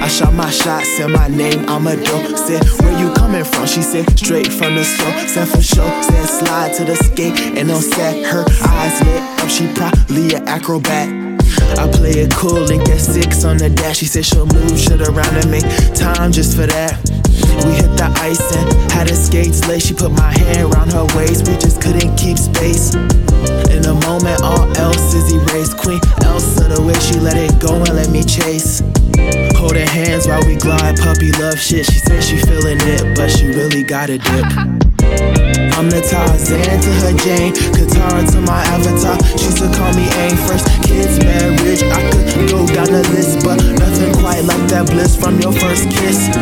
I 0.00 0.06
shot 0.08 0.32
my 0.32 0.48
shot, 0.50 0.84
said 0.84 1.10
my 1.10 1.28
name, 1.28 1.68
I'm 1.68 1.86
a 1.86 1.96
dope. 1.96 2.38
Said, 2.38 2.64
where 2.80 2.98
you 2.98 3.12
coming 3.14 3.44
from? 3.44 3.66
She 3.66 3.82
said, 3.82 4.18
straight 4.18 4.52
from 4.52 4.76
the 4.76 4.84
store. 4.84 5.12
Said 5.26 5.48
for 5.48 5.60
sure, 5.60 6.02
said 6.02 6.26
slide 6.26 6.74
to 6.74 6.84
the 6.84 6.96
skate 6.96 7.38
and 7.58 7.70
on 7.70 7.82
set. 7.82 8.24
Her 8.24 8.44
eyes 8.68 9.00
lit 9.02 9.22
up, 9.40 9.48
she 9.48 9.66
probably 9.74 10.34
an 10.34 10.46
acrobat. 10.48 11.08
I 11.78 11.90
play 11.90 12.12
it 12.12 12.32
cool, 12.34 12.60
link 12.60 12.88
at 12.88 13.00
six 13.00 13.44
on 13.44 13.58
the 13.58 13.70
dash. 13.70 13.98
She 13.98 14.06
said 14.06 14.24
she'll 14.24 14.46
move 14.46 14.78
shit 14.78 15.00
around 15.00 15.36
and 15.36 15.50
make 15.50 15.64
time 15.94 16.32
just 16.32 16.56
for 16.56 16.66
that. 16.66 17.27
We 17.64 17.72
hit 17.78 17.92
the 17.96 18.10
ice 18.20 18.40
and 18.56 18.92
had 18.92 19.08
her 19.08 19.16
skates 19.16 19.66
lace. 19.68 19.86
She 19.86 19.94
put 19.94 20.12
my 20.12 20.32
hand 20.32 20.72
around 20.72 20.92
her 20.92 21.06
waist, 21.16 21.48
we 21.48 21.56
just 21.56 21.80
couldn't 21.80 22.16
keep 22.16 22.38
space. 22.38 22.94
In 23.74 23.84
a 23.84 23.94
moment, 24.06 24.42
all 24.42 24.66
else 24.76 25.14
is 25.14 25.32
erased. 25.32 25.76
Queen 25.76 26.00
Elsa, 26.24 26.68
the 26.68 26.82
way 26.82 26.98
she 26.98 27.18
let 27.20 27.36
it 27.36 27.58
go 27.60 27.74
and 27.74 27.94
let 27.94 28.10
me 28.10 28.22
chase. 28.24 28.82
Holding 29.56 29.86
hands 29.86 30.26
while 30.26 30.44
we 30.46 30.56
glide, 30.56 30.98
puppy 30.98 31.32
love 31.32 31.58
shit. 31.58 31.86
She 31.86 31.98
said 31.98 32.22
she 32.22 32.38
feeling 32.38 32.78
it, 32.82 33.16
but 33.16 33.30
she 33.30 33.46
really 33.46 33.82
got 33.82 34.10
a 34.10 34.18
dip. 34.18 34.84
I'm 35.78 35.88
the 35.88 36.02
Tarzan 36.02 36.80
to 36.80 36.92
her 37.06 37.14
Jane, 37.22 37.54
Katara 37.70 38.26
to 38.32 38.40
my 38.42 38.62
avatar. 38.74 39.14
She 39.38 39.46
used 39.46 39.58
to 39.62 39.70
call 39.70 39.94
me 39.94 40.10
Aang 40.18 40.34
first. 40.46 40.66
Kids, 40.82 41.22
marriage, 41.22 41.82
I 41.86 42.02
could 42.10 42.50
go 42.50 42.66
down 42.66 42.90
the 42.90 43.06
list, 43.14 43.46
but 43.46 43.62
nothing 43.78 44.12
quite 44.18 44.42
like 44.42 44.66
that 44.74 44.90
bliss 44.90 45.14
from 45.14 45.38
your 45.38 45.52
first 45.52 45.86
kiss. 45.88 46.34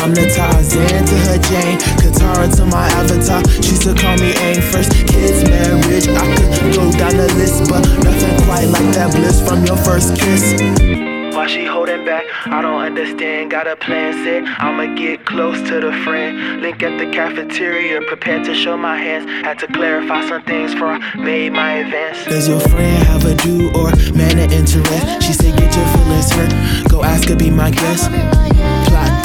I'm 0.00 0.14
the 0.16 0.26
Tarzan 0.32 1.04
to 1.04 1.16
her 1.28 1.38
Jane, 1.52 1.78
Katara 2.00 2.48
to 2.56 2.64
my 2.66 2.88
avatar. 2.96 3.44
She 3.60 3.76
used 3.76 3.82
to 3.84 3.94
call 3.94 4.16
me 4.16 4.32
Aang 4.32 4.64
first. 4.64 4.92
Kids, 5.06 5.44
marriage, 5.44 6.08
I 6.08 6.24
could 6.32 6.74
go 6.74 6.90
down 6.96 7.16
the 7.20 7.28
list, 7.36 7.68
but 7.68 7.84
nothing 8.00 8.34
quite 8.48 8.66
like 8.72 8.88
that 8.96 9.12
bliss 9.12 9.44
from 9.46 9.64
your 9.66 9.76
first 9.76 10.16
kiss. 10.16 11.01
Why 11.34 11.46
she 11.46 11.64
holding 11.64 12.04
back? 12.04 12.24
I 12.46 12.60
don't 12.60 12.82
understand. 12.82 13.50
Got 13.50 13.66
a 13.66 13.74
plan 13.74 14.12
set. 14.22 14.44
I'ma 14.62 14.94
get 14.94 15.24
close 15.24 15.58
to 15.68 15.80
the 15.80 15.92
friend. 16.04 16.60
Link 16.60 16.82
at 16.82 16.98
the 16.98 17.10
cafeteria, 17.10 18.02
prepared 18.02 18.44
to 18.44 18.54
show 18.54 18.76
my 18.76 18.98
hands. 18.98 19.24
Had 19.44 19.58
to 19.60 19.66
clarify 19.66 20.28
some 20.28 20.42
things 20.42 20.74
before 20.74 20.88
I 20.88 21.16
made 21.16 21.54
my 21.54 21.72
advance. 21.78 22.24
Does 22.26 22.48
your 22.48 22.60
friend 22.60 23.02
have 23.04 23.24
a 23.24 23.34
do 23.36 23.70
or 23.70 23.90
man 24.14 24.38
of 24.38 24.52
interest? 24.52 25.22
She 25.22 25.32
said, 25.32 25.58
Get 25.58 25.74
your 25.74 25.86
feelings 25.86 26.30
hurt. 26.30 26.90
Go 26.90 27.02
ask 27.02 27.26
her, 27.30 27.36
be 27.36 27.48
my 27.48 27.70
guest. 27.70 28.10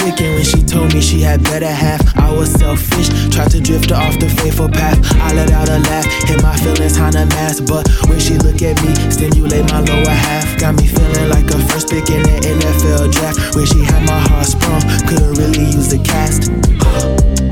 Thicken 0.07 0.35
when 0.35 0.43
she 0.45 0.63
told 0.63 0.93
me 0.93 1.01
she 1.01 1.19
had 1.19 1.43
better 1.43 1.67
half. 1.67 1.99
I 2.15 2.31
was 2.31 2.49
selfish, 2.53 3.09
tried 3.27 3.51
to 3.51 3.59
drift 3.59 3.89
her 3.89 3.97
off 3.97 4.17
the 4.17 4.29
faithful 4.29 4.69
path. 4.69 4.95
I 5.19 5.33
let 5.33 5.51
out 5.51 5.67
a 5.67 5.79
laugh, 5.79 6.05
hit 6.23 6.41
my 6.41 6.55
feelings, 6.55 6.95
Hana 6.95 7.25
mask. 7.35 7.65
But 7.67 7.91
when 8.07 8.17
she 8.17 8.37
look 8.37 8.61
at 8.61 8.79
me, 8.87 8.95
stimulate 9.11 9.67
my 9.67 9.81
lower 9.81 10.07
half. 10.07 10.47
Got 10.59 10.75
me 10.79 10.87
feeling 10.87 11.27
like 11.27 11.51
a 11.51 11.59
first 11.67 11.89
pick 11.89 12.09
in 12.09 12.23
the 12.23 12.39
NFL 12.39 13.11
draft. 13.11 13.53
Where 13.53 13.65
she 13.65 13.83
had 13.83 14.07
my 14.07 14.17
heart 14.31 14.47
sprung, 14.47 14.79
could've 15.11 15.35
really 15.35 15.75
use 15.75 15.91
the 15.91 15.99
cast. 15.99 16.55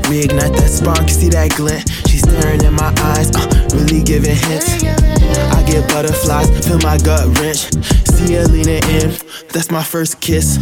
Reignite 0.08 0.56
that 0.56 0.70
spark, 0.72 1.10
see 1.10 1.28
that 1.28 1.52
glint. 1.56 1.84
She's 2.08 2.22
staring 2.22 2.64
in 2.64 2.72
my 2.72 2.88
eyes, 3.12 3.36
uh, 3.36 3.68
really 3.76 4.00
giving 4.00 4.34
hints. 4.34 4.80
I 5.52 5.60
get 5.68 5.86
butterflies, 5.92 6.48
feel 6.66 6.78
my 6.78 6.96
gut 6.96 7.36
wrench. 7.36 7.68
See 8.16 8.32
her 8.32 8.48
leaning 8.48 8.80
in, 8.96 9.12
that's 9.52 9.70
my 9.70 9.82
first 9.82 10.22
kiss. 10.22 10.56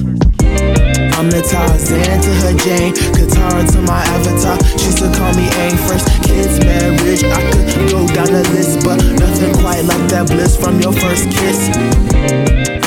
I'm 1.14 1.30
the 1.30 1.40
Tarzan 1.42 2.20
to 2.20 2.32
her 2.42 2.54
Jane, 2.66 2.92
Katara 3.14 3.62
to 3.72 3.80
my 3.82 4.02
avatar. 4.18 4.58
She 4.76 4.90
to 4.98 5.06
call 5.14 5.32
me 5.34 5.46
Aang 5.62 5.78
first. 5.86 6.10
Kids, 6.26 6.58
marriage, 6.66 7.22
I 7.22 7.38
could 7.50 7.90
go 7.90 8.06
down 8.08 8.34
the 8.34 8.42
list, 8.50 8.84
but 8.84 8.98
nothing 9.18 9.54
quite 9.54 9.84
like 9.84 10.10
that 10.10 10.26
bliss 10.26 10.56
from 10.56 10.80
your 10.80 10.92
first 10.92 11.30
kiss. 11.30 11.70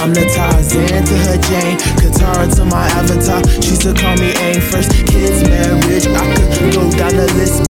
I'm 0.03 0.13
the 0.13 0.27
Tarzan 0.35 1.05
to 1.07 1.15
her 1.23 1.37
Jane, 1.47 1.77
Katara 2.03 2.53
to 2.55 2.65
my 2.65 2.87
avatar. 2.99 3.41
She 3.63 3.75
to 3.87 3.93
call 3.95 4.17
me 4.17 4.33
Aang 4.43 4.61
first. 4.61 4.91
Kids, 5.07 5.47
marriage, 5.47 6.07
I 6.07 6.35
could 6.35 6.73
go 6.73 6.91
down 6.91 7.15
the 7.15 7.31
list. 7.35 7.66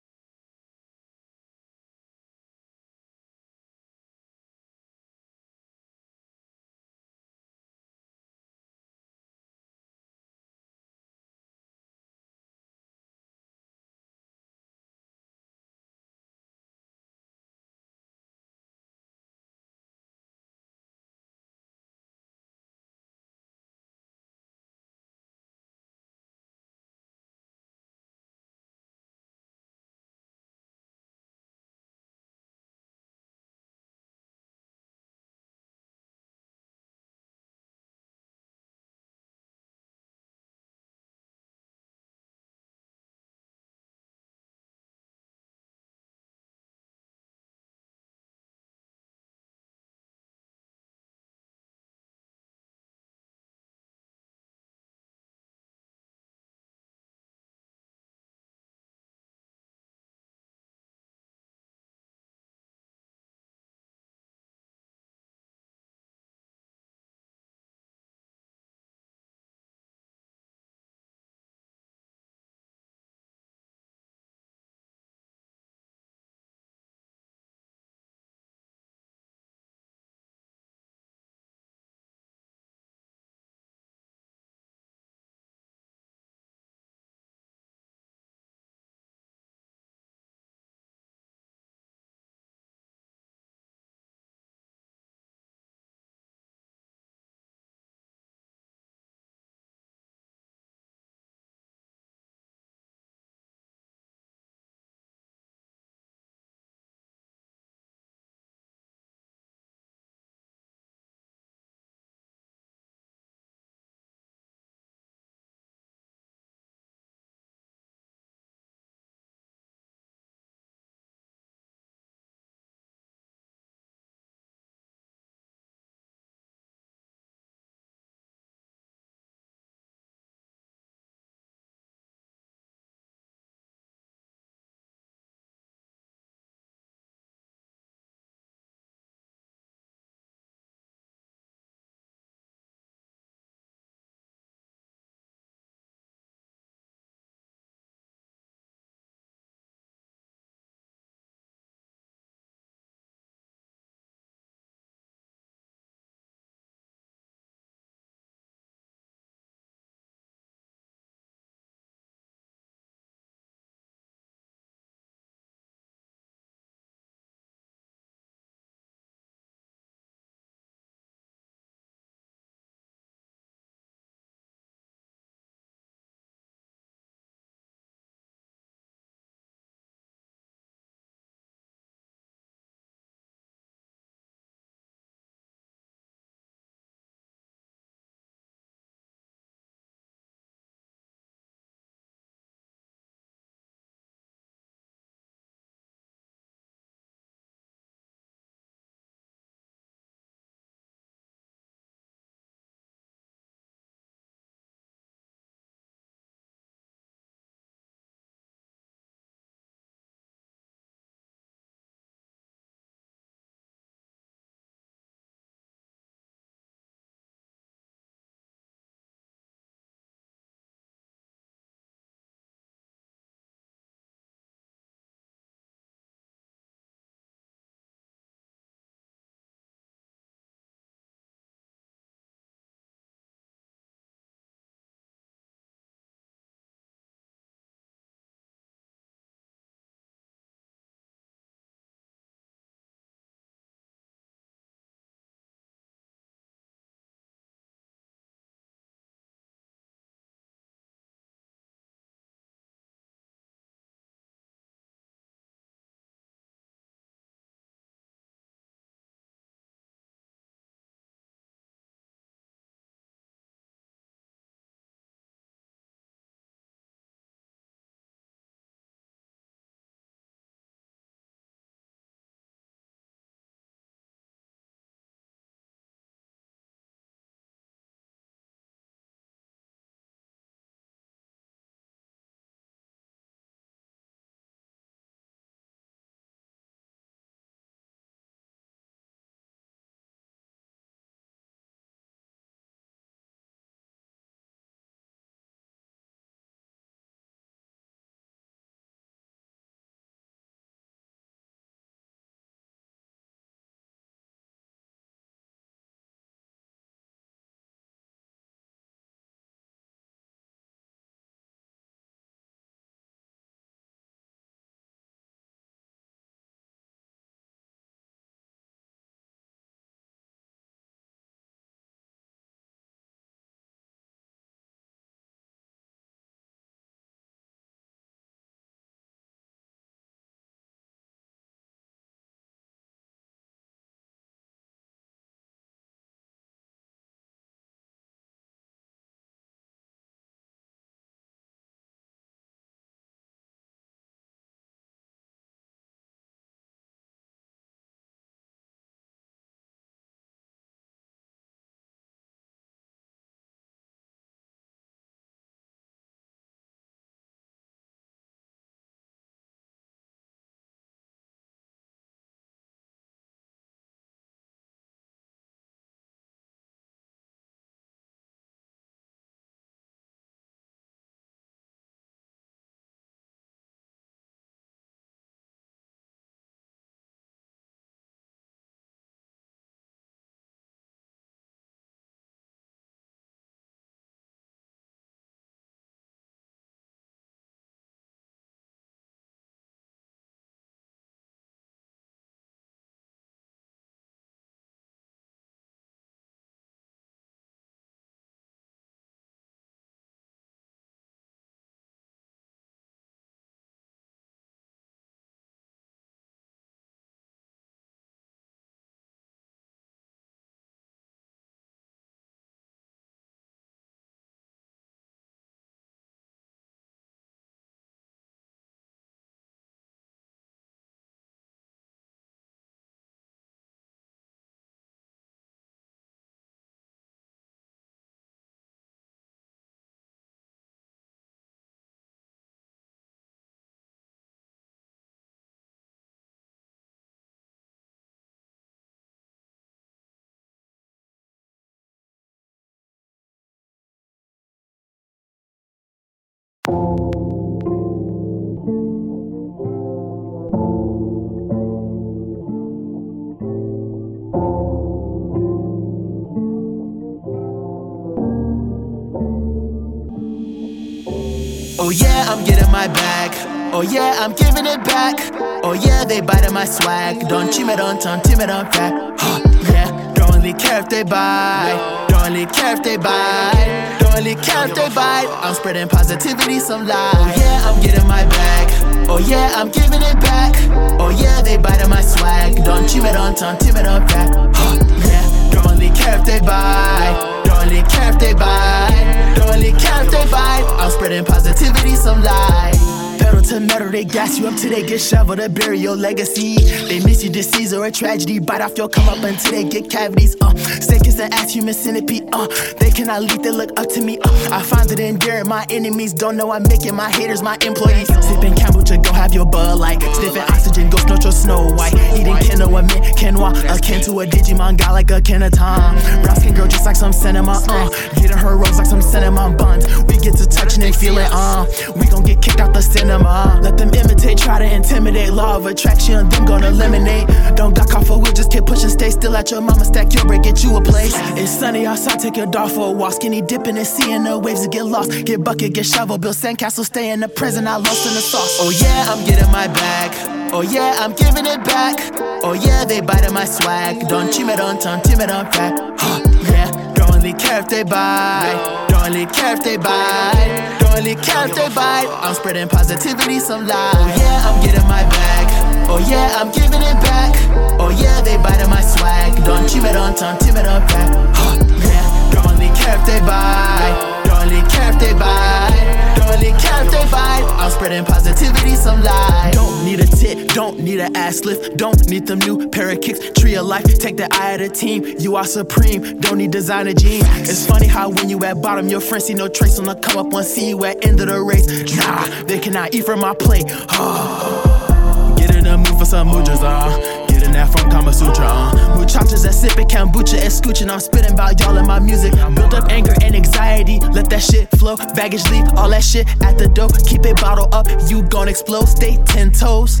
My 462.86 462.92
bag. 462.92 463.30
Oh 463.72 463.82
yeah, 463.82 464.18
I'm 464.20 464.32
giving 464.34 464.66
it 464.66 464.84
back. 464.84 465.16
Oh 465.64 465.72
yeah, 465.72 466.04
they 466.04 466.20
biting 466.20 466.52
my 466.52 466.64
swag. 466.64 467.28
Don't 467.28 467.52
cheat 467.52 467.66
me, 467.66 467.76
don't 467.76 468.00
turn, 468.00 468.20
timid 468.20 468.50
on 468.50 468.70
fat. 468.72 468.92
Huh, 469.18 469.40
yeah, 469.72 470.12
don't 470.14 470.34
really 470.36 470.52
care 470.52 470.80
if 470.80 470.88
they 470.88 471.02
buy. 471.02 472.06
Don't 472.08 472.32
really 472.32 472.46
care 472.46 472.74
if 472.74 472.82
they 472.82 472.96
buy. 472.96 473.96
Don't 474.00 474.14
really 474.14 474.34
care 474.34 474.68
if 474.68 474.74
they 474.74 474.88
buy. 474.94 475.24
I'm 475.42 475.54
spreading 475.54 475.88
positivity, 475.88 476.58
some 476.60 476.86
light. 476.86 477.12
Oh 477.16 477.34
yeah, 477.36 477.68
I'm 477.68 477.82
getting 477.82 478.06
my 478.06 478.24
bag. 478.26 478.83
Oh 479.06 479.18
yeah, 479.18 479.52
I'm 479.54 479.70
giving 479.70 480.02
it 480.02 480.18
back. 480.20 480.54
Oh 480.98 481.10
yeah, 481.10 481.42
they 481.42 481.56
bite 481.56 481.82
on 481.82 481.90
my 481.90 482.00
swag. 482.00 482.56
Don't 482.64 482.88
cheat 482.88 483.02
me, 483.02 483.12
don't 483.12 483.36
turn, 483.36 483.56
it 483.56 483.86
on 483.86 484.06
fat. 484.08 484.30
Huh, 484.54 484.78
yeah, 485.06 485.50
don't 485.50 485.66
really 485.72 485.90
care 485.90 486.18
if 486.18 486.24
they 486.24 486.40
buy. 486.40 487.42
Don't 487.44 487.68
really 487.68 487.82
care 487.88 488.10
if 488.12 488.18
they 488.18 488.34
buy. 488.34 489.34
Don't 489.36 489.48
really 489.54 489.72
care 489.78 490.04
if 490.04 490.10
they 490.10 490.24
buy. 490.30 490.64
I'm 490.78 490.90
spreading 490.90 491.24
positivity, 491.24 491.94
some 491.96 492.22
light. 492.22 492.74
Pedal 493.18 493.42
to 493.42 493.60
metal, 493.60 493.90
they 493.90 494.04
gas 494.04 494.38
you 494.38 494.48
up 494.48 494.56
till 494.56 494.70
they 494.70 494.84
get 494.84 495.00
shoveled 495.00 495.38
to 495.38 495.48
bury 495.48 495.78
your 495.78 495.96
legacy. 495.96 496.56
They 496.88 497.00
miss 497.00 497.22
you 497.22 497.30
disease 497.30 497.72
or 497.72 497.84
a 497.84 497.90
tragedy, 497.90 498.38
bite 498.38 498.60
off 498.60 498.76
your 498.76 498.88
come 498.88 499.08
up 499.08 499.22
until 499.22 499.52
they 499.52 499.64
get 499.68 499.90
cavities. 499.90 500.36
Uh, 500.40 500.54
sick 500.56 501.06
as 501.06 501.18
an 501.20 501.32
ass 501.32 501.52
human 501.52 501.74
centipede. 501.74 502.28
Uh, 502.32 502.48
they 502.80 502.90
cannot 502.90 503.22
lead, 503.22 503.42
they 503.42 503.50
look 503.50 503.78
up 503.78 503.88
to 503.90 504.00
me. 504.00 504.18
Uh, 504.18 504.48
I 504.50 504.62
find 504.62 504.90
it 504.90 505.00
endearing. 505.00 505.48
My 505.48 505.66
enemies 505.70 506.12
don't 506.12 506.36
know 506.36 506.50
I'm 506.50 506.64
making 506.64 506.94
my 506.94 507.10
haters 507.10 507.42
my 507.42 507.56
employees. 507.62 508.08
Sipping 508.26 508.54
kombucha, 508.84 509.02
go 509.02 509.12
have 509.12 509.34
your 509.34 509.46
bud 509.46 509.78
light. 509.78 510.02
Sniffing 510.02 510.42
oxygen, 510.42 510.90
go 510.90 510.98
snort 510.98 511.22
your 511.22 511.32
snow 511.32 511.70
white. 511.72 511.94
Eating 512.14 512.36
and 512.36 512.72
mint 512.72 513.16
quinoa, 513.16 513.76
akin 513.76 514.00
to 514.02 514.20
a 514.20 514.26
Digimon 514.26 514.76
guy 514.76 514.90
like 514.90 515.10
a 515.10 515.20
Kenaton. 515.20 516.22
Brown 516.22 516.36
skin 516.36 516.54
girl 516.54 516.66
just 516.66 516.86
like 516.86 516.96
some 516.96 517.12
cinema. 517.12 517.62
Uh, 517.68 517.88
getting 518.16 518.36
her 518.36 518.56
rose 518.56 518.78
like 518.78 518.86
some 518.86 519.02
cinnamon 519.02 519.56
buns. 519.56 519.86
We 520.04 520.18
get 520.18 520.36
to 520.36 520.46
touching 520.46 520.82
and 520.82 520.94
feeling. 520.94 521.26
Uh, 521.30 521.66
we 521.96 522.06
gon' 522.06 522.24
get 522.24 522.42
kicked 522.42 522.60
out 522.60 522.74
the 522.74 522.82
cinema. 522.82 523.60
Let 523.62 523.78
them 523.78 523.90
imitate, 523.94 524.38
try 524.38 524.58
to 524.58 524.64
intimidate. 524.64 525.32
Law 525.32 525.56
of 525.56 525.66
attraction, 525.66 526.28
them 526.28 526.44
gonna 526.44 526.68
eliminate. 526.68 527.26
Don't 527.56 527.74
got 527.74 527.88
caught 527.88 528.06
for 528.06 528.18
we 528.18 528.32
just 528.32 528.50
keep 528.50 528.66
pushing. 528.66 528.90
Stay 528.90 529.10
still 529.10 529.36
at 529.36 529.50
your 529.50 529.60
mama 529.60 529.84
stack 529.84 530.12
your 530.14 530.24
break, 530.24 530.42
get 530.42 530.62
you 530.62 530.76
a 530.76 530.82
place. 530.82 531.14
It's 531.36 531.50
sunny 531.50 531.86
outside, 531.86 532.18
take 532.20 532.36
your 532.36 532.46
dog 532.46 532.70
for 532.70 532.88
a 532.88 532.90
walk. 532.90 533.14
Skinny 533.14 533.42
dipping 533.42 533.76
and 533.76 533.86
seeing 533.86 534.24
the 534.24 534.38
waves 534.38 534.66
get 534.68 534.84
lost. 534.84 535.24
Get 535.24 535.42
bucket, 535.42 535.74
get 535.74 535.86
shovel, 535.86 536.18
build 536.18 536.36
sandcastle, 536.36 536.84
stay 536.84 537.10
in 537.10 537.20
the 537.20 537.28
prison. 537.28 537.66
I 537.66 537.76
lost 537.76 538.06
in 538.06 538.14
the 538.14 538.20
sauce. 538.20 538.58
Oh 538.60 538.70
yeah, 538.80 539.06
I'm 539.08 539.24
getting 539.24 539.50
my 539.52 539.66
bag. 539.68 540.10
Oh 540.52 540.62
yeah, 540.62 540.96
I'm 540.98 541.12
giving 541.12 541.46
it 541.46 541.62
back. 541.64 541.96
Oh 542.42 542.54
yeah, 542.54 542.84
they 542.84 543.00
biting 543.00 543.34
my 543.34 543.44
swag. 543.44 544.08
Don't 544.08 544.32
cheat 544.32 544.46
me, 544.46 544.56
don't 544.56 544.80
turn, 544.80 545.00
timid 545.02 545.30
on 545.30 545.50
fat. 545.52 545.74
Huh, 545.98 546.20
yeah, 546.50 546.70
don't 546.94 547.14
really 547.14 547.32
care 547.34 547.60
if 547.60 547.68
they 547.68 547.82
buy. 547.82 548.86
Don't 548.88 549.12
really 549.12 549.26
care 549.26 549.54
if 549.54 549.62
they 549.62 549.76
buy 549.76 550.32
Don't 550.80 550.98
only 550.98 551.14
care 551.16 551.46
if 551.48 551.54
they 551.54 551.68
bite. 551.74 552.08
I'm 552.22 552.34
spreading 552.34 552.68
positivity, 552.68 553.40
some 553.40 553.66
light. 553.66 553.94
Oh 553.96 554.06
yeah, 554.18 554.48
I'm 554.48 554.64
getting 554.64 554.86
my 554.88 555.02
bag. 555.02 555.46
Oh 555.88 555.98
yeah, 555.98 556.38
I'm 556.38 556.50
giving 556.52 556.82
it 556.82 556.98
back. 557.02 557.34
Oh 557.78 557.90
yeah, 557.90 558.20
they 558.22 558.36
biting 558.38 558.70
my 558.70 558.80
swag. 558.80 559.44
Don't 559.44 559.68
cheat 559.68 559.82
me, 559.82 559.92
don't 559.92 560.16
turn 560.16 560.38
timid 560.38 560.66
on 560.66 560.80
back. 560.86 561.10
Huh, 561.34 561.58
yeah, 561.82 562.30
don't 562.32 562.46
only 562.46 562.70
care 562.78 562.98
if 562.98 563.06
they 563.06 563.20
bite. 563.20 564.22
Don't 564.24 564.48
only 564.48 564.62
care 564.70 564.92
if 564.92 564.98
they 564.98 565.12
bite. 565.12 566.13
Don't 566.24 566.36
only 566.36 566.52
care 566.58 566.84
if 566.84 566.90
they 566.90 567.10
bite. 567.10 567.44
I'm 567.58 567.70
spreading 567.70 568.04
positivity, 568.04 568.76
some 568.76 569.02
light. 569.02 569.50
Don't 569.52 569.84
need 569.84 570.00
a 570.00 570.06
tit, 570.06 570.48
don't 570.54 570.80
need 570.80 571.00
an 571.00 571.14
ass 571.14 571.44
lift, 571.44 571.76
don't 571.76 572.08
need 572.08 572.26
them 572.26 572.38
new 572.38 572.68
pair 572.70 572.90
of 572.90 573.02
kicks. 573.02 573.18
Tree 573.38 573.56
of 573.56 573.66
life, 573.66 573.84
take 573.98 574.16
the 574.16 574.32
eye 574.32 574.52
of 574.52 574.60
the 574.60 574.68
team. 574.70 575.04
You 575.18 575.36
are 575.36 575.44
supreme, 575.44 576.20
don't 576.20 576.38
need 576.38 576.50
designer 576.50 576.94
jeans. 576.94 577.26
It's 577.40 577.66
funny 577.66 577.86
how 577.86 578.08
when 578.08 578.30
you 578.30 578.42
at 578.44 578.62
bottom, 578.62 578.88
your 578.88 579.00
friends 579.00 579.26
see 579.26 579.34
no 579.34 579.48
trace 579.48 579.78
on 579.78 579.84
the 579.84 579.96
come 579.96 580.16
up 580.16 580.32
one, 580.32 580.44
see 580.44 580.70
you 580.70 580.82
at 580.86 581.04
end 581.04 581.20
of 581.20 581.26
the 581.26 581.42
race. 581.42 581.66
Nah, 581.96 582.44
they 582.44 582.58
cannot 582.58 582.94
eat 582.94 583.04
from 583.04 583.20
my 583.20 583.34
plate. 583.34 583.66
Get 585.36 585.54
in 585.54 585.64
the 585.64 585.76
mood 585.76 585.98
for 585.98 586.06
some 586.06 586.30
mujas, 586.30 586.62
uh 586.62 587.13
that 587.54 587.70
from 587.72 587.90
Kama 587.90 588.12
Sutra. 588.12 588.46
Uh. 588.46 588.98
Muchachas 588.98 589.42
that 589.42 589.54
sippin' 589.54 589.88
kombucha 589.88 590.38
and 590.42 590.52
scooching. 590.52 590.90
I'm 590.90 591.00
spitting 591.00 591.32
about 591.32 591.58
y'all 591.60 591.76
in 591.76 591.86
my 591.86 591.98
music. 591.98 592.32
Build 592.54 592.74
up 592.74 592.90
anger 592.90 593.14
and 593.22 593.34
anxiety. 593.34 594.00
Let 594.12 594.28
that 594.30 594.42
shit 594.42 594.68
flow. 594.78 594.96
Baggage 595.14 595.48
leave, 595.50 595.66
all 595.76 595.88
that 595.90 596.02
shit 596.02 596.28
at 596.42 596.58
the 596.58 596.68
door. 596.68 596.88
Keep 597.06 597.24
it 597.26 597.40
bottled 597.40 597.72
up, 597.72 597.86
you 598.08 598.22
gon' 598.22 598.48
explode. 598.48 598.86
Stay 598.86 599.16
ten 599.24 599.52
toes. 599.52 600.00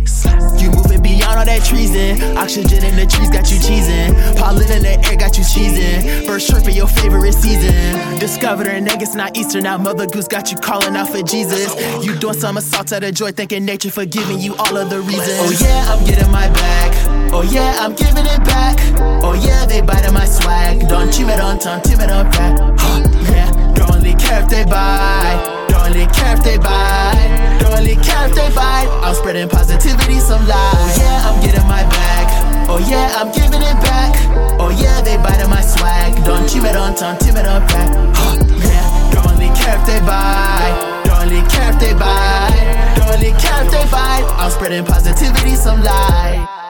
You 0.60 0.70
moving 0.70 1.02
beyond 1.02 1.38
all 1.38 1.46
that 1.46 1.64
treason. 1.64 2.36
Oxygen 2.36 2.84
in 2.84 2.96
the 2.96 3.06
trees 3.06 3.30
got 3.30 3.50
you 3.50 3.58
cheesing. 3.58 4.36
Pollen 4.36 4.70
in 4.70 4.82
the 4.82 4.94
air 5.06 5.16
got 5.16 5.38
you 5.38 5.44
cheesing. 5.44 6.26
First 6.26 6.50
trip 6.50 6.66
in 6.68 6.74
your 6.74 6.88
favorite 6.88 7.34
season. 7.34 8.18
Discovered 8.18 8.66
niggas 8.66 9.14
not 9.14 9.36
Easter. 9.36 9.60
Now 9.60 9.78
Mother 9.78 10.06
Goose 10.06 10.28
got 10.28 10.50
you 10.50 10.58
calling 10.58 10.96
out 10.96 11.08
for 11.08 11.22
Jesus. 11.22 11.74
You 12.04 12.16
doing 12.18 12.34
some 12.34 12.56
assault 12.56 12.92
out 12.92 13.04
of 13.04 13.14
joy, 13.14 13.32
thinking 13.32 13.64
nature 13.64 13.90
for 13.90 14.04
giving 14.04 14.40
you 14.40 14.54
all 14.56 14.76
of 14.76 14.90
the 14.90 15.00
reasons. 15.00 15.38
Oh 15.40 15.56
yeah, 15.60 15.92
I'm 15.92 16.04
getting 16.04 16.30
my 16.30 16.48
bag. 16.50 17.23
Oh 17.34 17.42
yeah, 17.42 17.82
I'm 17.82 17.94
giving 17.98 18.22
it 18.30 18.42
back. 18.46 18.78
Oh 19.18 19.34
yeah, 19.34 19.66
they 19.66 19.82
biting 19.82 20.14
my 20.14 20.24
swag. 20.24 20.86
Don't 20.86 21.12
cheat 21.12 21.26
me, 21.26 21.34
don't 21.34 21.60
turn 21.60 21.82
timid 21.82 22.08
on 22.08 22.30
fat. 22.30 22.54
Huh, 22.78 23.02
yeah, 23.26 23.50
don't 23.74 23.90
really 23.90 24.14
care 24.14 24.38
if 24.38 24.48
they 24.48 24.62
buy. 24.62 25.42
Don't 25.66 25.90
really 25.90 26.06
care 26.14 26.38
if 26.38 26.44
they 26.46 26.58
buy. 26.58 27.10
Don't 27.58 27.74
really 27.74 27.98
care 27.98 28.30
if 28.30 28.38
they 28.38 28.46
buy. 28.54 28.86
I'm 29.02 29.16
spreading 29.16 29.48
positivity, 29.48 30.20
some 30.22 30.46
light. 30.46 30.78
Oh 30.78 30.94
yeah, 30.94 31.26
I'm 31.26 31.42
getting 31.42 31.66
my 31.66 31.82
bag. 31.82 32.26
Oh 32.70 32.78
yeah, 32.78 33.18
I'm 33.18 33.34
giving 33.34 33.66
it 33.66 33.78
back. 33.82 34.14
Oh 34.62 34.70
yeah, 34.70 35.02
they 35.02 35.18
biting 35.18 35.50
my 35.50 35.60
swag. 35.60 36.14
Don't 36.22 36.46
cheat 36.48 36.62
me, 36.62 36.70
don't 36.70 36.96
turn 36.96 37.18
timid 37.18 37.50
on 37.50 37.66
fat. 37.66 37.90
Huh, 38.14 38.38
yeah, 38.62 39.10
don't 39.10 39.26
really 39.34 39.50
care 39.58 39.74
if 39.74 39.82
they 39.90 39.98
buy. 40.06 40.70
Don't 41.02 41.26
really 41.26 41.42
care 41.50 41.66
if 41.74 41.82
they 41.82 41.98
buy. 41.98 42.54
Don't 42.94 43.10
really 43.10 43.34
care 43.42 43.58
if 43.66 43.74
they 43.74 43.82
buy. 43.90 44.22
I'm 44.38 44.52
spreading 44.54 44.86
positivity, 44.86 45.58
some 45.58 45.82
light. 45.82 46.63